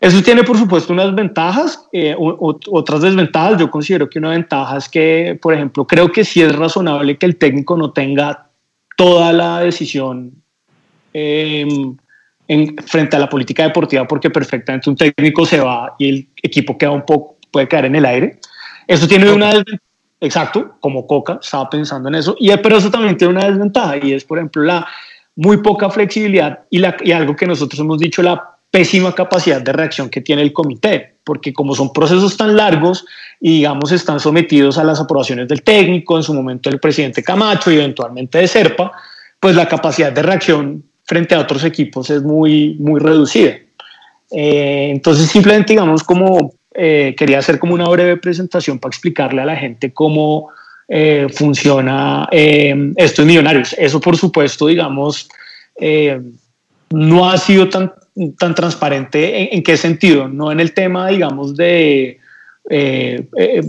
Eso 0.00 0.22
tiene, 0.22 0.42
por 0.42 0.56
supuesto, 0.56 0.90
unas 0.94 1.14
ventajas, 1.14 1.86
eh, 1.92 2.16
otras 2.18 3.02
desventajas. 3.02 3.60
Yo 3.60 3.70
considero 3.70 4.08
que 4.08 4.18
una 4.18 4.30
ventaja 4.30 4.78
es 4.78 4.88
que, 4.88 5.38
por 5.40 5.52
ejemplo, 5.52 5.86
creo 5.86 6.10
que 6.10 6.24
sí 6.24 6.40
es 6.40 6.56
razonable 6.56 7.18
que 7.18 7.26
el 7.26 7.36
técnico 7.36 7.76
no 7.76 7.92
tenga 7.92 8.48
toda 8.96 9.34
la 9.34 9.60
decisión 9.60 10.32
eh, 11.12 11.68
en, 12.48 12.76
frente 12.78 13.16
a 13.16 13.18
la 13.20 13.28
política 13.28 13.64
deportiva 13.64 14.08
porque 14.08 14.30
perfectamente 14.30 14.88
un 14.88 14.96
técnico 14.96 15.44
se 15.44 15.60
va 15.60 15.94
y 15.98 16.08
el 16.08 16.28
equipo 16.42 16.78
queda 16.78 16.90
un 16.90 17.04
poco, 17.04 17.36
puede 17.50 17.68
caer 17.68 17.84
en 17.84 17.96
el 17.96 18.06
aire. 18.06 18.40
Eso 18.88 19.06
tiene 19.06 19.30
una 19.30 19.48
desventaja, 19.48 19.91
exacto, 20.22 20.76
como 20.80 21.06
Coca, 21.06 21.40
estaba 21.42 21.68
pensando 21.68 22.08
en 22.08 22.14
eso, 22.14 22.36
y, 22.38 22.56
pero 22.58 22.76
eso 22.76 22.90
también 22.90 23.16
tiene 23.16 23.34
una 23.34 23.44
desventaja 23.44 23.96
y 23.98 24.12
es, 24.12 24.24
por 24.24 24.38
ejemplo, 24.38 24.62
la 24.62 24.86
muy 25.34 25.58
poca 25.58 25.90
flexibilidad 25.90 26.60
y, 26.70 26.78
la, 26.78 26.96
y 27.02 27.12
algo 27.12 27.34
que 27.34 27.46
nosotros 27.46 27.80
hemos 27.80 27.98
dicho, 27.98 28.22
la 28.22 28.50
pésima 28.70 29.14
capacidad 29.14 29.60
de 29.60 29.72
reacción 29.72 30.08
que 30.08 30.20
tiene 30.20 30.42
el 30.42 30.52
comité, 30.52 31.16
porque 31.24 31.52
como 31.52 31.74
son 31.74 31.92
procesos 31.92 32.36
tan 32.36 32.56
largos 32.56 33.04
y 33.40 33.56
digamos 33.58 33.92
están 33.92 34.20
sometidos 34.20 34.78
a 34.78 34.84
las 34.84 35.00
aprobaciones 35.00 35.48
del 35.48 35.62
técnico, 35.62 36.16
en 36.16 36.22
su 36.22 36.32
momento 36.32 36.70
del 36.70 36.78
presidente 36.78 37.22
Camacho 37.22 37.70
y 37.70 37.76
eventualmente 37.76 38.38
de 38.38 38.48
Serpa, 38.48 38.92
pues 39.40 39.56
la 39.56 39.66
capacidad 39.66 40.12
de 40.12 40.22
reacción 40.22 40.84
frente 41.04 41.34
a 41.34 41.40
otros 41.40 41.64
equipos 41.64 42.08
es 42.10 42.22
muy, 42.22 42.76
muy 42.78 43.00
reducida. 43.00 43.56
Eh, 44.30 44.90
entonces 44.92 45.28
simplemente 45.30 45.72
digamos 45.72 46.04
como 46.04 46.54
eh, 46.74 47.14
quería 47.16 47.38
hacer 47.38 47.58
como 47.58 47.74
una 47.74 47.88
breve 47.88 48.16
presentación 48.16 48.78
para 48.78 48.90
explicarle 48.90 49.42
a 49.42 49.46
la 49.46 49.56
gente 49.56 49.92
cómo 49.92 50.50
eh, 50.88 51.26
funciona 51.32 52.28
estos 52.30 53.24
millonarios. 53.24 53.74
Eso 53.78 54.00
por 54.00 54.16
supuesto 54.16 54.66
digamos 54.66 55.28
no 56.90 57.30
ha 57.30 57.38
sido 57.38 57.68
tan 57.68 57.92
tan 58.38 58.54
transparente 58.54 59.54
en, 59.54 59.62
qué 59.62 59.76
sentido, 59.76 60.28
no 60.28 60.52
en 60.52 60.60
el 60.60 60.74
tema, 60.74 61.08
digamos, 61.08 61.56
de, 61.56 62.18
eh, 62.70 63.28
eh, 63.36 63.60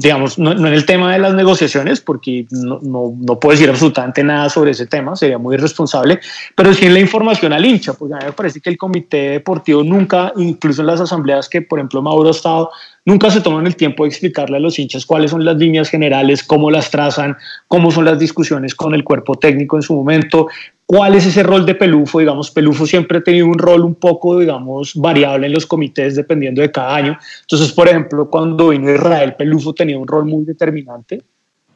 digamos, 0.00 0.38
no, 0.38 0.52
en 0.52 0.64
el 0.66 0.86
tema 0.86 1.12
de 1.12 1.18
las 1.18 1.34
negociaciones, 1.34 2.00
porque 2.00 2.46
no, 2.50 2.78
no, 2.80 3.14
no, 3.18 3.38
puedo 3.38 3.52
decir 3.52 3.68
absolutamente 3.68 4.24
nada 4.24 4.48
sobre 4.48 4.70
ese 4.70 4.86
tema, 4.86 5.14
sería 5.14 5.36
muy 5.36 5.56
irresponsable, 5.56 6.20
pero 6.56 6.72
sí 6.72 6.86
en 6.86 6.94
la 6.94 7.00
información 7.00 7.52
al 7.52 7.66
hincha, 7.66 7.92
porque 7.92 8.14
a 8.14 8.18
mí 8.18 8.24
me 8.26 8.32
parece 8.32 8.60
que 8.60 8.70
el 8.70 8.78
comité 8.78 9.30
deportivo 9.30 9.84
nunca, 9.84 10.32
incluso 10.36 10.80
en 10.80 10.86
las 10.86 11.00
asambleas 11.00 11.50
que, 11.50 11.60
por 11.60 11.78
ejemplo, 11.78 12.00
Mauro 12.00 12.28
ha 12.28 12.32
estado, 12.32 12.70
nunca 13.04 13.30
se 13.30 13.42
toman 13.42 13.66
el 13.66 13.76
tiempo 13.76 14.04
de 14.04 14.08
explicarle 14.08 14.56
a 14.56 14.60
los 14.60 14.78
hinchas 14.78 15.04
cuáles 15.04 15.32
son 15.32 15.44
las 15.44 15.56
líneas 15.56 15.90
generales, 15.90 16.42
cómo 16.42 16.70
las 16.70 16.90
trazan, 16.90 17.36
cómo 17.68 17.90
son 17.90 18.06
las 18.06 18.18
discusiones 18.18 18.74
con 18.74 18.94
el 18.94 19.04
cuerpo 19.04 19.34
técnico 19.34 19.76
en 19.76 19.82
su 19.82 19.94
momento, 19.94 20.48
cuál 20.90 21.14
es 21.14 21.24
ese 21.24 21.44
rol 21.44 21.64
de 21.64 21.76
Pelufo. 21.76 22.18
Digamos, 22.18 22.50
Pelufo 22.50 22.84
siempre 22.84 23.18
ha 23.18 23.22
tenido 23.22 23.46
un 23.46 23.56
rol 23.56 23.84
un 23.84 23.94
poco, 23.94 24.40
digamos, 24.40 24.92
variable 24.96 25.46
en 25.46 25.52
los 25.52 25.64
comités 25.64 26.16
dependiendo 26.16 26.62
de 26.62 26.72
cada 26.72 26.96
año. 26.96 27.16
Entonces, 27.42 27.70
por 27.70 27.86
ejemplo, 27.86 28.28
cuando 28.28 28.70
vino 28.70 28.92
Israel, 28.92 29.36
Pelufo 29.36 29.72
tenía 29.72 29.96
un 29.96 30.08
rol 30.08 30.24
muy 30.24 30.44
determinante. 30.44 31.22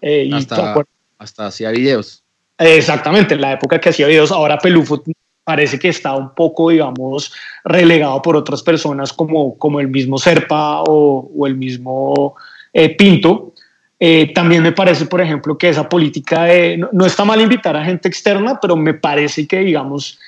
Eh, 0.01 0.29
hasta, 0.33 0.75
hasta 1.17 1.47
hacía 1.47 1.71
videos. 1.71 2.25
Exactamente, 2.59 3.35
en 3.35 3.41
la 3.41 3.53
época 3.53 3.79
que 3.79 3.91
hacía 3.91 4.09
videos, 4.09 4.33
ahora 4.33 4.59
Pelufo 4.59 5.01
parece 5.45 5.79
que 5.79 5.91
está 5.91 6.17
un 6.17 6.35
poco, 6.35 6.71
digamos, 6.71 7.33
relegado 7.63 8.21
por 8.21 8.35
otras 8.35 8.65
personas 8.65 9.13
como, 9.13 9.57
como 9.57 9.79
el 9.79 9.87
mismo 9.87 10.19
Serpa 10.19 10.83
o, 10.83 11.47
el 11.47 11.55
mismo 11.55 12.35
eh, 12.73 12.97
Pinto. 12.97 13.54
Eh, 13.99 14.33
también 14.35 14.63
me 14.63 14.73
parece, 14.73 15.07
por 15.07 15.21
ejemplo, 15.21 15.57
que 15.57 15.69
esa 15.69 15.89
política 15.89 16.45
de, 16.45 16.85
no, 16.93 17.07
está 17.07 17.25
mal 17.25 17.41
invitar 17.41 17.77
a 17.77 17.85
gente 17.85 18.09
externa, 18.09 18.59
pero 18.61 18.77
me 18.77 18.95
parece 18.95 19.47
que, 19.47 19.61
digamos, 19.61 20.19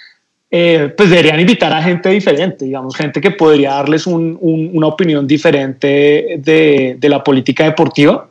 eh, 0.51 0.95
pues 0.97 1.11
deberían 1.11 1.41
invitar 1.41 1.73
a 1.73 1.83
gente 1.83 2.09
diferente, 2.09 2.65
digamos, 2.65 2.97
gente 2.97 3.21
que 3.21 3.33
podría 3.33 3.73
darles 3.73 4.07
una 4.07 4.87
opinión 4.87 5.27
diferente 5.27 6.39
de, 6.39 6.97
de 6.99 7.09
la 7.09 7.23
política 7.23 7.65
deportiva 7.65 8.31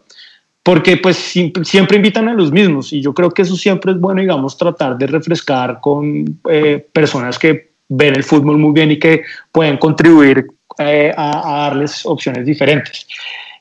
porque 0.66 0.98
pues 0.98 1.18
siempre 1.18 1.98
invitan 1.98 2.28
a 2.28 2.34
los 2.34 2.52
mismos 2.52 2.92
y 2.92 3.00
yo 3.00 3.14
creo 3.14 3.30
que 3.30 3.44
eso 3.44 3.56
siempre 3.56 3.92
es 3.92 4.00
bueno, 4.00 4.22
digamos, 4.22 4.58
tratar 4.58 4.98
de 4.98 5.06
refrescar 5.06 5.80
con 5.80 6.40
eh, 6.50 6.84
personas 6.92 7.38
que 7.38 7.70
ven 7.88 8.16
el 8.16 8.24
fútbol 8.24 8.58
muy 8.58 8.74
bien 8.74 8.90
y 8.90 8.98
que 8.98 9.22
pueden 9.52 9.78
contribuir 9.78 10.48
eh, 10.80 11.14
a, 11.16 11.68
darles 11.70 12.04
opciones 12.08 12.48
diferentes. 12.48 13.06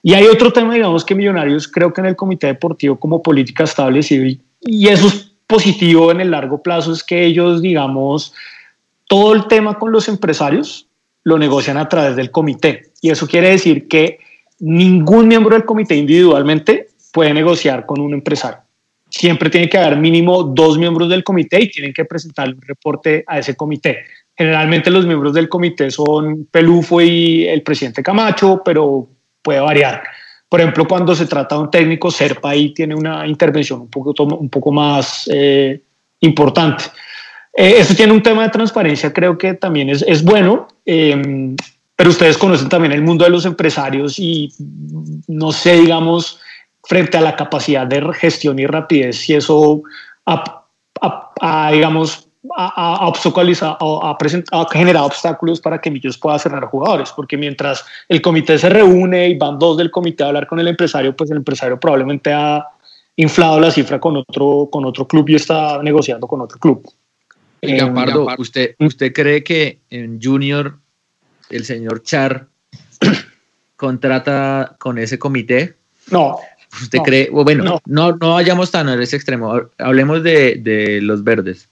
Y 0.07 0.13
hay 0.13 0.27
otro 0.27 0.53
tema, 0.53 0.75
digamos, 0.75 1.03
que 1.03 1.15
Millonarios 1.15 1.67
creo 1.67 1.91
que 1.91 2.03
en 2.03 2.09
el 2.09 2.15
comité 2.15 2.49
deportivo 2.49 3.01
como 3.01 3.23
política 3.23 3.65
establecido 3.65 4.27
y, 4.27 4.39
y 4.61 4.89
eso 4.89 5.07
es 5.09 5.33
positivo 5.47 6.11
en 6.11 6.21
el 6.21 6.31
largo 6.31 6.63
plazo, 6.63 6.93
es 6.93 7.03
que 7.03 7.25
ellos, 7.25 7.63
digamos, 7.63 8.35
todo 9.09 9.33
el 9.33 9.47
tema 9.47 9.79
con 9.79 9.93
los 9.93 10.07
empresarios 10.09 10.89
lo 11.23 11.39
negocian 11.39 11.79
a 11.79 11.89
través 11.89 12.17
del 12.17 12.31
comité. 12.31 12.91
Y 13.01 13.09
eso 13.09 13.27
quiere 13.27 13.49
decir 13.49 13.89
que 13.89 14.19
ningún 14.61 15.27
miembro 15.27 15.55
del 15.55 15.65
comité 15.65 15.97
individualmente 15.97 16.89
puede 17.11 17.33
negociar 17.33 17.87
con 17.87 17.99
un 17.99 18.13
empresario. 18.13 18.59
Siempre 19.09 19.49
tiene 19.49 19.71
que 19.71 19.79
haber 19.79 19.97
mínimo 19.97 20.43
dos 20.43 20.77
miembros 20.77 21.09
del 21.09 21.25
comité 21.25 21.63
y 21.63 21.71
tienen 21.71 21.95
que 21.95 22.05
presentar 22.05 22.51
un 22.51 22.61
reporte 22.61 23.25
a 23.27 23.39
ese 23.39 23.57
comité. 23.57 24.01
Generalmente 24.37 24.91
los 24.91 25.07
miembros 25.07 25.33
del 25.33 25.49
comité 25.49 25.91
son 25.91 26.47
Pelufo 26.51 27.01
y 27.01 27.47
el 27.47 27.63
presidente 27.63 28.03
Camacho, 28.03 28.61
pero 28.63 29.09
puede 29.45 29.61
variar. 29.61 30.03
Por 30.49 30.61
ejemplo, 30.61 30.89
cuando 30.89 31.15
se 31.15 31.27
trata 31.27 31.55
de 31.55 31.61
un 31.63 31.71
técnico, 31.71 32.11
Serpa 32.11 32.51
ahí 32.51 32.73
tiene 32.73 32.95
una 32.95 33.27
intervención 33.27 33.83
un 33.83 33.91
poco, 33.91 34.15
un 34.25 34.49
poco 34.49 34.73
más 34.73 35.29
eh, 35.33 35.81
importante. 36.21 36.85
Eh, 37.53 37.77
esto 37.79 37.95
tiene 37.95 38.13
un 38.13 38.23
tema 38.23 38.43
de 38.43 38.49
transparencia, 38.49 39.13
creo 39.13 39.39
que 39.39 39.55
también 39.55 39.91
es, 39.91 40.03
es 40.03 40.25
bueno, 40.25 40.67
eh, 40.87 41.55
pero 41.95 42.11
ustedes 42.11 42.37
conocen 42.39 42.69
también 42.69 42.93
el 42.93 43.03
mundo 43.03 43.25
de 43.25 43.31
los 43.31 43.45
empresarios 43.45 44.19
y 44.19 44.53
no 45.29 45.53
sé, 45.53 45.81
digamos, 45.81 46.41
frente 46.83 47.17
a 47.17 47.21
la 47.21 47.37
capacidad 47.37 47.87
de 47.87 48.03
gestión 48.15 48.59
y 48.59 48.67
rapidez 48.67 49.19
si 49.19 49.35
eso 49.35 49.83
ha, 50.27 51.71
digamos, 51.71 52.29
ha, 52.57 53.09
ha, 53.09 54.67
generado 54.73 55.07
obstáculos 55.07 55.61
para 55.61 55.81
que 55.81 55.91
Millos 55.91 56.19
pueda 56.19 56.39
cerrar 56.39 56.65
jugadores, 56.67 57.13
porque 57.15 57.37
mientras 57.37 57.85
el 58.09 58.21
comité 58.21 58.59
se 58.59 58.69
reúne 58.69 59.29
y 59.29 59.39
van 59.39 59.59
dos 59.59 59.77
del 59.77 59.91
comité 59.91 60.25
a 60.25 60.29
hablar 60.29 60.47
con 60.47 60.61
el 60.61 60.69
empresario, 60.69 61.17
pues 61.17 61.31
el 61.31 61.39
empresario 61.39 61.79
probablemente 61.79 62.33
ha 62.33 62.67
inflado 63.17 63.61
la 63.61 63.71
cifra 63.71 64.01
con 64.01 64.17
otro, 64.17 64.69
con 64.71 64.85
otro 64.85 65.07
club 65.07 65.29
y 65.29 65.37
está 65.37 65.83
negociando 65.83 66.27
con 66.27 66.41
otro 66.41 66.59
club. 66.59 66.89
Eh, 67.63 67.81
¿usted, 68.39 68.75
¿usted 68.79 69.13
cree 69.13 69.43
que 69.43 69.81
en 69.89 70.21
Junior 70.23 70.79
el 71.49 71.65
señor 71.65 72.03
Char 72.03 72.47
contrata 73.77 74.77
con 74.79 74.99
ese 74.99 75.19
comité? 75.19 75.77
No, 76.11 76.39
¿Usted 76.83 76.99
cree? 77.01 77.31
Bueno, 77.31 77.81
no. 77.87 78.17
no, 78.21 78.35
vayamos 78.35 78.71
tan 78.71 78.89
a 78.89 79.01
ese 79.03 79.17
extremo. 79.17 79.61
Hablemos 79.79 80.23
de, 80.23 80.99
los 81.03 81.23
verdes, 81.23 81.69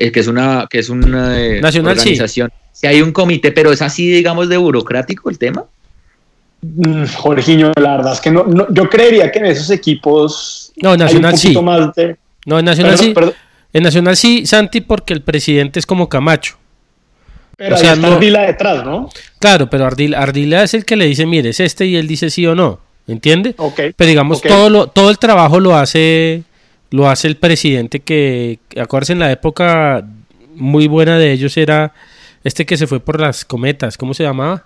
eh, 0.00 0.12
que 0.12 0.20
es 0.20 0.28
una, 0.28 0.68
que 0.70 0.78
es 0.78 0.88
una 0.90 1.36
eh, 1.36 1.60
organización. 1.60 2.52
Si 2.72 2.86
hay 2.86 3.02
un 3.02 3.10
comité, 3.10 3.50
pero 3.50 3.72
es 3.72 3.82
así, 3.82 4.08
digamos, 4.08 4.48
de 4.48 4.56
burocrático 4.56 5.28
el 5.28 5.38
tema. 5.38 5.64
Mm, 6.62 7.04
Jorginho, 7.16 7.72
la 7.76 7.96
verdad 7.96 8.12
es 8.12 8.20
que 8.20 8.30
no, 8.30 8.46
yo 8.70 8.88
creería 8.88 9.32
que 9.32 9.40
en 9.40 9.46
esos 9.46 9.70
equipos. 9.70 10.72
No, 10.80 10.96
Nacional 10.96 11.36
sí. 11.36 11.52
No, 12.46 12.58
en 12.58 12.64
Nacional 12.64 12.96
sí. 12.96 13.12
En 13.72 13.82
Nacional 13.82 14.16
sí, 14.16 14.46
Santi, 14.46 14.80
porque 14.80 15.12
el 15.12 15.22
presidente 15.22 15.80
es 15.80 15.86
como 15.86 16.08
Camacho. 16.08 16.56
Pero 17.56 17.74
o 17.74 17.78
sea, 17.78 17.94
está 17.94 18.14
Ardila 18.14 18.42
detrás, 18.42 18.84
¿no? 18.84 19.10
Claro, 19.40 19.68
pero 19.68 19.84
Ardila, 19.84 20.20
Ardila 20.20 20.62
es 20.62 20.74
el 20.74 20.84
que 20.84 20.94
le 20.94 21.06
dice, 21.06 21.26
mire, 21.26 21.48
es 21.48 21.58
este 21.58 21.86
y 21.86 21.96
él 21.96 22.06
dice 22.06 22.30
sí 22.30 22.46
o 22.46 22.54
no. 22.54 22.78
¿entiende? 23.08 23.54
Okay, 23.56 23.92
Pero 23.96 24.08
digamos, 24.08 24.40
todo, 24.42 24.70
lo, 24.70 24.86
todo 24.86 25.10
el 25.10 25.18
trabajo 25.18 25.58
lo 25.58 25.74
hace, 25.74 26.44
lo 26.90 27.08
hace 27.08 27.28
el 27.28 27.36
presidente 27.36 28.00
que, 28.00 28.58
acuérdense, 28.80 29.12
en 29.12 29.18
la 29.20 29.32
época 29.32 30.04
muy 30.54 30.88
buena 30.88 31.18
de 31.18 31.32
ellos 31.32 31.56
era 31.56 31.92
este 32.44 32.66
que 32.66 32.76
se 32.76 32.86
fue 32.86 33.00
por 33.00 33.20
las 33.20 33.44
cometas, 33.44 33.96
¿cómo 33.96 34.14
se 34.14 34.22
llamaba? 34.22 34.64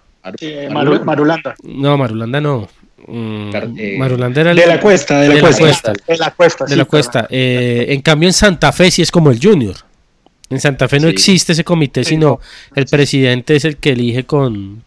Marulanda. 0.70 1.55
No, 1.62 1.99
Marulanda 1.99 2.40
no. 2.40 2.69
Mm, 3.07 3.51
eh, 3.77 3.97
Marulanda 3.99 4.40
era 4.40 4.51
el, 4.53 4.57
de 4.57 4.66
la 4.66 4.81
cuesta, 4.81 5.20
de 5.20 5.28
la, 5.28 5.40
cuesta, 5.40 5.93
De 6.07 6.16
la 6.16 6.31
cuesta. 6.31 6.65
De 6.66 6.77
la 6.77 6.85
cuesta. 6.85 7.27
Eh, 7.28 7.86
en 7.89 8.01
cambio, 8.01 8.28
en 8.28 8.32
Santa 8.32 8.70
Fe 8.73 8.90
sí 8.90 9.03
es 9.03 9.11
como 9.11 9.31
el 9.31 9.40
Junior. 9.43 9.74
En 10.49 10.61
Santa 10.61 10.86
Fe 10.86 11.01
no 11.01 11.09
existe 11.09 11.53
ese 11.53 11.65
comité, 11.65 12.05
sino 12.05 12.39
el 12.77 12.86
presidente 12.86 13.57
es 13.57 13.65
el 13.65 13.78
que 13.78 13.90
elige 13.93 14.24
con, 14.24 14.85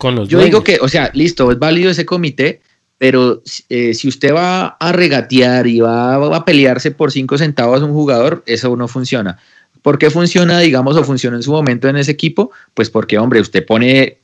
yo 0.00 0.40
digo 0.40 0.62
que, 0.62 0.78
o 0.80 0.88
sea, 0.88 1.10
listo, 1.12 1.50
es 1.50 1.58
válido 1.58 1.90
ese 1.90 2.06
comité, 2.06 2.60
pero 2.98 3.42
eh, 3.68 3.94
si 3.94 4.08
usted 4.08 4.34
va 4.34 4.66
a 4.66 4.92
regatear 4.92 5.66
y 5.68 5.80
va, 5.80 6.16
a 6.16 6.44
pelearse 6.44 6.90
por 6.90 7.12
cinco 7.12 7.38
centavos 7.38 7.80
un 7.82 7.92
jugador, 7.92 8.42
eso 8.46 8.76
no 8.76 8.88
funciona. 8.88 9.38
¿Por 9.82 9.98
qué 9.98 10.10
funciona, 10.10 10.58
digamos, 10.58 10.96
o 10.96 11.04
funciona 11.04 11.36
en 11.36 11.42
su 11.44 11.52
momento 11.52 11.88
en 11.88 11.96
ese 11.96 12.10
equipo? 12.10 12.50
Pues 12.74 12.90
porque, 12.90 13.16
hombre, 13.16 13.40
usted 13.40 13.64
pone 13.64 14.18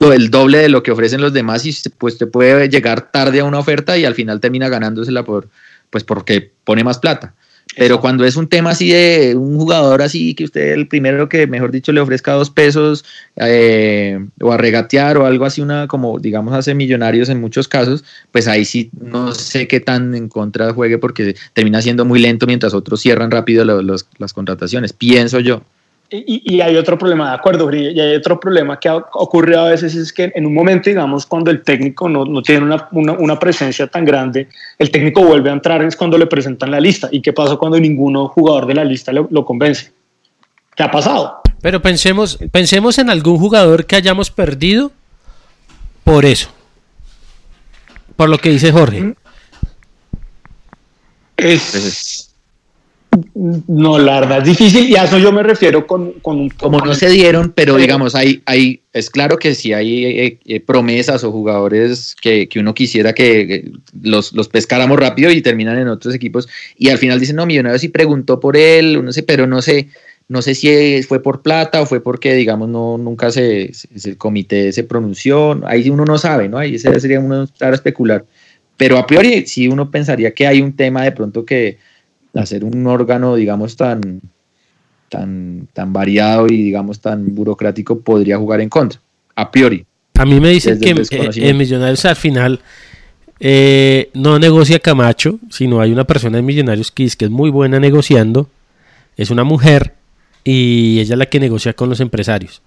el 0.00 0.30
doble 0.30 0.58
de 0.58 0.68
lo 0.70 0.82
que 0.82 0.90
ofrecen 0.90 1.20
los 1.20 1.34
demás 1.34 1.66
y 1.66 1.74
pues 1.98 2.14
usted 2.14 2.30
puede 2.30 2.68
llegar 2.70 3.10
tarde 3.12 3.40
a 3.40 3.44
una 3.44 3.58
oferta 3.58 3.98
y 3.98 4.04
al 4.06 4.14
final 4.14 4.40
termina 4.40 4.68
ganándosela 4.68 5.24
por, 5.24 5.48
pues 5.90 6.02
porque 6.02 6.52
pone 6.64 6.84
más 6.84 6.98
plata. 6.98 7.34
Pero 7.76 8.00
cuando 8.00 8.24
es 8.24 8.36
un 8.36 8.48
tema 8.48 8.70
así 8.70 8.90
de 8.90 9.34
un 9.36 9.58
jugador 9.58 10.00
así 10.00 10.34
que 10.34 10.44
usted 10.44 10.72
el 10.72 10.86
primero 10.86 11.28
que 11.28 11.46
mejor 11.46 11.72
dicho 11.72 11.92
le 11.92 12.00
ofrezca 12.00 12.32
dos 12.32 12.48
pesos 12.48 13.04
eh, 13.36 14.24
o 14.40 14.52
a 14.52 14.56
regatear 14.56 15.18
o 15.18 15.26
algo 15.26 15.44
así 15.44 15.60
una 15.60 15.88
como 15.88 16.18
digamos 16.18 16.54
hace 16.54 16.74
millonarios 16.74 17.28
en 17.28 17.40
muchos 17.40 17.66
casos 17.66 18.04
pues 18.30 18.46
ahí 18.46 18.64
sí 18.64 18.90
no 18.98 19.34
sé 19.34 19.66
qué 19.66 19.80
tan 19.80 20.14
en 20.14 20.28
contra 20.28 20.72
juegue 20.72 20.98
porque 20.98 21.34
termina 21.52 21.82
siendo 21.82 22.04
muy 22.04 22.20
lento 22.20 22.46
mientras 22.46 22.72
otros 22.72 23.00
cierran 23.00 23.30
rápido 23.30 23.64
las 23.64 24.32
contrataciones 24.32 24.92
pienso 24.92 25.40
yo 25.40 25.62
Y, 26.08 26.54
y 26.54 26.60
hay 26.60 26.76
otro 26.76 26.96
problema, 26.96 27.30
de 27.30 27.34
acuerdo, 27.36 27.72
y 27.74 27.98
hay 27.98 28.14
otro 28.14 28.38
problema 28.38 28.78
que 28.78 28.88
ha 28.88 28.96
ocurrido 28.96 29.62
a 29.62 29.70
veces 29.70 29.94
es 29.94 30.12
que 30.12 30.32
en 30.34 30.46
un 30.46 30.54
momento, 30.54 30.88
digamos, 30.88 31.26
cuando 31.26 31.50
el 31.50 31.62
técnico 31.62 32.08
no, 32.08 32.24
no 32.24 32.42
tiene 32.42 32.64
una, 32.64 32.88
una, 32.92 33.12
una 33.12 33.38
presencia 33.38 33.86
tan 33.88 34.04
grande, 34.04 34.48
el 34.78 34.90
técnico 34.90 35.22
vuelve 35.22 35.50
a 35.50 35.52
entrar 35.52 35.82
es 35.82 35.96
cuando 35.96 36.16
le 36.16 36.26
presentan 36.26 36.70
la 36.70 36.80
lista. 36.80 37.08
¿Y 37.10 37.20
qué 37.20 37.32
pasa 37.32 37.56
cuando 37.56 37.80
ninguno 37.80 38.28
jugador 38.28 38.66
de 38.66 38.74
la 38.74 38.84
lista 38.84 39.12
lo, 39.12 39.26
lo 39.30 39.44
convence? 39.44 39.92
¿Qué 40.76 40.82
ha 40.82 40.90
pasado? 40.90 41.40
Pero 41.60 41.82
pensemos, 41.82 42.38
pensemos 42.52 42.98
en 42.98 43.10
algún 43.10 43.38
jugador 43.38 43.86
que 43.86 43.96
hayamos 43.96 44.30
perdido 44.30 44.92
por 46.04 46.24
eso. 46.24 46.50
Por 48.14 48.28
lo 48.28 48.38
que 48.38 48.50
dice 48.50 48.70
Jorge. 48.70 49.14
Es. 51.36 52.15
No, 53.68 53.98
la 53.98 54.20
verdad 54.20 54.38
es 54.38 54.44
difícil 54.58 54.88
y 54.90 54.96
a 54.96 55.04
eso 55.04 55.18
yo 55.18 55.32
me 55.32 55.42
refiero 55.42 55.86
con, 55.86 56.12
con 56.20 56.48
Como 56.50 56.78
no 56.80 56.94
se 56.94 57.08
dieron, 57.08 57.52
pero 57.54 57.76
digamos, 57.76 58.14
hay, 58.14 58.42
hay, 58.46 58.82
es 58.92 59.10
claro 59.10 59.38
que 59.38 59.54
si 59.54 59.72
hay 59.72 60.04
eh, 60.04 60.38
eh, 60.44 60.60
promesas 60.60 61.22
o 61.24 61.32
jugadores 61.32 62.16
que, 62.20 62.48
que 62.48 62.58
uno 62.60 62.74
quisiera 62.74 63.12
que 63.14 63.40
eh, 63.40 63.70
los, 64.02 64.32
los 64.32 64.48
pescáramos 64.48 64.98
rápido 64.98 65.30
y 65.30 65.40
terminan 65.40 65.78
en 65.78 65.88
otros 65.88 66.14
equipos 66.14 66.48
y 66.76 66.88
al 66.88 66.98
final 66.98 67.20
dicen, 67.20 67.36
no, 67.36 67.46
Millonarios 67.46 67.80
sí 67.80 67.88
preguntó 67.88 68.40
por 68.40 68.56
él, 68.56 69.02
no 69.04 69.12
sé, 69.12 69.22
pero 69.22 69.46
no 69.46 69.62
sé, 69.62 69.88
no 70.28 70.42
sé 70.42 70.54
si 70.54 71.02
fue 71.04 71.22
por 71.22 71.42
plata 71.42 71.80
o 71.80 71.86
fue 71.86 72.02
porque, 72.02 72.34
digamos, 72.34 72.68
no 72.68 72.98
nunca 72.98 73.30
se, 73.30 73.72
se- 73.72 73.88
el 74.10 74.16
comité 74.18 74.72
se 74.72 74.84
pronunció, 74.84 75.60
ahí 75.66 75.88
uno 75.90 76.04
no 76.04 76.18
sabe, 76.18 76.48
¿no? 76.48 76.58
Ahí 76.58 76.78
sería 76.78 77.20
uno 77.20 77.46
claro 77.56 77.74
especular. 77.74 78.24
Pero 78.76 78.98
a 78.98 79.06
priori 79.06 79.46
sí 79.46 79.68
uno 79.68 79.90
pensaría 79.90 80.34
que 80.34 80.46
hay 80.46 80.60
un 80.60 80.74
tema 80.76 81.02
de 81.04 81.12
pronto 81.12 81.44
que 81.46 81.78
hacer 82.36 82.64
un 82.64 82.86
órgano, 82.86 83.34
digamos, 83.34 83.76
tan, 83.76 84.20
tan, 85.08 85.68
tan 85.72 85.92
variado 85.92 86.46
y, 86.46 86.62
digamos, 86.62 87.00
tan 87.00 87.34
burocrático 87.34 88.00
podría 88.00 88.38
jugar 88.38 88.60
en 88.60 88.68
contra, 88.68 89.00
a 89.34 89.50
priori. 89.50 89.84
A 90.14 90.24
mí 90.24 90.40
me 90.40 90.50
dicen 90.50 90.80
que 90.80 90.90
eh, 90.90 91.30
en 91.36 91.56
Millonarios 91.56 92.04
al 92.04 92.16
final 92.16 92.60
eh, 93.38 94.10
no 94.14 94.38
negocia 94.38 94.78
Camacho, 94.78 95.38
sino 95.50 95.80
hay 95.80 95.92
una 95.92 96.04
persona 96.04 96.38
en 96.38 96.46
Millonarios 96.46 96.90
que 96.90 97.04
dice 97.04 97.16
que 97.18 97.24
es 97.26 97.30
muy 97.30 97.50
buena 97.50 97.78
negociando, 97.78 98.48
es 99.16 99.30
una 99.30 99.44
mujer 99.44 99.94
y 100.42 101.00
ella 101.00 101.14
es 101.14 101.18
la 101.18 101.26
que 101.26 101.40
negocia 101.40 101.74
con 101.74 101.88
los 101.88 102.00
empresarios. 102.00 102.62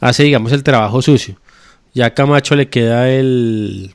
Hace, 0.00 0.24
digamos, 0.24 0.52
el 0.52 0.62
trabajo 0.62 1.02
sucio. 1.02 1.36
Ya 1.92 2.06
a 2.06 2.14
Camacho 2.14 2.56
le 2.56 2.68
queda 2.68 3.10
el 3.10 3.94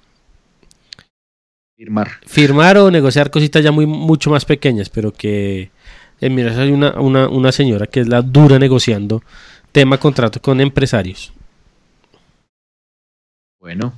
Firmar. 1.80 2.10
firmar 2.28 2.78
o 2.78 2.92
negociar 2.92 3.32
cositas 3.32 3.64
ya 3.64 3.72
muy 3.72 3.86
mucho 3.86 4.30
más 4.30 4.44
pequeñas, 4.44 4.90
pero 4.90 5.14
que 5.14 5.72
en 6.20 6.36
Millonarios 6.36 6.62
hay 6.62 6.72
una, 6.74 7.00
una, 7.00 7.30
una 7.30 7.54
señora 7.54 7.88
que 7.88 8.02
es 8.02 8.10
la 8.10 8.22
dura 8.22 8.60
negociando 8.60 9.24
tema 9.72 9.98
contrato 9.98 10.42
con 10.42 10.60
empresarios. 10.60 11.32
Bueno. 13.62 13.94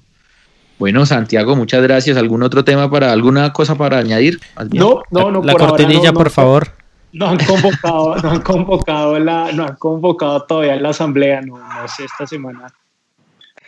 Bueno, 0.78 1.08
Santiago, 1.08 1.56
muchas 1.56 1.82
gracias. 1.82 2.18
¿Algún 2.18 2.44
otro 2.44 2.64
tema 2.64 2.88
para, 2.92 3.12
alguna 3.12 3.52
cosa 3.52 3.74
para 3.74 3.98
añadir? 3.98 4.40
No, 4.74 5.02
no, 5.10 5.32
no. 5.32 5.42
la 5.42 5.54
por 5.54 5.64
ahora 5.64 5.72
cortinilla, 5.72 6.12
no, 6.12 6.12
no, 6.12 6.20
por 6.20 6.30
favor. 6.30 6.68
No 7.14 7.30
han 7.30 7.40
convocado, 7.40 8.16
no 8.18 8.30
han 8.30 8.42
convocado 8.42 9.18
la, 9.18 9.52
no 9.54 9.66
han 9.66 9.76
convocado 9.78 10.44
todavía 10.44 10.76
la 10.76 10.90
asamblea, 10.90 11.42
no, 11.42 11.58
no 11.58 11.88
sé 11.88 12.06
esta 12.06 12.28
semana 12.28 12.72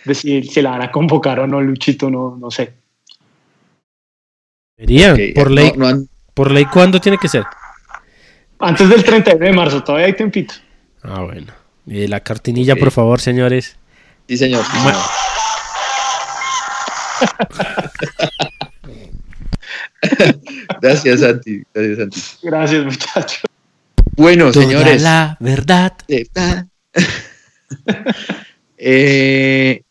de 0.05 0.13
si, 0.13 0.43
si 0.43 0.61
la 0.61 0.69
van 0.69 0.83
a 0.83 0.91
convocar 0.91 1.39
o 1.39 1.47
no, 1.47 1.59
Luchito, 1.61 2.11
no, 2.11 2.37
no 2.39 2.51
sé. 2.51 2.82
Deberían, 4.77 5.17
por 5.35 5.51
ley, 5.51 5.71
no 5.77 5.87
han- 5.87 6.09
por 6.33 6.51
ley, 6.51 6.65
¿cuándo 6.65 6.99
tiene 6.99 7.17
que 7.17 7.27
ser? 7.29 7.43
Antes 8.59 8.89
del 8.89 9.03
31 9.03 9.45
de 9.45 9.53
marzo, 9.53 9.83
todavía 9.83 10.07
hay 10.07 10.13
tempito. 10.13 10.53
Ah, 11.03 11.21
bueno. 11.21 11.53
Y 11.85 12.07
la 12.07 12.21
cortinilla, 12.21 12.73
Ok. 12.73 12.79
por 12.79 12.91
favor, 12.91 13.21
señores. 13.21 13.77
Sí, 14.27 14.37
señor. 14.37 14.63
sí. 14.63 14.71
Gracias, 20.81 21.19
Santi. 21.21 21.63
Gracias, 21.73 21.97
Santi. 21.97 22.21
Gracias, 22.43 22.85
muchachos. 22.85 23.41
Bueno, 24.15 24.51
Toda 24.51 24.65
señores. 24.65 25.01
la 25.01 25.37
verdad. 25.39 25.93
Eh, 28.85 29.82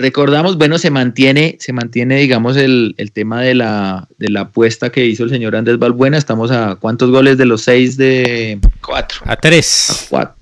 recordamos, 0.00 0.56
bueno, 0.58 0.78
se 0.78 0.90
mantiene, 0.90 1.56
se 1.60 1.72
mantiene, 1.72 2.16
digamos, 2.16 2.56
el, 2.56 2.94
el 2.98 3.12
tema 3.12 3.40
de 3.42 3.54
la, 3.54 4.08
de 4.18 4.28
la 4.28 4.40
apuesta 4.42 4.90
que 4.90 5.04
hizo 5.06 5.24
el 5.24 5.30
señor 5.30 5.54
Andrés 5.54 5.78
Balbuena. 5.78 6.18
Estamos 6.18 6.50
a 6.50 6.76
cuántos 6.76 7.10
goles 7.10 7.38
de 7.38 7.46
los 7.46 7.62
seis 7.62 7.96
de 7.96 8.58
Cuatro. 8.82 9.20
A 9.26 9.36
tres. 9.36 10.06
cuatro, 10.10 10.34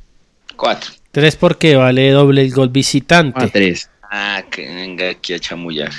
Cuatro. 0.57 0.91
Tres 1.13 1.37
porque 1.37 1.77
vale 1.77 2.11
doble 2.11 2.43
el 2.43 2.53
gol 2.53 2.69
visitante. 2.71 3.45
a 3.45 3.49
tres. 3.49 3.91
Ah, 4.11 4.43
que 4.51 4.67
venga 4.67 5.11
aquí 5.11 5.35
a 5.35 5.39
chamullar. 5.39 5.91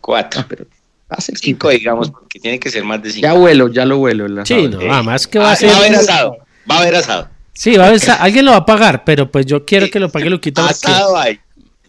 Cuatro. 0.00 0.40
Ah, 0.40 0.46
pero 0.48 0.66
hace 1.08 1.34
Cinco, 1.36 1.68
digamos, 1.70 2.10
porque 2.10 2.38
tiene 2.40 2.58
que 2.58 2.70
ser 2.70 2.84
más 2.84 3.02
de 3.02 3.10
cinco. 3.10 3.26
Ya 3.26 3.32
vuelo, 3.32 3.68
ya 3.72 3.84
lo 3.86 3.98
vuelo. 3.98 4.26
el 4.26 4.44
Sí, 4.46 4.68
no, 4.68 4.78
además 4.92 5.26
que 5.26 5.38
va 5.38 5.50
Ah, 5.50 5.52
a 5.52 5.56
ser. 5.56 5.70
va 5.70 5.74
a 5.74 5.78
haber 5.78 5.94
asado. 5.96 6.36
Va 6.70 6.76
a 6.76 6.80
haber 6.80 6.94
asado. 6.96 7.28
Sí, 7.52 7.76
va 7.76 7.84
a 7.84 7.88
haber 7.88 8.00
alguien 8.18 8.44
lo 8.44 8.50
va 8.50 8.58
a 8.58 8.66
pagar, 8.66 9.04
pero 9.04 9.30
pues 9.30 9.46
yo 9.46 9.64
quiero 9.64 9.88
que 9.88 9.98
lo 9.98 10.10
pague 10.10 10.28
Luquita. 10.28 10.66
Asado 10.68 11.16
hay. 11.16 11.38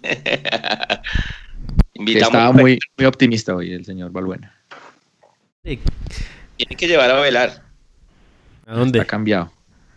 Estaba 1.93 2.51
muy, 2.51 2.77
muy 2.97 3.05
optimista 3.05 3.55
hoy 3.55 3.73
el 3.73 3.83
señor 3.85 4.11
Balbuena. 4.11 4.53
Sí. 5.63 5.79
Tiene 6.55 6.75
que 6.75 6.87
llevar 6.87 7.09
a 7.11 7.19
velar. 7.19 7.63
¿A 8.65 8.73
dónde? 8.75 9.01
Ha 9.01 9.05
cambiado. 9.05 9.51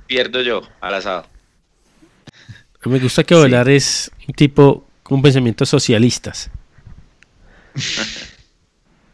Pierdo 0.06 0.40
yo 0.42 0.62
al 0.80 0.94
asado. 0.94 1.26
Me 2.84 2.98
gusta 2.98 3.22
que 3.24 3.34
Volar 3.34 3.68
es 3.68 4.10
un 4.26 4.34
tipo 4.34 4.86
con 5.02 5.20
pensamientos 5.22 5.68
socialistas. 5.68 6.50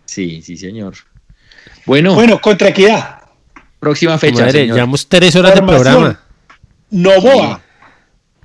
Sí, 0.09 0.41
sí, 0.41 0.57
señor. 0.57 0.95
Bueno, 1.85 2.15
Bueno, 2.15 2.41
contra 2.41 2.69
Equidad. 2.69 3.21
próxima 3.79 4.17
fecha, 4.17 4.47
Madre, 4.47 4.61
señor. 4.61 4.77
llevamos 4.77 5.07
tres 5.09 5.37
horas 5.37 5.55
de 5.55 5.61
programa. 5.63 6.21
Novoa, 6.91 7.61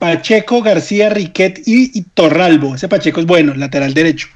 Pacheco, 0.02 0.64
García, 0.64 1.10
Riquet 1.12 1.62
y, 1.68 1.98
y 1.98 2.02
Torralbo. 2.16 2.74
Ese 2.74 2.88
Pacheco 2.90 3.20
es 3.20 3.28
bueno, 3.28 3.54
lateral 3.54 3.94
derecho. 3.94 4.28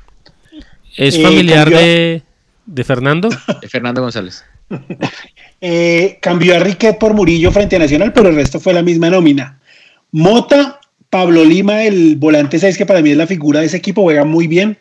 ¿Es 0.95 1.15
Eh, 1.15 1.23
familiar 1.23 1.63
cambió- 1.71 1.79
de, 1.79 2.21
de 2.67 2.83
Fernando? 2.83 3.29
De 3.61 3.67
Fernando 3.67 4.01
González. 4.01 4.45
Eh, 5.61 6.19
cambió 6.21 6.55
a 6.55 6.59
Riquet 6.59 6.99
por 6.99 7.13
Murillo 7.15 7.51
frente 7.51 7.77
a 7.77 7.79
Nacional, 7.79 8.13
pero 8.13 8.29
el 8.29 8.35
resto 8.35 8.59
fue 8.59 8.73
la 8.73 8.83
misma 8.83 9.09
nómina. 9.09 9.59
Mota, 10.11 10.79
Pablo 11.09 11.43
Lima, 11.43 11.83
el 11.85 12.17
volante 12.17 12.59
6, 12.59 12.77
que 12.77 12.85
para 12.85 13.01
mí 13.01 13.09
es 13.11 13.17
la 13.17 13.25
figura 13.25 13.61
de 13.61 13.65
ese 13.67 13.77
equipo, 13.77 14.03
juega 14.03 14.25
muy 14.25 14.45
bien. 14.45 14.77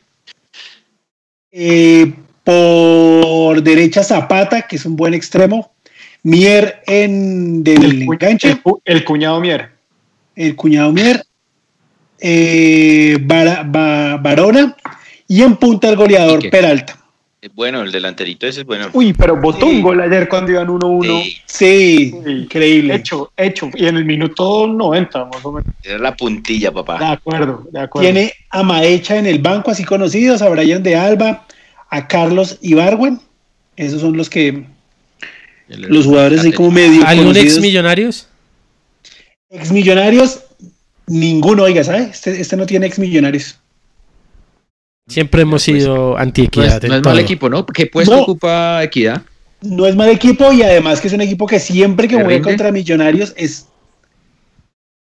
Eh, 1.53 2.13
por 2.43 3.63
derecha 3.63 4.03
Zapata, 4.03 4.63
que 4.63 4.77
es 4.77 4.85
un 4.85 4.97
buen 4.97 5.15
extremo. 5.15 5.73
Mier 6.25 6.83
en 6.87 7.63
del 7.65 8.03
enganche, 8.03 8.51
el 8.51 8.61
cu- 8.61 8.83
el 8.85 9.05
cuñado 9.05 9.41
Mier. 9.41 9.71
El 10.37 10.57
cuñado 10.57 10.93
Mier. 10.93 11.25
Eh, 12.21 13.19
Barona 13.21 14.77
y 15.29 15.43
en 15.43 15.57
punta 15.57 15.89
el 15.91 15.97
goleador. 15.97 16.49
Peralta. 16.51 16.99
Es 17.43 17.55
bueno, 17.55 17.83
el 17.83 17.93
delanterito 17.93 18.47
ese 18.47 18.61
es 18.61 18.67
bueno. 18.67 18.89
Uy, 18.95 19.13
pero 19.13 19.37
botó 19.39 19.67
Sí. 19.69 19.77
un 19.77 19.83
gol 19.83 20.01
ayer 20.01 20.27
cuando 20.31 20.53
iban 20.53 20.67
1-1. 20.71 21.23
Sí, 21.45 22.15
increíble. 22.27 22.95
Hecho, 22.95 23.31
hecho. 23.37 23.69
Y 23.75 23.87
en 23.87 23.99
el 23.99 24.07
minuto 24.07 24.67
90, 24.67 25.27
más 25.27 25.45
o 25.45 25.53
menos. 25.53 25.71
es 25.83 26.01
la 26.01 26.17
puntilla, 26.17 26.71
De 26.71 26.75
papá. 26.75 27.13
acuerdo, 27.13 27.67
de 27.71 27.81
acuerdo. 27.81 28.11
Tiene 28.11 28.33
a 28.49 28.63
Maecha 28.63 29.19
en 29.19 29.27
el 29.27 29.41
banco, 29.41 29.71
así 29.71 29.85
conocidos, 29.85 30.41
a 30.41 30.49
Brian 30.49 30.83
de 30.83 30.97
Alba, 30.97 31.47
a 31.91 32.09
Carlos 32.09 32.59
Ibarwen. 32.63 33.21
Esos 33.77 34.01
son 34.01 34.17
los 34.17 34.31
que 34.31 34.65
los 35.69 36.07
jugadores 36.07 36.41
así 36.41 36.53
como 36.53 36.71
medio 36.71 37.05
¿Algún 37.07 37.27
ex 37.29 37.35
conocidos. 37.39 37.61
millonarios? 37.61 38.29
Ex 39.55 39.71
millonarios, 39.73 40.41
ninguno, 41.07 41.63
oiga, 41.63 41.85
¿sabes? 41.85 42.11
Este, 42.11 42.41
este 42.41 42.57
no 42.57 42.67
tiene 42.67 42.87
ex 42.87 42.99
millonarios. 42.99 43.59
Siempre 45.09 45.43
hemos 45.43 45.63
sido 45.63 46.13
No 46.13 46.17
antiequidad. 46.17 46.83
es, 46.83 46.91
no 46.91 46.97
es 46.97 47.03
mal 47.03 47.19
equipo, 47.19 47.49
¿no? 47.49 47.65
¿Qué 47.67 47.87
puesto 47.87 48.17
No. 48.17 48.23
ocupa 48.23 48.83
Equidad? 48.83 49.23
No 49.61 49.87
es 49.87 49.95
mal 49.97 50.09
equipo 50.11 50.53
y 50.53 50.63
además 50.63 51.01
que 51.01 51.09
es 51.09 51.15
un 51.15 51.21
equipo 51.21 51.47
que 51.47 51.59
siempre 51.61 52.09
que 52.09 52.17
¿Le 52.17 52.25
juega 52.25 52.43
contra 52.43 52.73
millonarios 52.73 53.33
es 53.37 53.67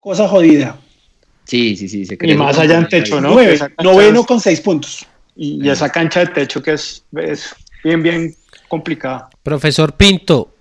cosa 0.01 0.29
jodida. 0.29 0.77
Sí, 1.45 1.77
sí, 1.77 1.89
sí. 1.89 2.05
Se 2.05 2.15
Y 2.15 2.17
cree 2.17 2.37
más 2.37 2.59
allá 2.59 2.79
en 2.79 2.89
techo, 2.89 3.21
¿no? 3.21 3.31
Nueve, 3.33 3.59
noveno 3.83 4.21
es- 4.21 4.27
con 4.27 4.41
seis 4.41 4.61
puntos. 4.61 5.07
Y, 5.35 5.65
y 5.67 5.71
esa 5.71 5.89
cancha 5.91 6.21
de 6.21 6.27
techo 6.27 6.63
que 6.63 6.73
es, 6.75 7.05
es 7.17 7.55
bien, 7.83 8.03
bien 8.03 8.35
complicada. 8.69 9.31
Profesor 9.43 9.95
Pinto, 9.97 10.53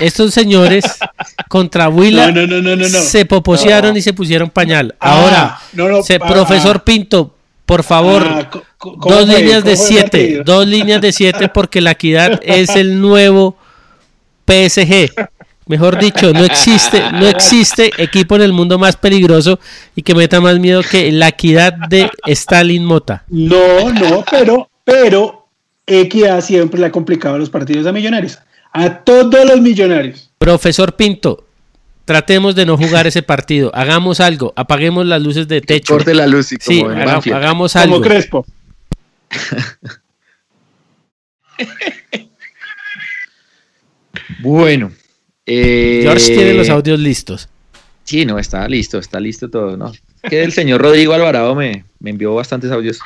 estos 0.00 0.32
señores 0.34 0.84
contra 1.48 1.88
Huila 1.88 2.30
No, 2.32 2.46
no, 2.46 2.76
no, 2.76 2.88
se 2.88 3.24
poposearon 3.26 3.96
y 3.96 4.02
se 4.02 4.12
pusieron 4.12 4.50
pañal. 4.50 4.94
Ah, 5.00 5.58
Ahora, 5.74 6.02
se- 6.02 6.16
ah, 6.20 6.26
profesor 6.26 6.82
Pinto, 6.84 7.34
por 7.66 7.82
favor, 7.82 8.22
Ah, 8.26 8.50
co- 8.50 8.62
co- 8.78 8.96
¿cómo 8.98 9.16
dos 9.16 9.26
fue? 9.26 9.38
líneas 9.40 9.64
de 9.64 9.74
¿Cómo 9.74 9.84
fue 9.86 9.96
el 9.96 10.00
siete, 10.10 10.42
dos 10.44 10.66
líneas 10.66 11.00
de 11.00 11.12
siete 11.12 11.48
porque 11.48 11.80
la 11.80 11.92
equidad 11.92 12.40
es 12.42 12.70
el 12.70 13.00
nuevo 13.00 13.56
PSG. 14.46 15.10
Mejor 15.66 15.98
dicho, 15.98 16.32
no 16.32 16.44
existe, 16.44 17.00
no 17.12 17.26
existe 17.28 17.90
equipo 17.98 18.34
en 18.34 18.42
el 18.42 18.52
mundo 18.52 18.78
más 18.78 18.96
peligroso 18.96 19.60
y 19.94 20.02
que 20.02 20.14
meta 20.14 20.40
más 20.40 20.58
miedo 20.58 20.82
que 20.82 21.12
la 21.12 21.28
equidad 21.28 21.72
de 21.88 22.10
Stalin 22.26 22.84
Mota. 22.84 23.24
No, 23.28 23.90
no, 23.90 24.24
pero, 24.30 24.68
pero 24.84 25.46
Equidad 25.86 26.40
siempre 26.42 26.80
le 26.80 26.86
ha 26.86 26.92
complicado 26.92 27.38
los 27.38 27.48
partidos 27.50 27.86
a 27.86 27.92
Millonarios. 27.92 28.38
A 28.72 28.98
todos 29.00 29.44
los 29.46 29.60
millonarios. 29.60 30.30
Profesor 30.38 30.96
Pinto, 30.96 31.46
tratemos 32.04 32.54
de 32.54 32.66
no 32.66 32.76
jugar 32.76 33.06
ese 33.06 33.22
partido. 33.22 33.70
Hagamos 33.74 34.20
algo, 34.20 34.52
apaguemos 34.56 35.06
las 35.06 35.22
luces 35.22 35.46
de 35.48 35.60
techo. 35.60 35.94
Corte 35.94 36.14
la 36.14 36.26
luz 36.26 36.52
y 36.52 36.56
como 36.56 36.74
Sí, 36.74 36.80
en 36.80 37.00
haga- 37.00 37.36
hagamos 37.36 37.72
Como 37.74 37.82
algo. 37.84 38.00
Crespo. 38.00 38.46
Bueno. 44.40 44.92
eh, 45.46 46.00
George 46.02 46.34
tiene 46.34 46.54
los 46.54 46.68
audios 46.68 46.98
listos. 46.98 47.48
Sí, 48.04 48.24
no, 48.26 48.38
está 48.38 48.66
listo, 48.68 48.98
está 48.98 49.20
listo 49.20 49.48
todo, 49.48 49.76
¿no? 49.76 49.92
Que 50.28 50.42
el 50.42 50.52
señor 50.52 50.82
Rodrigo 50.82 51.14
Alvarado 51.14 51.54
me, 51.54 51.84
me 52.00 52.10
envió 52.10 52.34
bastantes 52.34 52.70
audios. 52.70 52.98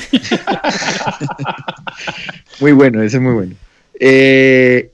muy 2.60 2.72
bueno, 2.72 3.02
ese 3.02 3.16
es 3.16 3.22
muy 3.22 3.32
bueno. 3.32 3.54
Eh, 3.98 4.90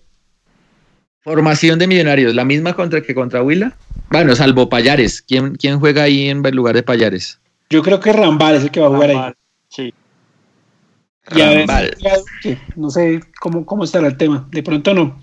formación 1.20 1.78
de 1.78 1.86
millonarios, 1.86 2.34
la 2.34 2.44
misma 2.44 2.74
contra 2.74 3.00
que 3.02 3.14
contra 3.14 3.42
Huila. 3.42 3.76
Bueno, 4.10 4.34
salvo 4.36 4.68
Payares. 4.68 5.22
¿Quién, 5.22 5.56
quién 5.56 5.80
juega 5.80 6.04
ahí 6.04 6.28
en 6.28 6.42
lugar 6.54 6.74
de 6.74 6.82
Payares? 6.82 7.38
Yo 7.70 7.82
creo 7.82 7.98
que 8.00 8.12
Rambal 8.12 8.56
es 8.56 8.62
el 8.64 8.70
que 8.70 8.80
va 8.80 8.86
a 8.86 8.90
jugar 8.90 9.10
ahí. 9.10 9.16
Rambal, 9.16 9.36
Sí. 9.68 9.94
Y 11.34 11.40
a 11.40 11.48
ver, 11.48 11.58
Rambal. 11.66 11.96
ya 11.98 12.16
Duque, 12.18 12.58
no 12.76 12.90
sé 12.90 13.20
cómo, 13.40 13.66
cómo 13.66 13.82
estará 13.84 14.06
el 14.06 14.16
tema. 14.16 14.46
De 14.50 14.62
pronto 14.62 14.94
no. 14.94 15.20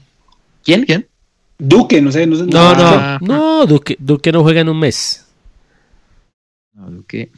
¿Quién? 0.64 0.84
¿Quién? 0.86 1.08
Duque, 1.58 2.02
no 2.02 2.12
sé. 2.12 2.28
No, 2.28 2.36
sé, 2.36 2.44
No, 2.46 2.74
no, 2.76 2.84
Ah. 2.86 3.18
no, 3.22 3.66
Duque, 3.66 3.96
Duque 4.00 4.32
no 4.34 4.44
juega 4.44 4.60
en 4.62 4.70
un 4.70 4.80
mes. 4.80 5.26
No, 6.74 7.04
qué, 7.08 7.30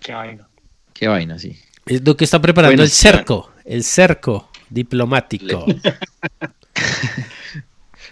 Qué 0.00 0.12
vaina. 0.12 0.46
qué 0.92 1.08
vaina, 1.08 1.38
sí. 1.38 1.56
Es 1.86 2.04
Duque 2.04 2.24
está 2.24 2.40
preparando 2.40 2.72
Bueno, 2.72 2.82
el 2.84 2.90
cerco, 2.90 3.47
el 3.68 3.84
cerco 3.84 4.48
diplomático. 4.70 5.64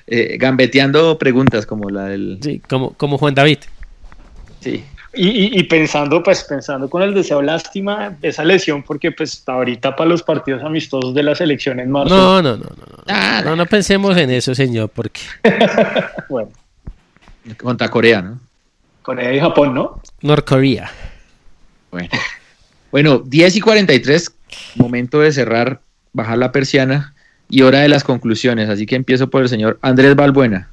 Eh, 0.08 0.36
gambeteando 0.38 1.18
preguntas 1.18 1.66
como 1.66 1.90
la 1.90 2.04
del. 2.04 2.38
Sí, 2.40 2.60
como, 2.68 2.92
como 2.92 3.18
Juan 3.18 3.34
David. 3.34 3.58
Sí. 4.60 4.84
Y, 5.14 5.28
y- 5.28 5.58
y 5.58 5.62
pensando, 5.64 6.22
pues, 6.22 6.44
pensando 6.44 6.88
con 6.88 7.02
el 7.02 7.12
deseo 7.12 7.42
lástima 7.42 8.16
esa 8.22 8.44
lesión, 8.44 8.84
porque 8.84 9.10
pues 9.10 9.42
ahorita 9.46 9.96
para 9.96 10.10
los 10.10 10.22
partidos 10.22 10.62
amistosos 10.62 11.12
de 11.12 11.22
la 11.24 11.34
selección 11.34 11.80
en 11.80 11.90
marzo, 11.90 12.14
No, 12.14 12.40
no, 12.42 12.56
no, 12.56 12.64
no, 12.64 12.86
no. 12.86 13.02
Ah, 13.08 13.42
No, 13.44 13.56
no 13.56 13.66
pensemos 13.66 14.16
en 14.16 14.30
eso, 14.30 14.54
señor, 14.54 14.90
porque 14.90 15.20
bueno, 16.28 16.50
Contra 17.56 17.88
Corea, 17.88 18.22
¿no? 18.22 18.38
Corea 19.02 19.32
y 19.34 19.40
Japón, 19.40 19.74
¿no? 19.74 20.00
Norcorea. 20.20 20.88
Bueno. 21.90 22.10
Bueno, 22.92 23.18
10 23.24 23.56
y 23.56 23.60
43, 23.60 24.30
momento 24.74 25.20
de 25.20 25.32
cerrar, 25.32 25.80
bajar 26.12 26.38
la 26.38 26.52
persiana 26.52 27.14
y 27.48 27.62
hora 27.62 27.80
de 27.80 27.88
las 27.88 28.04
conclusiones. 28.04 28.68
Así 28.68 28.86
que 28.86 28.96
empiezo 28.96 29.28
por 29.30 29.42
el 29.42 29.48
señor 29.48 29.78
Andrés 29.82 30.14
Balbuena. 30.16 30.68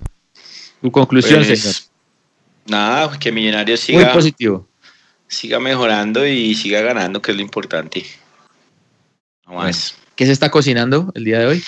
Tu 0.81 0.91
conclusión, 0.91 1.43
Pues, 1.45 1.59
señor. 1.61 1.75
Nada, 2.65 3.19
que 3.19 3.31
Millonarios 3.31 3.87
Muy 3.89 3.99
siga, 4.01 4.13
positivo. 4.13 4.67
siga 5.27 5.59
mejorando 5.59 6.25
y 6.25 6.55
siga 6.55 6.81
ganando, 6.81 7.21
que 7.21 7.31
es 7.31 7.37
lo 7.37 7.43
importante. 7.43 8.05
No 9.47 9.55
más. 9.55 9.95
¿Qué 10.15 10.25
se 10.25 10.31
está 10.31 10.49
cocinando 10.51 11.11
el 11.15 11.23
día 11.25 11.39
de 11.39 11.45
hoy? 11.47 11.63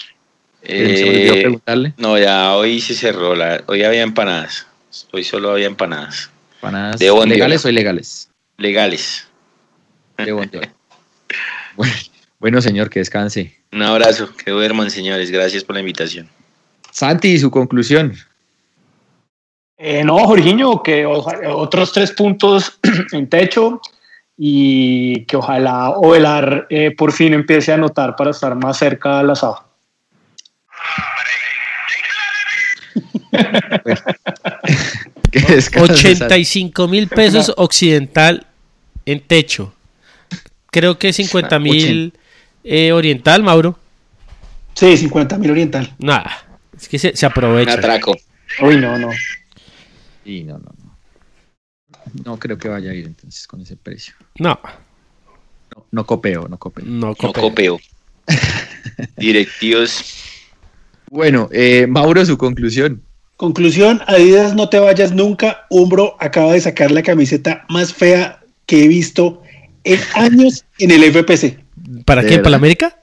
Eh, 0.64 1.30
preguntarle. 1.42 1.94
no, 1.98 2.18
ya 2.18 2.56
hoy 2.56 2.82
se 2.82 2.94
cerró. 2.96 3.36
La, 3.36 3.64
hoy 3.68 3.84
había 3.84 4.02
empanadas. 4.04 4.68
Hoy 5.12 5.24
solo 5.24 5.52
había 5.52 5.68
empanadas. 5.68 6.32
Empanadas. 6.56 7.00
¿Legales 7.02 7.66
o 7.66 7.70
ilegales? 7.70 8.30
Legales. 8.58 9.28
De. 10.18 10.70
Bueno, 11.76 11.94
bueno, 12.40 12.62
señor, 12.62 12.90
que 12.90 13.00
descanse. 13.00 13.56
Un 13.72 13.82
abrazo. 13.82 14.30
Que 14.36 14.52
duerman, 14.52 14.90
señores. 14.92 15.32
Gracias 15.32 15.64
por 15.64 15.76
la 15.76 15.82
invitación. 15.82 16.30
Santi, 16.92 17.38
su 17.38 17.52
conclusión. 17.52 18.16
Eh, 19.78 20.04
no, 20.04 20.18
Jorginho, 20.20 20.82
que 20.82 21.06
otros 21.06 21.92
tres 21.92 22.12
puntos 22.14 22.80
en 23.12 23.28
techo 23.30 23.82
y 24.38 25.26
que 25.26 25.36
ojalá 25.38 25.92
Ovelar 25.92 26.68
eh, 26.70 26.92
por 26.98 27.12
fin 27.12 27.34
empiece 27.34 27.72
a 27.72 27.76
anotar 27.76 28.16
para 28.16 28.32
estar 28.32 28.56
más 28.56 28.78
cerca 28.78 29.20
al 29.20 29.30
asado. 29.32 29.64
Santi. 35.32 35.82
85 35.82 36.88
mil 36.88 37.08
pesos 37.08 37.52
occidental 37.58 38.48
en 39.06 39.20
techo. 39.20 39.75
Creo 40.76 41.00
que 41.00 41.14
50 41.14 41.58
mil 41.60 42.12
eh, 42.66 42.92
oriental, 42.92 43.42
Mauro. 43.44 43.80
Sí, 44.74 44.98
50 44.98 45.38
mil 45.38 45.52
oriental. 45.52 45.96
Nada, 46.00 46.46
es 46.78 46.90
que 46.90 47.00
se, 47.00 47.16
se 47.16 47.26
Un 47.26 47.32
aprovecha. 47.32 47.76
atraco. 47.76 48.14
Uy, 48.62 48.76
no, 48.76 49.00
no. 49.00 49.10
Sí, 50.26 50.44
no, 50.44 50.58
no, 50.58 50.66
no. 50.84 50.96
No 52.26 52.38
creo 52.38 52.58
que 52.58 52.68
vaya 52.68 52.92
a 52.92 52.94
ir 52.94 53.06
entonces 53.06 53.48
con 53.48 53.62
ese 53.62 53.78
precio. 53.78 54.16
No, 54.38 54.60
No, 55.74 55.86
no 55.92 56.06
copeo, 56.06 56.50
no 56.50 56.58
copeo. 56.58 56.84
no, 56.86 57.16
copeo. 57.16 57.80
Directivos. 59.16 60.04
Bueno, 61.10 61.48
eh, 61.54 61.88
Mauro, 61.88 62.26
su 62.26 62.38
conclusión. 62.38 63.02
Conclusión, 63.38 64.02
Adidas, 64.08 64.56
no 64.56 64.68
te 64.68 64.80
vayas 64.80 65.14
nunca. 65.14 65.68
Umbro 65.70 66.18
acaba 66.20 66.52
de 66.52 66.60
sacar 66.60 66.92
la 66.92 67.02
camiseta 67.02 67.66
más 67.70 67.94
fea 67.94 68.42
que 68.66 68.84
he 68.84 68.88
visto 68.90 69.42
en 69.86 70.00
años 70.16 70.66
en 70.80 70.92
el 70.92 71.04
FPC. 71.04 71.60
¿Para 72.06 72.22
¿De 72.24 72.28
quién? 72.28 72.40
¿Para 72.42 72.52
la? 72.52 72.58
América? 72.58 72.98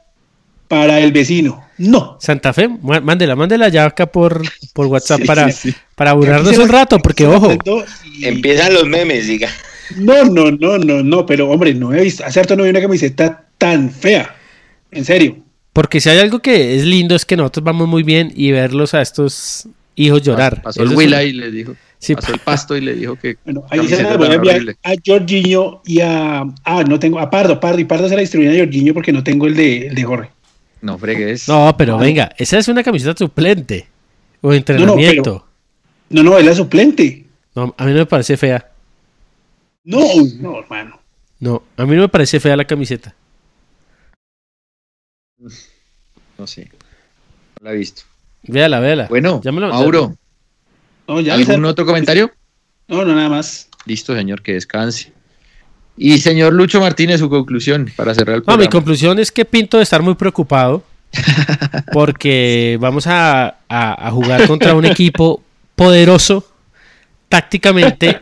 Para 0.69 1.01
el 1.01 1.13
vecino. 1.13 1.65
No. 1.79 2.17
Santa 2.21 2.53
Fe, 2.53 2.69
Má- 2.69 3.01
mándela, 3.01 3.37
mándela 3.37 3.69
ya 3.69 3.85
acá 3.87 4.07
por, 4.07 4.43
por 4.73 4.87
WhatsApp 4.87 5.21
Sí, 5.21 5.27
para, 5.27 5.51
sí, 5.53 5.71
sí. 5.73 5.77
para 5.95 6.13
burlarnos 6.15 6.57
un 6.59 6.69
rato, 6.69 6.99
porque 6.99 7.27
ojo, 7.27 7.53
y- 8.05 8.25
Empiezan 8.27 8.73
los 8.75 8.87
memes, 8.89 9.27
diga. 9.27 9.49
No, 9.97 10.25
no, 10.25 10.51
no, 10.51 10.79
no, 10.79 11.03
no, 11.03 11.27
pero 11.27 11.51
hombre, 11.51 11.75
no 11.75 11.93
he 11.93 12.03
visto, 12.03 12.25
hace 12.25 12.41
harto 12.41 12.57
no 12.57 12.63
vi 12.65 12.71
una 12.71 12.81
camiseta 12.81 13.45
tan 13.59 13.91
fea. 13.91 14.35
En 14.91 15.05
serio. 15.05 15.39
porque 15.73 16.01
si 16.01 16.09
hay 16.11 16.19
algo 16.19 16.41
que 16.41 16.77
es 16.77 16.85
lindo 16.85 17.15
es 17.15 17.25
que 17.25 17.37
nosotros 17.37 17.65
vamos 17.65 17.89
muy 17.89 18.03
bien 18.03 18.31
y 18.37 18.51
verlos 18.53 18.93
a 18.95 19.01
estos 19.03 19.67
hijos 19.97 20.23
llorar. 20.23 20.61
Pasó 20.63 20.81
el 20.83 20.89
Eso 20.89 20.93
es 20.93 20.99
Willa 21.07 21.19
un- 21.23 21.27
y 21.29 21.33
le 21.33 21.51
dijo. 21.51 21.75
Sí, 22.03 22.17
pasó 22.17 22.33
el 22.35 22.41
pasto 22.41 22.77
y 22.77 22.81
le 22.81 22.95
dijo 22.95 23.15
que. 23.15 23.37
Bueno, 23.45 23.65
ahí 23.71 23.87
se 23.87 24.03
las 24.03 24.19
voy 24.19 24.27
a 24.27 24.35
enviar 24.35 24.61
a 24.83 24.93
Jorginho 25.07 25.83
y 25.87 26.01
a. 26.01 26.43
Ah, 26.65 26.83
no 26.83 26.99
tengo. 26.99 27.21
A 27.21 27.31
Pardo, 27.31 27.61
Pardo. 27.61 27.79
Y 27.79 27.85
Pardo 27.85 28.09
se 28.09 28.17
la 28.17 28.23
distribuyen 28.23 28.57
a 28.57 28.59
Jorginho 28.59 28.93
porque 28.93 29.13
no 29.13 29.23
tengo 29.23 29.47
el 29.47 29.55
de, 29.55 29.87
el 29.87 29.95
de 29.95 30.03
Jorge. 30.03 30.31
No 30.81 30.99
fregues. 30.99 31.47
No, 31.49 31.73
pero 31.79 31.97
venga, 31.99 32.33
esa 32.39 32.59
es 32.59 32.67
una 32.67 32.83
camiseta 32.83 33.17
suplente 33.17 33.87
o 34.41 34.53
entrenamiento. 34.53 35.47
No, 36.11 36.25
no, 36.25 36.37
es 36.39 36.45
la 36.45 36.55
suplente. 36.57 37.25
No, 37.55 37.73
a 37.79 37.85
mí 37.85 37.93
no 37.93 37.99
me 37.99 38.07
parece 38.07 38.37
fea. 38.37 38.69
No, 39.85 40.01
no, 40.41 40.59
hermano. 40.59 40.99
No, 41.39 41.63
a 41.77 41.87
mí 41.87 41.95
no 41.95 42.03
me 42.03 42.09
parece 42.09 42.41
fea 42.41 42.57
la 42.57 42.65
camiseta. 42.65 43.15
No 46.39 46.47
sé. 46.49 46.69
No 47.61 47.67
la 47.69 47.73
he 47.75 47.77
visto. 47.77 48.03
Véala, 48.43 48.81
véala. 48.81 49.07
Bueno, 49.09 49.41
Ya 49.45 49.53
me 49.53 49.61
lo- 49.61 49.69
Mauro, 49.69 50.17
No, 51.09 51.21
ya 51.21 51.35
¿algún 51.35 51.65
otro 51.65 51.85
comentario? 51.87 52.31
No, 52.89 53.05
no, 53.05 53.15
nada 53.15 53.29
más. 53.29 53.69
Listo, 53.87 54.15
señor, 54.15 54.43
que 54.43 54.55
descanse. 54.55 55.13
Y 55.97 56.19
señor 56.19 56.53
Lucho 56.55 56.81
Martínez, 56.81 57.21
su 57.21 57.29
conclusión 57.29 57.91
para 57.97 58.15
cerrar 58.15 58.37
el 58.37 58.41
No, 58.43 58.53
mi 58.53 58.65
programa. 58.65 58.71
conclusión 58.71 59.19
es 59.19 59.31
que 59.31 59.45
Pinto 59.45 59.77
de 59.77 59.83
estar 59.83 60.01
muy 60.03 60.15
preocupado 60.15 60.83
porque 61.93 62.79
vamos 62.81 63.07
a, 63.07 63.59
a- 63.69 64.09
a 64.09 64.11
jugar 64.11 64.47
contra 64.47 64.75
un 64.75 64.85
equipo 64.87 65.43
poderoso, 65.77 66.49
tácticamente 67.29 68.21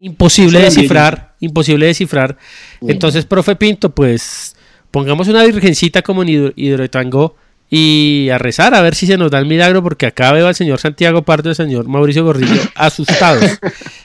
imposible 0.00 0.60
descifrar, 0.60 1.34
imposible 1.40 1.86
de 1.86 1.88
descifrar. 1.90 2.38
Entonces, 2.80 3.24
profe 3.26 3.56
Pinto, 3.56 3.90
pues 3.90 4.56
pongamos 4.90 5.28
una 5.28 5.44
virgencita 5.44 6.02
como 6.02 6.22
en 6.22 6.28
Hidro- 6.28 6.52
Hidroituango 6.56 7.36
y 7.72 8.28
a 8.30 8.38
rezar 8.38 8.74
a 8.74 8.80
ver 8.82 8.96
si 8.96 9.06
se 9.06 9.16
nos 9.16 9.30
da 9.30 9.38
el 9.38 9.46
milagro 9.46 9.80
porque 9.80 10.06
acá 10.06 10.32
veo 10.32 10.48
al 10.48 10.56
señor 10.56 10.80
Santiago 10.80 11.22
Pardo 11.22 11.48
y 11.48 11.52
al 11.52 11.56
señor 11.56 11.86
Mauricio 11.86 12.24
Gordillo 12.24 12.60
asustados. 12.74 13.44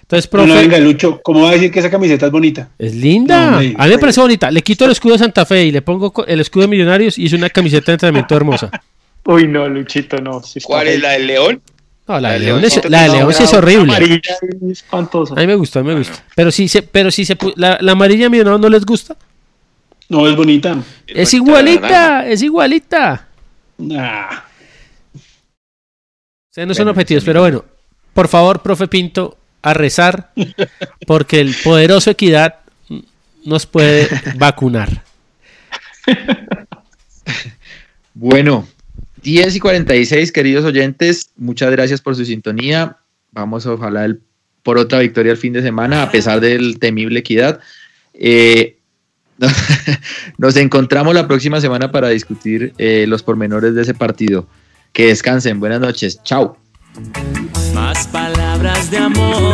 Entonces, 0.02 0.32
No, 0.32 0.42
no, 0.42 0.54
profe, 0.54 0.62
venga, 0.62 0.78
Lucho, 0.78 1.20
¿cómo 1.24 1.42
va 1.42 1.50
a 1.50 1.54
decir 1.54 1.72
que 1.72 1.80
esa 1.80 1.90
camiseta 1.90 2.28
es 2.28 2.32
bonita? 2.32 2.70
es 2.78 2.94
linda. 2.94 3.52
No, 3.52 3.58
hombre, 3.58 3.76
a 3.78 3.86
mí 3.86 3.90
me 3.90 3.98
parece 3.98 4.22
bonita. 4.22 4.52
Le 4.52 4.62
quito 4.62 4.86
el 4.86 4.92
escudo 4.92 5.14
de 5.14 5.20
Santa 5.20 5.46
Fe 5.48 5.66
y 5.66 5.72
le 5.72 5.82
pongo 5.82 6.14
el 6.28 6.40
escudo 6.40 6.62
de 6.62 6.68
Millonarios 6.68 7.18
y 7.18 7.26
es 7.26 7.34
una 7.34 7.50
camiseta 7.50 7.88
de 7.88 7.94
entrenamiento 7.94 8.36
hermosa. 8.36 8.70
Uy, 9.26 9.48
no, 9.48 9.68
Luchito, 9.68 10.18
no. 10.18 10.42
¿Cuál 10.64 10.88
es 10.88 11.02
la 11.02 11.14
del 11.14 11.26
León? 11.26 11.62
No, 12.08 12.14
la 12.16 12.22
La 12.22 12.34
de 12.34 12.40
León, 12.42 12.62
Leoncito 12.62 12.86
es, 12.88 12.92
la 12.92 13.02
de 13.02 13.10
León 13.10 13.34
sí 13.34 13.44
es 13.44 13.54
horrible. 13.56 13.92
Amarilla 13.96 14.22
y 14.62 14.72
espantosa. 14.72 15.34
A 15.34 15.38
mí 15.38 15.48
me 15.48 15.56
gusta, 15.56 15.80
a 15.80 15.82
mí 15.82 15.90
me 15.90 15.96
gusta. 15.96 16.24
Pero 16.36 16.52
si 16.52 16.68
se, 16.68 16.84
pero 16.84 17.10
si 17.10 17.26
se 17.26 17.36
la, 17.56 17.80
la 17.82 17.94
amarilla 17.94 18.28
a 18.28 18.30
Millonarios 18.30 18.62
no 18.62 18.70
les 18.70 18.86
gusta. 18.86 19.16
No, 20.08 20.28
es 20.28 20.36
bonita. 20.36 20.78
Es 21.08 21.32
bonita, 21.32 21.50
igualita, 21.50 22.28
es 22.28 22.44
igualita. 22.44 23.28
Nah. 23.77 24.41
Ustedes 26.49 26.68
no 26.68 26.73
son 26.73 26.88
objetivos, 26.88 27.23
pero 27.23 27.41
bueno, 27.41 27.65
por 28.14 28.27
favor, 28.27 28.61
profe 28.61 28.88
Pinto, 28.88 29.38
a 29.61 29.73
rezar, 29.73 30.31
porque 31.06 31.41
el 31.41 31.53
poderoso 31.64 32.11
Equidad 32.11 32.60
nos 33.43 33.65
puede 33.65 34.07
vacunar. 34.38 35.03
Bueno, 38.14 38.68
10 39.23 39.56
y 39.56 39.60
46, 39.60 40.31
queridos 40.31 40.64
oyentes, 40.65 41.31
muchas 41.35 41.72
gracias 41.72 42.02
por 42.02 42.15
su 42.15 42.23
sintonía. 42.26 42.97
Vamos 43.31 43.65
ojalá 43.65 44.06
el- 44.06 44.22
por 44.64 44.77
otra 44.77 44.99
victoria 44.99 45.31
el 45.31 45.38
fin 45.38 45.53
de 45.53 45.61
semana, 45.61 46.02
a 46.03 46.11
pesar 46.11 46.39
del 46.39 46.80
temible 46.80 47.19
equidad. 47.19 47.60
Eh, 48.14 48.74
nos 50.38 50.56
encontramos 50.56 51.14
la 51.14 51.28
próxima 51.28 51.60
semana 51.62 51.91
para 51.91 52.10
discutir 52.10 52.74
eh, 52.78 53.06
los 53.07 53.24
pormenores 53.24 53.76
de 53.76 53.82
ese 53.82 53.94
partido. 53.94 54.48
Que 54.94 55.07
descansen, 55.07 55.60
buenas 55.60 55.82
noches, 55.82 56.22
chao. 56.24 56.57
Más 57.74 58.07
palabras 58.07 58.90
de 58.90 58.98
amor. 58.98 59.53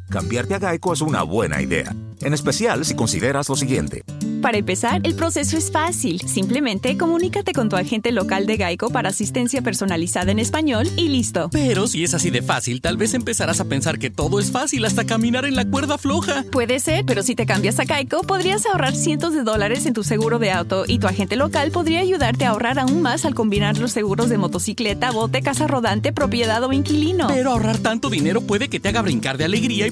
Cambiarte 0.11 0.55
a 0.55 0.59
Geico 0.59 0.91
es 0.91 0.99
una 0.99 1.23
buena 1.23 1.61
idea, 1.61 1.95
en 2.19 2.33
especial 2.33 2.83
si 2.83 2.95
consideras 2.95 3.47
lo 3.47 3.55
siguiente. 3.55 4.03
Para 4.41 4.57
empezar, 4.57 5.01
el 5.03 5.13
proceso 5.13 5.55
es 5.55 5.71
fácil. 5.71 6.19
Simplemente 6.21 6.97
comunícate 6.97 7.53
con 7.53 7.69
tu 7.69 7.75
agente 7.75 8.11
local 8.11 8.47
de 8.47 8.57
Geico 8.57 8.89
para 8.89 9.09
asistencia 9.09 9.61
personalizada 9.61 10.31
en 10.31 10.39
español 10.39 10.89
y 10.97 11.09
listo. 11.09 11.49
Pero 11.51 11.85
si 11.85 12.03
es 12.03 12.15
así 12.15 12.31
de 12.31 12.41
fácil, 12.41 12.81
tal 12.81 12.97
vez 12.97 13.13
empezarás 13.13 13.59
a 13.59 13.65
pensar 13.65 13.99
que 13.99 14.09
todo 14.09 14.39
es 14.39 14.51
fácil 14.51 14.83
hasta 14.85 15.05
caminar 15.05 15.45
en 15.45 15.55
la 15.55 15.65
cuerda 15.65 15.99
floja. 15.99 16.43
Puede 16.51 16.79
ser, 16.79 17.05
pero 17.05 17.21
si 17.21 17.35
te 17.35 17.45
cambias 17.45 17.79
a 17.79 17.85
Geico, 17.85 18.21
podrías 18.23 18.65
ahorrar 18.65 18.95
cientos 18.95 19.33
de 19.33 19.43
dólares 19.43 19.85
en 19.85 19.93
tu 19.93 20.03
seguro 20.03 20.39
de 20.39 20.51
auto 20.51 20.85
y 20.87 20.97
tu 20.97 21.07
agente 21.07 21.35
local 21.35 21.69
podría 21.69 21.99
ayudarte 21.99 22.45
a 22.45 22.49
ahorrar 22.49 22.79
aún 22.79 23.03
más 23.03 23.25
al 23.25 23.35
combinar 23.35 23.77
los 23.77 23.91
seguros 23.91 24.29
de 24.29 24.39
motocicleta, 24.39 25.11
bote, 25.11 25.43
casa 25.43 25.67
rodante, 25.67 26.13
propiedad 26.13 26.63
o 26.63 26.73
inquilino. 26.73 27.27
Pero 27.27 27.51
ahorrar 27.51 27.77
tanto 27.77 28.09
dinero 28.09 28.41
puede 28.41 28.69
que 28.69 28.79
te 28.79 28.89
haga 28.89 29.03
brincar 29.03 29.37
de 29.37 29.45
alegría 29.45 29.85
y 29.85 29.91